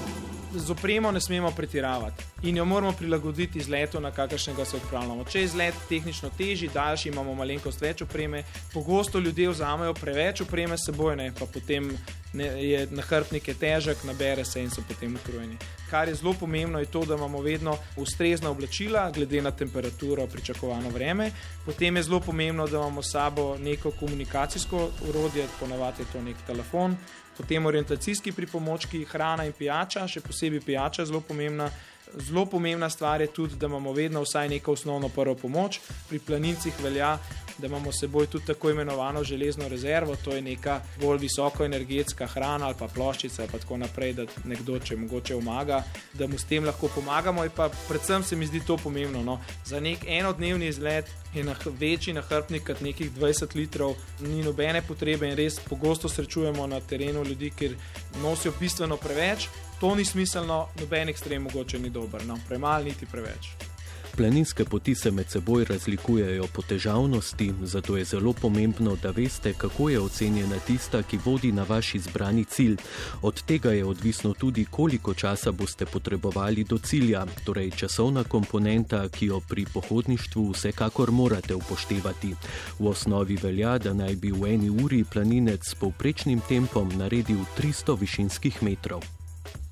Z 0.55 0.70
opremo 0.70 1.12
ne 1.12 1.20
smemo 1.20 1.51
pretiravati 1.51 2.24
in 2.43 2.57
jo 2.57 2.65
moramo 2.65 2.93
prilagoditi 2.93 3.59
izletu, 3.59 4.01
na 4.01 4.11
kakršnega 4.11 4.65
se 4.65 4.77
odpravljamo. 4.77 5.24
Če 5.24 5.39
je 5.39 5.45
izlet 5.45 5.74
tehnično 5.89 6.31
težji, 6.39 6.69
daljši, 6.74 7.09
imamo 7.09 7.35
malenkost 7.35 7.81
več 7.81 8.03
opreme, 8.03 8.43
pogosto 8.73 9.19
ljudje 9.19 9.49
vzamejo 9.51 9.95
preveč 9.95 10.41
opreme 10.41 10.77
s 10.79 10.91
seboj, 10.91 11.16
ne, 11.16 11.31
pa 11.39 11.47
potem 11.47 11.89
ne, 12.33 12.49
je 12.65 12.87
nahrbtnik 12.91 13.49
težek, 13.61 14.05
nabere 14.05 14.45
se 14.45 14.61
in 14.61 14.70
so 14.70 14.85
potem 14.89 15.15
utrujeni. 15.16 15.57
Kar 15.91 16.09
je 16.09 16.15
zelo 16.15 16.35
pomembno, 16.41 16.81
je 16.81 16.91
to, 16.91 17.05
da 17.05 17.15
imamo 17.15 17.41
vedno 17.41 17.77
ustrezna 17.97 18.51
oblačila, 18.51 19.11
glede 19.11 19.43
na 19.43 19.51
temperaturo, 19.51 20.27
pričakovano 20.27 20.91
vreme. 20.91 21.31
Potem 21.65 21.97
je 21.97 22.03
zelo 22.03 22.20
pomembno, 22.20 22.66
da 22.66 22.79
imamo 22.79 23.03
s 23.03 23.12
sabo 23.12 23.57
neko 23.59 23.91
komunikacijsko 23.91 24.89
urodje, 25.09 25.49
ponavadi 25.61 26.03
je 26.03 26.12
to 26.12 26.23
nek 26.23 26.37
telefon, 26.47 26.97
potem 27.36 27.66
orientacijski 27.66 28.32
pripomočki, 28.32 29.04
hrana 29.04 29.46
in 29.48 29.52
pijača, 29.52 30.06
še 30.09 30.20
posebej 30.20 30.60
pijača 30.66 31.02
je 31.02 31.12
zelo 31.12 31.20
pomembna. 31.20 31.70
Zelo 32.12 32.44
pomembna 32.46 32.90
stvar 32.92 33.22
je 33.24 33.30
tudi, 33.32 33.56
da 33.56 33.66
imamo 33.66 33.92
vedno 33.96 34.20
vsaj 34.20 34.48
neko 34.48 34.72
osnovno 34.72 35.09
prvo 35.09 35.34
pomoč. 35.34 35.78
Pri 36.09 36.18
planincih 36.18 36.74
velja, 36.84 37.14
da 37.59 37.66
imamo 37.66 37.93
s 37.93 38.01
seboj 38.01 38.27
tudi 38.27 38.47
tako 38.47 38.70
imenovano 38.70 39.24
železno 39.24 39.69
rezervo, 39.69 40.16
to 40.16 40.35
je 40.35 40.43
neka 40.43 40.81
bolj 41.01 41.19
visokoenergetska 41.19 42.27
hrana 42.27 42.66
ali 42.66 42.74
pa 42.79 42.89
ploščica, 42.89 43.47
pa 43.53 43.59
tako 43.59 43.77
naprej, 43.77 44.12
da 44.12 44.27
nekdo, 44.45 44.79
če 44.79 44.97
mogoče 44.97 45.35
pomaga, 45.35 45.83
da 46.12 46.27
mu 46.27 46.39
s 46.39 46.45
tem 46.45 46.65
lahko 46.65 46.89
pomagamo. 46.95 47.45
In 47.45 47.51
pa 47.57 47.69
predvsem 47.89 48.23
se 48.24 48.37
mi 48.37 48.47
zdi 48.47 48.61
to 48.66 48.77
pomembno. 48.77 49.23
No. 49.23 49.41
Za 49.65 49.81
nek 49.81 50.05
enodnevni 50.07 50.69
izlet 50.69 51.11
je 51.35 51.45
nah, 51.45 51.59
večji 51.81 52.15
nahrbtnik 52.15 52.66
kot 52.66 52.81
nekih 52.81 53.12
20 53.12 53.57
litrov, 53.57 53.97
ni 54.20 54.43
nobene 54.43 54.83
potrebe 54.83 55.29
in 55.29 55.37
res 55.37 55.59
pogosto 55.61 56.09
srečujemo 56.09 56.66
na 56.66 56.81
terenu 56.81 57.24
ljudi, 57.24 57.51
ker 57.51 57.77
nosijo 58.23 58.55
bistveno 58.61 58.97
preveč. 58.97 59.49
To 59.81 59.95
ni 59.95 60.05
smiselno, 60.05 60.69
noben 60.81 61.09
ekstrem 61.09 61.43
mogoče 61.43 61.79
ni 61.79 61.91
dober, 61.91 62.27
no. 62.27 62.39
premalo 62.49 62.85
niti 62.85 63.07
preveč. 63.07 63.72
Planinske 64.16 64.64
poti 64.64 64.94
se 64.94 65.10
med 65.10 65.30
seboj 65.30 65.64
razlikujejo 65.64 66.47
po 66.55 66.62
težavnosti, 66.62 67.52
zato 67.62 67.97
je 67.97 68.05
zelo 68.05 68.32
pomembno, 68.32 68.97
da 69.02 69.10
veste, 69.10 69.55
kako 69.59 69.89
je 69.89 70.01
ocenjena 70.01 70.59
tista, 70.66 71.02
ki 71.02 71.18
vodi 71.24 71.52
na 71.52 71.64
vaš 71.68 71.94
izbrani 71.94 72.44
cilj. 72.44 72.76
Od 73.22 73.43
tega 73.43 73.72
je 73.72 73.84
odvisno 73.84 74.34
tudi, 74.34 74.64
koliko 74.64 75.14
časa 75.14 75.52
boste 75.52 75.86
potrebovali 75.86 76.64
do 76.64 76.78
cilja, 76.78 77.26
torej 77.44 77.70
časovna 77.70 78.24
komponenta, 78.24 79.09
ki 79.09 79.26
jo 79.26 79.40
pri 79.48 79.66
pohodništvu 79.74 80.51
vsekakor 80.51 81.10
morate 81.10 81.55
upoštevati. 81.55 82.34
V 82.78 82.89
osnovi 82.89 83.39
velja, 83.43 83.78
da 83.78 83.94
naj 83.94 84.16
bi 84.16 84.32
v 84.32 84.52
eni 84.55 84.70
uri 84.70 85.05
planinec 85.05 85.68
s 85.68 85.74
povprečnim 85.74 86.40
tempom 86.48 86.93
naredil 86.98 87.44
300 87.59 87.98
višinskih 88.01 88.62
metrov. 88.62 89.22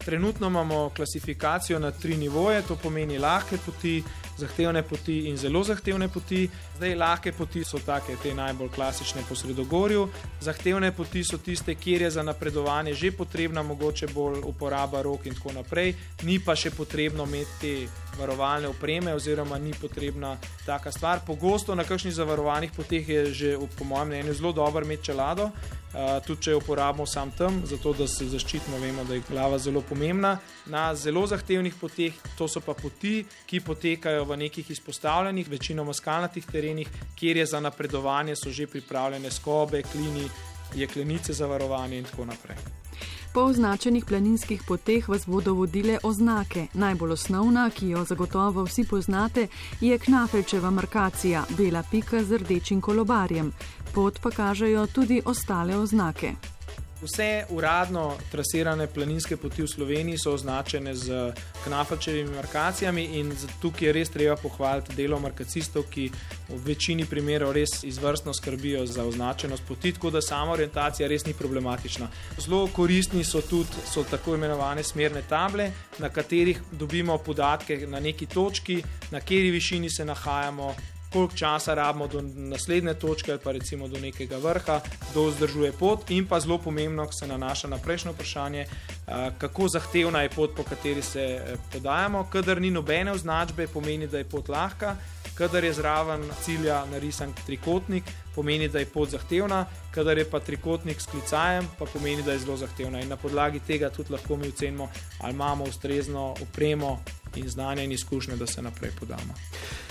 Trenutno 0.05 0.47
imamo 0.47 0.91
klasifikacijo 0.97 1.79
na 1.79 1.91
tri 1.91 2.17
nivoje, 2.17 2.63
to 2.63 2.77
pomeni 2.77 3.19
lahke 3.19 3.59
poti, 3.67 4.03
zahtevne 4.39 4.83
poti 4.83 5.19
in 5.29 5.37
zelo 5.37 5.65
zahtevne 5.65 6.09
poti. 6.09 6.49
Zdaj, 6.77 6.95
lahke 6.95 7.33
poti 7.33 7.65
so 7.65 7.79
take, 7.79 8.17
te 8.23 8.35
najbolj 8.35 8.69
klasične 8.75 9.23
po 9.29 9.35
Sredogorju, 9.35 10.09
zahtevne 10.41 10.93
poti 10.97 11.25
so 11.25 11.39
tiste, 11.39 11.75
kjer 11.75 12.03
je 12.03 12.11
za 12.11 12.23
napredovanje 12.23 12.95
že 12.95 13.13
potrebna 13.13 13.63
mogoče 13.63 14.07
bolj 14.15 14.41
uporaba 14.45 15.03
rok 15.03 15.27
in 15.27 15.35
tako 15.35 15.53
naprej, 15.53 15.95
ni 16.23 16.39
pa 16.39 16.57
še 16.57 16.71
potrebno 16.71 17.25
imeti 17.25 17.59
te 17.61 17.75
varovalne 18.19 18.69
opreme, 18.69 19.15
oziroma 19.15 19.59
ni 19.59 19.73
potrebna 19.81 20.37
taka 20.67 20.93
stvar. 20.93 21.21
Pogosto 21.27 21.75
na 21.75 21.85
kakšnih 21.85 22.15
zavarovanih 22.15 22.73
poteh 22.77 23.09
je 23.09 23.27
že, 23.33 23.59
po 23.79 23.85
mojem 23.85 24.09
mnenju, 24.09 24.35
zelo 24.35 24.53
dobro 24.53 24.85
imeti 24.85 25.05
čelado. 25.05 25.51
Uh, 25.91 26.23
tudi 26.23 26.43
če 26.43 26.51
jo 26.51 26.59
uporabimo 26.59 27.07
sam 27.07 27.33
tam, 27.35 27.63
zato 27.67 27.93
da 27.93 28.07
se 28.07 28.29
zaščitimo, 28.31 28.79
vemo, 28.79 29.05
da 29.05 29.15
je 29.15 29.25
glava 29.29 29.59
zelo 29.59 29.81
pomembna. 29.83 30.37
Na 30.67 30.95
zelo 30.95 31.27
zahtevnih 31.27 31.75
poteh, 31.75 32.15
to 32.39 32.47
so 32.49 32.63
pa 32.63 32.77
poti, 32.79 33.25
ki 33.47 33.61
potekajo 33.61 34.25
v 34.25 34.37
nekih 34.45 34.71
izpostavljenih, 34.71 35.51
večinoma 35.51 35.95
skalnatih 35.95 36.47
terenih, 36.47 36.89
kjer 37.19 37.43
je 37.43 37.47
za 37.47 37.61
napredovanje 37.61 38.37
so 38.37 38.55
že 38.55 38.67
pripravljene 38.71 39.31
skobe, 39.31 39.83
klini, 39.83 40.29
jeklenice 40.75 41.33
za 41.33 41.47
varovanje 41.47 41.99
in 41.99 42.05
tako 42.05 42.25
naprej. 42.31 42.57
Po 43.33 43.41
označenih 43.41 44.05
planinskih 44.05 44.63
poteh 44.67 45.09
vas 45.09 45.27
bodo 45.27 45.55
vodile 45.55 45.99
oznake. 46.03 46.67
Najbolj 46.75 47.13
osnovna, 47.13 47.71
ki 47.71 47.89
jo 47.89 48.05
zagotovo 48.05 48.65
vsi 48.65 48.85
poznate, 48.91 49.47
je 49.81 49.99
Knafelčeva 49.99 50.71
markacija, 50.71 51.45
bela 51.59 51.83
pika 51.91 52.25
z 52.25 52.39
rdečim 52.39 52.81
kolobarjem. 52.81 53.53
Pot 53.95 54.19
pa 54.23 54.31
kažejo 54.31 54.87
tudi 54.87 55.23
ostale 55.25 55.77
oznake. 55.77 56.60
Vse 57.01 57.45
uradno 57.49 58.17
trasirane 58.31 58.87
planinske 58.87 59.37
poti 59.37 59.63
v 59.63 59.69
Sloveniji 59.69 60.19
so 60.19 60.35
označene 60.37 60.95
z 60.95 61.33
knafačevimi 61.65 62.35
markacijami, 62.35 63.05
in 63.17 63.33
tukaj 63.63 63.89
je 63.89 63.93
res 63.93 64.13
treba 64.13 64.37
pohvaliti 64.37 64.97
delo 64.97 65.17
markacistov, 65.21 65.87
ki 65.89 66.11
v 66.49 66.61
večini 66.67 67.07
primerov 67.09 67.55
res 67.57 67.81
izvrstno 67.89 68.35
skrbijo 68.37 68.85
za 68.87 69.05
označenost 69.09 69.65
poti, 69.69 69.95
tako 69.97 70.11
da 70.11 70.21
sama 70.21 70.53
orientacija 70.53 71.09
res 71.09 71.25
ni 71.27 71.33
problematična. 71.35 72.11
Zelo 72.39 72.67
koristni 72.69 73.25
so 73.25 73.41
tudi 73.41 73.81
so 73.89 74.05
tako 74.05 74.35
imenovane 74.35 74.85
smerne 74.85 75.23
table, 75.29 75.73
na 75.99 76.09
katerih 76.09 76.61
dobimo 76.73 77.19
podatke 77.19 77.87
na 77.87 78.01
neki 78.01 78.27
točki, 78.27 78.83
na 79.11 79.21
kateri 79.21 79.51
višini 79.51 79.91
se 79.91 80.05
nahajamo, 80.05 80.75
koliko 81.13 81.37
časa 81.37 81.75
rabimo 81.75 82.07
do 82.07 82.23
naslednje 82.35 82.95
točke 82.95 83.33
ali 83.33 83.41
pa 83.45 83.53
recimo 83.53 83.89
do 83.89 83.99
nekega 83.99 84.37
vrha, 84.37 84.81
kdo 85.11 85.27
vzdržuje 85.27 85.73
pot 85.73 86.11
in 86.11 86.27
pa 86.27 86.41
zelo 86.41 86.59
pomembno, 86.59 87.07
ki 87.07 87.15
se 87.21 87.27
nanaša 87.27 87.69
na 87.69 87.79
prejšnjo 87.79 88.13
vprašanje, 88.13 88.67
kako 89.39 89.69
zahtevna 89.69 90.23
je 90.23 90.29
pot, 90.29 90.55
po 90.57 90.63
kateri 90.63 91.03
se 91.03 91.21
eh, 91.21 91.57
podajamo. 91.73 92.27
Kadar 92.33 92.61
ni 92.61 92.71
nobene 92.71 93.13
označbe, 93.13 93.67
pomeni, 93.67 94.07
da 94.07 94.19
je 94.19 94.25
pot 94.25 94.49
lahka, 94.49 94.97
kadar 95.35 95.65
je 95.65 95.73
zraven 95.73 96.23
cilja 96.43 96.85
narisan 96.93 97.35
trikotnik, 97.47 98.05
pomeni, 98.35 98.69
da 98.69 98.79
je 98.79 98.87
pot 98.87 99.11
zahtevna, 99.11 99.65
kadar 99.91 100.19
je 100.19 100.25
pa 100.31 100.41
trikotnik 100.41 101.01
s 101.01 101.07
klicajem, 101.07 101.69
pa 101.79 101.85
pomeni, 101.85 102.23
da 102.23 102.33
je 102.33 102.39
zelo 102.39 102.57
zahtevna. 102.57 103.01
In 103.01 103.09
na 103.09 103.17
podlagi 103.17 103.61
tega 103.67 103.91
tudi 103.91 104.13
lahko 104.13 104.37
mi 104.37 104.49
ocenimo, 104.49 104.91
ali 105.21 105.35
imamo 105.35 105.65
ustrezno 105.65 106.35
opremo 106.43 107.01
in 107.37 107.49
znanje 107.49 107.85
in 107.85 107.93
izkušnje, 107.93 108.37
da 108.37 108.47
se 108.47 108.63
naprej 108.63 108.91
podamo. 109.01 109.35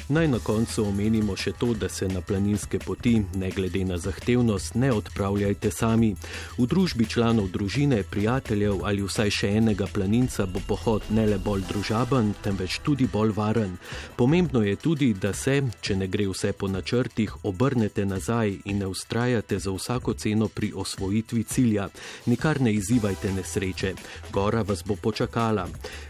Naj 0.10 0.27
na 0.27 0.40
koncu 0.40 0.88
omenimo 0.90 1.36
še 1.38 1.52
to, 1.61 1.68
da 1.77 1.86
se 1.90 2.07
na 2.10 2.22
planinske 2.26 2.80
poti, 2.81 3.11
ne 3.38 3.52
glede 3.53 3.84
na 3.86 3.98
zahtevnost, 4.02 4.73
ne 4.81 4.90
odpravljajte 4.90 5.69
sami. 5.72 6.15
V 6.57 6.65
družbi 6.65 7.06
članov 7.06 7.52
družine, 7.53 7.99
prijateljev 8.10 8.81
ali 8.90 9.06
vsaj 9.06 9.30
še 9.30 9.52
enega 9.60 9.86
planinca 9.94 10.48
bo 10.49 10.64
pohod 10.65 11.06
ne 11.14 11.27
le 11.30 11.38
bolj 11.38 11.68
družaben, 11.69 12.34
temveč 12.41 12.80
tudi 12.81 13.06
bolj 13.06 13.36
varen. 13.38 13.77
Pomembno 14.18 14.65
je 14.65 14.76
tudi, 14.81 15.14
da 15.14 15.30
se, 15.34 15.61
če 15.81 16.02
ne 16.02 16.10
gre 16.10 16.26
vse 16.34 16.56
po 16.57 16.73
načrtih, 16.73 17.45
obrnete 17.45 18.06
nazaj 18.10 18.64
in 18.65 18.81
ne 18.81 18.90
ustrajate 18.90 19.61
za 19.61 19.69
vsako 19.77 20.18
ceno 20.18 20.49
pri 20.49 20.73
osvojitvi 20.73 21.44
cilja. 21.44 21.86
Nikar 22.26 22.65
ne 22.65 22.73
izzivajte 22.73 23.38
nesreče, 23.38 23.94
gora 24.34 24.65
vas 24.65 24.81
bo 24.81 24.98
počakala. 24.98 25.69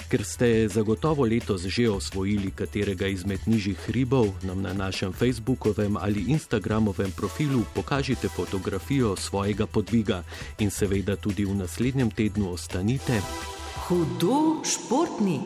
Ker 0.10 0.26
ste 0.26 0.66
zagotovo 0.66 1.22
letos 1.22 1.70
že 1.70 1.86
osvojili 1.86 2.50
katerega 2.50 3.06
izmed 3.06 3.46
nižjih 3.46 3.78
hribov, 3.78 4.34
nam 4.42 4.62
na 4.66 4.74
našem 4.74 5.14
Facebookovem 5.14 5.98
ali 6.02 6.34
Instagramovem 6.34 7.12
profilu 7.12 7.62
pokažite 7.76 8.26
fotografijo 8.28 9.16
svojega 9.16 9.70
podviga 9.70 10.24
in 10.58 10.74
seveda 10.74 11.16
tudi 11.16 11.46
v 11.46 11.54
naslednjem 11.62 12.10
tednu 12.10 12.50
ostanite. 12.58 13.22
Hudo 13.86 14.66
športni. 14.66 15.46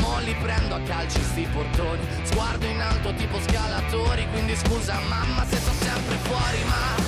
mo 0.00 0.18
li 0.20 0.34
prendo 0.42 0.74
a 0.74 0.80
calci 0.80 1.22
sti 1.22 1.48
portoni, 1.52 2.00
sguardo 2.22 2.66
in 2.66 2.80
alto 2.80 3.12
tipo 3.14 3.40
scalatori, 3.40 4.26
quindi 4.30 4.56
scusa 4.56 4.98
mamma 5.08 5.44
se 5.46 5.56
sto 5.56 5.72
sempre 5.72 6.16
fuori, 6.16 6.64
ma 6.64 7.07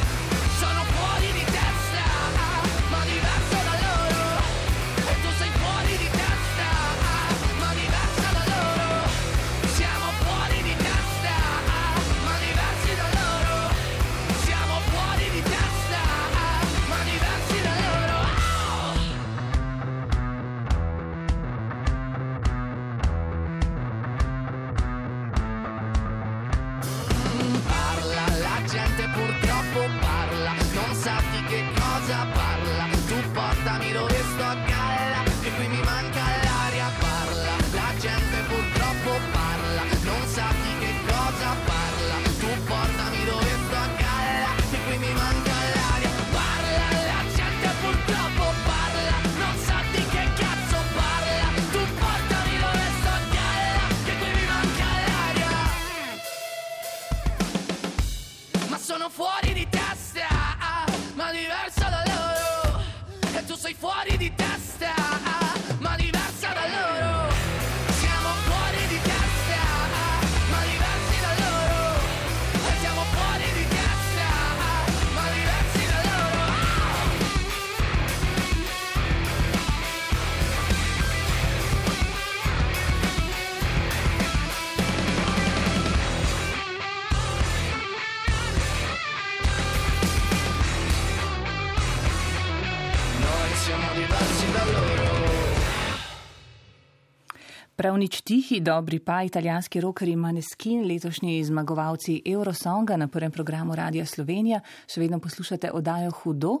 nič 98.01 98.25
tihi, 98.25 98.57
dobri 98.65 98.97
pa 98.97 99.21
italijanski 99.21 99.77
rokeri 99.81 100.15
Maneskin, 100.17 100.81
letošnji 100.89 101.43
zmagovalci 101.45 102.21
Eurosonga 102.25 102.97
na 102.97 103.05
prvem 103.07 103.31
programu 103.31 103.75
Radia 103.77 104.07
Slovenija, 104.09 104.61
še 104.89 105.03
vedno 105.03 105.19
poslušate 105.21 105.69
oddajo 105.69 106.09
Hudo. 106.23 106.55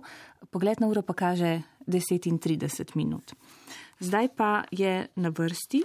Pogled 0.53 0.77
na 0.83 0.89
uro 0.91 1.01
pa 1.01 1.17
kaže 1.17 1.63
10 1.89 2.27
in 2.29 2.37
30 2.37 2.93
minut. 2.93 3.33
Zdaj 3.97 4.29
pa 4.37 4.51
je 4.69 5.07
na 5.17 5.31
vrsti 5.33 5.81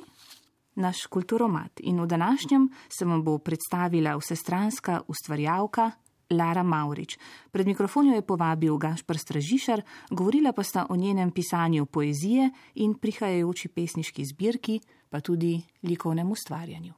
naš 0.76 1.06
kulturomat 1.08 1.80
in 1.88 2.02
v 2.04 2.06
današnjem 2.06 2.68
se 2.92 3.08
vam 3.08 3.24
bo 3.24 3.38
predstavila 3.38 4.16
vsestranska 4.20 5.06
ustvarjalka 5.08 5.90
Lara 6.30 6.62
Maurič. 6.62 7.16
Pred 7.50 7.66
mikrofon 7.66 8.10
jo 8.10 8.18
je 8.18 8.26
povabil 8.26 8.76
Gašpr 8.76 9.18
Stražišar, 9.18 9.80
govorila 10.10 10.52
pa 10.52 10.62
sta 10.62 10.86
o 10.90 10.96
njenem 10.96 11.30
pisanju 11.30 11.86
poezije 11.86 12.50
in 12.74 12.94
prihajajoči 12.98 13.68
pesniški 13.68 14.24
zbirki, 14.34 14.80
pa 15.10 15.20
tudi 15.20 15.62
likovnem 15.82 16.30
ustvarjanju. 16.30 16.92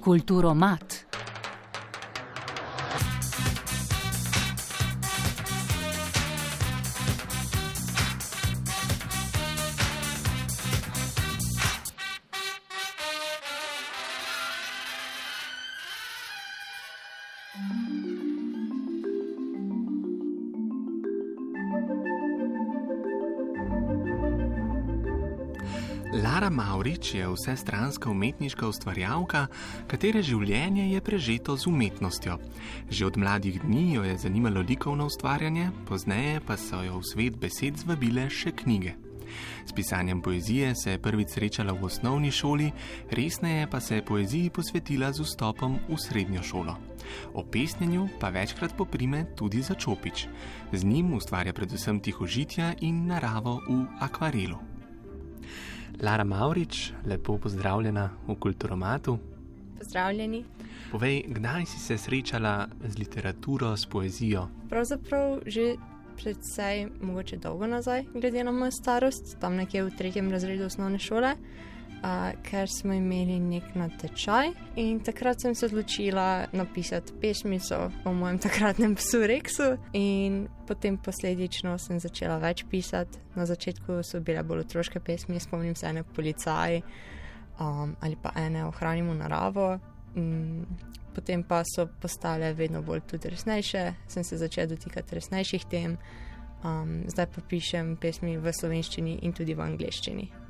Kulturomat. 0.00 1.05
Lara 26.36 26.50
Maurič 26.50 27.14
je 27.14 27.24
vsestranska 27.24 28.10
umetniška 28.12 28.66
ustvarjalka, 28.68 29.46
katere 29.88 30.20
življenje 30.20 30.82
je 30.90 31.00
prežeto 31.00 31.54
z 31.56 31.64
umetnostjo. 31.70 32.36
Že 32.92 33.06
od 33.06 33.16
mladih 33.16 33.56
dni 33.62 33.94
jo 33.94 34.02
je 34.04 34.18
zanimalo 34.20 34.60
likovno 34.60 35.06
ustvarjanje, 35.08 35.70
pozneje 35.88 36.42
pa 36.44 36.58
so 36.60 36.82
jo 36.84 37.00
v 37.00 37.08
svet 37.08 37.40
besed 37.40 37.80
zvabile 37.80 38.28
še 38.28 38.52
knjige. 38.52 38.92
S 39.64 39.72
pisanjem 39.72 40.20
poezije 40.20 40.74
se 40.76 40.98
je 40.98 41.00
prvič 41.00 41.32
srečala 41.38 41.72
v 41.72 41.88
osnovni 41.88 42.28
šoli, 42.28 42.68
resneje 43.16 43.64
pa 43.72 43.80
se 43.80 43.96
je 43.96 44.04
poeziji 44.04 44.52
posvetila 44.52 45.16
z 45.16 45.24
vstopom 45.24 45.80
v 45.88 45.96
srednjo 45.96 46.44
šolo. 46.44 46.76
O 47.32 47.48
pesnjenju 47.48 48.20
pa 48.20 48.28
večkrat 48.28 48.76
poprime 48.76 49.24
tudi 49.32 49.64
za 49.64 49.72
čopič. 49.72 50.28
Z 50.68 50.84
njim 50.84 51.16
ustvarja 51.16 51.56
predvsem 51.56 51.96
tihožitja 51.96 52.74
in 52.84 53.06
naravo 53.08 53.62
v 53.64 53.86
akvarelu. 54.04 54.76
Lara 56.02 56.24
Maurič, 56.24 56.92
lepo 57.06 57.38
pozdravljena 57.38 58.10
v 58.28 58.34
Kulturomatu. 58.34 59.18
Pozdravljeni. 59.78 60.44
Povej, 60.90 61.24
kdaj 61.28 61.66
si 61.66 61.78
se 61.78 61.98
srečala 61.98 62.68
z 62.88 62.98
literaturo, 62.98 63.76
s 63.76 63.86
poezijo? 63.86 64.48
Pravzaprav 64.68 65.40
že 65.46 65.76
predvsej 66.16 66.88
mogoče 67.00 67.36
dolgo 67.36 67.66
nazaj, 67.66 68.04
glede 68.12 68.44
na 68.44 68.52
mojo 68.52 68.70
starost, 68.70 69.38
tam 69.40 69.56
nekje 69.56 69.84
v 69.84 69.96
tretjem 69.96 70.30
razredu 70.30 70.64
osnovne 70.64 70.98
šole, 70.98 71.34
uh, 72.02 72.32
ker 72.42 72.68
smo 72.70 72.92
imeli 72.92 73.38
nek 73.40 73.74
natečaj 73.74 74.50
in 74.76 75.00
takrat 75.00 75.40
sem 75.40 75.54
se 75.54 75.66
odločila 75.66 76.46
napisati 76.52 77.12
pesmico 77.20 77.90
o 78.04 78.12
mojem 78.12 78.38
takratnem 78.38 78.94
psu 78.94 79.26
Reksu 79.26 79.76
in 79.92 80.48
potem 80.66 80.98
posledično 80.98 81.78
sem 81.78 82.00
začela 82.00 82.38
več 82.38 82.64
pisati. 82.70 83.18
Na 83.36 83.46
začetku 83.46 84.00
so 84.02 84.20
bile 84.20 84.42
bolj 84.42 84.64
otroške 84.64 85.00
pesmi, 85.00 85.40
spomnim 85.40 85.74
se 85.76 85.86
ene 85.86 86.02
policaji 86.02 86.82
um, 87.60 87.96
ali 88.00 88.16
pa 88.22 88.32
ene 88.36 88.64
ohranimo 88.64 89.14
naravo. 89.14 89.78
Mm, 90.16 90.64
Potem 91.16 91.42
pa 91.42 91.62
so 91.64 91.86
postale 92.00 92.52
vedno 92.52 92.82
bolj 92.82 93.00
tudi 93.08 93.30
resnejše, 93.32 93.94
sem 94.06 94.24
se 94.24 94.36
začela 94.36 94.66
dotikati 94.66 95.14
resnejših 95.14 95.64
tem, 95.64 95.96
um, 96.60 96.90
zdaj 97.08 97.26
pa 97.32 97.40
pišem 97.40 97.94
pesmi 97.96 98.36
v 98.36 98.52
slovenščini 98.52 99.22
in 99.24 99.32
tudi 99.32 99.56
v 99.56 99.64
angleščini. 99.64 100.45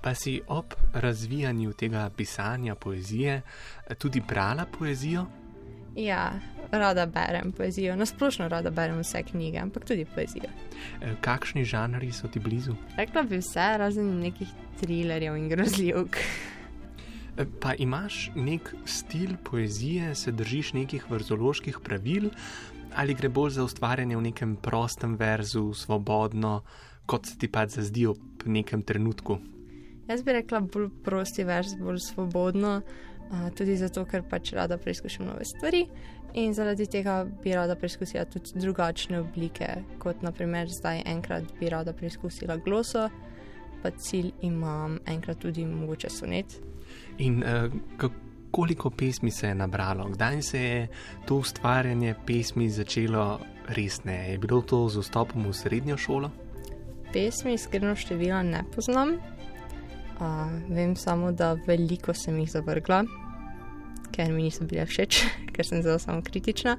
Pa 0.00 0.14
si 0.14 0.40
ob 0.48 0.74
razvijanju 0.92 1.72
tega 1.72 2.10
pisanja 2.16 2.74
poezije 2.74 3.42
tudi 3.98 4.20
brala 4.20 4.66
poezijo? 4.78 5.26
Ja, 5.96 6.32
rada 6.70 7.06
berem 7.06 7.52
poezijo, 7.52 7.96
nasplošno 7.96 8.48
rada 8.48 8.70
berem 8.70 8.98
vse 9.00 9.22
knjige, 9.22 9.58
ampak 9.58 9.84
tudi 9.84 10.04
poezijo. 10.04 10.50
Eh, 11.00 11.14
Kakšni 11.20 11.64
žanri 11.64 12.12
so 12.12 12.28
ti 12.28 12.40
blizu? 12.40 12.74
Rekla 12.96 13.22
bi 13.22 13.40
vse, 13.40 13.78
razen 13.78 14.20
nekih 14.20 14.48
trilerjev 14.80 15.36
in 15.36 15.48
grozljivk. 15.48 16.16
Eh, 16.16 17.44
Pa 17.60 17.74
imaš 17.74 18.30
nek 18.34 18.74
stil 18.84 19.36
poezije, 19.44 20.14
se 20.14 20.32
držiš 20.32 20.72
nekih 20.72 21.10
verzoloških 21.10 21.78
pravil, 21.84 22.30
ali 22.96 23.14
gre 23.14 23.28
bolj 23.28 23.50
za 23.50 23.64
ustvarjanje 23.64 24.16
v 24.16 24.22
nekem 24.22 24.56
prostem 24.56 25.16
verzu, 25.16 25.74
svobodno, 25.74 26.62
kot 27.06 27.26
se 27.26 27.38
ti 27.38 27.48
pač 27.48 27.76
zazdi 27.76 28.06
ob 28.06 28.18
nekem 28.46 28.82
trenutku? 28.82 29.38
Jaz 30.08 30.22
bi 30.22 30.32
rekla 30.32 30.60
bolj 30.60 30.88
prosti 31.04 31.44
vers, 31.44 31.74
bolj 31.80 31.98
svobodno, 31.98 32.80
uh, 32.80 33.48
tudi 33.56 33.76
zato, 33.76 34.04
ker 34.06 34.22
pač 34.30 34.52
rada 34.54 34.78
preizkušam 34.78 35.26
nove 35.26 35.44
stvari 35.44 35.86
in 36.36 36.54
zaradi 36.54 36.86
tega 36.86 37.24
bi 37.42 37.54
rada 37.54 37.74
preizkusila 37.74 38.24
tudi 38.24 38.60
drugačne 38.60 39.20
oblike, 39.20 39.68
kot 39.98 40.22
naprimer 40.22 40.68
zdaj 40.68 41.02
enkrat 41.06 41.48
bi 41.60 41.70
rada 41.72 41.94
preizkusila 41.96 42.56
gloso, 42.56 43.08
pa 43.82 43.90
cilj 43.90 44.32
imam 44.44 44.98
enkrat 45.06 45.40
tudi 45.40 45.64
mogoče 45.66 46.10
sonet. 46.10 46.58
In 47.18 47.42
uh, 47.42 48.10
koliko 48.50 48.90
pesmi 48.90 49.30
se 49.30 49.48
je 49.48 49.54
nabralo? 49.54 50.08
Kdaj 50.08 50.42
se 50.42 50.62
je 50.62 50.88
to 51.26 51.36
ustvarjanje 51.36 52.14
pesmi 52.26 52.70
začelo 52.70 53.40
resneje? 53.68 54.30
Je 54.32 54.38
bilo 54.38 54.60
to 54.62 54.88
z 54.88 55.00
vstopom 55.00 55.46
v 55.46 55.52
srednjo 55.52 55.96
šolo? 55.96 56.30
Pesmi 57.12 57.54
iskreno 57.54 57.96
števila 57.96 58.42
ne 58.42 58.64
poznam. 58.74 59.16
Uh, 60.16 60.48
vem 60.72 60.96
samo, 60.96 61.32
da 61.32 61.52
veliko 61.66 62.14
sem 62.16 62.38
jih 62.40 62.50
zavrgla, 62.50 63.02
ker 64.14 64.30
mi 64.32 64.46
niso 64.46 64.64
bile 64.64 64.86
všeč, 64.88 65.18
ker 65.54 65.66
sem 65.66 65.82
zelo 65.84 65.98
samo 66.00 66.24
kritična. 66.24 66.76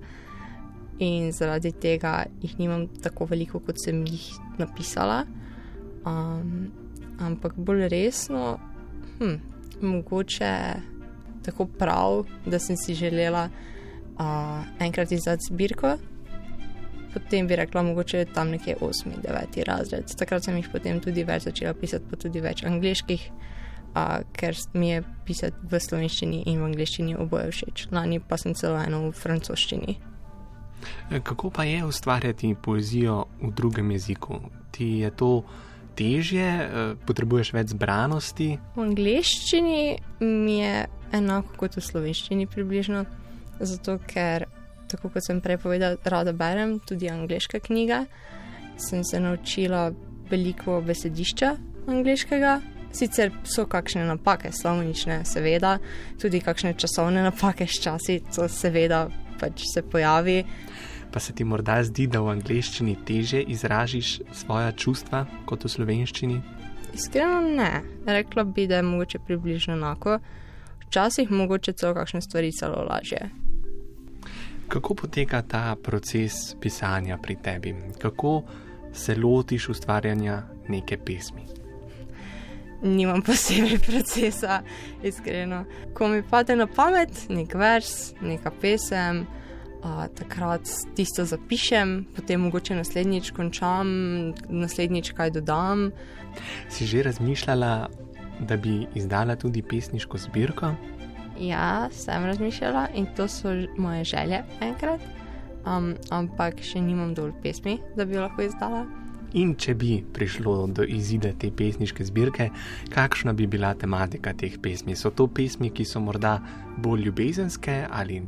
In 1.06 1.30
zaradi 1.32 1.72
tega 1.78 2.24
jih 2.42 2.56
nimam 2.58 2.88
tako 3.04 3.28
veliko, 3.30 3.62
kot 3.62 3.78
sem 3.84 4.02
jih 4.10 4.32
napisala. 4.58 5.22
Um, 6.08 6.72
ampak 7.22 7.54
bolj 7.58 7.86
resno, 7.94 8.58
hm, 9.20 9.38
mogoče 9.86 10.54
tako 11.46 11.68
prav, 11.78 12.26
da 12.46 12.60
sem 12.60 12.78
si 12.78 12.96
želela 12.98 13.50
uh, 14.18 14.66
enkrat 14.82 15.12
izdati 15.12 15.46
zbirko. 15.52 15.98
Potem 17.18 17.48
bi 17.50 17.56
rekla, 17.58 17.82
mogoče 17.82 18.26
tam 18.34 18.52
nekje 18.54 18.76
8, 18.82 19.22
9 19.24 19.64
razred. 19.66 20.16
Takrat 20.18 20.46
sem 20.46 20.58
jih 20.60 20.68
potem 20.72 21.00
tudi 21.02 21.24
več 21.26 21.48
začela 21.48 21.74
pisati, 21.74 22.06
pa 22.10 22.20
tudi 22.22 22.44
več 22.44 22.62
angliških, 22.68 23.24
uh, 23.32 24.20
ker 24.38 24.58
mi 24.74 24.92
je 24.92 25.04
pisati 25.26 25.72
v 25.72 25.80
slovenščini 25.82 26.44
in 26.46 26.62
v 26.62 26.70
angliščini 26.70 27.18
oboje 27.18 27.50
všeč. 27.56 27.88
Lani 27.92 28.20
pa 28.22 28.38
sem 28.38 28.54
celo 28.54 28.78
eno 28.78 29.08
v 29.08 29.16
francoščini. 29.18 29.98
Kako 31.24 31.50
pa 31.50 31.66
je 31.66 31.86
ustvarjati 31.86 32.56
poezijo 32.62 33.26
v 33.42 33.52
drugem 33.52 33.92
jeziku? 33.92 34.40
Ti 34.72 34.86
je 35.02 35.10
to 35.10 35.32
težje, 35.98 36.46
eh, 36.46 36.96
potrebuješ 37.06 37.54
več 37.54 37.74
zbranosti? 37.74 38.60
V 38.76 38.86
angliščini 38.86 39.98
mi 40.22 40.60
je 40.60 40.86
enako 41.12 41.58
kot 41.58 41.80
v 41.80 41.82
slovenščini 41.82 42.48
približno, 42.48 43.06
zato 43.60 43.98
ker, 44.06 44.46
tako 44.88 45.12
kot 45.14 45.26
sem 45.26 45.42
prej 45.42 45.60
povedala, 45.64 45.98
rada 46.04 46.34
berem 46.34 46.80
tudi 46.80 47.10
angliške 47.10 47.60
knjige. 47.60 48.06
Sem 48.78 49.04
se 49.04 49.20
naučila 49.20 49.92
veliko 50.30 50.82
besedišča 50.82 51.56
angliškega. 51.88 52.60
Sicer 52.92 53.32
so 53.44 53.66
kakšne 53.68 54.06
napake, 54.08 54.50
slovnične, 54.56 55.22
seveda, 55.28 55.78
tudi 56.22 56.40
kakšne 56.42 56.74
časovne 56.80 57.22
napake, 57.26 57.68
ščasi, 57.68 58.22
to 58.34 58.48
seveda 58.50 59.08
pač 59.40 59.66
se 59.74 59.84
pojavi. 59.84 60.44
Pa 61.12 61.20
se 61.20 61.34
ti 61.34 61.44
morda 61.44 61.82
zdi, 61.84 62.08
da 62.08 62.22
v 62.24 62.34
angleščini 62.36 62.96
teže 63.08 63.42
izražiš 63.44 64.22
svoja 64.36 64.72
čustva 64.72 65.26
kot 65.46 65.68
v 65.68 65.72
slovenščini? 65.72 66.40
Iskreno 66.98 67.42
ne, 67.42 67.84
rekla 68.06 68.44
bi, 68.44 68.68
da 68.68 68.80
je 68.80 68.88
mogoče 68.88 69.20
približno 69.28 69.76
enako, 69.78 70.18
včasih 70.88 71.32
mogoče 71.32 71.76
celo 71.78 71.94
kakšne 71.94 72.22
stvari 72.22 72.52
celo 72.56 72.84
lažje. 72.88 73.30
Kako 74.68 74.94
poteka 74.94 75.42
ta 75.42 75.76
proces 75.84 76.56
pisanja 76.62 77.18
pri 77.18 77.36
tebi? 77.44 77.76
Kako 78.02 78.44
se 78.94 79.16
lotiš 79.16 79.70
ustvarjanja 79.70 80.44
neke 80.68 80.98
pesmi? 80.98 81.42
Nimam 82.84 83.22
posebej 83.22 83.80
procesa, 83.80 84.62
iskreno. 85.04 85.66
Ko 85.94 86.08
mi 86.08 86.24
pade 86.24 86.56
na 86.56 86.68
pamet 86.68 87.30
nek 87.30 87.54
vers, 87.54 88.14
neka 88.22 88.52
pesem, 88.62 89.26
a, 89.84 90.08
takrat 90.08 90.70
tisto 90.96 91.26
zapišem, 91.26 92.06
potem 92.16 92.42
mogoče 92.42 92.76
naslednjič 92.76 93.32
končam, 93.32 93.88
naslednjič 94.50 95.12
kaj 95.18 95.32
dodam. 95.40 95.92
Si 96.70 96.86
že 96.86 97.04
razmišljala, 97.04 97.90
da 98.40 98.58
bi 98.58 98.86
izdala 98.96 99.36
tudi 99.36 99.62
pesniško 99.62 100.18
zbirko? 100.18 100.76
Ja, 101.40 101.90
sem 101.92 102.26
razmišljala 102.26 102.88
in 102.96 103.06
to 103.16 103.28
so 103.28 103.50
moje 103.78 104.04
želje 104.04 104.44
enkrat, 104.62 105.02
um, 105.66 105.94
ampak 106.10 106.62
še 106.62 106.82
nimam 106.82 107.14
dovolj 107.14 107.36
pesmi, 107.44 107.78
da 107.96 108.06
bi 108.06 108.18
jo 108.18 108.24
lahko 108.26 108.42
izdala. 108.42 108.86
In 109.38 109.54
če 109.60 109.74
bi 109.76 109.98
prišlo 110.14 110.56
do 110.72 110.86
izida 110.88 111.34
te 111.40 111.50
pesniške 111.52 112.06
zbirke, 112.08 112.50
kakšna 112.94 113.34
bi 113.36 113.48
bila 113.48 113.74
tematika 113.76 114.32
teh 114.34 114.56
pesmi? 114.64 114.96
So 114.96 115.12
to 115.12 115.28
pesmi, 115.28 115.70
ki 115.70 115.86
so 115.86 116.00
morda 116.00 116.38
bolj 116.80 117.10
ljubezenske 117.10 117.84
ali 117.92 118.22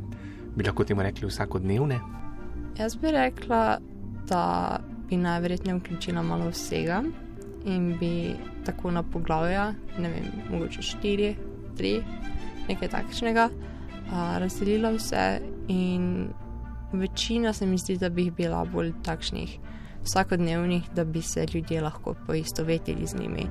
bi 0.56 0.66
lahko 0.66 0.84
temu 0.84 1.02
rekli 1.02 1.30
vsakodnevne? 1.30 2.00
Jaz 2.78 2.94
bi 3.00 3.14
rekla, 3.16 3.78
da 4.28 4.44
bi 5.08 5.16
najverjetneje 5.16 5.80
vključila 5.80 6.22
malo 6.22 6.50
vsega 6.52 7.02
in 7.66 7.96
bi 7.98 8.36
tako 8.64 8.90
na 8.90 9.02
poglavja, 9.02 9.72
ne 9.98 10.08
vem, 10.08 10.28
mogoče 10.52 10.82
štiri, 10.82 11.34
tri, 11.76 11.96
nekaj 12.68 12.88
takšnega, 12.88 13.48
a, 14.12 14.38
razdelila 14.38 14.90
vse 14.90 15.40
in 15.68 16.28
večina 16.92 17.52
se 17.52 17.66
mi 17.66 17.78
zdi, 17.78 17.96
da 17.96 18.08
bi 18.08 18.22
jih 18.22 18.32
bila 18.32 18.64
bolj 18.64 18.92
takšnih 19.04 19.58
vsakodnevnih, 20.04 20.90
da 20.94 21.04
bi 21.04 21.22
se 21.22 21.46
ljudje 21.54 21.80
lahko 21.80 22.14
poistovetili 22.26 23.06
z 23.06 23.14
njimi. 23.20 23.46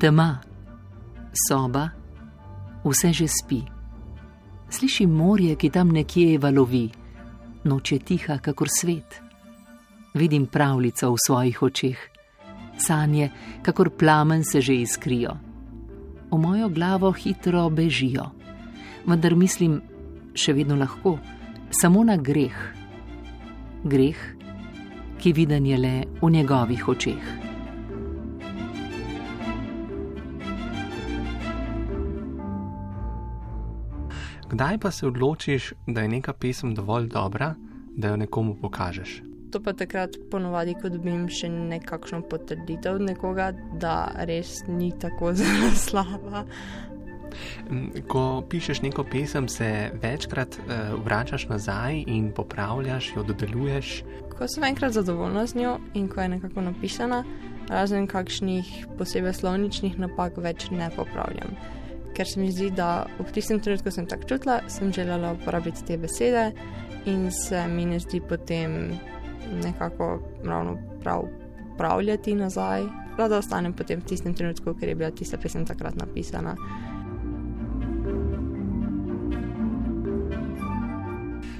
Tema, 0.00 0.38
soba, 1.48 1.88
vse 2.84 3.12
že 3.12 3.28
spi. 3.28 3.62
Sliši 4.70 5.06
morje, 5.06 5.54
ki 5.56 5.70
tam 5.70 5.88
nekje 5.88 6.38
valovi, 6.38 6.90
noč 7.64 7.92
je 7.92 7.98
tiha, 7.98 8.38
kakor 8.38 8.68
svet. 8.80 9.20
Vidim 10.14 10.46
pravljico 10.46 11.10
v 11.12 11.16
svojih 11.26 11.62
očeh, 11.62 12.11
sanje, 12.78 13.30
kakor 13.62 13.90
plamen 13.90 14.44
se 14.44 14.60
že 14.60 14.74
iskrijo. 14.74 15.36
V 16.30 16.38
mojo 16.38 16.68
glavo 16.68 17.12
hitro 17.12 17.68
bežijo, 17.70 18.30
vendar 19.06 19.36
mislim, 19.36 19.80
še 20.34 20.52
vedno 20.52 20.76
lahko, 20.76 21.18
samo 21.70 22.04
na 22.04 22.16
greh. 22.16 22.56
Greh, 23.84 24.18
ki 25.18 25.32
viden 25.32 25.66
je 25.66 25.78
le 25.78 25.94
v 26.22 26.30
njegovih 26.30 26.88
očeh. 26.88 27.24
Kdaj 34.52 34.78
pa 34.78 34.90
se 34.90 35.06
odločiš, 35.06 35.72
da 35.86 36.00
je 36.00 36.08
neka 36.08 36.32
pesem 36.32 36.74
dovolj 36.74 37.08
dobra, 37.08 37.54
da 37.96 38.08
jo 38.08 38.16
nekomu 38.16 38.54
pokažeš? 38.60 39.31
To 39.52 39.60
pa 39.60 39.74
takrat 39.76 40.16
ponovadi, 40.32 40.72
ko 40.80 40.88
dobim 40.88 41.26
še 41.28 41.50
nekakšno 41.52 42.22
potrditev 42.24 42.96
od 42.96 43.04
nekoga, 43.04 43.50
da 43.76 44.08
res 44.24 44.62
ni 44.68 44.88
tako 44.96 45.34
zelo 45.38 45.68
slaba. 45.76 46.46
Ko 48.08 48.42
pišeš 48.48 48.82
neko 48.84 49.04
pesem, 49.08 49.48
se 49.48 49.90
večkrat 50.00 50.56
uh, 50.56 50.72
vračaš 51.04 51.46
nazaj 51.48 52.04
in 52.06 52.30
popravljaš, 52.32 53.12
jo 53.16 53.24
dodeluješ. 53.28 53.92
Ko 54.32 54.48
sem 54.48 54.64
enkrat 54.64 54.96
zadovoljna 54.96 55.46
z 55.46 55.60
njo 55.60 55.76
in 55.94 56.08
ko 56.08 56.24
je 56.24 56.28
nekako 56.28 56.64
napisana, 56.68 57.22
razen 57.68 58.08
kakšnih 58.08 58.72
posebej 58.98 59.36
slovničnih 59.36 60.00
napak, 60.00 60.40
več 60.40 60.70
ne 60.72 60.90
popravljam. 60.96 61.56
Ker 62.16 62.28
se 62.28 62.40
mi 62.40 62.50
zdi, 62.52 62.68
da 62.76 63.06
v 63.20 63.28
tistem 63.32 63.60
trenutku 63.60 63.92
sem 63.92 64.08
tako 64.08 64.28
čutila, 64.28 64.60
sem 64.68 64.92
želela 64.92 65.32
uporabiti 65.36 65.84
te 65.88 65.96
besede 65.96 66.50
in 67.08 67.30
se 67.32 67.66
mi 67.68 67.86
ne 67.88 68.00
zdi 68.00 68.20
potem 68.20 68.96
nekako 69.52 70.18
ravno 70.44 70.76
prav 71.02 71.24
popravljati 71.72 72.34
nazaj. 72.34 72.82
Rada 73.18 73.38
ostanem 73.38 73.72
potem 73.72 74.00
v 74.00 74.04
tistem 74.04 74.34
trenutku, 74.34 74.74
ker 74.74 74.88
je 74.88 74.94
bila 74.94 75.10
tista 75.10 75.36
pesem 75.36 75.66
takrat 75.66 75.96
napisana. 75.96 76.54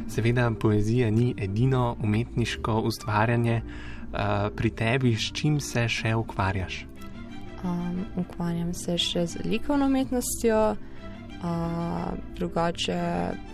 Seveda, 0.09 0.51
poezija 0.61 1.11
ni 1.11 1.35
edino 1.39 1.97
umetniško 2.03 2.81
ustvarjanje, 2.81 3.63
pri 4.57 4.71
tebi 4.71 5.15
s 5.17 5.33
čim 5.33 5.61
se 5.61 5.89
še 5.89 6.15
ukvarjaš? 6.15 6.87
Um, 7.65 8.05
ukvarjam 8.17 8.75
se 8.75 8.99
še 8.99 9.27
z 9.27 9.45
likovno 9.45 9.87
umetnostjo, 9.87 10.59
uh, 10.75 12.13
drugače 12.37 12.99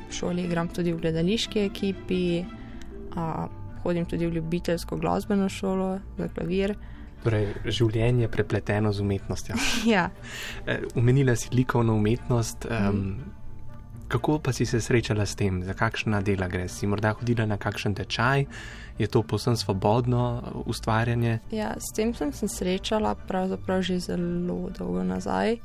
v 0.08 0.16
šoli 0.16 0.48
igram 0.48 0.68
tudi 0.68 0.92
v 0.92 1.02
gledališki 1.02 1.60
ekipi, 1.68 2.42
uh, 2.42 3.46
hodim 3.88 4.06
tudi 4.06 4.26
v 4.26 4.38
ljubiteljsko 4.38 4.96
glasbeno 4.96 5.48
šolo 5.48 5.98
za 6.18 6.28
klavir. 6.28 6.76
Torej, 7.24 7.48
življenje 7.66 8.26
je 8.26 8.30
prepleteno 8.30 8.92
z 8.92 9.02
umetnostjo. 9.02 9.58
Ja. 9.94 10.10
Eh, 10.66 10.86
Omenila 10.94 11.36
si 11.36 11.50
likovno 11.54 11.96
umetnost. 11.98 12.68
Um, 12.70 13.16
kako 14.08 14.38
pa 14.38 14.52
si 14.52 14.66
se 14.66 14.80
srečala 14.80 15.26
s 15.26 15.36
tem, 15.36 15.62
za 15.64 15.74
kakšna 15.74 16.20
dela 16.24 16.48
gre? 16.48 16.68
Si 16.68 16.86
morda 16.86 17.12
hodila 17.12 17.46
na 17.46 17.58
kakšen 17.60 17.94
tečaj, 17.94 18.46
je 18.98 19.06
to 19.06 19.22
posebno 19.22 19.56
svobodno 19.56 20.42
ustvarjanje? 20.66 21.38
Ja, 21.52 21.74
s 21.78 21.92
tem 21.96 22.14
sem 22.14 22.32
se 22.32 22.48
srečala 22.48 23.14
pravzaprav 23.14 23.82
že 23.82 23.98
zelo 24.00 24.70
dolgo 24.78 25.04
nazaj. 25.04 25.58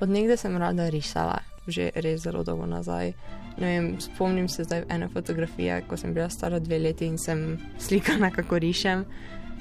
Od 0.00 0.08
nekdaj 0.08 0.36
sem 0.36 0.56
rada 0.56 0.88
risala. 0.88 1.40
Že 1.70 1.90
res 1.94 2.22
zelo 2.22 2.44
dolgo 2.44 2.66
nazaj. 2.66 3.14
Ne 3.60 3.66
Vem, 3.66 4.00
spomnim 4.00 4.48
se 4.48 4.64
zdaj 4.64 4.84
ene 4.88 5.08
fotografije, 5.08 5.82
ko 5.88 5.96
sem 5.96 6.14
bila 6.14 6.28
stara 6.30 6.58
dve 6.58 6.78
leti 6.78 7.06
in 7.06 7.18
sem 7.18 7.58
slikana, 7.78 8.30
kako 8.30 8.58
rišem. 8.58 9.04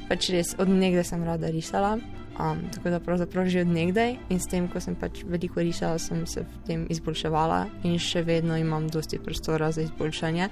Pač 0.10 0.30
res 0.34 0.56
od 0.57 0.69
nekdaj 0.69 1.03
sem 1.06 1.23
rada 1.23 1.49
risala, 1.53 1.98
um, 2.40 2.61
tako 2.73 2.90
da 2.90 2.99
pravzaprav 2.99 3.49
že 3.49 3.61
od 3.61 3.68
nekdaj 3.68 4.15
in 4.30 4.40
s 4.40 4.48
tem, 4.48 4.68
ko 4.68 4.80
sem 4.81 4.95
pač 4.95 5.23
veliko 5.27 5.61
risala, 5.61 5.99
sem 5.99 6.26
se 6.27 6.41
v 6.41 6.64
tem 6.65 6.88
izboljševala 6.90 7.68
in 7.84 7.99
še 7.99 8.23
vedno 8.26 8.57
imam 8.57 8.88
dosti 8.88 9.19
prostora 9.19 9.72
za 9.72 9.81
izboljšanje, 9.86 10.49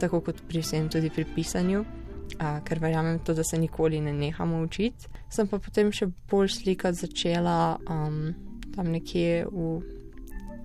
tako 0.00 0.20
kot 0.20 0.40
pri 0.48 0.62
vsem 0.62 0.88
tudi 0.88 1.10
pri 1.10 1.26
pisanju, 1.34 1.84
uh, 1.84 2.60
ker 2.64 2.80
verjamem 2.80 3.18
to, 3.18 3.34
da 3.34 3.44
se 3.44 3.58
nikoli 3.58 4.00
ne 4.00 4.12
nehamo 4.12 4.62
učiti. 4.62 5.10
Sem 5.28 5.50
pa 5.50 5.58
potem 5.58 5.92
še 5.92 6.08
bolj 6.30 6.54
slikati 6.60 7.04
začela 7.04 7.76
um, 7.90 8.32
tam 8.74 8.90
nekje 8.90 9.44
v, 9.50 9.82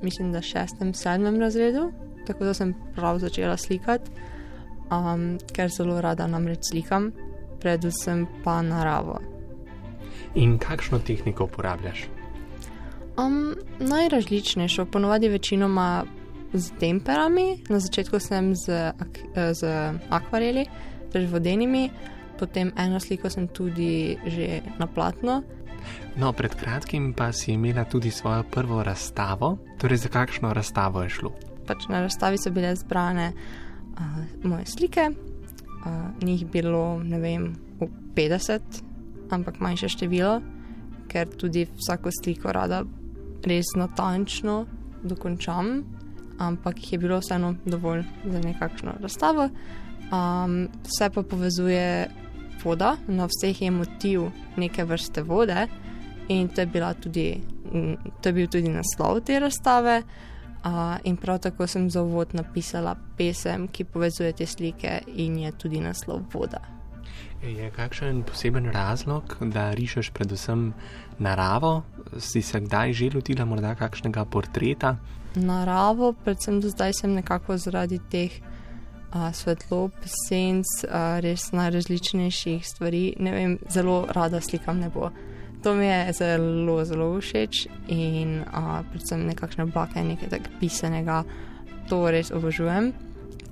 mislim, 0.01 0.31
da 0.31 0.41
šestem, 0.41 0.93
sedmem 0.93 1.39
razredu, 1.41 1.91
tako 2.27 2.45
da 2.45 2.53
sem 2.53 2.73
prav 2.95 3.19
začela 3.19 3.57
slikati, 3.57 4.11
um, 4.91 5.37
ker 5.53 5.69
zelo 5.69 6.01
rada 6.01 6.27
namreč 6.27 6.69
slikam, 6.71 7.11
predvsem 7.59 8.27
pa 8.43 8.61
naravo. 8.61 9.19
In 10.35 10.57
kakšno 10.61 10.99
tehniko 10.99 11.49
uporabljaš? 11.49 12.05
Um, 13.17 13.55
najrazličnejšo, 13.79 14.85
ponovadi 14.85 15.27
večinoma 15.29 16.05
z 16.53 16.71
temperami, 16.79 17.63
na 17.69 17.79
začetku 17.79 18.19
sem 18.19 18.53
z, 18.55 18.93
ak, 18.93 19.19
z 19.53 19.61
akvareli, 20.09 20.65
torej 21.11 21.27
vodenimi, 21.27 21.89
potem 22.39 22.71
eno 22.77 22.99
sliko 22.99 23.29
sem 23.29 23.47
tudi 23.47 24.17
že 24.25 24.61
na 24.79 24.87
platno. 24.87 25.43
No, 26.17 26.33
pred 26.33 26.55
kratkim 26.55 27.13
pa 27.13 27.31
si 27.31 27.53
imela 27.53 27.85
tudi 27.85 28.11
svojo 28.11 28.43
prvo 28.43 28.83
razstavo. 28.83 29.57
Torej, 29.79 29.97
za 29.97 30.09
kakšno 30.09 30.53
razstavo 30.53 31.03
je 31.03 31.09
šlo? 31.09 31.33
Pač 31.67 31.87
na 31.89 32.01
razstavi 32.01 32.37
so 32.37 32.51
bile 32.51 32.75
zbrane 32.75 33.31
uh, 33.33 33.99
moje 34.43 34.65
slike, 34.65 35.09
uh, 35.09 36.23
njih 36.23 36.45
bilo, 36.47 36.99
ne 37.03 37.19
vem, 37.19 37.55
v 37.79 37.87
50, 38.15 38.59
ampak 39.29 39.59
manjše 39.59 39.89
število, 39.89 40.41
ker 41.07 41.29
tudi 41.29 41.67
vsako 41.77 42.11
sliko 42.11 42.51
rada 42.51 42.83
res 43.45 43.75
natančno 43.75 44.65
dokončam, 45.03 45.83
ampak 46.39 46.81
jih 46.83 46.93
je 46.93 46.99
bilo 46.99 47.19
vseeno 47.19 47.53
dovolj 47.65 48.03
za 48.25 48.39
nekakšno 48.39 48.97
razstavo. 49.01 49.49
Um, 50.09 50.67
vse 50.83 51.09
pa 51.13 51.23
povezuje 51.23 52.09
voda, 52.63 52.97
na 53.07 53.27
vseh 53.29 53.61
je 53.61 53.71
motiv 53.71 54.29
neke 54.57 54.83
vrste 54.83 55.23
vode, 55.23 55.67
in 56.29 56.49
to 56.49 56.61
je, 56.61 56.67
bila 56.67 56.93
tudi, 56.93 57.41
m, 57.73 57.97
to 58.21 58.29
je 58.29 58.33
bil 58.33 58.47
tudi 58.47 58.69
naslov 58.69 59.23
te 59.25 59.39
razstave. 59.39 60.03
Uh, 60.59 60.97
in 61.07 61.15
prav 61.15 61.37
tako 61.39 61.67
sem 61.67 61.89
za 61.89 62.01
uvod 62.03 62.33
napisala 62.35 62.95
pesem, 63.17 63.69
ki 63.71 63.85
povezuje 63.87 64.33
te 64.33 64.45
slike, 64.45 64.99
in 65.15 65.37
je 65.39 65.51
tudi 65.51 65.79
naslov 65.79 66.25
voda. 66.33 66.59
Je 67.39 67.69
kakšen 67.71 68.25
poseben 68.27 68.67
razlog, 68.67 69.37
da 69.41 69.71
rišeš 69.71 70.09
predvsem 70.11 70.73
naravo? 71.19 71.83
Si 72.17 72.41
se 72.41 72.59
kdaj 72.59 72.93
že 72.93 73.09
lotila 73.13 73.45
morda 73.45 73.75
kakšnega 73.75 74.25
portreta? 74.25 74.97
naravo, 75.35 76.13
predvsem 76.13 76.61
do 76.61 76.69
zdaj 76.69 76.93
sem 76.93 77.13
nekako 77.13 77.57
zaradi 77.57 77.99
teh 78.09 78.31
a, 79.11 79.31
svetlob, 79.33 79.91
senc, 80.27 80.65
a, 80.85 81.19
res 81.23 81.49
najrazličnejših 81.55 82.65
stvari. 82.67 83.03
Ne 83.19 83.33
vem, 83.33 83.57
zelo 83.71 84.03
rada 84.15 84.41
slikam 84.41 84.79
nebo. 84.79 85.11
To 85.63 85.73
mi 85.75 85.85
je 85.85 86.13
zelo, 86.13 86.85
zelo 86.85 87.11
všeč 87.19 87.67
in 87.91 88.39
a, 88.47 88.81
predvsem 88.91 89.25
nekakšne 89.27 89.67
oblake, 89.67 90.03
nekaj 90.03 90.31
tak 90.31 90.49
pisanega, 90.59 91.23
to 91.89 92.05
res 92.11 92.31
obožujem. 92.31 92.93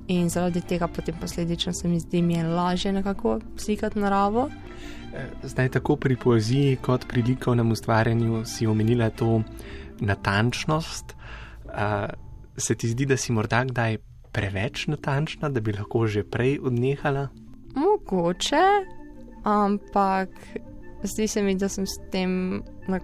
In 0.07 0.29
zaradi 0.31 0.61
tega 0.63 0.87
potem 0.87 1.15
posledično 1.19 1.73
se 1.73 1.87
mi 1.87 1.99
zdi, 1.99 2.21
mi 2.21 2.37
je 2.37 2.43
lažje 2.47 2.93
nekako 2.95 3.39
slikati 3.59 3.99
naravo. 3.99 4.47
Zdaj, 5.43 5.69
tako 5.69 5.95
pri 5.95 6.15
poeziji, 6.15 6.77
kot 6.81 7.07
pri 7.07 7.21
likovnem 7.27 7.71
ustvarjanju, 7.71 8.45
si 8.45 8.67
omenila 8.67 9.09
to 9.09 9.41
natančnost. 9.99 11.15
Uh, 11.65 12.07
se 12.57 12.75
ti 12.75 12.87
zdi, 12.87 13.05
da 13.05 13.17
si 13.17 13.31
morda 13.31 13.63
kdaj 13.65 13.97
preveč 14.37 14.87
natančna, 14.87 15.49
da 15.49 15.61
bi 15.61 15.73
lahko 15.73 16.05
že 16.07 16.21
prej 16.23 16.59
odnehala? 16.61 17.27
Mogoče, 17.75 18.65
ampak 19.43 20.29
zdi 21.03 21.27
se 21.27 21.41
mi, 21.41 21.55
da 21.55 21.69
sem 21.69 21.87
s 21.87 21.97
tem 22.11 22.61
na 22.87 22.99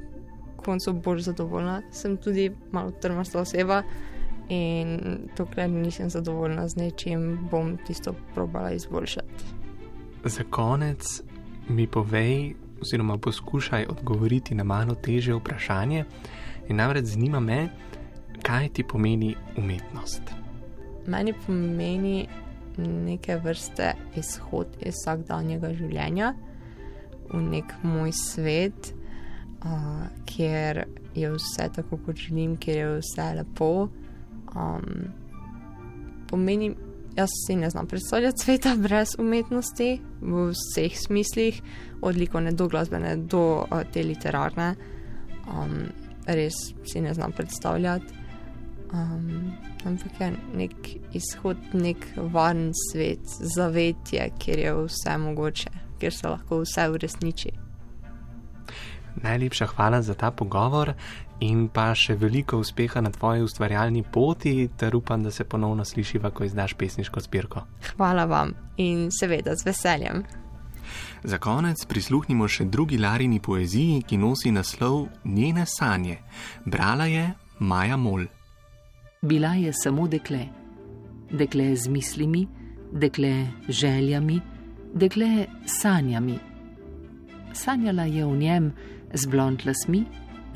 koncu 0.58 0.94
bolj 0.94 1.20
zadovoljna. 1.20 1.82
Sem 1.92 2.18
tudi 2.18 2.52
malo 2.72 2.92
trmasta 2.92 3.42
oseba 3.42 3.82
in 4.50 5.00
dokler 5.38 5.70
nisem 5.70 6.10
zadovoljna 6.10 6.68
z 6.68 6.76
nečim, 6.78 7.48
bom 7.52 7.78
tisto 7.88 8.14
probala 8.34 8.72
izboljšati. 8.72 9.46
Za 10.24 10.44
konec 10.50 11.22
mi 11.70 11.88
povej, 11.88 12.54
oziroma 12.82 13.18
poskušaj 13.18 13.86
odgovoriti 13.90 14.56
na 14.56 14.64
malo 14.64 14.96
teže 14.96 15.34
vprašanje. 15.34 16.06
In 16.70 16.76
namreč 16.76 17.06
zanima 17.06 17.40
me, 17.40 17.68
kaj 18.44 18.70
ti 18.70 18.84
pomeni 18.84 19.36
umetnost. 19.58 20.43
Meni 21.08 21.34
pomeni 21.46 22.28
neke 22.78 23.38
vrste 23.38 23.94
izhod 24.18 24.78
iz 24.82 24.96
vsakdanjega 25.02 25.74
življenja 25.78 26.34
v 27.34 27.42
nek 27.42 27.74
moj 27.84 28.14
svet, 28.16 28.94
uh, 29.66 30.06
kjer 30.30 30.84
je 31.16 31.30
vse 31.34 31.70
tako, 31.76 32.00
kot 32.06 32.18
želim, 32.18 32.56
kjer 32.58 32.78
je 32.78 32.90
vse 33.02 33.28
lepo. 33.40 33.90
Um, 34.54 35.14
pomeni, 36.30 36.74
jaz 37.18 37.30
si 37.46 37.56
ne 37.56 37.70
znam 37.70 37.88
predstavljati 37.88 38.44
sveta 38.44 38.76
brez 38.78 39.16
umetnosti 39.20 40.02
v 40.22 40.50
vseh 40.52 40.98
smislih, 40.98 41.62
od 42.02 42.18
likovne 42.18 42.52
do 42.52 42.68
glasbene 42.68 43.16
do 43.18 43.44
uh, 43.64 43.82
te 43.94 44.04
literarne. 44.04 44.74
Um, 45.50 45.78
res 46.26 46.56
si 46.86 47.02
ne 47.02 47.14
znam 47.14 47.32
predstavljati. 47.32 48.23
Um, 48.94 49.54
ampak 49.86 50.20
je 50.22 50.34
nek 50.54 50.90
izhod, 51.18 51.58
nek 51.74 52.06
varen 52.16 52.70
svet, 52.92 53.26
zavetje, 53.26 54.30
kjer 54.40 54.60
je 54.60 54.74
vse 54.84 55.18
mogoče, 55.18 55.72
kjer 56.00 56.14
se 56.14 56.28
lahko 56.28 56.60
vse 56.62 56.90
uresniči. 56.94 57.52
Najlepša 59.16 59.66
hvala 59.66 60.02
za 60.02 60.14
ta 60.14 60.32
pogovor 60.32 60.94
in 61.40 61.68
pa 61.74 61.90
še 61.98 62.16
veliko 62.16 62.58
uspeha 62.62 63.02
na 63.02 63.10
tvoji 63.12 63.42
ustvarjalni 63.42 64.04
poti, 64.04 64.70
ter 64.78 64.96
upam, 64.96 65.24
da 65.24 65.32
se 65.32 65.44
ponovno 65.44 65.86
slišiva, 65.86 66.30
ko 66.30 66.44
izdaš 66.44 66.74
pesniško 66.78 67.20
zbirko. 67.20 67.66
Hvala 67.96 68.26
vam 68.26 68.54
in 68.78 69.10
seveda 69.12 69.56
z 69.56 69.66
veseljem. 69.66 70.24
Za 71.24 71.38
konec 71.38 71.86
prisluhnimo 71.86 72.48
še 72.48 72.70
drugi 72.70 72.98
Larini 72.98 73.40
poeziji, 73.40 74.04
ki 74.08 74.22
nosi 74.22 74.52
naslov 74.52 75.08
Njene 75.26 75.66
sanje. 75.66 76.20
Brala 76.66 77.10
je 77.10 77.32
Maja 77.60 77.98
Mol. 77.98 78.28
Bila 79.24 79.54
je 79.56 79.72
samo 79.74 80.08
dekle. 80.08 80.48
Dekle 81.32 81.76
z 81.76 81.88
mislimi, 81.88 82.48
dekle 82.92 83.48
z 83.68 83.72
željami, 83.72 84.40
dekle 84.94 85.46
s 85.66 85.82
sanjami. 85.82 86.36
Sanjala 87.54 88.04
je 88.04 88.26
v 88.26 88.38
njem 88.38 88.72
z 89.14 89.28
blond 89.28 89.62
lasmi, 89.66 90.04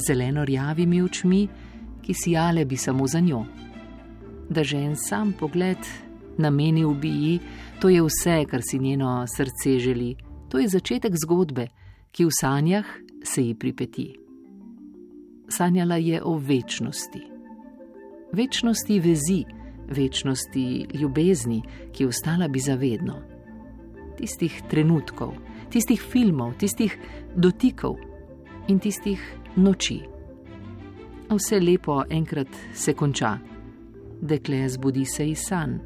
zeleno 0.08 0.46
rjavimi 0.46 1.02
očmi, 1.02 1.48
ki 2.02 2.14
sijale 2.14 2.66
bi 2.66 2.78
samo 2.78 3.08
za 3.08 3.20
njo. 3.20 3.46
Da 4.50 4.64
že 4.64 4.78
en 4.78 4.96
sam 4.96 5.34
pogled 5.40 5.88
namenil 6.38 6.94
bi 6.94 7.10
ji, 7.10 7.40
to 7.80 7.90
je 7.90 8.04
vse, 8.04 8.46
kar 8.52 8.62
si 8.62 8.80
njeno 8.80 9.26
srce 9.38 9.80
želi. 9.80 10.16
To 10.50 10.60
je 10.60 10.68
začetek 10.68 11.14
zgodbe, 11.16 11.68
ki 12.12 12.26
v 12.26 12.30
sanjah 12.42 12.86
se 13.24 13.48
ji 13.48 13.56
pripeti. 13.56 14.16
Sanjala 15.50 15.96
je 15.96 16.24
o 16.24 16.38
večnosti. 16.38 17.37
Večnosti 18.32 19.00
vezi, 19.00 19.46
večnosti 19.88 20.86
ljubezni, 20.94 21.62
ki 21.92 22.06
ostala 22.06 22.48
bi 22.48 22.60
zavedno. 22.60 23.14
Tistih 24.18 24.62
trenutkov, 24.70 25.34
tistih 25.70 26.02
filmov, 26.02 26.54
tistih 26.60 26.98
dotikov 27.36 27.96
in 28.68 28.80
tistih 28.80 29.22
noči. 29.56 30.02
Vse 31.30 31.60
lepo 31.60 32.04
enkrat 32.10 32.48
se 32.74 32.94
konča, 32.94 33.38
dekle 34.22 34.70
zbudi 34.70 35.06
se 35.06 35.30
iz 35.30 35.48
sanj. 35.48 35.78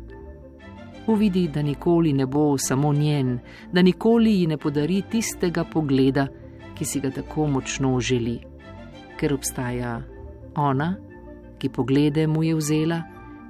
Uvidi, 1.07 1.47
da 1.47 1.61
nikoli 1.61 2.13
ne 2.13 2.25
bo 2.25 2.57
samo 2.57 2.93
njen, 2.93 3.39
da 3.71 3.81
nikoli 3.81 4.39
ji 4.39 4.47
ne 4.47 4.57
podari 4.57 5.01
tistega 5.11 5.63
pogleda, 5.63 6.27
ki 6.77 6.85
si 6.85 6.99
ga 6.99 7.11
tako 7.11 7.47
močno 7.47 7.99
želi, 7.99 8.39
ker 9.19 9.33
obstaja 9.33 10.01
ona, 10.55 10.95
ki 11.61 11.69
poglede 11.69 12.27
mu 12.27 12.43
je 12.43 12.55
vzela, 12.55 13.01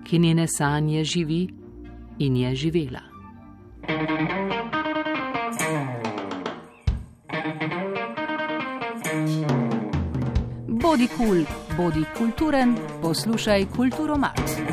ki 0.03 0.19
njene 0.19 0.47
sanje 0.47 1.03
živi 1.03 1.47
in 2.19 2.35
je 2.35 2.55
živela. 2.55 2.99
Bodi 10.67 11.07
kul, 11.07 11.27
cool, 11.27 11.45
bodi 11.77 12.03
kulturen, 12.17 12.75
poslušaj 13.01 13.65
kulturo 13.75 14.17
mat. 14.17 14.70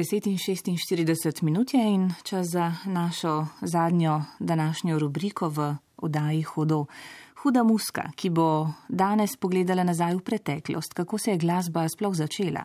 10 0.00 0.28
in 0.68 0.76
46 0.76 1.42
minut 1.42 1.74
je 1.74 1.80
in 1.80 2.12
čas 2.22 2.46
za 2.46 2.72
našo 2.86 3.46
zadnjo 3.60 4.22
današnjo 4.38 4.98
rubriko 4.98 5.48
v 5.48 5.76
oddaji 5.96 6.42
Hudo. 6.42 6.86
Huda 7.42 7.62
muska, 7.62 8.02
ki 8.16 8.30
bo 8.30 8.72
danes 8.88 9.36
pogledala 9.36 9.84
nazaj 9.84 10.14
v 10.14 10.20
preteklost, 10.20 10.94
kako 10.94 11.18
se 11.18 11.30
je 11.30 11.38
glasba 11.38 11.88
sploh 11.88 12.14
začela. 12.14 12.64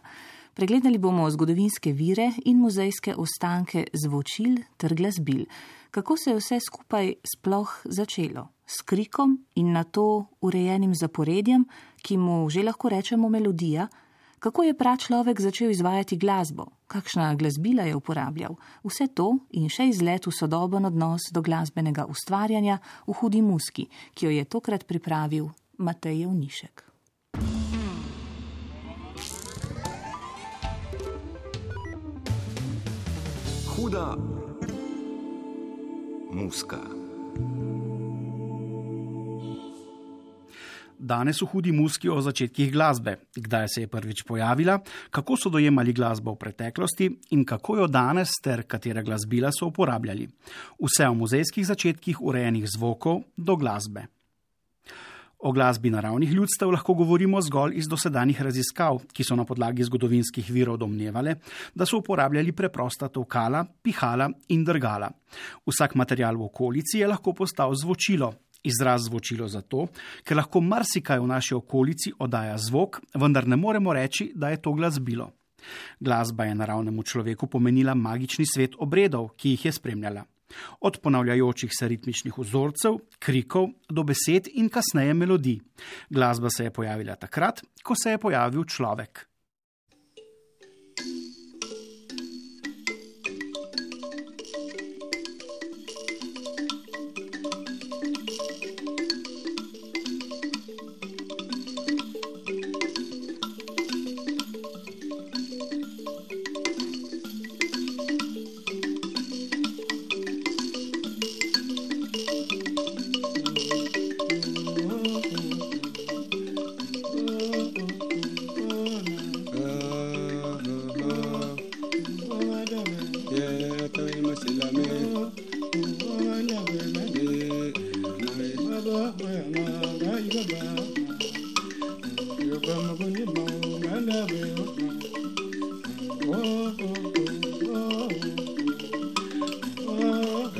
Pregledali 0.53 0.97
bomo 0.97 1.29
zgodovinske 1.29 1.91
vire 1.91 2.31
in 2.45 2.61
muzejske 2.63 3.15
ostanke 3.17 3.83
zvočil 3.93 4.55
ter 4.77 4.95
glasbil, 4.95 5.43
kako 5.91 6.17
se 6.17 6.29
je 6.29 6.37
vse 6.39 6.59
skupaj 6.59 7.13
sploh 7.35 7.81
začelo. 7.83 8.47
S 8.65 8.81
krikom 8.81 9.45
in 9.55 9.73
na 9.73 9.83
to 9.83 10.25
urejenim 10.41 10.95
zaporedjem, 10.95 11.67
ki 12.01 12.17
mu 12.17 12.49
že 12.49 12.63
lahko 12.63 12.89
rečemo 12.89 13.29
melodija, 13.29 13.87
kako 14.39 14.63
je 14.63 14.77
prav 14.77 14.97
človek 14.97 15.41
začel 15.41 15.71
izvajati 15.71 16.17
glasbo, 16.17 16.65
kakšna 16.87 17.33
glasbila 17.35 17.83
je 17.83 17.95
uporabljal. 17.95 18.55
Vse 18.83 19.07
to 19.13 19.37
in 19.51 19.69
še 19.69 19.89
izlet 19.91 20.27
v 20.27 20.33
sodoben 20.33 20.85
odnos 20.85 21.29
do 21.31 21.41
glasbenega 21.41 22.07
ustvarjanja 22.09 22.79
v 23.07 23.17
hudi 23.19 23.41
muski, 23.41 23.89
ki 24.13 24.25
jo 24.25 24.31
je 24.31 24.45
tokrat 24.45 24.87
pripravil 24.87 25.49
Matej 25.77 26.23
Jevnišek. 26.23 26.85
Huda 33.75 34.15
muska. 36.31 36.94
Danes 40.99 41.41
v 41.41 41.49
hudi 41.51 41.71
muski 41.75 42.09
o 42.09 42.21
začetkih 42.21 42.71
glasbe, 42.71 43.17
kdaj 43.35 43.67
se 43.67 43.81
je 43.81 43.87
prvič 43.87 44.23
pojavila, 44.23 44.79
kako 45.11 45.37
so 45.37 45.49
dojemali 45.49 45.93
glasbo 45.93 46.33
v 46.33 46.39
preteklosti 46.39 47.09
in 47.31 47.45
kako 47.45 47.77
jo 47.77 47.87
danes 47.87 48.37
ter 48.43 48.63
katera 48.63 49.03
glasbila 49.03 49.51
so 49.51 49.67
uporabljali. 49.67 50.27
Vse 50.79 51.07
o 51.07 51.13
muzejskih 51.13 51.67
začetkih 51.67 52.21
urejenih 52.21 52.67
zvokov 52.67 53.23
do 53.37 53.55
glasbe. 53.55 54.07
O 55.45 55.51
glasbi 55.51 55.89
naravnih 55.89 56.31
ljudstev 56.31 56.71
lahko 56.71 56.93
govorimo 56.93 57.41
zgolj 57.41 57.75
iz 57.77 57.89
dosedanjih 57.91 58.41
raziskav, 58.41 59.01
ki 59.13 59.23
so 59.23 59.35
na 59.35 59.43
podlagi 59.45 59.83
zgodovinskih 59.83 60.47
virov 60.49 60.79
domnevale, 60.81 61.35
da 61.75 61.85
so 61.85 61.99
uporabljali 61.99 62.55
preprosta 62.55 63.11
tovkala, 63.13 63.65
pihala 63.83 64.29
in 64.49 64.63
drgala. 64.65 65.11
Vsak 65.67 65.95
material 65.95 66.39
v 66.39 66.47
okolici 66.47 67.03
je 67.03 67.07
lahko 67.07 67.33
postal 67.33 67.75
zvočilo. 67.75 68.31
Izraz 68.65 69.07
zvočilo 69.07 69.47
zato, 69.47 69.87
ker 70.25 70.37
lahko 70.37 70.61
marsikaj 70.61 71.19
v 71.21 71.31
naši 71.31 71.55
okolici 71.55 72.13
oddaja 72.19 72.57
zvok, 72.57 73.01
vendar 73.15 73.47
ne 73.47 73.55
moremo 73.55 73.93
reči, 73.93 74.31
da 74.35 74.49
je 74.49 74.61
to 74.61 74.73
glasbilo. 74.73 75.31
Glasba 75.99 76.45
je 76.45 76.55
naravnemu 76.55 77.03
človeku 77.03 77.47
pomenila 77.47 77.95
magični 77.95 78.45
svet 78.45 78.77
obredov, 78.77 79.31
ki 79.37 79.55
jih 79.55 79.65
je 79.65 79.71
spremljala. 79.71 80.25
Od 80.81 80.99
ponavljajočih 81.03 81.71
se 81.73 81.87
ritmičnih 81.87 82.37
vzorcev, 82.37 82.99
krikov 83.19 83.71
do 83.89 84.03
besed 84.03 84.47
in 84.53 84.69
kasneje 84.69 85.13
melodij. 85.13 85.59
Glasba 86.09 86.49
se 86.49 86.63
je 86.63 86.71
pojavila 86.71 87.15
takrat, 87.15 87.61
ko 87.83 87.95
se 87.95 88.13
je 88.13 88.17
pojavil 88.17 88.63
človek. 88.63 89.25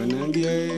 Anandia. 0.02 0.74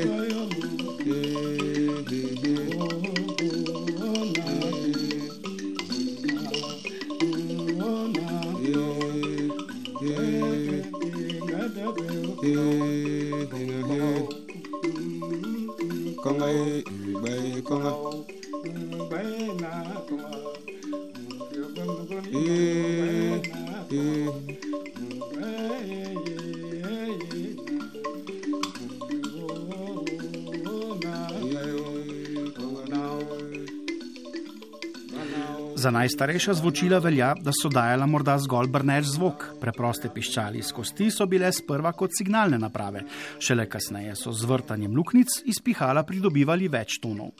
Za 35.87 35.91
najstarejša 35.91 36.53
zvočila 36.53 36.97
velja, 36.99 37.29
da 37.39 37.51
so 37.55 37.69
dajala 37.71 38.03
morda 38.11 38.33
zgolj 38.43 38.67
brneč 38.67 39.05
zvok. 39.07 39.45
Preproste 39.61 40.09
piščali 40.11 40.59
iz 40.59 40.73
kosti 40.75 41.07
so 41.15 41.23
bile 41.31 41.47
sprva 41.55 41.93
kot 41.95 42.11
signalne 42.11 42.59
naprave, 42.59 43.05
šele 43.39 43.69
kasneje 43.71 44.17
so 44.19 44.33
z 44.35 44.49
vrtanjem 44.49 44.97
luknjic 44.99 45.37
iz 45.47 45.61
pihala 45.63 46.03
pridobivali 46.03 46.67
več 46.67 46.97
tonov. 46.99 47.31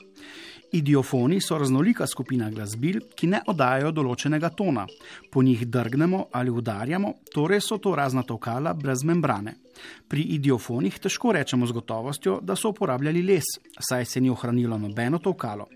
Idiofoni 0.72 1.42
so 1.44 1.58
raznolika 1.60 2.08
skupina 2.08 2.48
glasbil, 2.48 3.02
ki 3.12 3.28
ne 3.34 3.42
oddajajo 3.52 3.92
določenega 4.00 4.48
tona. 4.56 4.86
Po 5.28 5.44
njih 5.44 5.68
drgnemo 5.68 6.24
ali 6.32 6.48
udarjamo, 6.48 7.18
torej 7.34 7.60
so 7.68 7.76
to 7.76 7.92
razna 8.00 8.24
tokala 8.24 8.72
brez 8.72 9.04
membrane. 9.04 9.58
Pri 10.08 10.22
idiofonih 10.38 10.98
težko 10.98 11.32
rečemo 11.32 11.66
z 11.66 11.72
gotovostjo, 11.72 12.38
da 12.42 12.56
so 12.56 12.72
uporabljali 12.72 13.22
les, 13.22 13.48
saj 13.78 14.04
se 14.04 14.20
ni 14.20 14.30
ohranilo 14.30 14.78
nobeno 14.78 15.18
tokalo. 15.18 15.68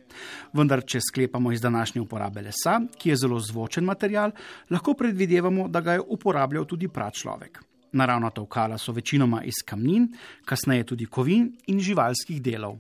Vendar, 0.53 0.85
če 0.85 1.01
sklepamo 1.01 1.53
iz 1.53 1.61
današnje 1.61 2.01
uporabe 2.01 2.43
lesa, 2.43 2.81
ki 2.99 3.11
je 3.13 3.17
zelo 3.17 3.41
zvočen 3.41 3.85
material, 3.85 4.33
lahko 4.71 4.95
predvidevamo, 4.95 5.69
da 5.69 5.81
ga 5.81 5.99
je 5.99 6.07
uporabljal 6.09 6.65
tudi 6.65 6.89
pračlovek. 6.89 7.63
Naravna 7.93 8.31
tokala 8.31 8.79
so 8.79 8.93
večinoma 8.93 9.43
iz 9.45 9.61
kamnin, 9.67 10.09
kasneje 10.45 10.85
tudi 10.95 11.07
kovin 11.07 11.51
in 11.67 11.81
živalskih 11.81 12.41
delov. 12.43 12.79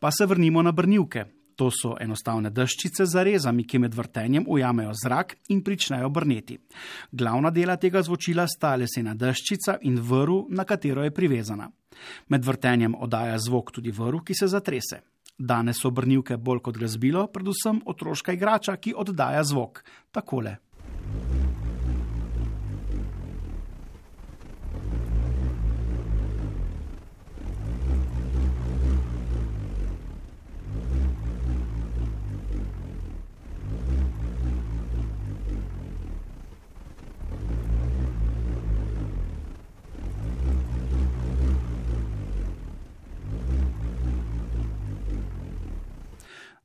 Pa 0.00 0.10
se 0.10 0.26
vrnimo 0.26 0.62
na 0.62 0.72
brnilke. 0.72 1.24
To 1.56 1.70
so 1.72 1.94
enostavne 2.00 2.50
deščice 2.52 3.06
z 3.08 3.22
rezami, 3.24 3.64
ki 3.64 3.78
med 3.80 3.94
vrtenjem 3.96 4.44
ujamejo 4.48 4.92
zrak 4.92 5.36
in 5.48 5.62
pričnejo 5.64 6.10
brneti. 6.12 6.58
Glavna 7.12 7.50
dela 7.50 7.78
tega 7.80 8.02
zvočila 8.04 8.44
sta 8.46 8.74
lesena 8.76 9.14
deščica 9.14 9.78
in 9.88 9.96
vrv, 10.00 10.50
na 10.52 10.64
katero 10.68 11.04
je 11.04 11.14
privezana. 11.16 11.70
Med 12.28 12.44
vrtenjem 12.44 12.94
oddaja 12.94 13.38
zvok 13.40 13.72
tudi 13.72 13.90
vrv, 13.90 14.20
ki 14.20 14.36
se 14.36 14.50
zatrese. 14.52 15.00
Danes 15.38 15.80
so 15.80 15.90
brnilke 15.90 16.36
bolj 16.36 16.62
kot 16.68 16.76
glasbilo, 16.76 17.26
predvsem 17.32 17.82
otroška 17.84 18.36
igrača, 18.36 18.76
ki 18.76 18.94
oddaja 18.96 19.44
zvok. 19.44 19.84
Takole. 20.12 20.56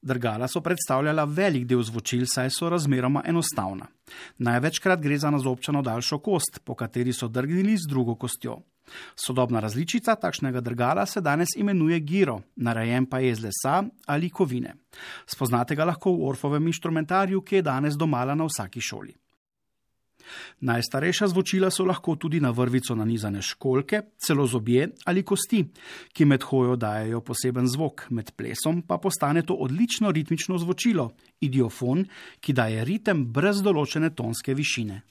Drgala 0.02 0.48
so 0.48 0.62
predstavljala 0.66 1.24
velik 1.30 1.68
del 1.70 1.84
zvočil, 1.86 2.26
saj 2.26 2.50
so 2.50 2.70
razmeroma 2.70 3.22
enostavna. 3.26 3.86
Največkrat 4.38 5.02
gre 5.02 5.18
za 5.18 5.30
nazobčano 5.30 5.82
daljšo 5.82 6.18
kost, 6.20 6.60
po 6.66 6.76
kateri 6.76 7.14
so 7.14 7.28
drgnili 7.28 7.78
z 7.78 7.90
drugo 7.90 8.16
kostjo. 8.16 8.58
Sodobna 9.16 9.60
različica 9.60 10.16
takšnega 10.16 10.62
drgala 10.62 11.06
se 11.06 11.22
danes 11.22 11.56
imenuje 11.56 12.00
giro, 12.00 12.42
narejen 12.56 13.06
pa 13.06 13.20
je 13.20 13.32
iz 13.32 13.44
lesa 13.44 13.84
ali 14.06 14.30
kovine. 14.30 14.74
Spoznate 15.26 15.76
ga 15.76 15.86
lahko 15.86 16.12
v 16.12 16.28
orfovem 16.28 16.68
inštrumentarju, 16.68 17.42
ki 17.42 17.56
je 17.56 17.62
danes 17.62 17.98
domala 17.98 18.36
na 18.36 18.50
vsaki 18.50 18.82
šoli. 18.82 19.21
Najstarejša 20.68 21.28
zvočila 21.28 21.72
so 21.72 21.86
lahko 21.86 22.16
tudi 22.16 22.40
na 22.40 22.52
vrvico 22.52 22.96
nanizane 22.96 23.42
školke, 23.42 24.02
celo 24.18 24.48
zobje 24.48 24.90
ali 25.06 25.24
kosti, 25.24 25.64
ki 26.14 26.26
med 26.26 26.44
hojo 26.44 26.76
dajo 26.76 27.22
poseben 27.22 27.68
zvok, 27.68 28.08
med 28.10 28.32
plesom 28.36 28.82
pa 28.88 28.98
postane 28.98 29.46
to 29.46 29.54
odlično 29.54 30.12
ritmično 30.12 30.58
zvočilo, 30.58 31.12
idiofon, 31.42 32.06
ki 32.40 32.54
daje 32.54 32.86
ritem 32.86 33.26
brez 33.34 33.62
določene 33.64 34.14
tonske 34.16 34.54
višine. 34.58 35.02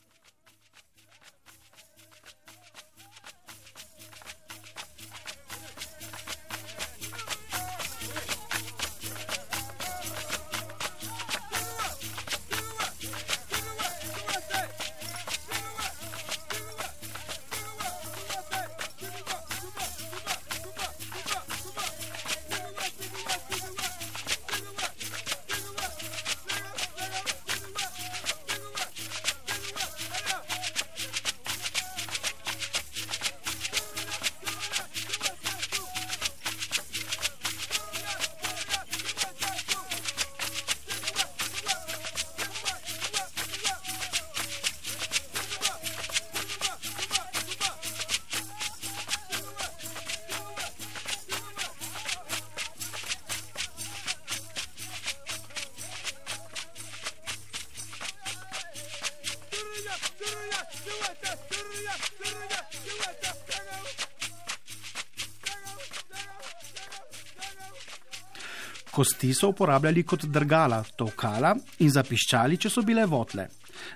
Kosti 69.01 69.31
so 69.33 69.49
uporabljali 69.49 70.03
kot 70.05 70.27
drgala, 70.29 70.83
tokala 70.97 71.55
in 71.81 71.89
zapiščali, 71.89 72.59
če 72.61 72.69
so 72.69 72.83
bile 72.85 73.07
votle. 73.09 73.47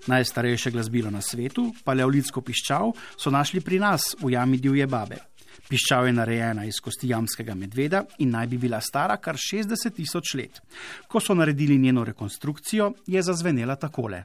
Najstarejše 0.09 0.71
glasbilo 0.73 1.11
na 1.13 1.21
svetu, 1.21 1.67
paleolitsko 1.85 2.41
piščal, 2.41 2.95
so 3.21 3.33
našli 3.35 3.61
pri 3.61 3.83
nas 3.83 4.15
v 4.23 4.33
jami 4.33 4.57
divje 4.65 4.87
babe. 4.89 5.19
Piščal 5.69 6.09
je 6.09 6.15
narejena 6.17 6.65
iz 6.65 6.81
kosti 6.81 7.13
jamskega 7.13 7.53
medveda 7.53 8.01
in 8.25 8.33
naj 8.33 8.49
bi 8.55 8.63
bila 8.65 8.81
stara 8.81 9.19
kar 9.21 9.37
60 9.37 9.93
tisoč 9.99 10.35
let. 10.41 10.63
Ko 11.05 11.21
so 11.21 11.37
naredili 11.37 11.77
njeno 11.79 12.05
rekonstrukcijo, 12.09 12.95
je 13.05 13.23
zazvenela 13.29 13.77
takole. 13.77 14.25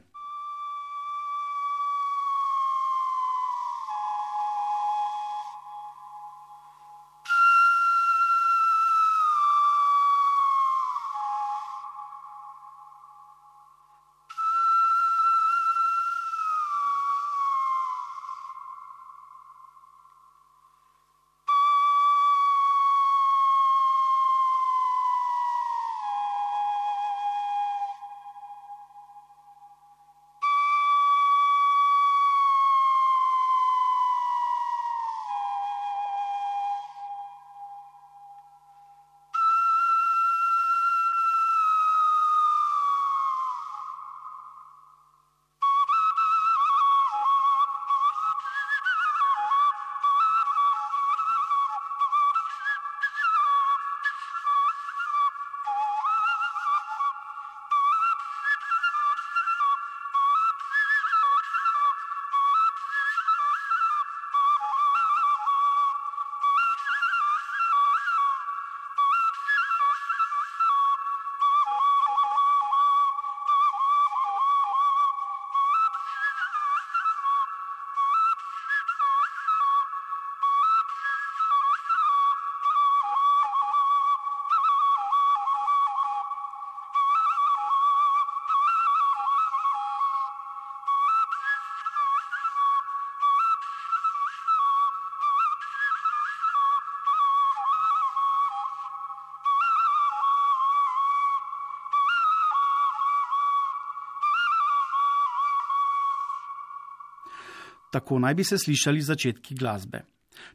Tako 107.90 108.18
naj 108.18 108.34
bi 108.34 108.44
se 108.44 108.58
slišali 108.58 109.02
začetki 109.02 109.54
glasbe. 109.54 110.02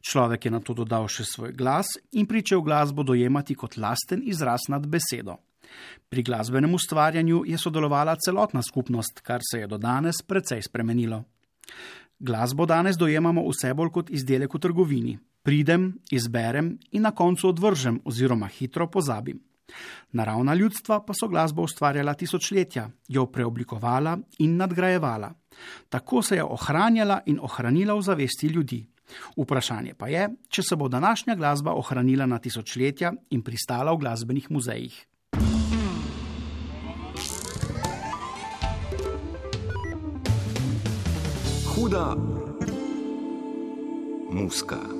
Človek 0.01 0.45
je 0.45 0.51
na 0.51 0.59
to 0.59 0.73
dodal 0.73 1.07
še 1.11 1.25
svoj 1.27 1.51
glas 1.53 1.97
in 2.15 2.25
pričel 2.25 2.61
glasbo 2.65 3.03
dojemati 3.03 3.55
kot 3.55 3.77
lasten 3.77 4.23
izraz 4.25 4.69
nad 4.69 4.87
besedo. 4.87 5.37
Pri 6.09 6.23
glasbenem 6.23 6.73
ustvarjanju 6.73 7.43
je 7.45 7.57
sodelovala 7.57 8.15
celotna 8.15 8.61
skupnost, 8.63 9.19
kar 9.21 9.41
se 9.43 9.59
je 9.59 9.67
do 9.67 9.77
danes 9.77 10.21
precej 10.27 10.61
spremenilo. 10.61 11.23
Glasbo 12.19 12.65
danes 12.65 12.97
dojemamo 12.97 13.43
vse 13.49 13.73
bolj 13.73 13.91
kot 13.91 14.09
izdelek 14.09 14.53
v 14.53 14.59
trgovini. 14.59 15.17
Pridem, 15.43 15.91
izberem 16.11 16.77
in 16.91 17.03
na 17.03 17.11
koncu 17.11 17.49
odvržem 17.51 17.99
oziroma 18.05 18.47
hitro 18.47 18.87
pozabim. 18.89 19.41
Naravna 20.11 20.53
ljudstva 20.53 21.01
pa 21.05 21.13
so 21.13 21.27
glasbo 21.27 21.65
ustvarjala 21.65 22.13
tisočletja, 22.13 22.89
jo 23.07 23.25
preoblikovala 23.25 24.17
in 24.39 24.55
nadgrajevala. 24.57 25.33
Tako 25.89 26.21
se 26.21 26.35
je 26.35 26.43
ohranjala 26.43 27.21
in 27.25 27.39
ohranila 27.41 27.95
v 27.95 28.01
zavesti 28.01 28.47
ljudi. 28.47 28.85
Vprašanje 29.37 29.93
pa 29.93 30.07
je, 30.07 30.29
če 30.49 30.63
se 30.63 30.75
bo 30.75 30.87
današnja 30.89 31.35
glasba 31.35 31.73
ohranila 31.73 32.25
na 32.25 32.39
tisočletja 32.39 33.13
in 33.29 33.43
pristala 33.43 33.93
v 33.93 34.01
glasbenih 34.01 34.51
muzejih. 34.51 35.05
Huda 41.75 42.15
muska. 44.31 44.94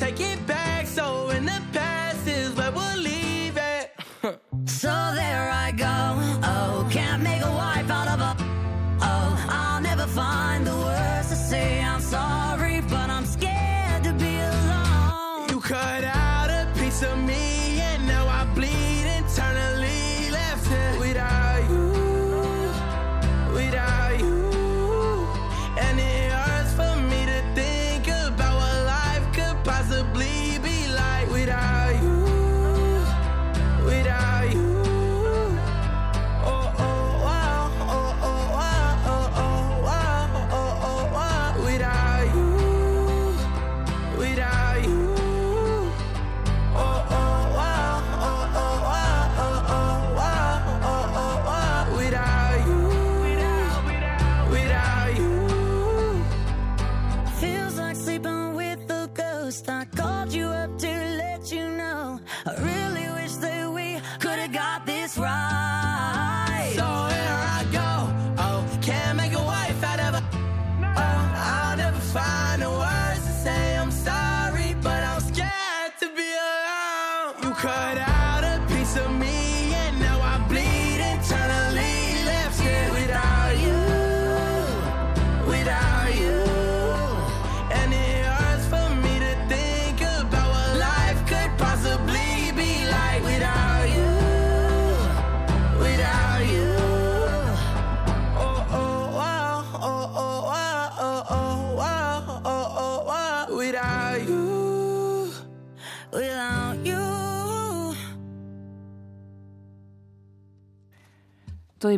Take 0.00 0.18
it 0.20 0.46
back. 0.46 0.59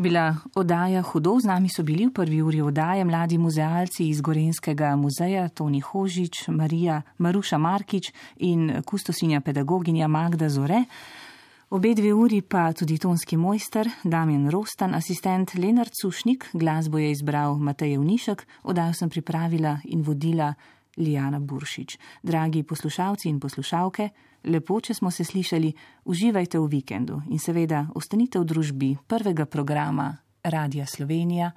Bila 0.03 0.37
oddaja 0.55 1.03
Hudo, 1.03 1.39
z 1.41 1.47
nami 1.47 1.69
so 1.71 1.83
bili 1.87 2.07
v 2.07 2.13
prvi 2.13 2.43
uri 2.43 2.61
oddaje 2.61 3.05
mladi 3.05 3.39
muzealci 3.39 4.09
iz 4.09 4.21
Gorenskega 4.21 4.97
muzeja 4.97 5.49
Toni 5.49 5.81
Hožič, 5.81 6.49
Marija 6.49 7.03
Maruša 7.19 7.59
Markič 7.59 8.11
in 8.37 8.83
kustosinja 8.85 9.41
pedagoginja 9.41 10.09
Magda 10.09 10.49
Zore. 10.49 10.85
Obe 11.71 11.95
dve 11.95 12.13
uri 12.13 12.43
pa 12.43 12.73
tudi 12.73 12.99
tonski 12.99 13.37
mojster 13.37 13.89
Damien 14.05 14.51
Rostan, 14.51 14.95
asistent 14.95 15.55
Lenard 15.55 15.95
Sušnik, 16.03 16.51
glasbo 16.53 16.99
je 16.99 17.11
izbral 17.11 17.57
Matej 17.57 17.97
Vnišek, 17.97 18.47
oddajo 18.63 18.93
sem 18.93 19.11
pripravila 19.11 19.79
in 19.85 20.03
vodila 20.03 20.53
Lijana 20.97 21.39
Buršič. 21.41 21.99
Dragi 22.23 22.63
poslušalci 22.63 23.29
in 23.29 23.41
poslušalke, 23.41 24.11
Lepo, 24.45 24.81
če 24.81 24.95
smo 24.95 25.11
se 25.11 25.25
slišali, 25.25 25.73
uživajte 26.05 26.59
v 26.59 26.67
vikendu 26.67 27.21
in 27.31 27.39
seveda 27.39 27.87
ostanite 27.95 28.39
v 28.43 28.45
družbi 28.45 28.97
prvega 29.07 29.47
programa 29.47 30.17
Radia 30.43 30.87
Slovenija 30.87 31.53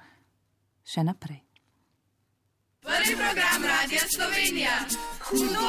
še 0.86 1.02
naprej. 1.02 1.42
Prvi 2.86 3.16
program 3.18 3.66
Radia 3.66 4.06
Slovenija, 4.06 4.86
hudo! 5.26 5.66